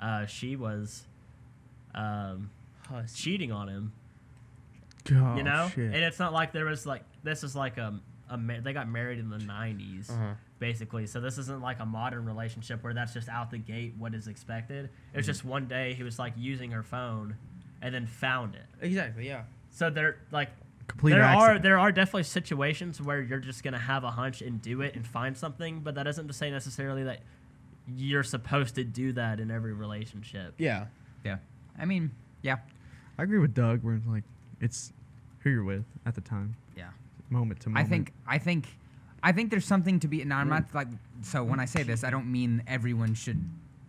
uh, 0.00 0.26
she 0.26 0.56
was 0.56 1.04
um, 1.94 2.50
cheating 3.14 3.52
on 3.52 3.68
him. 3.68 3.92
Oh, 5.12 5.36
you 5.36 5.42
know, 5.44 5.70
shit. 5.72 5.84
and 5.84 5.96
it's 6.02 6.18
not 6.18 6.32
like 6.32 6.52
there 6.52 6.64
was 6.64 6.84
like 6.84 7.02
this 7.22 7.44
is 7.44 7.54
like 7.54 7.78
a, 7.78 8.00
a 8.28 8.36
ma- 8.36 8.58
they 8.60 8.72
got 8.72 8.88
married 8.88 9.18
in 9.20 9.30
the 9.30 9.36
'90s 9.38 10.10
Uh-huh. 10.10 10.32
basically, 10.58 11.06
so 11.06 11.20
this 11.20 11.38
isn't 11.38 11.60
like 11.62 11.78
a 11.80 11.86
modern 11.86 12.24
relationship 12.26 12.82
where 12.82 12.92
that's 12.94 13.12
just 13.14 13.28
out 13.28 13.50
the 13.52 13.58
gate 13.58 13.94
what 13.98 14.14
is 14.14 14.26
expected. 14.26 14.86
It 14.86 14.88
Mm-hmm. 14.88 15.16
was 15.18 15.26
just 15.26 15.44
one 15.44 15.66
day 15.68 15.94
he 15.94 16.02
was 16.02 16.18
like 16.18 16.32
using 16.36 16.72
her 16.72 16.82
phone, 16.82 17.36
and 17.82 17.94
then 17.94 18.06
found 18.06 18.54
it. 18.56 18.64
Exactly. 18.80 19.28
Yeah. 19.28 19.42
So 19.76 19.90
they're 19.90 20.16
like 20.30 20.48
Complete 20.88 21.12
there 21.12 21.24
are 21.24 21.58
there 21.58 21.78
are 21.78 21.92
definitely 21.92 22.22
situations 22.22 23.00
where 23.02 23.20
you're 23.20 23.40
just 23.40 23.62
gonna 23.62 23.78
have 23.78 24.04
a 24.04 24.10
hunch 24.10 24.40
and 24.40 24.62
do 24.62 24.80
it 24.80 24.94
and 24.94 25.06
find 25.06 25.36
something, 25.36 25.80
but 25.80 25.96
that 25.96 26.06
isn't 26.06 26.26
to 26.28 26.32
say 26.32 26.50
necessarily 26.50 27.04
that 27.04 27.20
you're 27.94 28.22
supposed 28.22 28.74
to 28.76 28.84
do 28.84 29.12
that 29.12 29.38
in 29.38 29.50
every 29.50 29.72
relationship. 29.72 30.54
Yeah. 30.58 30.86
Yeah, 31.26 31.38
I 31.76 31.84
mean, 31.84 32.12
yeah, 32.42 32.56
I 33.18 33.24
agree 33.24 33.38
with 33.38 33.52
Doug. 33.52 33.82
Where 33.82 33.96
it's 33.96 34.06
like 34.06 34.22
it's 34.60 34.92
who 35.40 35.50
you're 35.50 35.64
with 35.64 35.84
at 36.06 36.14
the 36.14 36.20
time, 36.20 36.54
yeah. 36.76 36.90
moment 37.30 37.60
to 37.60 37.68
moment. 37.68 37.80
I 37.80 37.90
moment. 37.90 38.06
think 38.06 38.16
I 38.28 38.38
think 38.38 38.66
I 39.24 39.32
think 39.32 39.50
there's 39.50 39.64
something 39.64 39.98
to 40.00 40.08
be. 40.08 40.24
Now 40.24 40.38
I'm 40.38 40.48
not 40.48 40.70
mm. 40.70 40.74
like 40.74 40.88
so 41.22 41.42
when 41.42 41.58
I 41.58 41.64
say 41.64 41.82
this, 41.82 42.04
I 42.04 42.10
don't 42.10 42.30
mean 42.30 42.62
everyone 42.68 43.14
should 43.14 43.42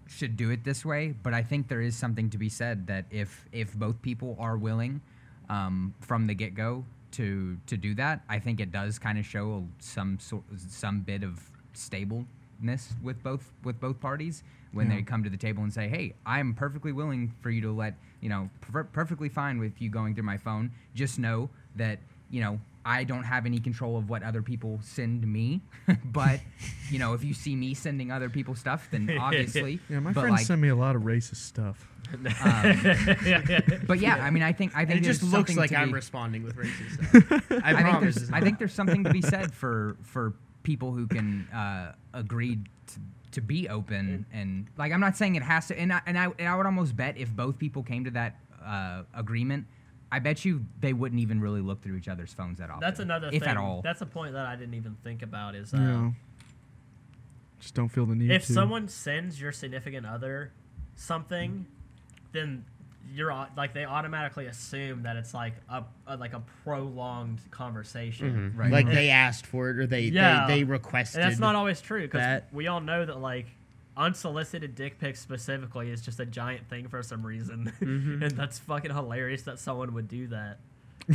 should 0.08 0.36
do 0.36 0.50
it 0.50 0.64
this 0.64 0.84
way, 0.84 1.14
but 1.22 1.36
I 1.36 1.44
think 1.44 1.68
there 1.68 1.82
is 1.82 1.96
something 1.96 2.32
to 2.32 2.40
be 2.40 2.50
said 2.50 2.88
that 2.88 3.06
if 3.12 3.46
if 3.52 3.76
both 3.76 4.02
people 4.02 4.36
are 4.40 4.58
willing 4.58 5.02
um, 5.50 5.94
from 6.02 6.28
the 6.28 6.34
get 6.34 6.56
go 6.56 6.84
to 7.12 7.58
to 7.68 7.78
do 7.78 7.94
that, 7.96 8.22
I 8.30 8.40
think 8.40 8.60
it 8.60 8.72
does 8.72 9.00
kind 9.00 9.18
of 9.18 9.26
show 9.26 9.66
some 9.80 10.20
sort 10.20 10.44
some 10.58 11.02
bit 11.02 11.24
of 11.24 11.40
stableness 11.74 12.94
with 13.02 13.22
both 13.24 13.52
with 13.64 13.80
both 13.80 14.00
parties 14.00 14.44
when 14.72 14.90
Yeah. 14.90 14.98
they 14.98 15.02
come 15.04 15.24
to 15.24 15.30
the 15.30 15.38
table 15.38 15.64
and 15.64 15.74
say, 15.74 15.88
"Hey, 15.88 16.14
I'm 16.26 16.54
perfectly 16.54 16.92
willing 16.92 17.34
for 17.42 17.50
you 17.50 17.62
to 17.62 17.72
let 17.72 17.96
you 18.22 18.30
know 18.30 18.50
per- 18.62 18.84
perfectly 18.84 19.30
fine 19.30 19.60
with 19.60 19.82
you 19.82 19.90
going 19.90 20.14
through 20.16 20.26
my 20.26 20.38
phone. 20.38 20.72
Just 20.96 21.20
know 21.20 21.50
that 21.76 22.00
you 22.30 22.42
know." 22.42 22.60
I 22.88 23.04
don't 23.04 23.24
have 23.26 23.46
any 23.46 23.60
control 23.60 23.98
of 23.98 24.10
what 24.10 24.24
other 24.24 24.42
people 24.42 24.80
send 24.82 25.28
me, 25.28 25.62
but 26.06 26.40
you 26.90 27.00
know, 27.00 27.14
if 27.14 27.24
you 27.24 27.34
see 27.34 27.56
me 27.56 27.74
sending 27.74 28.12
other 28.12 28.30
people 28.30 28.56
stuff, 28.56 28.88
then 28.92 29.18
obviously. 29.20 29.80
yeah, 29.90 30.00
my 30.00 30.14
but 30.14 30.22
friends 30.22 30.38
like, 30.38 30.46
send 30.46 30.62
me 30.62 30.70
a 30.70 30.76
lot 30.76 30.96
of 30.96 31.02
racist 31.04 31.36
stuff. 31.38 31.86
um, 32.14 33.82
but 33.88 34.00
yeah, 34.00 34.16
I 34.24 34.30
mean, 34.30 34.44
I 34.44 34.54
think 34.54 34.76
I 34.76 34.82
And 34.82 34.90
think 34.90 35.02
it 35.02 35.06
just 35.06 35.24
looks 35.24 35.56
like 35.56 35.74
I'm 35.74 35.90
be- 35.90 35.94
responding 35.96 36.44
with 36.44 36.56
racist 36.56 37.26
stuff. 37.28 37.62
I, 37.64 37.72
I 37.72 37.74
think 37.76 37.90
promise. 37.90 38.16
there's 38.16 38.32
I 38.32 38.40
think 38.42 38.60
there's 38.60 38.74
something 38.74 39.04
to 39.04 39.12
be 39.12 39.22
said 39.22 39.54
for 39.54 39.98
for 40.04 40.34
people 40.64 40.92
who 40.94 41.08
can 41.08 41.48
uh, 41.54 41.92
agree 42.14 42.56
to, 42.88 43.00
to 43.32 43.42
be 43.42 43.68
open 43.70 44.26
and 44.34 44.68
like 44.78 44.92
I'm 44.94 45.00
not 45.02 45.18
saying 45.18 45.36
it 45.36 45.44
has 45.44 45.68
to 45.68 45.78
and 45.80 45.92
I, 45.94 46.02
and 46.06 46.18
I 46.18 46.32
and 46.40 46.48
I 46.48 46.56
would 46.56 46.66
almost 46.66 46.96
bet 46.96 47.18
if 47.18 47.30
both 47.36 47.58
people 47.58 47.84
came 47.84 48.06
to 48.06 48.12
that 48.12 48.36
uh, 48.66 49.04
agreement, 49.14 49.66
I 50.12 50.20
bet 50.20 50.46
you 50.46 50.66
they 50.80 50.94
wouldn't 50.94 51.20
even 51.20 51.42
really 51.42 51.62
look 51.62 51.82
through 51.82 51.96
each 51.98 52.08
other's 52.08 52.34
phones 52.34 52.62
at 52.62 52.70
all. 52.70 52.80
That's 52.80 53.00
another 53.00 53.28
if 53.32 53.42
thing. 53.42 53.50
at 53.50 53.58
all. 53.58 53.82
That's 53.84 54.02
a 54.02 54.06
point 54.06 54.34
that 54.34 54.46
I 54.46 54.56
didn't 54.56 54.76
even 54.76 54.96
think 55.04 55.22
about 55.22 55.54
is 55.56 55.74
uh, 55.74 55.78
You 55.78 56.16
just 57.60 57.74
don't 57.76 57.90
feel 57.90 58.06
the 58.06 58.16
need 58.16 58.32
if 58.32 58.46
to. 58.48 58.54
someone 58.54 58.88
sends 58.88 59.40
your 59.42 59.52
significant 59.52 60.06
other 60.06 60.52
something, 60.96 61.66
then 62.32 62.64
you're 63.14 63.34
like 63.56 63.74
they 63.74 63.86
automatically 63.86 64.48
assume 64.48 65.04
that 65.04 65.16
it's 65.16 65.34
like 65.34 65.54
a, 65.70 65.84
a 66.08 66.18
like 66.18 66.34
a 66.34 66.42
prolonged 66.64 67.40
conversation. 67.52 68.54
Mhm. 68.54 68.60
Right. 68.60 68.72
Like 68.72 68.86
And- 68.88 68.96
they 68.98 69.10
asked 69.10 69.46
for 69.46 69.70
it 69.70 69.78
or 69.78 69.88
they 69.88 70.02
Yeah. 70.04 70.46
they, 70.48 70.56
they 70.60 70.64
requested. 70.64 71.22
And 71.22 71.32
that's 71.32 71.40
not 71.40 71.56
always 71.56 71.82
true 71.82 72.02
because 72.02 72.42
we 72.52 72.68
all 72.68 72.82
know 72.82 73.06
that 73.06 73.20
like 73.20 73.48
unsolicited 73.98 74.76
dick 74.76 75.00
pics 75.00 75.20
specifically 75.20 75.90
is 75.92 76.02
just 76.02 76.20
a 76.20 76.26
giant 76.26 76.68
thing 76.70 76.88
for 76.88 77.02
some 77.04 77.26
reason, 77.26 77.72
Mhm. 77.82 78.22
and 78.24 78.32
that's 78.38 78.60
fucking 78.60 78.92
hilarious 78.94 79.42
that 79.44 79.60
someone 79.60 79.94
would 79.94 80.08
do 80.08 80.28
that. 80.28 80.60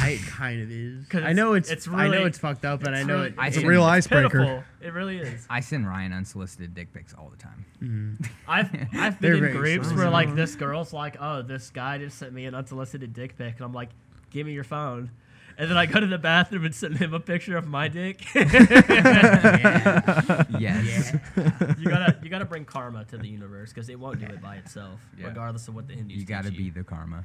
I, 0.00 0.10
it 0.12 0.22
kind 0.26 0.62
of 0.62 0.70
is. 0.70 1.06
'Cause 1.08 1.22
I 1.22 1.32
know 1.34 1.54
it's- 1.54 1.70
it's, 1.70 1.86
it's 1.86 1.94
I 1.94 2.08
know 2.08 2.24
it's 2.24 2.38
fucked 2.38 2.64
up, 2.64 2.82
and 2.84 2.96
I 2.96 3.02
know 3.02 3.14
really- 3.16 3.26
it, 3.28 3.34
it's 3.38 3.56
a 3.56 3.60
send- 3.60 3.68
real 3.68 3.84
icebreaker. 3.84 4.64
It 4.80 4.92
really 4.94 5.18
is. 5.18 5.46
I 5.50 5.60
send 5.60 5.86
Ryan 5.86 6.12
unsolicited 6.14 6.74
dick 6.74 6.92
pics 6.94 7.12
all 7.14 7.28
the 7.30 7.36
time. 7.36 7.64
Mhm. 7.82 8.30
I've 8.48 8.70
I've 8.94 9.20
been 9.20 9.44
in 9.44 9.52
groups 9.56 9.88
smart. 9.88 9.98
where 9.98 10.10
like 10.10 10.34
this 10.34 10.56
girl's 10.56 10.92
like, 10.94 11.16
oh, 11.20 11.42
this 11.42 11.70
guy 11.70 11.98
just 11.98 12.18
sent 12.18 12.32
me 12.32 12.46
an 12.46 12.54
unsolicited 12.54 13.12
dick 13.12 13.36
pic, 13.36 13.56
and 13.56 13.64
I'm 13.66 13.72
like, 13.74 13.90
give 14.30 14.46
me 14.46 14.52
your 14.54 14.64
phone. 14.64 15.10
And 15.58 15.70
then 15.70 15.76
I 15.76 15.86
go 15.86 16.00
to 16.00 16.06
the 16.06 16.18
bathroom 16.18 16.64
and 16.64 16.74
send 16.74 16.96
him 16.98 17.14
a 17.14 17.20
picture 17.20 17.56
of 17.56 17.66
my 17.68 17.88
dick. 17.88 18.24
yeah. 18.34 20.44
Yes. 20.58 21.14
Yeah. 21.36 21.74
you 21.78 21.84
gotta 21.88 22.18
you 22.22 22.28
gotta 22.30 22.44
bring 22.44 22.64
karma 22.64 23.04
to 23.06 23.18
the 23.18 23.28
universe 23.28 23.70
because 23.72 23.88
it 23.88 23.98
won't 23.98 24.20
do 24.20 24.26
it 24.26 24.40
by 24.42 24.56
itself, 24.56 25.00
Yeah. 25.18 25.28
regardless 25.28 25.68
of 25.68 25.74
what 25.74 25.88
the 25.88 25.94
Hindus 25.94 26.16
You 26.16 26.24
got 26.24 26.44
to 26.44 26.50
teach 26.50 26.58
be 26.58 26.70
the 26.70 26.84
karma. 26.84 27.24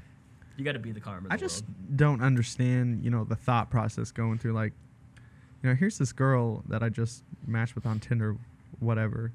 You 0.58 0.66
gotta 0.66 0.80
be 0.80 0.92
the 0.92 1.00
karma. 1.00 1.28
Of 1.28 1.34
I 1.34 1.38
the 1.38 1.42
just 1.42 1.64
world. 1.66 1.98
don't 1.98 2.22
understand, 2.22 3.04
you 3.04 3.12
know, 3.12 3.24
the 3.24 3.36
thought 3.36 3.70
process 3.70 4.12
going 4.12 4.38
through 4.40 4.54
like, 4.54 4.74
you 5.64 5.70
know, 5.70 5.76
here's 5.76 5.98
this 5.98 6.12
girl 6.12 6.64
that 6.68 6.84
I 6.84 6.90
just 6.90 7.24
matched 7.46 7.76
with 7.76 7.86
on 7.86 8.00
Tinder, 8.00 8.38
whatever. 8.80 9.32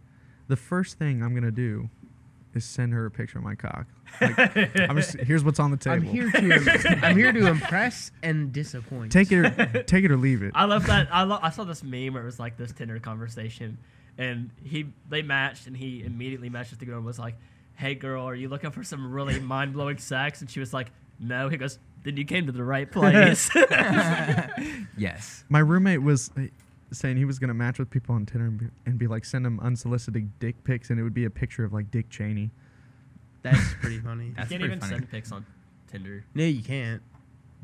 The 0.48 0.56
first 0.56 0.98
thing 0.98 1.23
I'm 1.23 1.35
gonna 1.35 1.51
do 1.51 1.89
is 2.55 2.64
send 2.64 2.93
her 2.93 3.06
a 3.06 3.10
picture 3.10 3.39
of 3.39 3.44
my 3.44 3.55
cock. 3.55 3.86
Like, 4.20 4.78
I'm 4.78 4.97
just 4.97 5.14
here's 5.20 5.44
what's 5.44 5.59
on 5.59 5.70
the 5.70 5.76
table. 5.76 5.97
I'm 5.97 6.02
here 6.02 6.30
to 6.30 6.98
I'm 7.02 7.16
here 7.16 7.32
to 7.32 7.47
impress 7.47 8.10
and 8.22 8.52
disappoint. 8.52 9.12
Take 9.12 9.32
it, 9.32 9.39
or, 9.39 9.82
take 9.86 10.05
it 10.05 10.10
or 10.10 10.16
leave 10.16 10.43
it. 10.43 10.52
I 10.55 10.64
love 10.64 10.86
that. 10.86 11.09
I 11.12 11.22
lo- 11.22 11.39
I 11.43 11.51
saw 11.51 11.64
this 11.64 11.82
meme 11.82 12.14
where 12.14 12.22
it 12.22 12.26
was 12.26 12.39
like 12.39 12.56
this 12.56 12.72
Tinder 12.72 12.98
conversation, 12.98 13.78
and 14.18 14.51
he 14.62 14.86
they 15.09 15.22
matched, 15.22 15.66
and 15.66 15.76
he 15.76 16.02
immediately 16.05 16.48
matched 16.48 16.70
with 16.70 16.80
the 16.80 16.86
girl 16.86 16.97
and 16.97 17.06
was 17.06 17.18
like, 17.18 17.36
"Hey 17.74 17.94
girl, 17.94 18.28
are 18.28 18.34
you 18.34 18.48
looking 18.48 18.70
for 18.70 18.82
some 18.84 19.12
really 19.12 19.40
mind 19.55 19.72
blowing 19.72 19.98
sex?" 19.98 20.40
And 20.40 20.51
she 20.51 20.60
was 20.60 20.72
like, 20.72 20.90
"No." 21.18 21.48
He 21.48 21.56
goes, 21.56 21.78
"Then 22.05 22.16
you 22.16 22.24
came 22.24 22.47
to 22.47 22.52
the 22.52 22.64
right 22.64 22.90
place." 22.90 23.51
Yes. 24.97 25.44
My 25.48 25.59
roommate 25.60 26.02
was 26.02 26.30
uh, 26.36 26.43
saying 26.93 27.16
he 27.16 27.24
was 27.24 27.39
gonna 27.39 27.55
match 27.55 27.78
with 27.78 27.90
people 27.90 28.14
on 28.14 28.26
Tinder 28.26 28.47
and 28.47 28.59
be, 28.59 28.66
and 28.86 28.98
be 28.98 29.06
like 29.06 29.24
send 29.24 29.44
them 29.44 29.59
unsolicited 29.60 30.39
dick 30.39 30.62
pics, 30.64 30.90
and 30.90 30.98
it 31.01 31.02
would 31.02 31.14
be 31.14 31.24
a 31.24 31.30
picture 31.30 31.64
of 31.64 31.72
like 31.72 31.90
Dick 31.90 32.10
Cheney. 32.10 32.51
That's 33.43 33.74
pretty 33.74 33.98
funny. 33.98 34.27
you 34.28 34.35
can't 34.35 34.48
pretty 34.48 34.64
even 34.64 34.81
funny. 34.81 34.93
send 34.93 35.10
pics 35.10 35.32
on 35.32 35.44
Tinder. 35.89 36.24
no, 36.35 36.44
you 36.44 36.62
can't. 36.62 37.02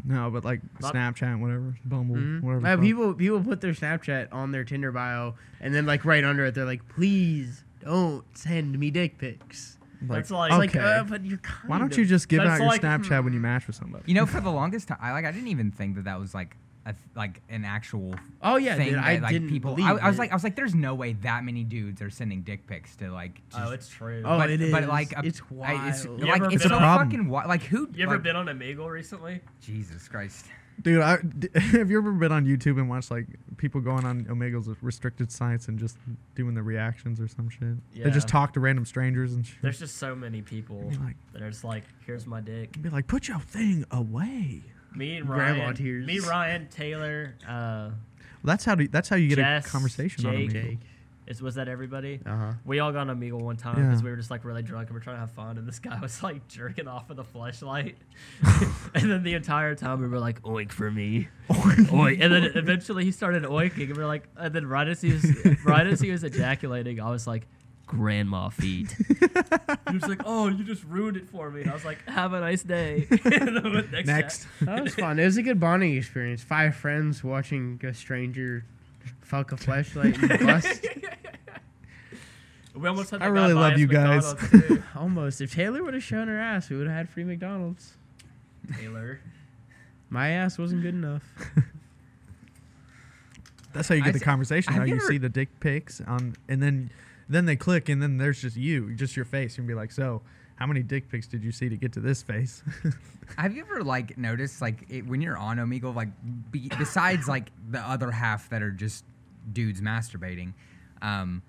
No, 0.04 0.30
but 0.30 0.44
like 0.44 0.60
Not- 0.80 0.94
Snapchat, 0.94 1.40
whatever, 1.40 1.74
Bumble, 1.84 2.16
Mhm. 2.16 2.40
whatever. 2.40 2.66
Uh, 2.66 2.76
people 2.76 3.14
people 3.14 3.40
put 3.42 3.60
their 3.60 3.72
Snapchat 3.72 4.28
on 4.32 4.52
their 4.52 4.62
Tinder 4.64 4.92
bio, 4.92 5.34
and 5.60 5.74
then 5.74 5.86
like 5.86 6.04
right 6.04 6.22
under 6.24 6.44
it, 6.46 6.54
they're 6.54 6.64
like, 6.64 6.86
"Please 6.88 7.64
don't 7.80 8.24
send 8.36 8.78
me 8.78 8.90
dick 8.90 9.18
pics. 9.18 9.76
Like, 10.00 10.08
That's 10.18 10.30
like- 10.30 10.50
It's 10.52 10.58
like, 10.58 10.76
okay. 10.76 10.78
uh, 10.98 11.02
but 11.04 11.24
you're 11.24 11.38
kind 11.38 11.68
Why 11.68 11.78
don't 11.78 11.90
of- 11.92 11.98
you 11.98 12.04
just 12.06 12.28
give 12.28 12.40
out 12.40 12.58
your 12.58 12.68
like- 12.68 12.82
Snapchat 12.82 13.24
when 13.24 13.32
you 13.32 13.40
match 13.40 13.66
with 13.66 13.74
somebody? 13.74 14.04
You 14.06 14.14
know, 14.14 14.26
for 14.26 14.40
the 14.40 14.50
longest 14.52 14.86
time, 14.88 14.98
I 15.00 15.10
like 15.12 15.24
I 15.24 15.32
didn't 15.32 15.48
even 15.48 15.72
think 15.72 15.96
that 15.96 16.04
that 16.04 16.20
was 16.20 16.32
like 16.34 16.56
a 16.88 16.92
th- 16.92 17.04
like 17.14 17.40
an 17.48 17.64
actual 17.64 18.14
Oh 18.42 18.56
yeah, 18.56 18.74
thing 18.76 18.86
dude. 18.88 18.94
that 18.96 19.04
I 19.04 19.16
like 19.18 19.32
didn't 19.32 19.50
people. 19.50 19.74
believe 19.74 19.86
I, 19.90 20.06
I 20.06 20.06
was 20.08 20.16
it. 20.16 20.18
like, 20.20 20.30
I 20.32 20.34
was 20.34 20.42
like, 20.44 20.56
there's 20.56 20.74
no 20.74 20.94
way 20.94 21.12
that 21.22 21.44
many 21.44 21.62
dudes 21.62 22.02
are 22.02 22.10
sending 22.10 22.42
dick 22.42 22.66
pics 22.66 22.96
to 22.96 23.10
like. 23.12 23.40
Oh, 23.52 23.58
just, 23.58 23.68
Oh, 23.68 23.72
it's 23.72 23.88
true. 23.88 24.22
Oh, 24.24 24.38
but, 24.38 24.50
it 24.50 24.72
but 24.72 24.88
like 24.88 25.12
a- 25.16 25.24
It's 25.24 25.40
I- 25.62 25.88
it's 25.88 26.04
wild. 26.06 26.20
You 26.20 26.26
like 26.26 26.42
ever 26.42 26.52
it's 26.52 26.62
so 26.64 26.74
on- 26.74 26.80
Problem. 26.80 27.06
fucking 27.08 27.24
wi- 27.26 27.44
like 27.46 27.62
who 27.62 27.88
you 27.94 28.04
ever 28.04 28.14
like, 28.14 28.22
been 28.24 28.36
on 28.36 28.48
a 28.48 28.54
Omegle 28.54 28.88
recently? 28.90 29.40
Jesus 29.62 30.08
Christ. 30.08 30.46
Dude, 30.80 31.02
I, 31.02 31.16
d- 31.22 31.48
have 31.58 31.90
you 31.90 31.98
ever 31.98 32.12
been 32.12 32.30
on 32.30 32.44
YouTube 32.46 32.78
and 32.78 32.88
watched 32.88 33.10
like 33.10 33.26
people 33.56 33.80
going 33.80 34.04
on 34.04 34.24
Omegle's 34.26 34.68
restricted 34.80 35.32
sites 35.32 35.66
and 35.66 35.76
just 35.76 35.98
doing 36.36 36.54
the 36.54 36.62
reactions 36.62 37.20
or 37.20 37.26
some 37.26 37.48
shit? 37.50 37.76
They 38.00 38.10
just 38.12 38.28
talk 38.28 38.52
to 38.52 38.60
random 38.60 38.84
strangers 38.84 39.32
and 39.34 39.44
shit. 39.44 39.56
There's 39.60 39.80
just 39.80 39.96
so 39.96 40.14
many 40.14 40.40
people 40.40 40.88
like, 41.02 41.16
that 41.32 41.42
are 41.42 41.50
just 41.50 41.64
like, 41.64 41.82
here's 42.06 42.26
my 42.28 42.40
dick. 42.40 42.80
be 42.80 42.88
like, 42.90 43.08
put 43.08 43.26
your 43.26 43.40
thing 43.40 43.84
away. 43.90 44.62
Me 44.98 45.16
and 45.16 45.28
Ryan. 45.28 45.54
Grandma 45.56 45.72
tears. 45.72 46.06
me, 46.06 46.18
Ryan, 46.18 46.68
Taylor, 46.68 47.34
uh, 47.48 47.90
That's 48.44 48.64
how. 48.64 48.74
Do, 48.74 48.88
that's 48.88 49.08
how 49.08 49.16
you 49.16 49.28
get 49.28 49.36
Jess, 49.36 49.66
a 49.66 49.70
conversation 49.70 50.26
on 50.26 50.32
Jake. 50.34 50.50
Omegle. 50.50 50.52
Jake. 50.52 50.78
is 51.28 51.40
was 51.42 51.54
that 51.54 51.68
everybody? 51.68 52.20
Uh 52.26 52.36
huh. 52.36 52.52
We 52.64 52.80
all 52.80 52.90
got 52.90 53.08
on 53.08 53.16
Omegle 53.20 53.40
one 53.40 53.56
time 53.56 53.76
because 53.76 54.00
Yeah. 54.00 54.04
we 54.04 54.10
were 54.10 54.16
just 54.16 54.30
like 54.30 54.44
really 54.44 54.62
drunk 54.62 54.88
and 54.88 54.94
we're 54.96 55.02
trying 55.02 55.16
to 55.16 55.20
have 55.20 55.30
fun, 55.30 55.56
and 55.56 55.68
this 55.68 55.78
guy 55.78 55.98
was 56.02 56.22
like 56.22 56.48
jerking 56.48 56.88
off 56.88 57.08
with 57.08 57.18
a 57.20 57.24
flashlight, 57.24 57.96
and 58.94 59.10
then 59.10 59.22
the 59.22 59.34
entire 59.34 59.74
time 59.74 60.00
we 60.00 60.08
were 60.08 60.18
like, 60.18 60.42
"Oink 60.42 60.72
for 60.72 60.90
me, 60.90 61.28
oink," 61.48 62.20
and 62.20 62.32
then 62.32 62.44
eventually 62.56 63.04
he 63.04 63.12
started 63.12 63.44
oinking, 63.44 63.88
and 63.88 63.96
we 63.96 64.02
are 64.02 64.06
like, 64.06 64.24
and 64.36 64.52
then 64.54 64.66
right 64.66 64.88
as 64.88 65.00
he 65.00 65.12
was 65.12 65.24
right 65.64 65.86
as 65.86 66.00
he 66.00 66.10
was 66.10 66.24
ejaculating, 66.24 67.00
I 67.00 67.10
was 67.10 67.26
like, 67.26 67.46
"Grandma 67.88 68.48
feet." 68.50 68.94
he 69.88 69.94
was 69.94 70.06
like, 70.06 70.20
"Oh, 70.24 70.48
you 70.48 70.62
just 70.62 70.84
ruined 70.84 71.16
it 71.16 71.28
for 71.28 71.50
me." 71.50 71.62
And 71.62 71.70
I 71.70 71.74
was 71.74 71.84
like, 71.84 72.06
"Have 72.08 72.32
a 72.32 72.40
nice 72.40 72.62
day." 72.62 73.06
And 73.24 73.24
then 73.24 73.54
the 73.54 73.88
next. 73.90 74.06
Next. 74.06 74.46
That 74.60 74.84
was 74.84 74.94
fun. 74.94 75.18
It 75.18 75.24
was 75.24 75.36
a 75.36 75.42
good 75.42 75.58
bonding 75.58 75.96
experience. 75.96 76.42
Five 76.42 76.76
friends 76.76 77.24
watching 77.24 77.80
a 77.82 77.92
stranger 77.92 78.64
fuck 79.20 79.52
a 79.52 79.56
flashlight 79.56 80.16
and 80.22 80.46
bust. 80.46 80.86
We 82.74 82.86
almost 82.88 83.10
had 83.10 83.22
I 83.22 83.26
really 83.26 83.54
love 83.54 83.78
you 83.78 83.86
guys. 83.88 84.34
Almost. 84.94 85.40
If 85.40 85.52
Taylor 85.52 85.82
would 85.82 85.94
have 85.94 86.02
shown 86.02 86.28
her 86.28 86.38
ass, 86.38 86.70
we 86.70 86.76
would 86.76 86.86
have 86.86 86.96
had 86.96 87.08
free 87.08 87.24
McDonald's. 87.24 87.96
Taylor. 88.78 89.20
My 90.10 90.28
ass 90.30 90.58
wasn't 90.58 90.82
good 90.82 90.94
enough. 90.94 91.22
That's 93.72 93.88
how 93.88 93.94
you 93.94 94.02
I 94.02 94.06
get 94.06 94.12
the 94.14 94.20
s- 94.20 94.24
conversation. 94.24 94.72
How 94.72 94.84
you 94.84 94.94
you 94.94 95.00
see 95.00 95.18
the 95.18 95.28
dick 95.28 95.60
pics 95.60 96.00
on, 96.00 96.36
and 96.48 96.62
then 96.62 96.90
then 97.28 97.44
they 97.44 97.56
click, 97.56 97.88
and 97.88 98.02
then 98.02 98.16
there's 98.16 98.40
just 98.40 98.56
you, 98.56 98.94
just 98.94 99.16
your 99.16 99.24
face. 99.24 99.56
You 99.56 99.62
can 99.62 99.68
be 99.68 99.74
like, 99.74 99.92
so 99.92 100.22
how 100.58 100.66
many 100.66 100.82
dick 100.82 101.08
pics 101.08 101.28
did 101.28 101.44
you 101.44 101.52
see 101.52 101.68
to 101.68 101.76
get 101.76 101.92
to 101.92 102.00
this 102.00 102.20
face? 102.20 102.64
Have 103.36 103.54
you 103.54 103.62
ever 103.62 103.84
like 103.84 104.18
noticed 104.18 104.60
like 104.60 104.84
it, 104.88 105.06
when 105.06 105.20
you're 105.20 105.36
on 105.36 105.58
Omegle, 105.58 105.94
like 105.94 106.08
be, 106.50 106.68
besides 106.78 107.28
like 107.28 107.50
the 107.70 107.78
other 107.78 108.10
half 108.10 108.48
that 108.50 108.60
are 108.60 108.72
just 108.72 109.04
dudes 109.52 109.80
masturbating, 109.80 110.54
um, 111.00 111.42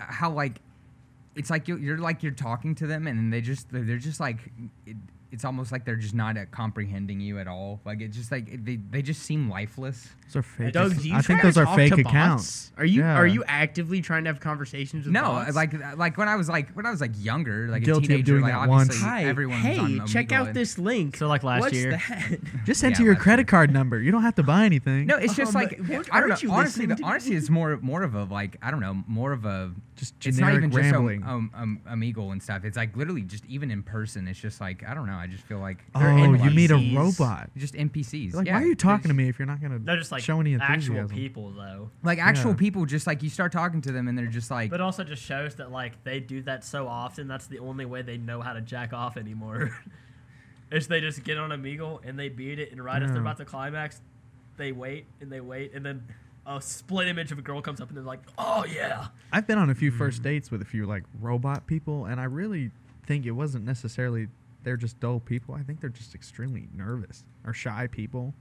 how 0.00 0.30
like 0.32 0.60
it's 1.36 1.50
like 1.50 1.68
you're, 1.68 1.78
you're 1.78 1.98
like 1.98 2.24
you're 2.24 2.32
talking 2.32 2.74
to 2.74 2.86
them 2.86 3.06
and 3.06 3.32
they 3.32 3.40
just 3.40 3.70
they're, 3.70 3.98
just 3.98 4.18
like 4.18 4.38
it, 4.86 4.96
it's 5.32 5.44
almost 5.44 5.72
like 5.72 5.84
they're 5.84 5.96
just 5.96 6.14
not 6.14 6.36
uh, 6.36 6.44
comprehending 6.50 7.18
you 7.20 7.38
at 7.38 7.48
all. 7.48 7.80
Like 7.84 8.00
it 8.00 8.08
just 8.12 8.30
like 8.30 8.48
it, 8.48 8.64
they 8.64 8.76
they 8.76 9.02
just 9.02 9.22
seem 9.22 9.48
lifeless. 9.50 10.08
those 10.26 10.36
are 10.36 10.42
fake. 10.42 10.72
Doug, 10.72 10.96
do 11.00 11.08
you 11.08 11.14
I 11.16 11.20
try 11.20 11.22
think 11.22 11.40
to 11.40 11.46
those 11.48 11.56
are 11.58 11.74
fake 11.76 11.92
accounts. 11.98 12.68
bots? 12.68 12.72
Are 12.78 12.84
you 12.84 13.00
Yeah. 13.00 13.16
are 13.16 13.26
you 13.26 13.42
actively 13.46 14.00
trying 14.02 14.24
to 14.24 14.30
have 14.30 14.40
conversations 14.40 15.04
with 15.06 15.12
No, 15.14 15.22
bots? 15.22 15.54
like 15.56 15.72
like 15.96 16.16
when 16.18 16.28
I 16.28 16.36
was 16.36 16.48
like 16.48 16.70
when 16.72 16.86
I 16.86 16.90
was 16.90 17.00
like 17.00 17.12
younger, 17.18 17.68
like 17.68 17.82
Guilty 17.82 17.98
a 18.00 18.04
of 18.04 18.08
teenager, 18.08 18.32
doing 18.32 18.42
like 18.42 18.52
that 18.52 18.68
once. 18.68 18.82
obviously 18.90 19.08
Hi, 19.08 19.24
everyone's 19.24 19.62
hey, 19.62 19.78
on 19.78 20.06
check 20.06 20.28
Omegle 20.28 20.32
out 20.32 20.46
and- 20.48 20.56
this 20.56 20.78
link. 20.78 21.16
So, 21.16 21.26
like, 21.28 21.42
last 21.42 21.60
What's 21.62 21.74
year? 21.74 21.92
That? 21.92 22.38
Just 22.64 22.82
Yeah, 22.82 22.88
enter 22.90 23.02
your 23.02 23.16
credit 23.16 23.42
year. 23.42 23.46
card 23.46 23.72
number. 23.72 24.00
You 24.00 24.10
don't 24.12 24.22
have 24.22 24.34
to 24.36 24.42
buy 24.42 24.64
anything. 24.66 25.06
No, 25.06 25.16
it's 25.16 25.34
just 25.34 25.54
Um, 25.56 25.62
like 25.62 25.78
what- 25.78 26.08
I 26.12 26.20
don't 26.20 26.30
aren't 26.30 26.42
you 26.42 26.48
know. 26.48 26.54
Honestly, 26.54 26.86
the, 26.86 26.96
to 26.96 27.02
honestly, 27.04 27.34
it's 27.36 27.48
more 27.50 27.78
more 27.80 28.02
of 28.02 28.14
a 28.14 28.24
like 28.24 28.56
I 28.62 28.70
don't 28.70 28.80
know, 28.80 29.02
more 29.06 29.32
of 29.32 29.44
a 29.44 29.72
just 29.96 30.14
it's 30.26 30.38
not 30.38 30.46
generic 30.52 30.64
even 30.64 30.70
rambling. 30.70 31.20
just 31.20 31.30
um, 31.30 31.50
um, 31.54 31.80
um, 31.86 31.98
Omegle 32.00 32.32
and 32.32 32.42
stuff. 32.42 32.64
It's 32.64 32.76
like 32.76 32.96
literally 32.96 33.22
just 33.22 33.44
even 33.46 33.70
in 33.70 33.82
person. 33.82 34.26
It's 34.28 34.38
just 34.40 34.60
like 34.60 34.82
I 34.88 34.94
don't 34.94 35.06
know. 35.06 35.21
I 35.22 35.26
just 35.28 35.44
feel 35.44 35.58
like 35.58 35.78
oh, 35.94 36.00
they're 36.00 36.36
you 36.36 36.50
meet 36.50 36.70
a 36.70 36.74
NPCs. 36.74 36.96
robot. 36.96 37.50
just 37.56 37.74
NPCs. 37.74 38.34
Like, 38.34 38.46
yeah, 38.46 38.56
why 38.56 38.62
are 38.62 38.66
you 38.66 38.74
talking 38.74 39.08
to 39.08 39.14
me 39.14 39.28
if 39.28 39.38
you're 39.38 39.46
not 39.46 39.60
gonna 39.62 39.78
No, 39.78 39.96
just 39.96 40.10
like 40.12 40.22
show 40.22 40.40
any 40.40 40.56
actual 40.56 41.08
people 41.08 41.50
though. 41.52 41.90
Like 42.02 42.18
actual 42.18 42.50
Yeah. 42.50 42.56
people, 42.56 42.84
just 42.86 43.06
like 43.06 43.22
you 43.22 43.28
start 43.30 43.52
talking 43.52 43.80
to 43.82 43.92
them 43.92 44.08
and 44.08 44.18
they're 44.18 44.26
just 44.26 44.50
like, 44.50 44.70
But 44.70 44.80
also 44.80 45.04
just 45.04 45.22
shows 45.22 45.54
that 45.56 45.70
like 45.70 46.02
they 46.04 46.20
do 46.20 46.42
that 46.42 46.64
so 46.64 46.88
often. 46.88 47.28
That's 47.28 47.46
the 47.46 47.60
only 47.60 47.84
way 47.84 48.02
they 48.02 48.18
know 48.18 48.40
how 48.40 48.52
to 48.52 48.60
jack 48.60 48.92
off 48.92 49.16
anymore. 49.16 49.70
is 50.70 50.88
they 50.88 51.00
just 51.00 51.22
get 51.22 51.38
on 51.38 51.50
Omegle 51.50 52.00
and 52.04 52.18
they 52.18 52.28
beat 52.28 52.58
it, 52.58 52.72
and 52.72 52.82
right 52.84 53.02
as 53.02 53.12
they're 53.12 53.20
about 53.20 53.36
to 53.36 53.44
climax, 53.44 54.00
they 54.56 54.72
wait 54.72 55.06
and 55.20 55.30
they 55.30 55.40
wait, 55.40 55.72
and 55.74 55.84
then 55.84 56.02
a 56.46 56.60
split 56.60 57.06
image 57.06 57.30
of 57.30 57.38
a 57.38 57.42
girl 57.42 57.60
comes 57.62 57.80
up, 57.80 57.88
and 57.88 57.96
they're 57.96 58.02
like, 58.04 58.22
"Oh 58.38 58.64
yeah." 58.64 59.08
I've 59.30 59.46
been 59.46 59.58
on 59.58 59.70
a 59.70 59.74
few 59.74 59.90
Hmm. 59.92 59.98
first 59.98 60.22
dates 60.22 60.50
with 60.50 60.60
a 60.62 60.64
few 60.64 60.86
like 60.86 61.04
robot 61.20 61.66
people, 61.66 62.06
and 62.06 62.20
I 62.20 62.24
really 62.24 62.70
think 63.06 63.26
it 63.26 63.32
wasn't 63.32 63.64
necessarily 63.64 64.28
they're 64.64 64.76
just 64.76 64.98
dull 65.00 65.20
people. 65.20 65.54
I 65.54 65.62
think 65.62 65.80
they're 65.80 65.90
just 65.90 66.14
extremely 66.14 66.68
nervous 66.74 67.24
or 67.46 67.52
shy 67.52 67.86
people. 67.90 68.34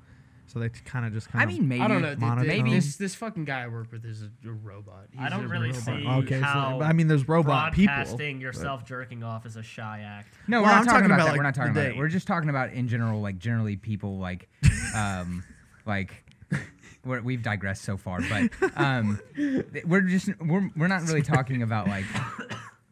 So 0.47 0.59
they 0.59 0.67
kind 0.69 1.05
of 1.05 1.13
just 1.13 1.29
kind 1.29 1.41
I 1.41 1.45
of. 1.45 1.57
mean, 1.57 1.67
maybe 1.69 1.81
I 1.81 1.87
don't 1.87 2.01
know. 2.01 2.09
th- 2.09 2.19
th- 2.19 2.29
monotone. 2.29 2.47
Maybe- 2.47 2.71
this 2.73 2.97
this 2.97 3.15
fucking 3.15 3.45
guy 3.45 3.63
I 3.63 3.67
work 3.67 3.89
with 3.91 4.03
is 4.03 4.21
a, 4.23 4.49
a 4.49 4.51
robot. 4.51 5.05
I 5.17 5.29
don't 5.29 5.47
really 5.47 5.69
robot. 5.69 5.83
see 5.83 6.05
okay, 6.07 6.41
how 6.41 6.79
so 6.79 6.83
I 6.85 6.91
mean, 6.91 7.07
there's 7.07 7.25
robot 7.29 7.71
people. 7.73 7.93
broadcasting 7.95 8.37
but- 8.37 8.43
yourself 8.43 8.83
jerking 8.85 9.23
off 9.23 9.45
is 9.45 9.55
a 9.55 9.63
shy 9.63 10.01
act. 10.05 10.33
No, 10.47 10.61
Well, 10.61 10.65
we're 10.65 10.71
not 10.71 10.79
I'm 10.79 10.85
talking, 10.85 10.93
talking 11.01 11.05
about, 11.05 11.15
about, 11.21 11.25
that. 11.31 11.37
we're 11.37 11.43
not 11.43 11.55
talking 11.55 11.73
the 11.73 11.79
about 11.81 11.91
it. 11.91 11.97
We're 11.97 12.07
just 12.09 12.27
talking 12.27 12.49
about 12.49 12.73
in 12.73 12.87
general, 12.89 13.21
like 13.21 13.37
generally 13.37 13.77
people 13.77 14.17
like, 14.17 14.49
um, 14.95 15.43
like. 15.85 16.23
We're, 17.03 17.19
we've 17.21 17.41
digressed 17.41 17.81
so 17.83 17.97
far, 17.97 18.19
but 18.21 18.51
um, 18.79 19.19
we're 19.87 20.01
just 20.01 20.29
we're, 20.39 20.69
we're 20.75 20.87
not 20.87 21.01
really 21.07 21.21
talking 21.23 21.63
about 21.63 21.87
like 21.87 22.05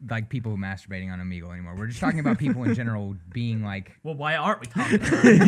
like 0.08 0.30
people 0.30 0.56
masturbating 0.56 1.12
on 1.12 1.18
Omegle 1.20 1.52
anymore. 1.52 1.74
We're 1.76 1.86
just 1.88 2.00
talking 2.00 2.20
about 2.20 2.38
people 2.38 2.62
in 2.64 2.74
general 2.74 3.16
being 3.32 3.62
like 3.62 3.92
Well, 4.02 4.14
why 4.14 4.34
aren't 4.36 4.60
we 4.60 4.66
talking? 4.66 4.96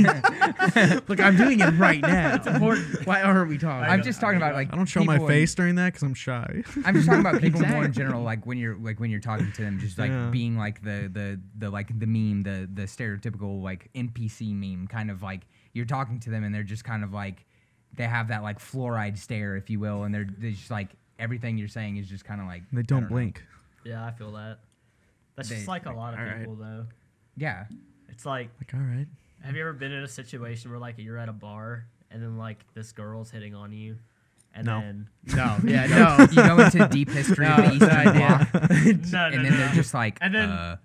About 0.05 0.77
it? 0.77 1.09
Look, 1.09 1.21
I'm 1.21 1.37
doing 1.39 1.61
it 1.61 1.71
right 1.79 2.01
now. 2.03 2.35
It's 2.35 2.47
important. 2.47 3.07
Why 3.07 3.23
aren't 3.23 3.49
we 3.49 3.57
talking? 3.57 3.89
I'm 3.91 4.03
just 4.03 4.21
talking 4.21 4.37
about 4.37 4.55
like 4.55 4.73
I 4.73 4.77
don't 4.77 4.85
show 4.87 5.05
my 5.05 5.15
people 5.15 5.29
in- 5.29 5.33
face 5.33 5.55
during 5.55 5.77
that 5.77 5.87
because 5.95 6.03
I'm 6.03 6.15
shy. 6.15 6.63
I'm 6.85 6.95
just 6.95 7.07
talking 7.07 7.21
about 7.27 7.41
people 7.41 7.63
more 7.67 7.85
in 7.85 7.93
general, 7.93 8.23
like 8.23 8.45
when 8.45 8.59
you're 8.59 8.77
like 8.77 9.01
when 9.01 9.11
you're 9.11 9.21
talking 9.21 9.51
to 9.53 9.63
them, 9.63 9.79
just 9.81 9.99
like 9.99 10.11
Yeah. 10.11 10.29
being 10.31 10.59
like 10.59 10.83
the 10.83 11.09
the 11.13 11.41
the 11.59 11.71
like 11.71 11.99
the 11.99 12.07
meme, 12.07 12.43
the 12.43 12.69
the 12.73 12.83
stereotypical 12.83 13.63
like 13.63 13.89
NPC 13.95 14.53
meme, 14.55 14.87
kind 14.87 15.11
of 15.11 15.23
like 15.23 15.43
you're 15.73 15.87
talking 15.87 16.21
to 16.21 16.31
them 16.31 16.45
and 16.45 16.55
they're 16.55 16.63
just 16.63 16.85
kind 16.85 17.03
of 17.05 17.13
like 17.15 17.47
they 17.95 18.05
have 18.05 18.29
that 18.29 18.43
like 18.43 18.59
fluoride 18.59 19.17
stare, 19.17 19.57
if 19.57 19.71
you 19.71 19.81
will, 19.81 20.03
and 20.05 20.15
they're 20.15 20.27
they 20.39 20.51
just 20.51 20.71
like 20.71 20.91
everything 21.19 21.57
you're 21.57 21.69
saying 21.69 21.97
is 21.97 22.09
just 22.09 22.25
kind 22.25 22.41
of 22.41 22.47
like 22.47 22.63
they 22.73 22.81
I 22.81 22.83
don't 22.83 23.03
know. 23.05 23.09
blink. 23.09 23.43
Yeah, 23.85 24.05
I 24.07 24.11
feel 24.13 24.33
that. 24.33 24.59
That's 25.37 25.49
They- 25.49 25.57
just 25.57 25.69
like 25.69 25.87
a 25.87 25.93
lot 25.93 26.15
of 26.19 26.39
people, 26.39 26.57
though. 26.57 26.87
Yeah, 27.37 27.65
It's 28.09 28.27
like 28.27 28.51
Like, 28.61 28.75
all 28.75 28.81
right. 28.81 29.07
Have 29.43 29.55
you 29.57 29.63
ever 29.63 29.73
been 29.73 29.91
in 29.93 30.05
a 30.05 30.09
situation 30.09 30.71
where 30.71 30.79
like 30.79 30.97
you're 30.99 31.19
at 31.19 31.29
a 31.29 31.33
bar 31.33 31.87
and 32.11 32.23
then 32.23 32.37
like 32.37 32.59
this 32.75 32.93
girl's 32.93 33.31
hitting 33.31 33.55
on 33.55 33.73
you, 33.73 33.97
and 34.55 34.67
No. 34.67 34.81
then 34.81 35.09
no, 35.35 35.57
yeah, 35.65 35.87
no. 35.87 36.27
you 36.31 36.37
go 36.37 36.59
into 36.63 36.87
deep 36.93 37.11
history 37.11 37.47
of 37.47 37.59
No, 37.59 37.67
the 37.69 37.75
Eastern 37.75 38.05
no. 38.05 38.13
Bloc, 38.13 38.55
no, 38.55 38.61
no, 38.61 39.37
and 39.37 39.45
then 39.45 39.53
no. 39.53 39.57
they're 39.57 39.75
just 39.75 39.95
like, 39.95 40.19
And 40.21 40.35
then- 40.35 40.49
uh, 40.51 40.77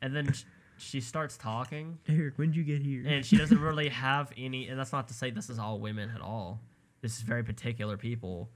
and 0.00 0.16
then 0.16 0.32
sh- 0.32 0.44
she 0.78 1.00
starts 1.00 1.36
talking 1.36 1.98
Eric, 2.08 2.34
when'd 2.38 2.56
you 2.56 2.64
get 2.64 2.82
here? 2.82 3.04
and 3.06 3.24
she 3.24 3.36
doesn't 3.36 3.60
really 3.60 3.88
have 3.90 4.32
any. 4.36 4.68
And 4.68 4.78
that's 4.78 4.92
not 4.92 5.08
to 5.08 5.14
say 5.14 5.30
this 5.30 5.48
is 5.50 5.58
all 5.58 5.78
women 5.78 6.10
at 6.14 6.20
all. 6.20 6.60
This 7.02 7.16
is 7.16 7.20
very 7.22 7.44
particular 7.44 7.96
people, 7.96 8.48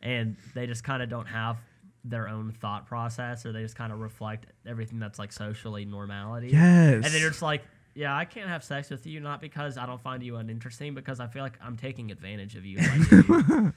and 0.00 0.36
they 0.54 0.66
just 0.66 0.84
kind 0.84 1.02
of 1.02 1.08
don't 1.10 1.26
have 1.26 1.56
their 2.04 2.28
own 2.28 2.52
thought 2.52 2.86
process, 2.86 3.46
or 3.46 3.52
they 3.52 3.62
just 3.62 3.76
kind 3.76 3.92
of 3.92 3.98
reflect 3.98 4.46
everything 4.66 4.98
that's 4.98 5.18
like 5.18 5.32
socially 5.32 5.84
normality. 5.84 6.48
Yes. 6.48 6.94
And 6.94 7.04
then 7.04 7.20
you're 7.20 7.30
just 7.30 7.42
like, 7.42 7.62
yeah, 7.94 8.14
I 8.14 8.24
can't 8.24 8.48
have 8.48 8.62
sex 8.62 8.90
with 8.90 9.06
you, 9.06 9.20
not 9.20 9.40
because 9.40 9.78
I 9.78 9.86
don't 9.86 10.00
find 10.00 10.22
you 10.22 10.36
uninteresting, 10.36 10.94
because 10.94 11.20
I 11.20 11.28
feel 11.28 11.42
like 11.42 11.58
I'm 11.62 11.76
taking 11.76 12.10
advantage 12.10 12.56
of 12.56 12.66
you. 12.66 12.78
if 12.78 13.30
I 13.30 13.36
you. 13.54 13.72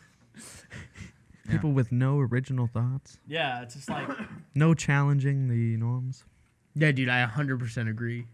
People 1.49 1.72
with 1.72 1.94
no 1.94 2.20
original 2.20 2.68
thoughts, 2.68 3.20
yeah, 3.26 3.62
it's 3.62 3.76
just 3.76 3.90
like 3.90 4.10
no 4.56 4.74
challenging 4.74 5.48
the 5.48 5.78
norms. 5.78 6.26
yeah, 6.76 6.91
dude, 6.91 7.08
I 7.08 7.26
100% 7.26 7.90
agree. 7.90 8.28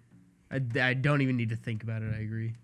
I, 0.49 0.61
I 0.81 0.93
don't 0.95 1.21
even 1.21 1.37
need 1.37 1.49
to 1.49 1.55
think 1.55 1.83
about 1.83 2.01
it. 2.01 2.11
I 2.15 2.21
agree. 2.21 2.55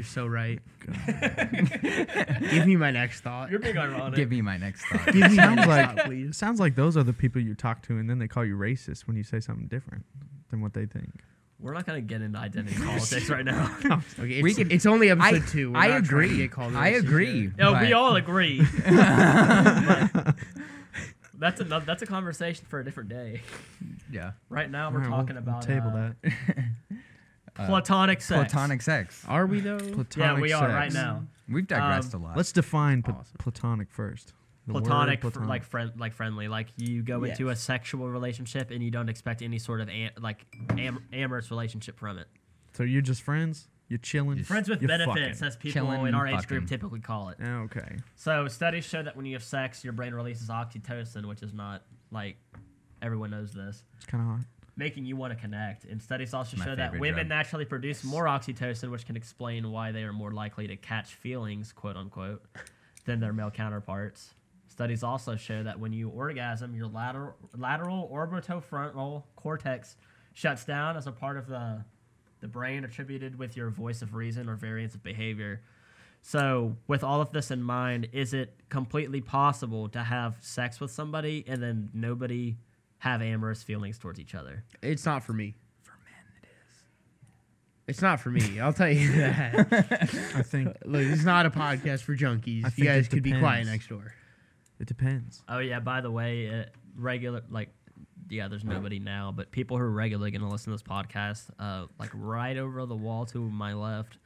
You're 0.00 0.06
so 0.06 0.26
right. 0.26 0.58
Give 2.50 2.66
me 2.66 2.74
my 2.76 2.90
next 2.90 3.20
thought. 3.20 3.50
you're 3.50 3.60
being 3.60 3.76
ironic. 3.76 4.14
give 4.16 4.30
me 4.30 4.40
my 4.40 4.56
next 4.56 4.82
thought. 4.86 5.04
Give 5.12 5.16
me 5.16 5.36
Sounds 5.36 5.66
like 5.66 5.86
thought, 5.88 5.98
it 5.98 6.04
please. 6.06 6.36
sounds 6.38 6.58
like 6.58 6.74
those 6.74 6.96
are 6.96 7.02
the 7.02 7.12
people 7.12 7.42
you 7.42 7.54
talk 7.54 7.82
to, 7.82 7.98
and 7.98 8.08
then 8.08 8.18
they 8.18 8.26
call 8.26 8.42
you 8.46 8.56
racist 8.56 9.02
when 9.06 9.14
you 9.14 9.22
say 9.22 9.40
something 9.40 9.66
different 9.66 10.06
than 10.50 10.62
what 10.62 10.72
they 10.72 10.86
think. 10.86 11.10
We're 11.58 11.74
not 11.74 11.84
gonna 11.84 12.00
get 12.00 12.22
into 12.22 12.38
identity 12.38 12.76
politics 12.82 13.28
right 13.28 13.44
now. 13.44 13.76
Okay, 14.18 14.36
it's, 14.36 14.42
We 14.42 14.54
can- 14.54 14.70
it's 14.70 14.86
only 14.86 15.10
I, 15.10 15.16
episode 15.32 15.48
two. 15.48 15.72
We're 15.72 15.78
I 15.78 15.88
not 15.88 15.92
trying 15.92 16.02
to 16.02 16.08
agree. 16.08 16.36
get 16.38 16.50
called 16.50 16.74
I 16.74 16.88
agree. 16.88 17.50
no, 17.58 17.78
we 17.78 17.92
all 17.92 18.16
agree. 18.16 18.62
That's 21.38 21.60
another. 21.60 21.84
That's 21.86 22.02
a 22.02 22.06
conversation 22.06 22.64
for 22.68 22.80
a 22.80 22.84
different 22.84 23.08
day. 23.10 23.42
Yeah. 24.10 24.32
Right 24.48 24.70
now, 24.70 24.90
we're 24.90 24.96
All 24.96 25.00
right, 25.02 25.08
we'll- 25.10 25.18
talking 25.20 25.34
we'll 25.36 25.42
about 25.42 25.62
table 25.62 25.88
uh, 25.88 26.10
that. 26.22 26.32
Platonic 27.54 28.20
sex. 28.20 28.52
Platonic 28.52 28.82
sex. 28.82 29.24
Are 29.28 29.46
we 29.46 29.60
though? 29.60 29.78
Platonic 29.78 30.16
Yeah, 30.16 30.40
we 30.40 30.52
are 30.52 30.62
sex. 30.68 30.72
right 30.72 30.92
now. 30.92 31.24
We've 31.48 31.66
digressed 31.66 32.14
Um, 32.14 32.22
a 32.22 32.24
lot. 32.26 32.36
Let's 32.36 32.52
define 32.52 33.02
pla- 33.02 33.14
Awesome. 33.14 33.36
platonic 33.38 33.90
first. 33.90 34.32
The 34.66 34.74
word 34.74 34.84
Platonic, 34.84 35.22
fr- 35.22 35.40
like 35.44 35.64
friend, 35.64 35.90
like 35.98 36.12
friendly. 36.14 36.46
Like 36.46 36.68
you 36.76 37.02
go 37.02 37.24
into 37.24 37.46
a 37.48 37.52
Yes. 37.52 37.60
sexual 37.62 38.08
relationship 38.10 38.70
and 38.70 38.82
you 38.84 38.90
don't 38.90 39.08
expect 39.08 39.42
any 39.42 39.58
sort 39.58 39.80
of 39.80 39.88
am- 39.88 40.12
like 40.18 40.46
am- 40.78 41.02
amorous 41.12 41.50
relationship 41.50 41.98
from 41.98 42.18
it. 42.18 42.28
So 42.74 42.84
you're 42.84 43.02
just 43.02 43.22
friends. 43.22 43.68
You're 43.88 43.98
chilling. 43.98 44.36
Just 44.38 44.48
Friends 44.48 44.68
with 44.68 44.80
you're 44.80 44.86
benefits, 44.86 45.40
fucking. 45.40 45.46
as 45.48 45.56
people 45.56 45.72
Chilling, 45.82 46.06
in 46.06 46.14
our 46.14 46.24
age 46.28 46.36
fucking. 46.36 46.48
group 46.58 46.68
typically 46.68 47.00
call 47.00 47.30
it. 47.30 47.38
Okay. 47.42 47.96
So 48.14 48.46
studies 48.46 48.84
show 48.84 49.02
that 49.02 49.16
when 49.16 49.26
you 49.26 49.32
have 49.34 49.42
sex, 49.42 49.82
your 49.82 49.92
brain 49.92 50.14
releases 50.14 50.48
oxytocin, 50.48 51.24
which 51.26 51.42
is 51.42 51.52
not 51.52 51.82
like 52.12 52.36
everyone 53.02 53.30
knows 53.30 53.52
this, 53.52 53.82
It's 53.96 54.06
kind 54.06 54.22
of 54.22 54.36
hot. 54.36 54.46
Making 54.76 55.04
you 55.04 55.16
want 55.16 55.32
to 55.32 55.38
connect. 55.38 55.84
And 55.84 56.02
studies 56.02 56.34
also 56.34 56.56
My 56.56 56.64
show 56.64 56.74
that 56.76 56.98
women 56.98 57.26
drug. 57.26 57.28
naturally 57.28 57.64
produce 57.64 58.04
more 58.04 58.24
oxytocin, 58.24 58.90
which 58.90 59.06
can 59.06 59.16
explain 59.16 59.70
why 59.70 59.92
they 59.92 60.02
are 60.02 60.12
more 60.12 60.32
likely 60.32 60.66
to 60.68 60.76
catch 60.76 61.14
feelings, 61.14 61.72
quote 61.72 61.96
unquote, 61.96 62.42
than 63.04 63.20
their 63.20 63.32
male 63.32 63.50
counterparts. 63.50 64.34
Studies 64.68 65.02
also 65.02 65.36
show 65.36 65.62
that 65.62 65.78
when 65.78 65.92
you 65.92 66.08
orgasm, 66.08 66.74
your 66.74 66.86
lateral 66.86 67.34
lateral 67.56 68.08
orbitofrontal 68.12 69.24
cortex 69.36 69.96
shuts 70.32 70.64
down 70.64 70.96
as 70.96 71.06
a 71.06 71.12
part 71.12 71.36
of 71.36 71.46
the 71.46 71.84
the 72.40 72.48
brain 72.48 72.84
attributed 72.84 73.38
with 73.38 73.56
your 73.56 73.68
voice 73.70 74.00
of 74.00 74.14
reason 74.14 74.48
or 74.48 74.56
variance 74.56 74.94
of 74.94 75.02
behavior. 75.02 75.60
So, 76.22 76.76
with 76.86 77.02
all 77.02 77.20
of 77.20 77.32
this 77.32 77.50
in 77.50 77.62
mind, 77.62 78.08
is 78.12 78.34
it 78.34 78.54
completely 78.68 79.20
possible 79.20 79.88
to 79.90 80.02
have 80.02 80.36
sex 80.40 80.80
with 80.80 80.90
somebody 80.90 81.44
and 81.46 81.62
then 81.62 81.90
nobody 81.94 82.56
have 83.00 83.20
amorous 83.20 83.62
feelings 83.62 83.98
towards 83.98 84.18
each 84.18 84.34
other? 84.34 84.64
It's 84.82 85.04
not 85.04 85.22
for 85.24 85.32
me. 85.34 85.56
For 85.82 85.92
men, 86.04 86.42
it 86.42 86.46
is. 86.46 86.76
It's 87.88 88.02
not 88.02 88.20
for 88.20 88.30
me. 88.30 88.60
I'll 88.60 88.72
tell 88.72 88.90
you 88.90 89.12
that. 89.18 89.54
I 90.36 90.42
think 90.42 90.68
Look, 90.84 91.02
it's 91.02 91.24
not 91.24 91.44
a 91.46 91.50
podcast 91.50 92.00
for 92.02 92.16
junkies. 92.16 92.64
I 92.64 92.68
You 92.68 92.70
think 92.70 92.86
guys 92.86 93.06
it 93.06 93.10
could 93.10 93.22
be 93.22 93.32
quiet 93.32 93.64
depends. 93.64 93.70
next 93.70 93.88
door. 93.88 94.14
it 94.78 94.86
depends. 94.86 95.42
Oh 95.48 95.58
yeah, 95.58 95.80
by 95.80 96.00
the 96.00 96.10
way, 96.10 96.48
uh, 96.60 96.64
regular 96.96 97.42
like 97.50 97.68
yeah, 98.28 98.46
there's 98.46 98.64
nobody 98.64 99.00
now, 99.00 99.32
but 99.34 99.50
people 99.50 99.76
who 99.76 99.82
are 99.82 99.90
regularly 99.90 100.30
going 100.30 100.42
to 100.42 100.46
listen 100.48 100.66
to 100.66 100.74
this 100.74 100.84
podcast, 100.84 101.50
uh, 101.58 101.86
like 101.98 102.10
right 102.14 102.56
over 102.56 102.86
the 102.86 102.94
wall 102.94 103.26
to 103.26 103.40
my 103.40 103.72
left, 103.74 104.18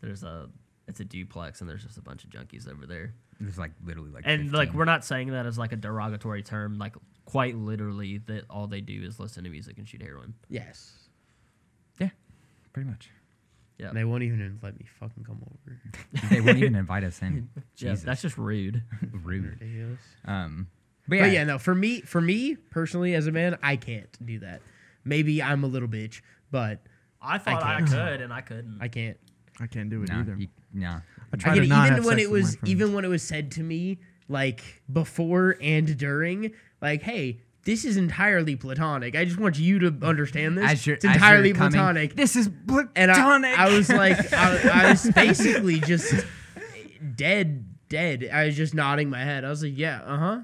there's 0.00 0.22
a 0.22 0.48
it's 0.88 0.98
a 1.00 1.04
duplex 1.04 1.60
and 1.60 1.68
there's 1.68 1.82
just 1.84 1.98
a 1.98 2.02
bunch 2.02 2.24
of 2.24 2.30
junkies 2.30 2.66
over 2.68 2.86
there. 2.86 3.12
There's 3.38 3.58
like 3.58 3.72
literally 3.84 4.10
like. 4.10 4.24
And 4.26 4.50
like 4.52 4.68
15. 4.68 4.78
we're 4.78 4.84
not 4.86 5.04
saying 5.04 5.30
that 5.32 5.44
as 5.46 5.58
like 5.58 5.72
a 5.72 5.76
derogatory 5.76 6.42
term, 6.42 6.78
like 6.78 6.94
quite 7.30 7.56
literally 7.56 8.18
that 8.26 8.44
all 8.50 8.66
they 8.66 8.80
do 8.80 9.02
is 9.02 9.20
listen 9.20 9.44
to 9.44 9.50
music 9.50 9.78
and 9.78 9.88
shoot 9.88 10.02
heroin. 10.02 10.34
Yes. 10.48 10.92
Yeah, 12.00 12.10
pretty 12.72 12.88
much. 12.88 13.10
Yeah. 13.78 13.92
They 13.92 14.04
won't 14.04 14.22
even 14.24 14.58
let 14.62 14.78
me 14.78 14.86
fucking 14.98 15.24
come 15.24 15.40
over. 15.42 15.80
They 16.30 16.40
won't 16.40 16.58
even 16.58 16.74
invite 16.74 17.04
us 17.04 17.22
in. 17.22 17.48
Yeah, 17.56 17.62
Jesus, 17.92 18.02
that's 18.04 18.20
just 18.20 18.36
rude. 18.36 18.82
rude. 19.12 19.44
Ridiculous. 19.60 20.00
Um, 20.26 20.66
but 21.08 21.16
yeah, 21.16 21.22
But 21.22 21.32
yeah, 21.32 21.44
no, 21.44 21.58
for 21.58 21.74
me, 21.74 22.00
for 22.02 22.20
me 22.20 22.56
personally, 22.56 23.14
as 23.14 23.26
a 23.26 23.32
man, 23.32 23.56
I 23.62 23.76
can't 23.76 24.14
do 24.24 24.40
that. 24.40 24.60
Maybe 25.04 25.42
I'm 25.42 25.64
a 25.64 25.66
little 25.66 25.88
bitch, 25.88 26.20
but 26.50 26.80
I 27.22 27.38
thought 27.38 27.62
I, 27.62 27.78
can't. 27.78 27.88
could 27.90 28.20
and 28.20 28.32
I 28.32 28.40
couldn't. 28.42 28.78
I 28.82 28.88
can't. 28.88 29.16
I 29.60 29.66
can't 29.66 29.88
do 29.88 30.02
it 30.02 30.08
nah, 30.10 30.20
either. 30.20 30.36
you- 30.38 30.48
nah. 30.74 31.00
I 31.32 31.36
try 31.36 31.52
I 31.52 31.54
to 31.54 31.60
get 31.60 31.66
it, 31.66 31.68
not 31.70 31.86
even 31.86 31.96
have 31.96 32.04
when 32.04 32.16
sex 32.18 32.26
it 32.26 32.30
with 32.30 32.40
my 32.42 32.44
was 32.46 32.56
friends. 32.56 32.70
even 32.70 32.92
when 32.94 33.04
it 33.04 33.08
was 33.08 33.22
said 33.22 33.50
to 33.52 33.62
me 33.62 33.98
like 34.28 34.82
before 34.92 35.56
and 35.60 35.96
during 35.96 36.52
like 36.80 37.02
hey 37.02 37.40
this 37.64 37.84
is 37.84 37.98
entirely 37.98 38.56
platonic. 38.56 39.14
I 39.14 39.26
just 39.26 39.38
want 39.38 39.58
you 39.58 39.78
to 39.80 39.94
understand 40.02 40.56
this. 40.56 40.86
It's 40.86 41.04
entirely 41.04 41.52
platonic. 41.52 42.16
This 42.16 42.34
is 42.34 42.48
platonic. 42.66 42.90
and 42.96 43.10
I, 43.10 43.66
I 43.66 43.68
was 43.68 43.90
like 43.90 44.32
I, 44.32 44.86
I 44.86 44.90
was 44.90 45.10
basically 45.14 45.78
just 45.80 46.24
dead 47.16 47.66
dead. 47.88 48.28
I 48.32 48.46
was 48.46 48.56
just 48.56 48.72
nodding 48.74 49.10
my 49.10 49.22
head. 49.22 49.44
I 49.44 49.50
was 49.50 49.62
like 49.62 49.76
yeah 49.76 50.00
uh-huh. 50.04 50.40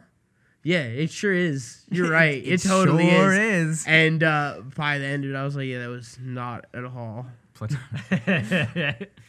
Yeah 0.62 0.82
it 0.82 1.10
sure 1.10 1.32
is. 1.32 1.84
You're 1.90 2.10
right. 2.22 2.42
It, 2.44 2.60
totally 2.60 3.08
sure 3.08 3.32
is. 3.32 3.80
is. 3.80 3.84
and 3.86 4.22
uh 4.22 4.60
by 4.76 4.98
the 4.98 5.06
end 5.06 5.24
of 5.24 5.30
it 5.30 5.36
i 5.36 5.44
was 5.44 5.56
like 5.56 5.66
yeah 5.66 5.80
that 5.80 5.88
was 5.88 6.18
not 6.20 6.66
at 6.74 6.84
all. 6.84 7.26
Platonic. 7.54 9.10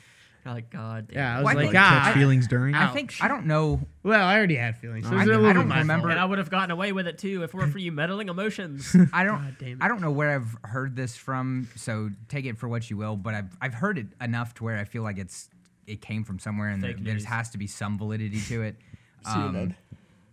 You're 0.47 0.55
like 0.55 0.69
God. 0.69 1.07
Damn 1.09 1.17
yeah 1.17 1.33
i 1.33 1.35
it." 1.35 1.37
was 1.37 1.45
Why 1.45 1.53
like 1.53 1.69
do 1.69 1.73
you 1.73 1.79
ah 1.79 2.01
catch 2.05 2.13
feelings 2.15 2.47
during. 2.47 2.73
Ouch. 2.75 2.89
I 2.89 2.93
think 2.93 3.13
I 3.21 3.27
don't 3.27 3.45
know. 3.45 3.81
well 4.03 4.25
i 4.25 4.35
already 4.37 4.55
had 4.55 4.77
feelings 4.77 5.05
so 5.07 5.11
I 5.11 5.15
it 5.15 5.17
was 5.19 5.27
mean, 5.27 5.35
a 5.35 5.37
I 5.37 5.41
little 5.41 5.53
don't 5.53 5.63
bit 5.69 5.69
my 5.75 5.79
remember- 5.79 6.09
and 6.09 6.17
I 6.19 6.21
fault. 6.23 6.29
would 6.31 6.39
have 6.39 6.49
gotten 6.49 6.71
away 6.71 6.91
with 6.91 7.07
it 7.07 7.17
too 7.17 7.43
if 7.43 7.53
it 7.53 7.57
weren't 7.57 7.71
for 7.71 7.79
you 7.79 7.91
meddling 7.91 8.29
emotions. 8.29 8.95
I 9.13 9.23
don't. 9.23 9.37
God 9.41 9.55
damn 9.59 9.67
it. 9.69 9.77
I 9.81 9.87
don't 9.87 10.01
know 10.01 10.11
where 10.11 10.35
I've 10.35 10.57
heard 10.63 10.95
this 10.95 11.15
from, 11.15 11.67
so 11.75 12.09
take 12.29 12.45
it 12.45 12.57
for 12.57 12.67
what 12.67 12.89
you 12.89 12.97
will. 12.97 13.15
But 13.15 13.33
I've 13.35 13.57
I've 13.61 13.73
heard 13.73 13.97
it 13.97 14.07
enough 14.21 14.53
to 14.55 14.63
where 14.63 14.77
I 14.77 14.83
feel 14.85 15.03
like 15.03 15.17
it's 15.17 15.49
it 15.85 16.01
came 16.01 16.23
from 16.23 16.39
somewhere, 16.39 16.69
and 16.69 16.81
there 16.83 16.93
Fake 16.93 17.03
there's 17.03 17.15
news. 17.23 17.25
has 17.25 17.49
to 17.51 17.57
be 17.57 17.67
some 17.67 17.97
validity 17.97 18.39
to 18.41 18.61
it. 18.63 18.75
Um, 19.25 19.53
CNN. 19.55 19.75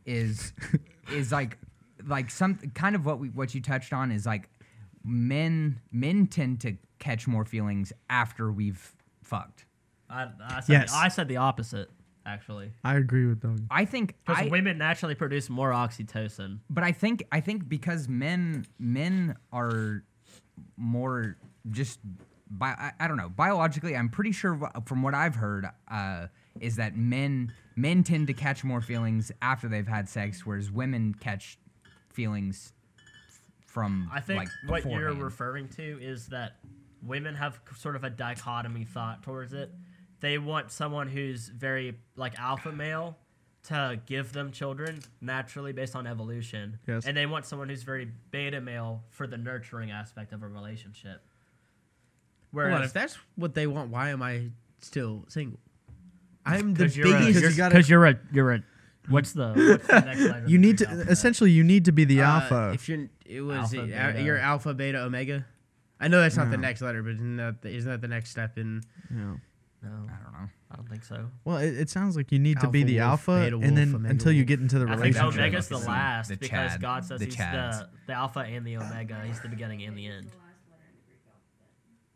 is 0.07 0.53
is 1.11 1.33
like 1.33 1.59
like 2.07 2.31
some 2.31 2.57
kind 2.75 2.95
of 2.95 3.05
what 3.07 3.19
we 3.19 3.29
what 3.31 3.55
you 3.55 3.61
touched 3.61 3.93
on 3.93 4.13
is 4.13 4.25
like 4.27 4.49
men 5.05 5.81
men 5.91 6.27
tend 6.27 6.61
to 6.61 6.77
catch 6.99 7.27
more 7.27 7.45
feelings 7.45 7.93
after 8.09 8.53
we've 8.53 8.95
fucked. 9.23 9.65
I, 10.11 10.29
I, 10.45 10.61
said 10.61 10.73
Yes. 10.73 10.91
the, 10.93 10.97
I 10.99 11.09
said 11.09 11.29
the 11.29 11.37
opposite 11.39 11.91
actually. 12.27 12.73
I 12.83 12.97
agree 12.97 13.27
with 13.27 13.41
Doug. 13.41 13.61
I 13.71 13.85
think 13.85 14.15
Because 14.27 14.47
I, 14.47 14.49
women 14.49 14.79
naturally 14.79 15.15
produce 15.15 15.51
more 15.51 15.71
oxytocin. 15.73 16.61
but 16.71 16.83
I 16.85 16.93
think 16.93 17.25
I 17.33 17.41
think 17.41 17.69
because 17.69 18.09
men 18.09 18.67
men 18.79 19.37
are 19.53 20.05
more 20.77 21.37
just 21.71 21.99
bi- 22.51 22.69
I, 22.79 22.93
I 23.01 23.09
don't 23.09 23.17
know 23.17 23.29
biologically 23.29 23.97
I'm 23.97 24.09
pretty 24.09 24.33
sure 24.33 24.55
wh- 24.55 24.87
from 24.87 25.03
what 25.03 25.15
I've 25.15 25.35
heard 25.35 25.67
uh, 25.91 26.27
is 26.61 26.77
that 26.77 26.97
men 26.97 27.53
men 27.77 28.03
tend 28.05 28.27
to 28.29 28.35
catch 28.35 28.63
more 28.65 28.81
feelings 28.81 29.33
after 29.43 29.69
they've 29.69 29.87
had 29.89 30.09
sex 30.09 30.47
whereas 30.47 30.71
women 30.71 31.15
catch 31.19 31.59
feelings 32.11 32.73
f- 33.29 33.43
from 33.67 34.09
I 34.13 34.21
think 34.21 34.49
like 34.67 34.85
what 34.85 34.91
you're 34.91 35.13
referring 35.15 35.69
to 35.71 35.99
is 36.01 36.29
that 36.29 36.57
women 37.03 37.35
have 37.35 37.61
c- 37.69 37.77
sort 37.77 37.97
of 37.97 38.05
a 38.05 38.11
dichotomy 38.11 38.85
thought 38.85 39.23
towards 39.23 39.53
it. 39.53 39.71
They 40.25 40.39
want 40.39 40.73
someone 40.73 41.09
who's 41.09 41.49
very 41.49 41.97
like 42.17 42.39
alpha 42.39 42.73
male 42.73 43.17
to 43.65 43.99
give 44.07 44.33
them 44.33 44.53
children 44.53 45.01
naturally 45.21 45.73
based 45.73 45.95
on 45.97 46.07
evolution. 46.07 46.79
Yes. 46.87 47.07
And 47.07 47.17
they 47.17 47.27
want 47.27 47.45
someone 47.47 47.69
who's 47.69 47.83
very 47.83 48.09
beta 48.31 48.61
male 48.61 49.03
for 49.11 49.27
the 49.27 49.37
nurturing 49.39 49.91
aspect 49.91 50.33
of 50.33 50.43
a 50.43 50.49
relationship. 50.49 51.23
Hold 52.55 52.73
on, 52.73 52.83
if 52.83 52.93
that's 52.93 53.19
what 53.37 53.55
they 53.55 53.67
want, 53.67 53.91
why 53.91 54.11
am 54.11 54.23
I 54.23 54.51
still 54.81 55.25
single? 55.29 55.59
I'm 56.47 56.75
the 56.75 56.85
because 56.85 56.97
you're, 56.97 57.07
a- 57.09 57.19
biggest. 57.19 57.41
you're, 57.41 57.51
you 57.51 57.57
gotta- 57.57 57.75
'cause 57.75 57.89
you're 57.89 58.07
a 58.07 58.19
you're 58.33 58.53
a 58.53 58.63
what's 59.09 59.33
the, 59.33 59.49
what's 59.55 59.87
the 59.87 60.01
next 60.07 60.21
letter? 60.21 60.45
You 60.47 60.59
need 60.59 60.79
to 60.79 60.87
alphabet? 60.89 61.11
essentially 61.13 61.51
you 61.51 61.65
need 61.65 61.85
to 61.87 61.93
be 61.93 62.05
the 62.05 62.21
uh, 62.21 62.27
alpha. 62.27 62.71
If 62.75 62.89
you're, 62.89 63.09
it 63.27 63.41
was 63.41 63.57
Alpha, 63.75 63.83
uh, 63.83 64.13
beta. 64.13 64.23
your 64.23 64.39
alpha, 64.39 64.73
beta, 64.75 65.03
omega. 65.03 65.47
I 66.01 66.09
know 66.09 66.21
that's 66.21 66.37
not 66.37 66.51
the 66.51 66.57
next 66.59 66.83
letter, 66.83 67.03
but 67.03 67.13
isn't 67.15 67.37
that 67.39 67.63
the, 67.63 67.71
isn't 67.75 67.91
that 67.91 68.01
the 68.03 68.09
next 68.09 68.31
step 68.31 68.59
in? 68.59 68.83
Yeah. 69.15 69.35
No, 69.85 69.91
I 69.91 70.23
don't 70.23 70.33
know 70.33 70.49
I 70.71 70.77
don't 70.77 70.89
think 70.89 71.05
so. 71.05 71.31
Well, 71.45 71.59
it, 71.59 71.77
it 71.77 71.91
sounds 71.91 72.17
like 72.17 72.33
you 72.33 72.39
need 72.39 72.59
to 72.61 72.69
be 72.69 72.81
Alpha 72.81 72.87
the 72.87 72.99
wolf, 72.99 73.11
alpha, 73.11 73.45
beta 73.45 73.59
wolf, 73.59 73.69
and 73.69 73.77
then 73.79 73.95
omega 73.95 74.11
until 74.11 74.33
you 74.33 74.39
wolf. 74.41 74.49
get 74.49 74.61
into 74.61 74.79
the 74.79 74.87
I 74.87 74.89
think 74.97 75.01
relationship. 75.15 75.41
Omega's 75.41 75.69
the 75.69 75.79
The 75.79 75.87
last 75.87 76.29
the 76.31 76.37
because 76.37 76.71
Chad- 76.73 76.81
God 76.81 77.05
says 77.05 77.19
the 77.21 77.27
he's 77.27 77.37
Chads. 77.37 77.79
the, 77.81 77.89
the 78.09 78.13
alpha 78.15 78.41
and 78.41 78.67
the 78.67 78.77
omega. 78.79 79.23
He's 79.27 79.41
the 79.41 79.49
beginning 79.49 79.83
and 79.85 79.97
the 79.97 80.07
end. 80.07 80.27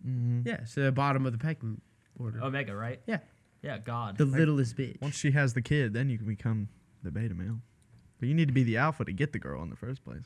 Mhm. 0.06 0.46
Yeah, 0.46 0.64
so 0.64 0.82
the 0.82 0.92
bottom 0.92 1.26
of 1.26 1.32
the 1.32 1.38
pecking 1.38 1.80
order. 2.18 2.42
Omega, 2.42 2.74
right? 2.74 3.00
Yeah, 3.06 3.18
Yeah, 3.62 3.78
God. 3.78 4.16
the 4.16 4.24
littlest 4.24 4.76
bitch. 4.76 5.00
Once 5.00 5.14
she 5.16 5.32
has 5.32 5.54
the 5.54 5.62
kid, 5.62 5.92
then 5.92 6.08
you 6.08 6.18
can 6.18 6.26
become 6.26 6.68
the 7.02 7.10
beta 7.10 7.34
male. 7.34 7.60
But 8.18 8.28
you 8.28 8.34
need 8.34 8.48
to 8.48 8.54
be 8.54 8.62
the 8.64 8.76
alpha 8.76 9.04
to 9.04 9.12
get 9.12 9.32
the 9.32 9.38
girl 9.38 9.62
in 9.62 9.70
the 9.70 9.76
first 9.76 10.04
place 10.04 10.24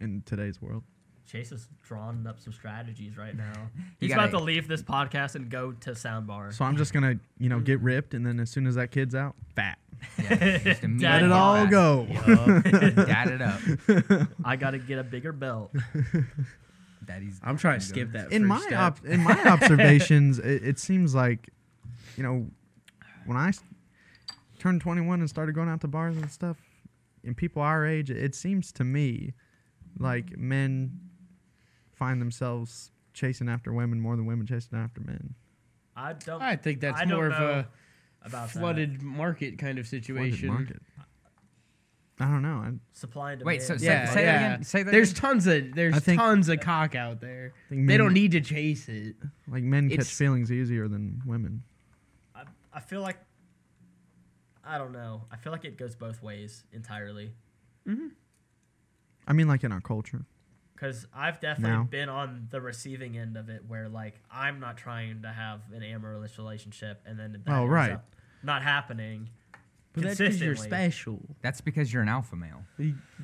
in 0.00 0.22
today's 0.26 0.60
world. 0.60 0.84
Chase 1.26 1.52
is 1.52 1.68
drawing 1.82 2.26
up 2.26 2.40
some 2.40 2.52
strategies 2.52 3.16
right 3.16 3.36
now. 3.36 3.52
You 3.76 4.08
He's 4.08 4.10
gotta- 4.16 4.28
about 4.28 4.38
to 4.38 4.44
leave 4.44 4.66
this 4.68 4.82
podcast 4.82 5.34
and 5.36 5.48
go 5.48 5.72
to 5.72 5.90
soundbar. 5.92 6.52
So 6.52 6.64
I'm 6.64 6.76
just 6.76 6.92
gonna, 6.92 7.14
you 7.38 7.48
know, 7.48 7.58
mm. 7.58 7.64
get 7.64 7.80
ripped, 7.80 8.14
and 8.14 8.26
then 8.26 8.40
as 8.40 8.50
soon 8.50 8.66
as 8.66 8.74
that 8.74 8.90
kid's 8.90 9.14
out, 9.14 9.36
fat. 9.54 9.78
yeah, 10.18 10.58
just 10.58 10.82
Let 10.82 10.82
immediately 10.84 11.06
Let 11.08 11.22
it 11.22 11.28
Yeah. 11.28 11.32
all 11.32 11.54
back. 11.62 11.70
go. 11.70 12.06
dad 13.04 13.28
it 13.28 13.40
up 13.42 14.28
I 14.44 14.56
got 14.56 14.72
to 14.72 14.78
get 14.78 14.98
a 14.98 15.04
bigger 15.04 15.30
belt. 15.32 15.72
daddy's 17.04 17.38
I'm 17.42 17.56
trying 17.56 17.78
to 17.80 17.86
skip 17.86 18.12
that. 18.12 18.32
in 18.32 18.44
my 18.44 18.58
step. 18.60 18.78
op- 18.78 19.04
in 19.04 19.20
my 19.22 19.40
observations, 19.44 20.38
it, 20.38 20.64
it 20.64 20.78
seems 20.78 21.14
like, 21.14 21.50
you 22.16 22.22
know, 22.22 22.46
when 23.26 23.36
I 23.36 23.48
s- 23.48 23.62
turned 24.58 24.80
21 24.80 25.20
and 25.20 25.28
started 25.30 25.54
going 25.54 25.68
out 25.68 25.80
to 25.82 25.88
bars 25.88 26.16
and 26.16 26.30
stuff, 26.30 26.56
and 27.24 27.36
people 27.36 27.62
our 27.62 27.86
age, 27.86 28.10
it 28.10 28.34
seems 28.34 28.72
to 28.72 28.84
me 28.84 29.34
like 29.98 30.36
men 30.36 30.98
find 32.02 32.20
themselves 32.20 32.90
chasing 33.14 33.48
after 33.48 33.72
women 33.72 34.00
more 34.00 34.16
than 34.16 34.26
women 34.26 34.44
chasing 34.44 34.76
after 34.76 35.00
men. 35.00 35.34
I 35.94 36.14
don't. 36.14 36.42
I 36.42 36.56
think 36.56 36.80
that's 36.80 37.00
I 37.00 37.04
more 37.04 37.26
of 37.28 37.32
a 37.34 37.68
about 38.24 38.50
flooded 38.50 39.02
market 39.02 39.56
kind 39.58 39.78
of 39.78 39.86
Flooded 39.86 40.04
situation. 40.04 40.48
market. 40.48 40.82
I 42.18 42.24
don't 42.26 42.42
know. 42.42 42.56
I'm 42.56 42.80
Supply 42.92 43.32
and 43.32 43.38
demand. 43.40 43.46
Wait, 43.46 43.62
so 43.62 43.76
say- 43.76 43.86
Yeah, 43.86 44.06
say 44.06 44.24
that 44.24 44.36
again, 44.36 44.64
say 44.64 44.82
that 44.82 44.90
there's 44.90 45.10
again. 45.12 45.20
tons 45.20 45.46
of 45.46 45.74
there's 45.74 45.98
think- 46.00 46.20
tons 46.20 46.48
of 46.48 46.60
cock 46.60 46.94
out 46.94 47.20
there. 47.20 47.52
think 47.68 47.82
They 47.82 47.96
men- 47.96 47.98
don't 47.98 48.12
need 48.12 48.32
to 48.32 48.40
chase 48.40 48.88
it. 48.88 49.16
like 49.48 49.62
men 49.62 49.88
catch 49.90 50.06
feelings 50.12 50.50
easier 50.52 50.88
than 50.88 51.20
women. 51.26 51.62
I, 52.34 52.42
I 52.74 52.80
feel 52.80 53.00
like 53.00 53.18
I 54.64 54.78
don't 54.78 54.92
know. 54.92 55.22
I 55.30 55.36
feel 55.36 55.52
like 55.52 55.64
it 55.64 55.76
goes 55.76 55.94
both 55.94 56.22
ways 56.22 56.64
entirely. 56.72 57.32
Mm-hmm. 57.88 58.08
I 59.26 59.32
mean, 59.34 59.46
like 59.48 59.62
in 59.64 59.72
our 59.72 59.80
culture. 59.80 60.24
Because 60.82 61.06
I've 61.14 61.38
definitely 61.40 61.76
Now. 61.76 61.84
been 61.84 62.08
on 62.08 62.48
the 62.50 62.60
receiving 62.60 63.16
end 63.16 63.36
of 63.36 63.48
it, 63.48 63.62
where 63.68 63.88
like 63.88 64.14
I'm 64.32 64.58
not 64.58 64.76
trying 64.76 65.22
to 65.22 65.28
have 65.28 65.60
an 65.72 65.80
amorous 65.84 66.36
relationship, 66.38 67.00
and 67.06 67.16
then 67.16 67.40
that 67.44 67.52
Oh, 67.52 67.60
ends 67.62 67.70
right. 67.70 67.92
up 67.92 68.04
not 68.42 68.62
happening. 68.64 69.28
But 69.92 70.02
that's 70.02 70.18
because 70.18 70.40
you're 70.40 70.56
special. 70.56 71.20
That's 71.40 71.60
because 71.60 71.92
you're 71.92 72.02
an 72.02 72.08
alpha 72.08 72.34
male. 72.34 72.64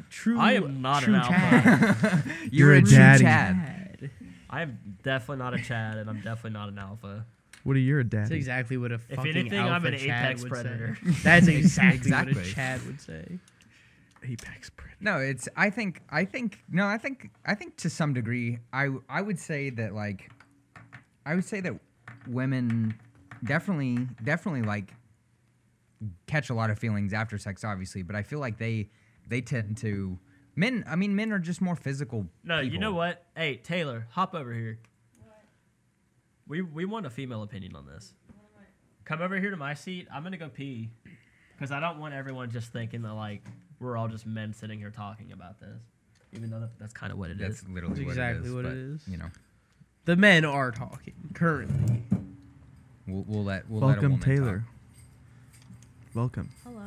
True. 0.09 0.39
I 0.39 0.53
am 0.53 0.81
not 0.83 1.03
true 1.03 1.15
an 1.15 1.21
alpha. 1.21 1.97
Chad. 2.01 2.25
You're 2.53 2.75
a 2.75 2.83
true 2.83 2.91
daddy. 2.97 3.25
Chad. 3.25 4.11
I 4.51 4.63
am 4.63 4.79
definitely 5.03 5.39
not 5.43 5.55
a 5.55 5.59
Chad, 5.59 5.97
and 5.97 6.09
I'm 6.09 6.21
definitely 6.21 6.51
not 6.53 6.69
an 6.69 6.79
alpha. 6.79 7.27
Woody, 7.65 7.81
you're 7.83 8.01
a 8.01 8.05
That's 8.05 8.29
daddy. 8.29 8.37
exactly 8.37 8.77
what 8.77 8.93
a 8.93 8.99
fucking 8.99 9.27
If 9.31 9.37
anything, 9.37 9.59
alpha 9.59 9.73
I'm 9.75 9.87
an 9.87 9.99
Chad 9.99 10.25
apex 10.27 10.45
predator. 10.45 10.97
Say. 11.05 11.11
That's 11.25 11.47
exactly, 11.49 12.13
what 12.13 12.37
a 12.37 12.43
Chad 12.55 12.87
would 12.87 13.01
say. 13.01 13.39
Apex 14.25 14.71
predator. 14.71 14.97
No, 15.01 15.19
it's. 15.19 15.49
I 15.57 15.71
think. 15.71 16.03
I 16.11 16.25
think. 16.25 16.63
No, 16.71 16.87
I 16.87 16.99
think. 16.99 17.31
I 17.47 17.55
think 17.55 17.77
to 17.79 17.91
some 17.91 18.15
degree, 18.15 18.59
I. 18.73 18.89
I 19.09 19.23
would 19.23 19.39
say 19.39 19.71
that 19.71 19.95
like, 19.95 20.31
I 21.25 21.35
would 21.35 21.45
say 21.45 21.61
that 21.61 21.75
women 22.27 22.99
definitely, 23.45 24.09
definitely 24.25 24.63
like 24.63 24.93
catch 26.27 26.51
a 26.51 26.55
lot 26.55 26.71
of 26.71 26.79
feelings 26.79 27.13
after 27.13 27.39
sex, 27.39 27.65
obviously. 27.65 28.03
But 28.03 28.17
I 28.17 28.23
feel 28.23 28.39
like 28.39 28.59
they, 28.59 28.91
they 29.27 29.41
tend 29.41 29.77
to. 29.79 30.19
Men. 30.57 30.85
I 30.89 30.97
mean, 30.97 31.15
men 31.15 31.33
are 31.33 31.39
just 31.39 31.61
more 31.61 31.77
physical. 31.77 32.27
No, 32.43 32.61
you 32.61 32.79
know 32.79 32.93
what? 32.93 33.25
Hey, 33.37 33.57
Taylor, 33.57 34.07
hop 34.11 34.35
over 34.35 34.53
here. 34.53 34.79
We 36.49 36.63
we 36.63 36.85
want 36.85 37.07
a 37.07 37.11
female 37.11 37.43
opinion 37.43 37.77
on 37.77 37.87
this. 37.87 38.15
Come 39.05 39.23
over 39.23 39.39
here 39.39 39.51
to 39.51 39.57
my 39.57 39.75
seat. 39.75 40.09
I'm 40.13 40.23
gonna 40.23 40.37
go 40.37 40.49
pee, 40.49 40.91
because 41.55 41.71
I 41.71 41.81
don't 41.81 41.99
want 41.99 42.13
everyone 42.15 42.51
just 42.51 42.73
thinking 42.73 43.03
that 43.03 43.15
like 43.15 43.43
we're 43.81 43.97
all 43.97 44.09
just 44.09 44.27
men 44.27 44.53
sitting 44.53 44.79
here 44.79 44.91
talking 44.91 45.33
about 45.33 45.61
this, 45.61 45.81
even 46.33 46.51
though 46.51 46.61
that, 46.61 46.79
that's 46.79 46.93
kind 46.93 47.13
of 47.13 47.19
what 47.19 47.31
it 47.31 47.41
is. 47.41 47.61
That's 47.61 47.69
literally 47.69 47.95
That's 48.05 48.07
what 48.07 48.11
exactly 48.13 48.45
it 48.47 48.49
is. 48.49 48.55
what 48.55 48.65
it 48.65 48.69
but, 48.69 48.77
is. 48.77 49.09
You 49.09 49.17
know, 49.19 49.31
The 50.05 50.17
men 50.17 50.45
are 50.45 50.71
talking 50.71 51.15
currently. 51.35 52.03
we'll, 53.07 53.25
we'll 53.27 53.45
let. 53.45 53.69
We'll 53.71 53.81
let 53.81 53.85
a 53.99 54.01
Welcome, 54.01 54.13
woman 54.13 54.25
Taylor. 54.25 54.59
talk. 54.59 56.15
Welcome. 56.15 56.51
Hello. 56.65 56.83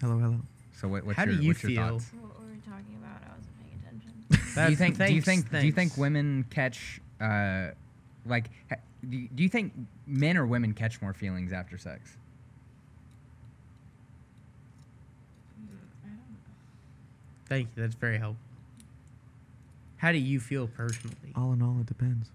Hello, 0.00 0.18
hello. 0.18 0.40
So 0.80 0.88
what, 0.88 1.04
what's 1.04 1.16
How 1.16 1.24
do 1.26 1.32
your, 1.32 1.42
you 1.42 1.48
what's 1.48 1.62
your 1.62 1.70
feel? 1.70 1.88
thoughts? 1.90 2.10
What 2.20 2.40
were 2.40 2.46
we 2.46 2.58
talking 2.60 2.96
about? 3.00 3.22
I 3.24 3.36
wasn't 3.36 3.60
paying 3.62 3.78
attention. 3.86 4.12
do 4.30 4.36
you 4.36 4.54
That's- 4.54 4.78
think? 4.78 4.98
do 4.98 5.14
you 5.14 5.22
thanks, 5.22 5.48
think? 5.48 5.60
Do 5.62 5.66
you 5.66 5.72
think 5.72 5.96
women 5.96 6.44
catch? 6.50 7.00
Uh, 7.20 7.68
like, 8.26 8.50
ha- 8.68 8.76
do 9.08 9.16
you, 9.16 9.28
do 9.34 9.42
you 9.44 9.48
think 9.48 9.72
men 10.06 10.36
or 10.36 10.44
women 10.46 10.72
catch 10.74 11.00
more 11.00 11.12
feelings 11.14 11.52
after 11.52 11.78
sex? 11.78 12.16
I 16.04 16.08
don't 16.08 16.16
know. 16.18 16.26
Thank 17.52 17.68
you. 17.76 17.82
That's 17.82 17.94
very 17.94 18.16
helpful. 18.16 18.42
How 19.98 20.10
do 20.10 20.16
you 20.18 20.40
feel 20.40 20.66
personally? 20.68 21.16
All 21.36 21.52
in 21.52 21.60
all, 21.60 21.76
it 21.80 21.86
depends. 21.86 22.30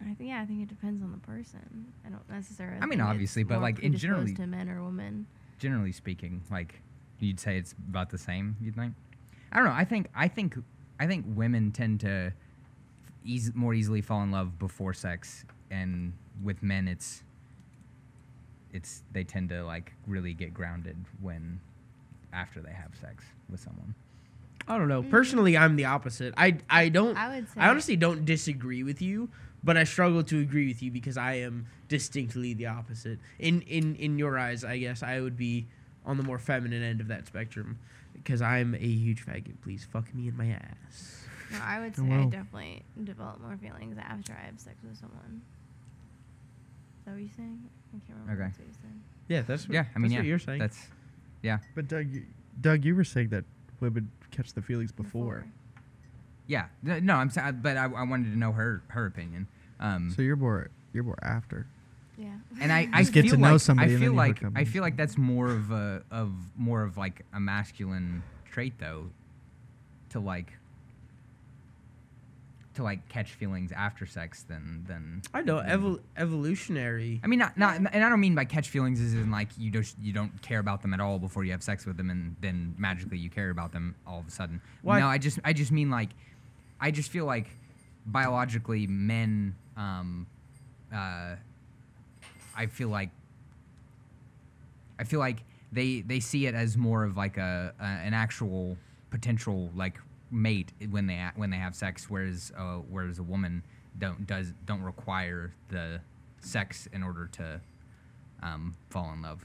I 0.00 0.14
think 0.14 0.30
yeah, 0.30 0.40
I 0.40 0.46
think 0.46 0.62
it 0.62 0.68
depends 0.68 1.02
on 1.02 1.12
the 1.12 1.18
person. 1.18 1.92
I 2.06 2.08
don't 2.08 2.28
necessarily. 2.30 2.78
I 2.78 2.80
mean, 2.80 2.90
think 2.90 3.00
it's 3.02 3.08
obviously, 3.08 3.42
but, 3.42 3.60
like, 3.60 3.76
in 3.80 3.92
predisposed 3.92 4.02
generally- 4.02 4.34
to 4.34 4.46
men 4.46 4.68
or 4.70 4.82
women. 4.82 5.26
Generally 5.58 5.92
speaking, 5.92 6.42
like, 6.50 6.80
you'd 7.20 7.38
say 7.38 7.58
it's 7.58 7.74
about 7.88 8.08
the 8.10 8.16
same. 8.18 8.56
You'd 8.62 8.76
think. 8.76 8.94
I 9.52 9.56
don't 9.56 9.66
know. 9.66 9.72
I 9.74 9.84
think. 9.84 10.08
I 10.14 10.26
think. 10.28 10.56
I 10.98 11.06
think 11.06 11.26
women 11.28 11.70
tend 11.70 12.00
to 12.00 12.32
eas- 13.26 13.54
more 13.54 13.74
easily 13.74 14.00
fall 14.00 14.22
in 14.22 14.30
love 14.30 14.58
before 14.58 14.94
sex, 14.94 15.44
and 15.70 16.14
with 16.42 16.62
men, 16.62 16.88
it's. 16.88 17.22
It's 18.72 19.02
they 19.12 19.22
tend 19.24 19.50
to 19.50 19.64
like 19.64 19.92
really 20.06 20.32
get 20.34 20.52
grounded 20.54 20.96
when, 21.20 21.60
after 22.32 22.60
they 22.60 22.72
have 22.72 22.94
sex 23.00 23.24
with 23.50 23.60
someone. 23.60 23.94
I 24.68 24.78
don't 24.78 24.88
know. 24.88 25.00
Mm-hmm. 25.02 25.10
Personally, 25.10 25.56
I'm 25.56 25.76
the 25.76 25.84
opposite. 25.84 26.34
I 26.36 26.58
I 26.68 26.88
don't. 26.88 27.16
I 27.16 27.36
would 27.36 27.48
say. 27.48 27.60
I 27.60 27.68
honestly 27.68 27.96
don't 27.96 28.24
disagree 28.24 28.82
with 28.82 29.00
you, 29.00 29.28
but 29.62 29.76
I 29.76 29.84
struggle 29.84 30.22
to 30.24 30.40
agree 30.40 30.66
with 30.68 30.82
you 30.82 30.90
because 30.90 31.16
I 31.16 31.34
am 31.34 31.66
distinctly 31.88 32.52
the 32.54 32.66
opposite. 32.66 33.18
In 33.38 33.62
in 33.62 33.94
in 33.96 34.18
your 34.18 34.38
eyes, 34.38 34.64
I 34.64 34.78
guess 34.78 35.02
I 35.02 35.20
would 35.20 35.36
be 35.36 35.66
on 36.04 36.16
the 36.16 36.22
more 36.22 36.38
feminine 36.38 36.82
end 36.82 37.00
of 37.00 37.08
that 37.08 37.26
spectrum 37.26 37.78
because 38.14 38.42
I'm 38.42 38.74
a 38.74 38.78
huge 38.78 39.24
faggot. 39.24 39.60
Please 39.62 39.84
fuck 39.90 40.12
me 40.14 40.28
in 40.28 40.36
my 40.36 40.48
ass. 40.48 41.24
No, 41.52 41.58
I 41.62 41.78
would 41.80 41.92
Oh, 41.98 42.02
say 42.02 42.12
I 42.12 42.24
definitely 42.24 42.82
develop 43.04 43.40
more 43.40 43.56
feelings 43.56 43.96
after 43.98 44.32
I 44.32 44.46
have 44.46 44.58
sex 44.58 44.76
with 44.82 44.98
someone. 44.98 45.42
Is 46.98 47.04
that 47.04 47.12
what 47.12 47.20
you're 47.20 47.28
saying? 47.36 47.62
I 47.94 47.98
can't 48.06 48.18
remember. 48.20 48.42
Okay. 48.42 48.50
That's 48.50 48.58
what 48.58 48.66
you 48.66 48.74
said. 48.74 49.00
Yeah, 49.28 49.42
that's 49.42 49.68
what, 49.68 49.74
Yeah, 49.74 49.84
I 49.94 49.98
mean, 49.98 50.02
that's 50.08 50.12
yeah, 50.14 50.18
what 50.18 50.26
you're 50.26 50.38
saying. 50.40 50.58
that's 50.58 50.78
yeah, 51.42 51.58
But 51.76 51.86
Doug, 51.86 52.10
you, 52.10 52.24
Doug, 52.60 52.84
you 52.84 52.96
were 52.96 53.04
saying 53.04 53.28
that 53.28 53.44
women 53.80 54.10
catch 54.30 54.52
the 54.52 54.62
feelings 54.62 54.92
before. 54.92 55.46
yeah. 56.46 56.66
No, 56.82 57.14
I'm 57.14 57.30
saying, 57.30 57.60
but 57.62 57.76
I, 57.76 57.84
I 57.84 58.02
wanted 58.04 58.32
to 58.32 58.38
know 58.38 58.52
her 58.52 58.82
her 58.88 59.06
opinion. 59.06 59.46
Um, 59.80 60.10
So 60.14 60.22
you're 60.22 60.36
more 60.36 60.70
you're 60.92 61.04
more 61.04 61.18
after. 61.22 61.66
Yeah. 62.18 62.28
and 62.60 62.72
I, 62.72 62.88
I 62.94 63.00
Just 63.02 63.12
get 63.12 63.22
feel 63.24 63.32
to 63.34 63.40
know 63.40 63.52
like, 63.52 63.60
somebody 63.60 63.94
I 63.94 63.98
feel 63.98 64.12
like. 64.14 64.42
I 64.54 64.64
feel 64.64 64.82
like 64.82 64.96
that's 64.96 65.18
more 65.18 65.50
of 65.50 65.70
a 65.70 66.02
of 66.10 66.32
more 66.56 66.82
of 66.82 66.96
like 66.96 67.22
a 67.34 67.40
masculine 67.40 68.22
trait 68.50 68.78
though, 68.78 69.10
to 70.10 70.20
like 70.20 70.52
to 72.76 72.82
like 72.82 73.08
catch 73.08 73.32
feelings 73.32 73.72
after 73.72 74.06
sex 74.06 74.42
than 74.44 74.84
than. 74.86 75.22
I 75.34 75.42
know 75.42 75.56
evol- 75.58 76.00
evolutionary. 76.16 77.20
I 77.22 77.26
mean, 77.26 77.38
not 77.38 77.58
not, 77.58 77.76
and 77.76 77.88
I 78.04 78.08
don't 78.08 78.20
mean 78.20 78.34
by 78.34 78.44
catch 78.44 78.68
feelings 78.70 79.00
is 79.00 79.14
in 79.14 79.30
like 79.30 79.48
you 79.58 79.70
just 79.70 79.96
you 80.00 80.12
don't 80.12 80.40
care 80.42 80.58
about 80.60 80.82
them 80.82 80.94
at 80.94 81.00
all 81.00 81.18
before 81.18 81.44
you 81.44 81.52
have 81.52 81.62
sex 81.62 81.84
with 81.84 81.96
them, 81.96 82.10
and 82.10 82.36
then 82.40 82.74
magically 82.78 83.18
you 83.18 83.28
care 83.30 83.50
about 83.50 83.72
them 83.72 83.94
all 84.06 84.20
of 84.20 84.28
a 84.28 84.30
sudden. 84.30 84.60
Well, 84.82 84.96
I- 84.96 85.00
no, 85.00 85.06
I 85.08 85.18
just 85.18 85.38
I 85.44 85.52
just 85.52 85.72
mean 85.72 85.90
like, 85.90 86.10
I 86.80 86.90
just 86.90 87.10
feel 87.10 87.26
like 87.26 87.48
biologically 88.06 88.86
men, 88.86 89.54
um, 89.76 90.26
uh, 90.94 91.36
I 92.56 92.66
feel 92.66 92.88
like 92.88 93.10
I 94.98 95.04
feel 95.04 95.20
like 95.20 95.42
they 95.72 96.00
they 96.02 96.20
see 96.20 96.46
it 96.46 96.54
as 96.54 96.76
more 96.76 97.04
of 97.04 97.16
like 97.16 97.36
a, 97.36 97.74
a 97.78 97.84
an 97.84 98.14
actual 98.14 98.76
potential 99.10 99.70
like 99.74 99.98
mate 100.30 100.72
when 100.90 101.06
they 101.06 101.24
when 101.36 101.50
they 101.50 101.56
have 101.58 101.74
sex, 101.74 102.08
whereas 102.10 102.52
uh, 102.56 102.76
whereas 102.88 103.18
a 103.18 103.22
woman 103.22 103.62
don't 103.98 104.26
does 104.26 104.52
don't 104.64 104.82
require 104.82 105.54
the 105.68 106.00
sex 106.40 106.88
in 106.92 107.02
order 107.02 107.26
to 107.32 107.60
um, 108.42 108.74
fall 108.90 109.12
in 109.12 109.22
love. 109.22 109.44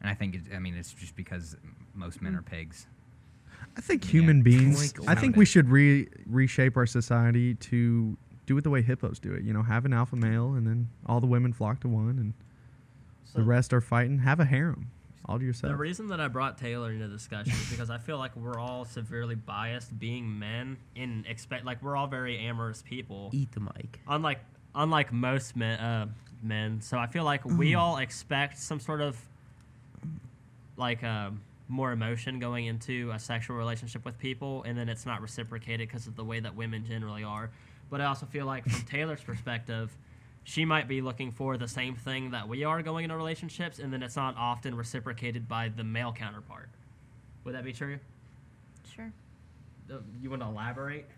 And 0.00 0.10
I 0.10 0.14
think 0.14 0.34
it, 0.34 0.42
I 0.54 0.58
mean 0.58 0.74
it's 0.74 0.92
just 0.92 1.16
because 1.16 1.56
most 1.94 2.20
men 2.22 2.34
are 2.34 2.42
pigs. 2.42 2.86
I 3.76 3.80
think 3.80 4.04
Yeah. 4.04 4.10
human 4.10 4.42
beings. 4.42 4.94
I 5.06 5.14
think 5.14 5.36
we 5.36 5.44
should 5.44 5.68
re 5.68 6.08
reshape 6.26 6.76
our 6.76 6.86
society 6.86 7.54
to 7.54 8.16
do 8.46 8.58
it 8.58 8.64
the 8.64 8.70
way 8.70 8.82
hippos 8.82 9.18
do 9.18 9.32
it. 9.32 9.44
You 9.44 9.52
know, 9.52 9.62
have 9.62 9.84
an 9.84 9.92
alpha 9.92 10.16
male, 10.16 10.54
and 10.54 10.66
then 10.66 10.88
all 11.06 11.20
the 11.20 11.26
women 11.26 11.52
flock 11.52 11.80
to 11.80 11.88
one, 11.88 12.18
and 12.18 12.34
So 13.24 13.38
the 13.38 13.44
rest 13.44 13.72
are 13.72 13.80
fighting. 13.80 14.18
Have 14.18 14.40
a 14.40 14.44
harem, 14.44 14.90
all 15.26 15.38
to 15.38 15.44
yourself. 15.44 15.70
The 15.72 15.76
reason 15.76 16.08
that 16.08 16.20
I 16.20 16.28
brought 16.28 16.58
Taylor 16.58 16.92
into 16.92 17.08
discussion 17.08 17.52
is 17.52 17.70
because 17.70 17.90
I 17.90 17.98
feel 17.98 18.18
like 18.18 18.34
we're 18.36 18.58
all 18.58 18.84
severely 18.84 19.34
biased 19.34 19.98
being 19.98 20.38
men 20.38 20.78
in 20.94 21.24
expect 21.28 21.64
like 21.64 21.82
we're 21.82 21.96
all 21.96 22.06
very 22.06 22.38
amorous 22.38 22.82
people. 22.82 23.30
Eat 23.32 23.52
the 23.52 23.60
mic. 23.60 24.00
Unlike 24.08 24.40
unlike 24.74 25.12
most 25.12 25.56
men 25.56 25.78
uh, 25.78 26.06
men. 26.42 26.80
So 26.80 26.98
I 26.98 27.06
feel 27.06 27.24
like 27.24 27.44
we 27.44 27.74
all 27.74 27.98
expect 27.98 28.58
some 28.58 28.80
sort 28.80 29.00
of 29.00 29.16
like 30.76 31.04
uh, 31.04 31.30
more 31.68 31.92
emotion 31.92 32.38
going 32.38 32.66
into 32.66 33.10
a 33.12 33.18
sexual 33.18 33.56
relationship 33.56 34.04
with 34.04 34.18
people 34.18 34.62
and 34.64 34.76
then 34.76 34.88
it's 34.88 35.06
not 35.06 35.20
reciprocated 35.20 35.88
because 35.88 36.06
of 36.06 36.16
the 36.16 36.24
way 36.24 36.40
that 36.40 36.54
women 36.54 36.84
generally 36.86 37.24
are. 37.24 37.50
But 37.90 38.00
I 38.00 38.06
also 38.06 38.26
feel 38.26 38.46
like 38.46 38.64
from 38.64 38.82
Taylor's 38.90 39.22
perspective, 39.22 39.96
she 40.44 40.64
might 40.64 40.88
be 40.88 41.00
looking 41.00 41.30
for 41.32 41.56
the 41.56 41.68
same 41.68 41.94
thing 41.94 42.30
that 42.32 42.48
we 42.48 42.64
are 42.64 42.82
going 42.82 43.04
into 43.04 43.16
relationships, 43.16 43.78
and 43.78 43.92
then 43.92 44.02
it's 44.02 44.16
not 44.16 44.36
often 44.36 44.74
reciprocated 44.74 45.48
by 45.48 45.68
the 45.68 45.84
male 45.84 46.12
counterpart. 46.12 46.68
Would 47.44 47.54
that 47.54 47.64
be 47.64 47.72
true? 47.72 47.98
Sure. 48.94 49.12
Uh, 49.90 49.98
You 50.20 50.30
want 50.30 50.42
to 50.42 50.48
elaborate? 50.48 51.06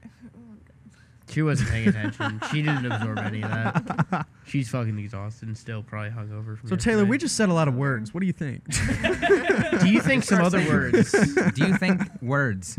She 1.31 1.41
wasn't 1.41 1.71
paying 1.71 1.89
attention. 1.89 2.39
she 2.53 2.61
didn't 2.61 2.85
absorb 2.85 3.17
any 3.17 3.41
of 3.43 3.49
that. 3.51 4.27
She's 4.47 4.69
fucking 4.69 4.99
exhausted 4.99 5.49
and 5.49 5.57
still 5.57 5.83
probably 5.83 6.11
hungover 6.11 6.59
from 6.59 6.69
so 6.69 6.77
Taylor, 6.77 7.07
we 7.07 7.17
just 7.17 7.35
said 7.35 7.49
a 7.49 7.53
lot 7.55 7.67
of 7.67 7.75
words. 7.75 8.13
What 8.13 8.21
do 8.21 8.27
you 8.27 8.35
think? 8.35 8.63
Do 9.81 9.89
you 9.89 10.03
think 10.03 10.23
some 10.23 10.43
other 10.45 10.59
words? 10.69 11.13
Do 11.55 11.67
you 11.67 11.79
think 11.79 12.03
words? 12.21 12.79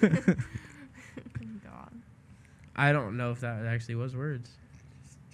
God. 0.00 1.90
I 2.76 2.92
don't 2.92 3.16
know 3.16 3.32
if 3.32 3.40
that 3.40 3.66
actually 3.66 3.96
was 3.96 4.14
words. 4.14 4.48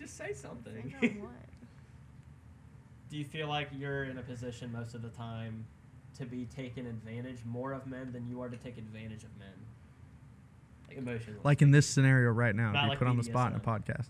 Just 0.09 0.16
say 0.16 0.32
something. 0.32 0.94
I 1.02 1.06
what. 1.20 1.30
Do 3.10 3.18
you 3.18 3.24
feel 3.24 3.48
like 3.48 3.68
you're 3.76 4.05
in 4.05 4.16
a 4.16 4.22
position 4.22 4.72
most 4.72 4.94
of 4.94 5.02
the 5.02 5.10
time 5.10 5.66
to 6.16 6.24
be 6.24 6.47
taken 6.47 6.86
advantage 6.86 7.40
more 7.44 7.72
of 7.72 7.86
men 7.86 8.12
than 8.12 8.26
you 8.26 8.40
are 8.40 8.48
to 8.48 8.56
take 8.56 8.78
advantage 8.78 9.22
of 9.22 9.30
men. 9.39 9.48
Like 10.89 10.97
emotionally. 10.97 11.40
Like 11.44 11.60
in 11.60 11.70
this 11.70 11.86
scenario 11.86 12.30
right 12.30 12.55
now, 12.55 12.72
Not 12.72 12.85
be 12.85 12.89
like 12.89 12.98
put 12.98 13.06
on 13.06 13.18
the 13.18 13.22
spot 13.22 13.52
in 13.52 13.56
a 13.59 13.60
podcast. 13.60 14.06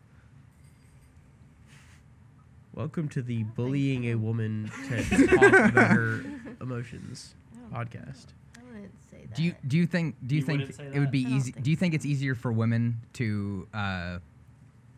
Welcome 2.75 3.09
to 3.11 3.23
the 3.23 3.43
think 3.43 3.55
bullying 3.57 4.05
a 4.05 4.15
woman 4.15 4.71
to 4.89 5.27
talk 5.27 5.53
about 5.53 5.91
her 5.91 6.25
emotions 6.61 7.35
podcast. 7.73 8.27
I 8.57 8.63
wouldn't 8.73 8.93
say 9.11 9.27
that. 9.27 9.35
Do 9.35 9.43
you 9.43 9.55
do 9.67 9.77
you 9.77 9.87
think 9.87 10.15
do 10.25 10.37
you, 10.37 10.41
You 10.43 10.47
think 10.47 10.71
it 10.79 10.99
would 11.01 11.11
be 11.11 11.23
easy? 11.23 11.53
Do 11.53 11.71
you 11.71 11.77
think 11.77 11.93
it's 11.95 12.07
easier 12.07 12.37
for 12.37 12.53
women 12.53 13.01
to 13.15 13.67
uh, 13.75 14.19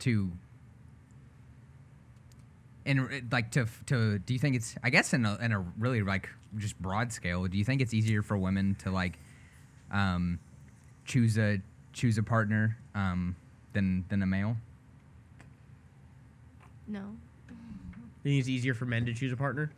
to 0.01 0.31
in 2.85 3.29
like 3.31 3.51
to 3.53 3.67
to 3.87 4.19
do 4.19 4.33
you 4.33 4.39
think 4.39 4.57
it's 4.57 4.75
I 4.83 4.91
guess 4.91 5.13
in 5.13 5.25
a 5.27 5.37
in 5.41 5.53
a 5.53 5.61
really 5.79 6.03
like 6.03 6.29
just 6.57 6.81
broad 6.81 7.13
scale 7.13 7.47
do 7.47 7.57
you 7.59 7.65
think 7.65 7.81
it's 7.81 7.93
easier 7.95 8.23
for 8.23 8.37
women 8.39 8.75
to 8.77 8.91
like 8.91 9.19
um, 9.91 10.39
choose 11.05 11.37
a 11.39 11.61
choose 11.93 12.17
a 12.19 12.23
partner 12.23 12.77
um, 12.95 13.37
than 13.73 14.05
than 14.09 14.23
a 14.23 14.27
male? 14.27 14.57
No, 16.87 17.05
You 17.49 18.31
think 18.31 18.41
it's 18.41 18.49
easier 18.49 18.75
for 18.75 18.85
men 18.87 19.05
to 19.07 19.15
choose 19.15 19.33
a 19.33 19.37
partner? 19.37 19.71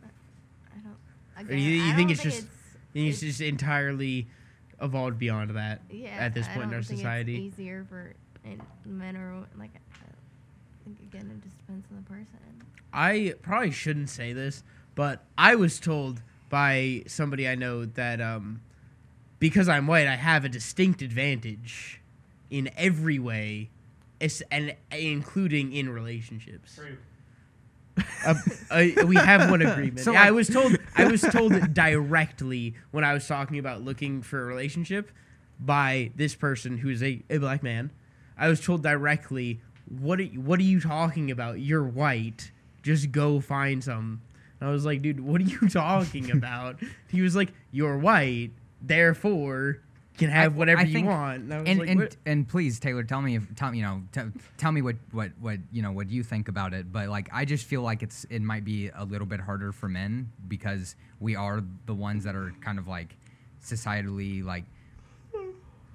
I 0.71 0.79
don't. 0.79 0.93
Or 1.37 1.41
Again, 1.53 1.59
you- 1.63 1.69
you 1.83 1.91
I 1.91 1.95
think 1.95 2.07
don't 2.09 2.11
it's 2.11 2.23
just- 2.23 2.47
You 2.93 3.01
think 3.03 3.09
it's 3.13 3.19
just 3.21 3.41
entirely 3.41 4.27
evolved 4.81 5.17
beyond 5.19 5.51
that 5.51 5.81
yeah, 5.89 6.09
at 6.09 6.33
this 6.33 6.47
point 6.47 6.63
in 6.63 6.69
don't 6.69 6.75
our 6.77 6.83
think 6.83 6.99
society? 6.99 7.47
It's 7.47 7.53
easier 7.59 7.85
for 7.87 8.13
men 8.85 9.15
or 9.17 9.45
like. 9.57 9.71
I 9.75 10.85
think 10.85 10.99
again, 11.01 11.31
it 11.31 11.43
just 11.43 11.57
depends 11.59 11.87
on 11.91 11.97
the 11.97 12.09
person. 12.09 12.27
I 12.93 13.33
probably 13.41 13.71
shouldn't 13.71 14.09
say 14.09 14.33
this, 14.33 14.63
but 14.95 15.23
I 15.37 15.55
was 15.55 15.79
told 15.79 16.21
by 16.49 17.03
somebody 17.07 17.47
I 17.47 17.55
know 17.55 17.85
that 17.85 18.21
um, 18.21 18.61
because 19.39 19.67
I'm 19.67 19.87
white, 19.87 20.07
I 20.07 20.15
have 20.15 20.45
a 20.45 20.49
distinct 20.49 21.01
advantage 21.01 21.99
in 22.51 22.69
every 22.77 23.17
way, 23.19 23.69
and 24.51 24.75
including 24.91 25.73
in 25.73 25.89
relationships. 25.89 26.75
True. 26.75 26.97
Uh, 28.25 28.35
uh, 28.71 29.05
we 29.05 29.15
have 29.15 29.49
one 29.49 29.61
agreement. 29.65 29.99
So, 29.99 30.13
yeah, 30.13 30.21
I 30.21 30.25
like- 30.25 30.35
was 30.35 30.47
told. 30.47 30.77
I 30.95 31.05
was 31.05 31.21
told 31.21 31.73
directly 31.73 32.75
when 32.91 33.03
I 33.03 33.13
was 33.13 33.27
talking 33.27 33.57
about 33.57 33.81
looking 33.81 34.21
for 34.21 34.41
a 34.41 34.45
relationship 34.45 35.11
by 35.59 36.11
this 36.15 36.35
person 36.35 36.77
who 36.77 36.89
is 36.89 37.01
a, 37.03 37.21
a 37.29 37.37
black 37.39 37.63
man. 37.63 37.91
I 38.37 38.47
was 38.47 38.61
told 38.61 38.83
directly, 38.83 39.61
"What 39.87 40.19
are 40.19 40.23
you, 40.23 40.39
what 40.41 40.59
are 40.59 40.63
you 40.63 40.79
talking 40.79 41.29
about? 41.31 41.59
You're 41.59 41.83
white. 41.83 42.51
Just 42.83 43.11
go 43.11 43.39
find 43.39 43.83
some." 43.83 44.21
And 44.59 44.69
I 44.69 44.71
was 44.71 44.85
like, 44.85 45.01
"Dude, 45.01 45.19
what 45.19 45.41
are 45.41 45.45
you 45.45 45.67
talking 45.69 46.29
about?" 46.31 46.79
he 47.09 47.21
was 47.21 47.35
like, 47.35 47.51
"You're 47.71 47.97
white, 47.97 48.51
therefore." 48.81 49.79
Can 50.15 50.29
have 50.29 50.53
I- 50.53 50.57
whatever 50.59 50.81
I 50.81 50.83
you 50.83 50.93
think- 50.93 51.07
want. 51.07 51.41
And 51.41 51.53
I 51.55 51.59
was 51.61 51.67
and 51.69 51.79
like, 51.79 51.89
and, 51.89 52.17
and 52.27 52.47
please 52.47 52.79
Taylor 52.79 53.03
tell 53.03 53.19
me 53.19 53.35
if 53.35 53.55
tell 53.55 53.73
you 53.73 53.81
know 53.81 54.03
t- 54.11 54.21
tell 54.59 54.71
me 54.71 54.83
what 54.83 54.97
what 55.11 55.31
what 55.41 55.57
you 55.71 55.81
know 55.81 55.91
what 55.91 56.07
you 56.11 56.21
think 56.21 56.49
about 56.49 56.71
it 56.75 56.91
but 56.93 57.09
like 57.09 57.29
I 57.33 57.45
just 57.45 57.65
feel 57.65 57.81
like 57.81 58.03
it's 58.03 58.23
it 58.29 58.43
might 58.43 58.63
be 58.63 58.89
a 58.93 59.05
little 59.05 59.25
bit 59.25 59.39
harder 59.39 59.71
for 59.71 59.89
men 59.89 60.31
because 60.47 60.95
we 61.19 61.35
are 61.35 61.63
the 61.87 61.95
ones 61.95 62.25
that 62.25 62.35
are 62.35 62.53
kind 62.61 62.77
of 62.77 62.87
like 62.87 63.15
societally 63.65 64.43
like 64.43 64.65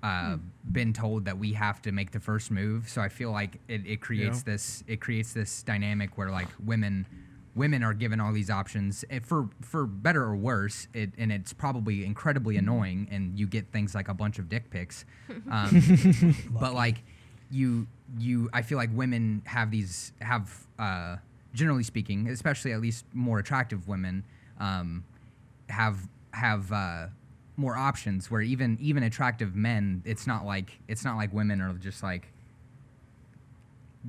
uh, 0.02 0.36
been 0.70 0.92
told 0.92 1.24
that 1.24 1.38
we 1.38 1.52
have 1.54 1.82
to 1.82 1.92
make 1.92 2.10
the 2.12 2.20
first 2.20 2.50
move. 2.50 2.88
So 2.88 3.00
I 3.00 3.08
feel 3.08 3.30
like 3.32 3.58
it, 3.68 3.86
it 3.86 4.00
creates 4.00 4.38
Yeah. 4.46 4.52
this 4.52 4.84
it 4.86 5.00
creates 5.00 5.32
this 5.32 5.62
dynamic 5.62 6.16
where 6.18 6.30
like 6.30 6.48
women 6.64 7.06
women 7.54 7.82
are 7.82 7.94
given 7.94 8.20
all 8.20 8.32
these 8.32 8.50
options 8.50 9.04
eh, 9.10 9.18
for 9.22 9.48
for 9.60 9.86
better 9.86 10.22
or 10.22 10.36
worse 10.36 10.86
it 10.94 11.10
and 11.18 11.32
it's 11.32 11.52
probably 11.52 12.04
incredibly 12.04 12.56
annoying 12.56 13.08
and 13.10 13.36
you 13.36 13.46
get 13.48 13.66
things 13.72 13.94
like 13.94 14.08
a 14.08 14.14
bunch 14.14 14.38
of 14.38 14.48
dick 14.48 14.70
pics. 14.70 15.04
Um, 15.50 16.36
but 16.50 16.74
like 16.74 17.02
you 17.50 17.86
you 18.18 18.48
i 18.52 18.62
feel 18.62 18.76
like 18.78 18.90
women 18.92 19.42
have 19.46 19.70
these 19.70 20.12
have 20.20 20.66
uh, 20.78 21.16
generally 21.54 21.82
speaking 21.82 22.28
especially 22.28 22.72
at 22.72 22.80
least 22.80 23.04
more 23.14 23.38
attractive 23.38 23.88
women 23.88 24.24
um, 24.60 25.02
have 25.68 26.06
have 26.32 26.70
uh, 26.72 27.06
more 27.59 27.76
options 27.76 28.30
where 28.30 28.40
even 28.40 28.78
even 28.80 29.02
attractive 29.02 29.55
men 29.56 30.01
it's 30.06 30.26
not 30.26 30.47
like 30.47 30.78
it's 30.89 31.05
not 31.05 31.16
like 31.16 31.32
women 31.35 31.60
are 31.60 31.72
just 31.74 32.02
like 32.02 32.32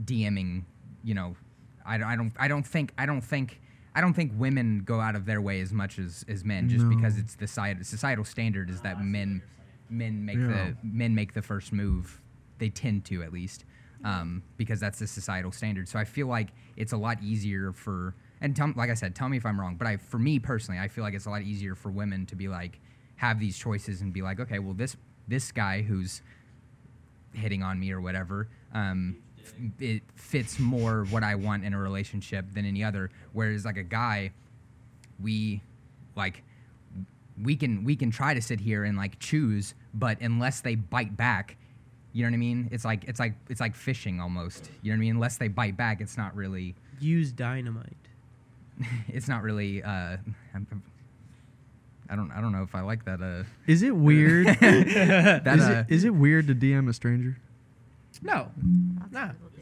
DMing, 0.05 0.63
you 1.03 1.13
know, 1.15 1.35
I, 1.85 1.95
I 1.95 2.15
don't 2.15 2.31
I 2.39 2.47
don't 2.47 2.65
think 2.65 2.93
I 2.97 3.05
don't 3.05 3.21
think 3.21 3.59
I 3.95 4.01
don't 4.01 4.13
think 4.13 4.34
women 4.38 4.84
go 4.85 4.99
out 5.01 5.15
of 5.15 5.26
their 5.26 5.41
way 5.41 5.61
as 5.61 5.73
much 5.73 5.97
as, 5.99 6.23
as 6.30 6.45
men 6.45 6.69
just 6.69 6.85
No. 6.85 6.95
because 6.95 7.17
it's 7.17 7.35
the 7.35 7.47
side, 7.47 7.84
societal 7.85 8.23
standard 8.23 8.69
is 8.69 8.81
that 8.81 9.03
men 9.03 9.41
men 9.89 10.23
make 10.26 10.38
Yeah. 10.38 10.47
the 10.47 10.76
men 10.84 11.15
make 11.15 11.34
the 11.34 11.41
first 11.41 11.73
move. 11.73 12.21
They 12.59 12.69
tend 12.69 13.05
to 13.05 13.23
at 13.23 13.34
least 13.34 13.65
um, 14.05 14.43
because 14.57 14.80
that's 14.80 14.99
the 14.99 15.07
societal 15.07 15.51
standard. 15.51 15.89
So 15.89 15.97
I 15.99 16.05
feel 16.05 16.27
like 16.27 16.49
it's 16.77 16.93
a 16.93 16.97
lot 16.97 17.21
easier 17.23 17.73
for 17.73 18.13
and 18.41 18.55
tell, 18.55 18.71
like 18.77 18.89
I 18.89 18.93
said, 18.93 19.15
tell 19.15 19.27
me 19.27 19.35
if 19.38 19.45
I'm 19.45 19.59
wrong. 19.59 19.76
But 19.76 19.88
I 19.88 19.97
for 19.97 20.19
me 20.19 20.38
personally, 20.39 20.80
I 20.80 20.88
feel 20.88 21.03
like 21.03 21.15
it's 21.15 21.26
a 21.26 21.30
lot 21.31 21.41
easier 21.41 21.73
for 21.76 21.89
women 21.89 22.26
to 22.27 22.35
be 22.35 22.47
like 22.47 22.80
have 23.19 23.37
these 23.39 23.57
choices 23.57 23.99
and 24.01 24.13
be 24.13 24.21
like, 24.21 24.39
okay, 24.39 24.59
well 24.59 24.73
this 24.73 24.95
this 25.27 25.51
guy 25.51 25.81
who's 25.81 26.21
hitting 27.33 27.61
on 27.61 27.79
me 27.79 27.91
or 27.91 28.01
whatever 28.01 28.47
um, 28.73 29.15
f- 29.37 29.53
it 29.79 30.01
fits 30.15 30.57
more 30.57 31.05
what 31.11 31.21
i 31.23 31.35
want 31.35 31.63
in 31.63 31.73
a 31.73 31.77
relationship 31.77 32.45
than 32.53 32.65
any 32.65 32.83
other. 32.83 33.11
Whereas 33.33 33.65
like 33.65 33.77
a 33.77 33.83
guy 33.83 34.31
we 35.21 35.61
like 36.15 36.43
we 37.43 37.55
can 37.55 37.83
we 37.83 37.95
can 37.95 38.09
try 38.09 38.33
to 38.33 38.41
sit 38.41 38.59
here 38.59 38.83
and 38.85 38.97
like 38.97 39.19
choose 39.19 39.75
but 39.93 40.19
unless 40.21 40.61
they 40.61 40.75
bite 40.75 41.15
back 41.15 41.55
you 42.13 42.23
know 42.23 42.29
what 42.29 42.33
i 42.35 42.37
mean? 42.37 42.69
It's 42.71 42.83
like 42.85 43.03
it's 43.07 43.19
like 43.19 43.33
it's 43.49 43.59
like 43.61 43.75
fishing 43.75 44.19
almost. 44.19 44.71
You 44.81 44.91
know 44.91 44.95
what 44.95 44.97
i 44.97 45.01
mean? 45.01 45.15
Unless 45.15 45.37
they 45.37 45.47
bite 45.49 45.77
back 45.77 46.01
it's 46.01 46.17
not 46.17 46.35
really 46.35 46.73
use 46.99 47.31
dynamite. 47.31 47.95
it's 49.09 49.27
not 49.27 49.43
really 49.43 49.83
uh 49.83 50.17
I'm- 50.55 50.83
i 52.10 52.15
don't 52.15 52.31
i 52.31 52.41
don't 52.41 52.52
know 52.52 52.64
if 52.64 52.73
i 52.76 52.81
like 52.81 53.06
that 53.06 53.22
uh 53.22 53.44
Is 53.68 53.84
it 53.84 53.95
weird? 53.95 54.48
that 54.60 55.57
is, 55.57 55.64
uh, 55.65 55.86
it, 55.88 55.94
is 55.94 56.03
it 56.03 56.14
weird 56.14 56.48
to 56.48 56.56
DM 56.56 56.90
a 56.90 56.94
stranger? 56.94 57.38
No, 58.22 58.52
Lots 58.99 59.11
Nah. 59.11 59.23
of 59.30 59.31
people 59.31 59.49
do 59.56 59.61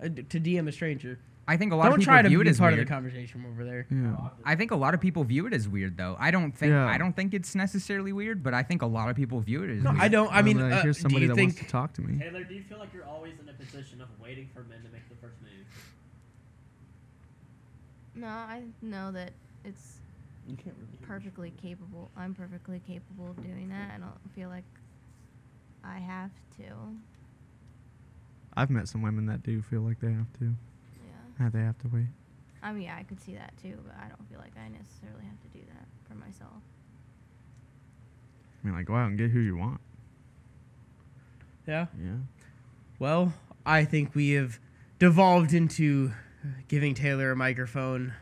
that. 0.00 0.04
uh, 0.04 0.08
d- 0.08 0.22
to 0.24 0.40
DM 0.40 0.68
a 0.68 0.72
stranger. 0.72 1.18
i 1.46 1.56
think 1.56 1.72
a 1.72 1.76
lot 1.76 1.84
Don't 1.84 1.92
of 1.94 1.98
people 2.00 2.12
try 2.12 2.22
to 2.22 2.28
view 2.28 2.38
be 2.38 2.46
it 2.48 2.50
as 2.50 2.58
part 2.58 2.72
weird 2.72 2.82
of 2.82 2.88
the 2.88 2.94
conversation 2.94 3.44
over 3.50 3.64
there. 3.64 3.86
Yeah. 3.90 4.16
I 4.44 4.54
think 4.56 4.70
a 4.70 4.76
lot 4.76 4.94
of 4.94 5.00
people 5.00 5.22
view 5.24 5.46
it 5.46 5.52
as 5.52 5.68
weird, 5.68 5.96
though. 5.96 6.16
I 6.18 6.30
don't 6.30 6.52
think 6.56 6.70
Yeah. 6.70 6.86
I 6.86 6.96
don't 6.98 7.14
think 7.14 7.34
it's 7.34 7.54
necessarily 7.54 8.12
weird, 8.12 8.42
but 8.42 8.54
I 8.54 8.62
think 8.62 8.82
a 8.82 8.86
lot 8.86 9.10
of 9.10 9.16
people 9.16 9.38
view 9.40 9.62
it 9.64 9.70
as 9.76 9.82
No, 9.82 9.90
weird. 9.90 10.02
I 10.02 10.08
don't. 10.08 10.32
I 10.32 10.40
mean, 10.42 10.58
Well, 10.58 10.72
uh, 10.72 10.82
here's 10.82 10.96
do 10.96 11.02
somebody 11.02 11.22
you 11.22 11.28
that 11.28 11.34
think? 11.36 11.50
wants 11.52 11.62
to 11.62 11.68
talk 11.68 11.92
to 11.94 12.02
me. 12.02 12.18
Taylor, 12.18 12.42
do 12.44 12.54
you 12.54 12.62
feel 12.62 12.78
like 12.78 12.92
you're 12.94 13.04
always 13.04 13.34
in 13.42 13.48
a 13.48 13.52
position 13.52 14.00
of 14.00 14.08
waiting 14.20 14.48
for 14.54 14.62
men 14.64 14.78
to 14.82 14.88
make 14.90 15.06
the 15.08 15.16
first 15.16 15.36
move? 15.42 15.66
No, 18.14 18.26
I 18.28 18.62
know 18.82 19.10
that 19.12 19.32
it's 19.64 19.98
You 20.46 20.56
can't 20.56 20.74
really 20.78 20.96
hear 20.98 21.06
perfectly 21.06 21.52
capable. 21.62 22.10
I'm 22.16 22.34
perfectly 22.34 22.80
capable 22.86 23.30
of 23.30 23.42
doing 23.42 23.68
that. 23.68 23.92
I 23.94 23.98
don't 23.98 24.34
feel 24.34 24.48
like 24.48 24.64
I 25.84 25.98
have 25.98 26.30
to. 26.58 26.64
I've 28.56 28.70
met 28.70 28.88
some 28.88 29.02
women 29.02 29.26
that 29.26 29.42
do 29.42 29.62
feel 29.62 29.80
like 29.80 30.00
they 30.00 30.12
have 30.12 30.32
to. 30.40 30.44
Yeah. 30.48 31.46
Uh, 31.46 31.50
they 31.50 31.60
have 31.60 31.78
to 31.78 31.88
wait. 31.88 32.06
I 32.62 32.72
mean, 32.72 32.84
yeah, 32.84 32.96
I 32.98 33.02
could 33.02 33.20
see 33.20 33.34
that 33.34 33.54
too, 33.60 33.78
but 33.84 33.96
I 33.96 34.08
don't 34.08 34.28
feel 34.28 34.38
like 34.38 34.52
I 34.56 34.68
necessarily 34.68 35.24
have 35.24 35.40
to 35.40 35.58
do 35.58 35.64
that 35.74 35.86
for 36.08 36.14
myself. 36.14 36.62
I 38.62 38.66
mean, 38.66 38.76
like, 38.76 38.86
go 38.86 38.94
out 38.94 39.08
and 39.08 39.18
get 39.18 39.30
who 39.30 39.40
you 39.40 39.56
want. 39.56 39.80
Yeah. 41.66 41.86
Yeah. 42.00 42.16
Well, 42.98 43.32
I 43.66 43.84
think 43.84 44.14
we 44.14 44.30
have 44.32 44.60
devolved 44.98 45.52
into 45.52 46.12
giving 46.68 46.94
Taylor 46.94 47.30
a 47.32 47.36
microphone. 47.36 48.12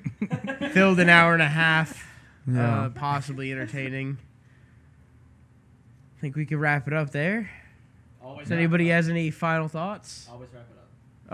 Filled 0.72 1.00
an 1.00 1.08
hour 1.08 1.32
and 1.34 1.42
a 1.42 1.48
half. 1.48 2.06
Yeah. 2.46 2.84
Uh, 2.84 2.88
possibly 2.90 3.52
entertaining. 3.52 4.18
I 6.16 6.20
think 6.20 6.36
we 6.36 6.46
could 6.46 6.58
wrap 6.58 6.86
it 6.86 6.92
up 6.92 7.10
there. 7.10 7.50
Always 8.22 8.48
Does 8.48 8.52
anybody 8.52 8.88
has 8.88 9.08
any 9.08 9.30
final 9.30 9.68
thoughts? 9.68 10.28
Always 10.30 10.48
wrap 10.52 10.66
it 10.70 10.76
up. 10.78 10.86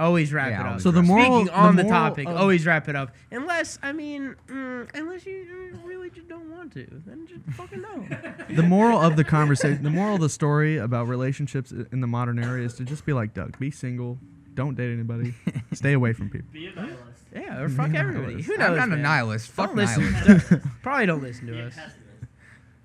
Always 0.04 0.32
wrap 0.32 0.50
Yeah, 0.50 0.60
it 0.60 0.74
up. 0.74 0.80
So 0.80 0.90
the 0.90 1.00
wrap 1.00 1.08
it 1.08 1.12
up. 1.12 1.16
moral- 1.28 1.40
Speaking 1.46 1.54
on 1.54 1.76
the 1.76 1.82
the, 1.82 1.88
topic, 1.88 2.28
of- 2.28 2.36
always 2.36 2.66
wrap 2.66 2.88
it 2.88 2.94
up. 2.96 3.14
Unless, 3.30 3.78
I 3.82 3.92
mean, 3.92 4.36
mm, 4.46 4.88
unless 4.94 5.26
you 5.26 5.78
really 5.84 6.10
just 6.10 6.28
don't 6.28 6.50
want 6.50 6.72
to, 6.74 6.86
then 7.06 7.26
just 7.26 7.40
fucking 7.56 7.80
no. 7.80 8.06
the 8.54 8.62
moral 8.62 9.00
of 9.00 9.16
the 9.16 9.24
conversation, 9.24 9.82
the 9.82 9.90
moral 9.90 10.16
of 10.16 10.20
the 10.20 10.28
story 10.28 10.76
about 10.76 11.08
relationships 11.08 11.72
in 11.72 12.00
the 12.00 12.06
modern 12.06 12.38
era 12.38 12.60
is 12.60 12.74
to 12.74 12.84
just 12.84 13.04
be 13.06 13.12
like 13.12 13.34
Doug. 13.34 13.58
Be 13.58 13.70
single. 13.70 14.18
Don't 14.56 14.74
date 14.74 14.92
anybody. 14.92 15.34
Stay 15.72 15.92
away 15.92 16.12
from 16.12 16.30
people. 16.30 16.48
Be 16.52 16.66
a 16.66 16.74
nihilist. 16.74 17.00
yeah, 17.32 17.60
or 17.60 17.68
fuck 17.68 17.92
Yeah, 17.92 18.00
everybody. 18.00 18.26
nihilist. 18.26 18.48
Who 18.48 18.56
knows? 18.56 18.78
I'm 18.80 18.90
not 18.90 18.98
a 18.98 19.02
nihilist. 19.02 19.48
Fuck 19.52 19.68
Don't 19.68 19.76
listen. 19.76 20.02
nihilist. 20.12 20.52
Probably 20.82 21.06
don't 21.06 21.22
listen 21.22 21.46
to 21.46 21.66
us. 21.66 21.76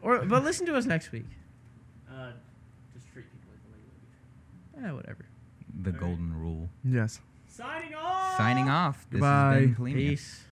Or, 0.02 0.26
but 0.26 0.43
listen 0.43 0.65
to 0.68 0.76
us 0.76 0.85
next 0.85 1.11
week. 1.11 1.26
Uh, 2.10 2.31
just 2.93 3.07
treat 3.14 3.26
people 3.31 3.49
like 3.52 3.64
the 3.64 3.72
way 3.72 4.84
you 4.84 4.89
Eh, 4.89 4.91
whatever. 4.91 5.26
the 5.84 5.91
golden 5.91 6.34
rule. 6.39 6.69
Yes. 6.84 7.19
Signing 7.48 7.95
off. 7.95 8.38
Signing 8.38 8.69
off. 8.69 8.98
This 9.10 9.22
Goodbye. 9.22 9.53
has 9.53 9.61
been 9.61 9.76
Polemia. 9.76 9.93
Peace. 9.93 10.43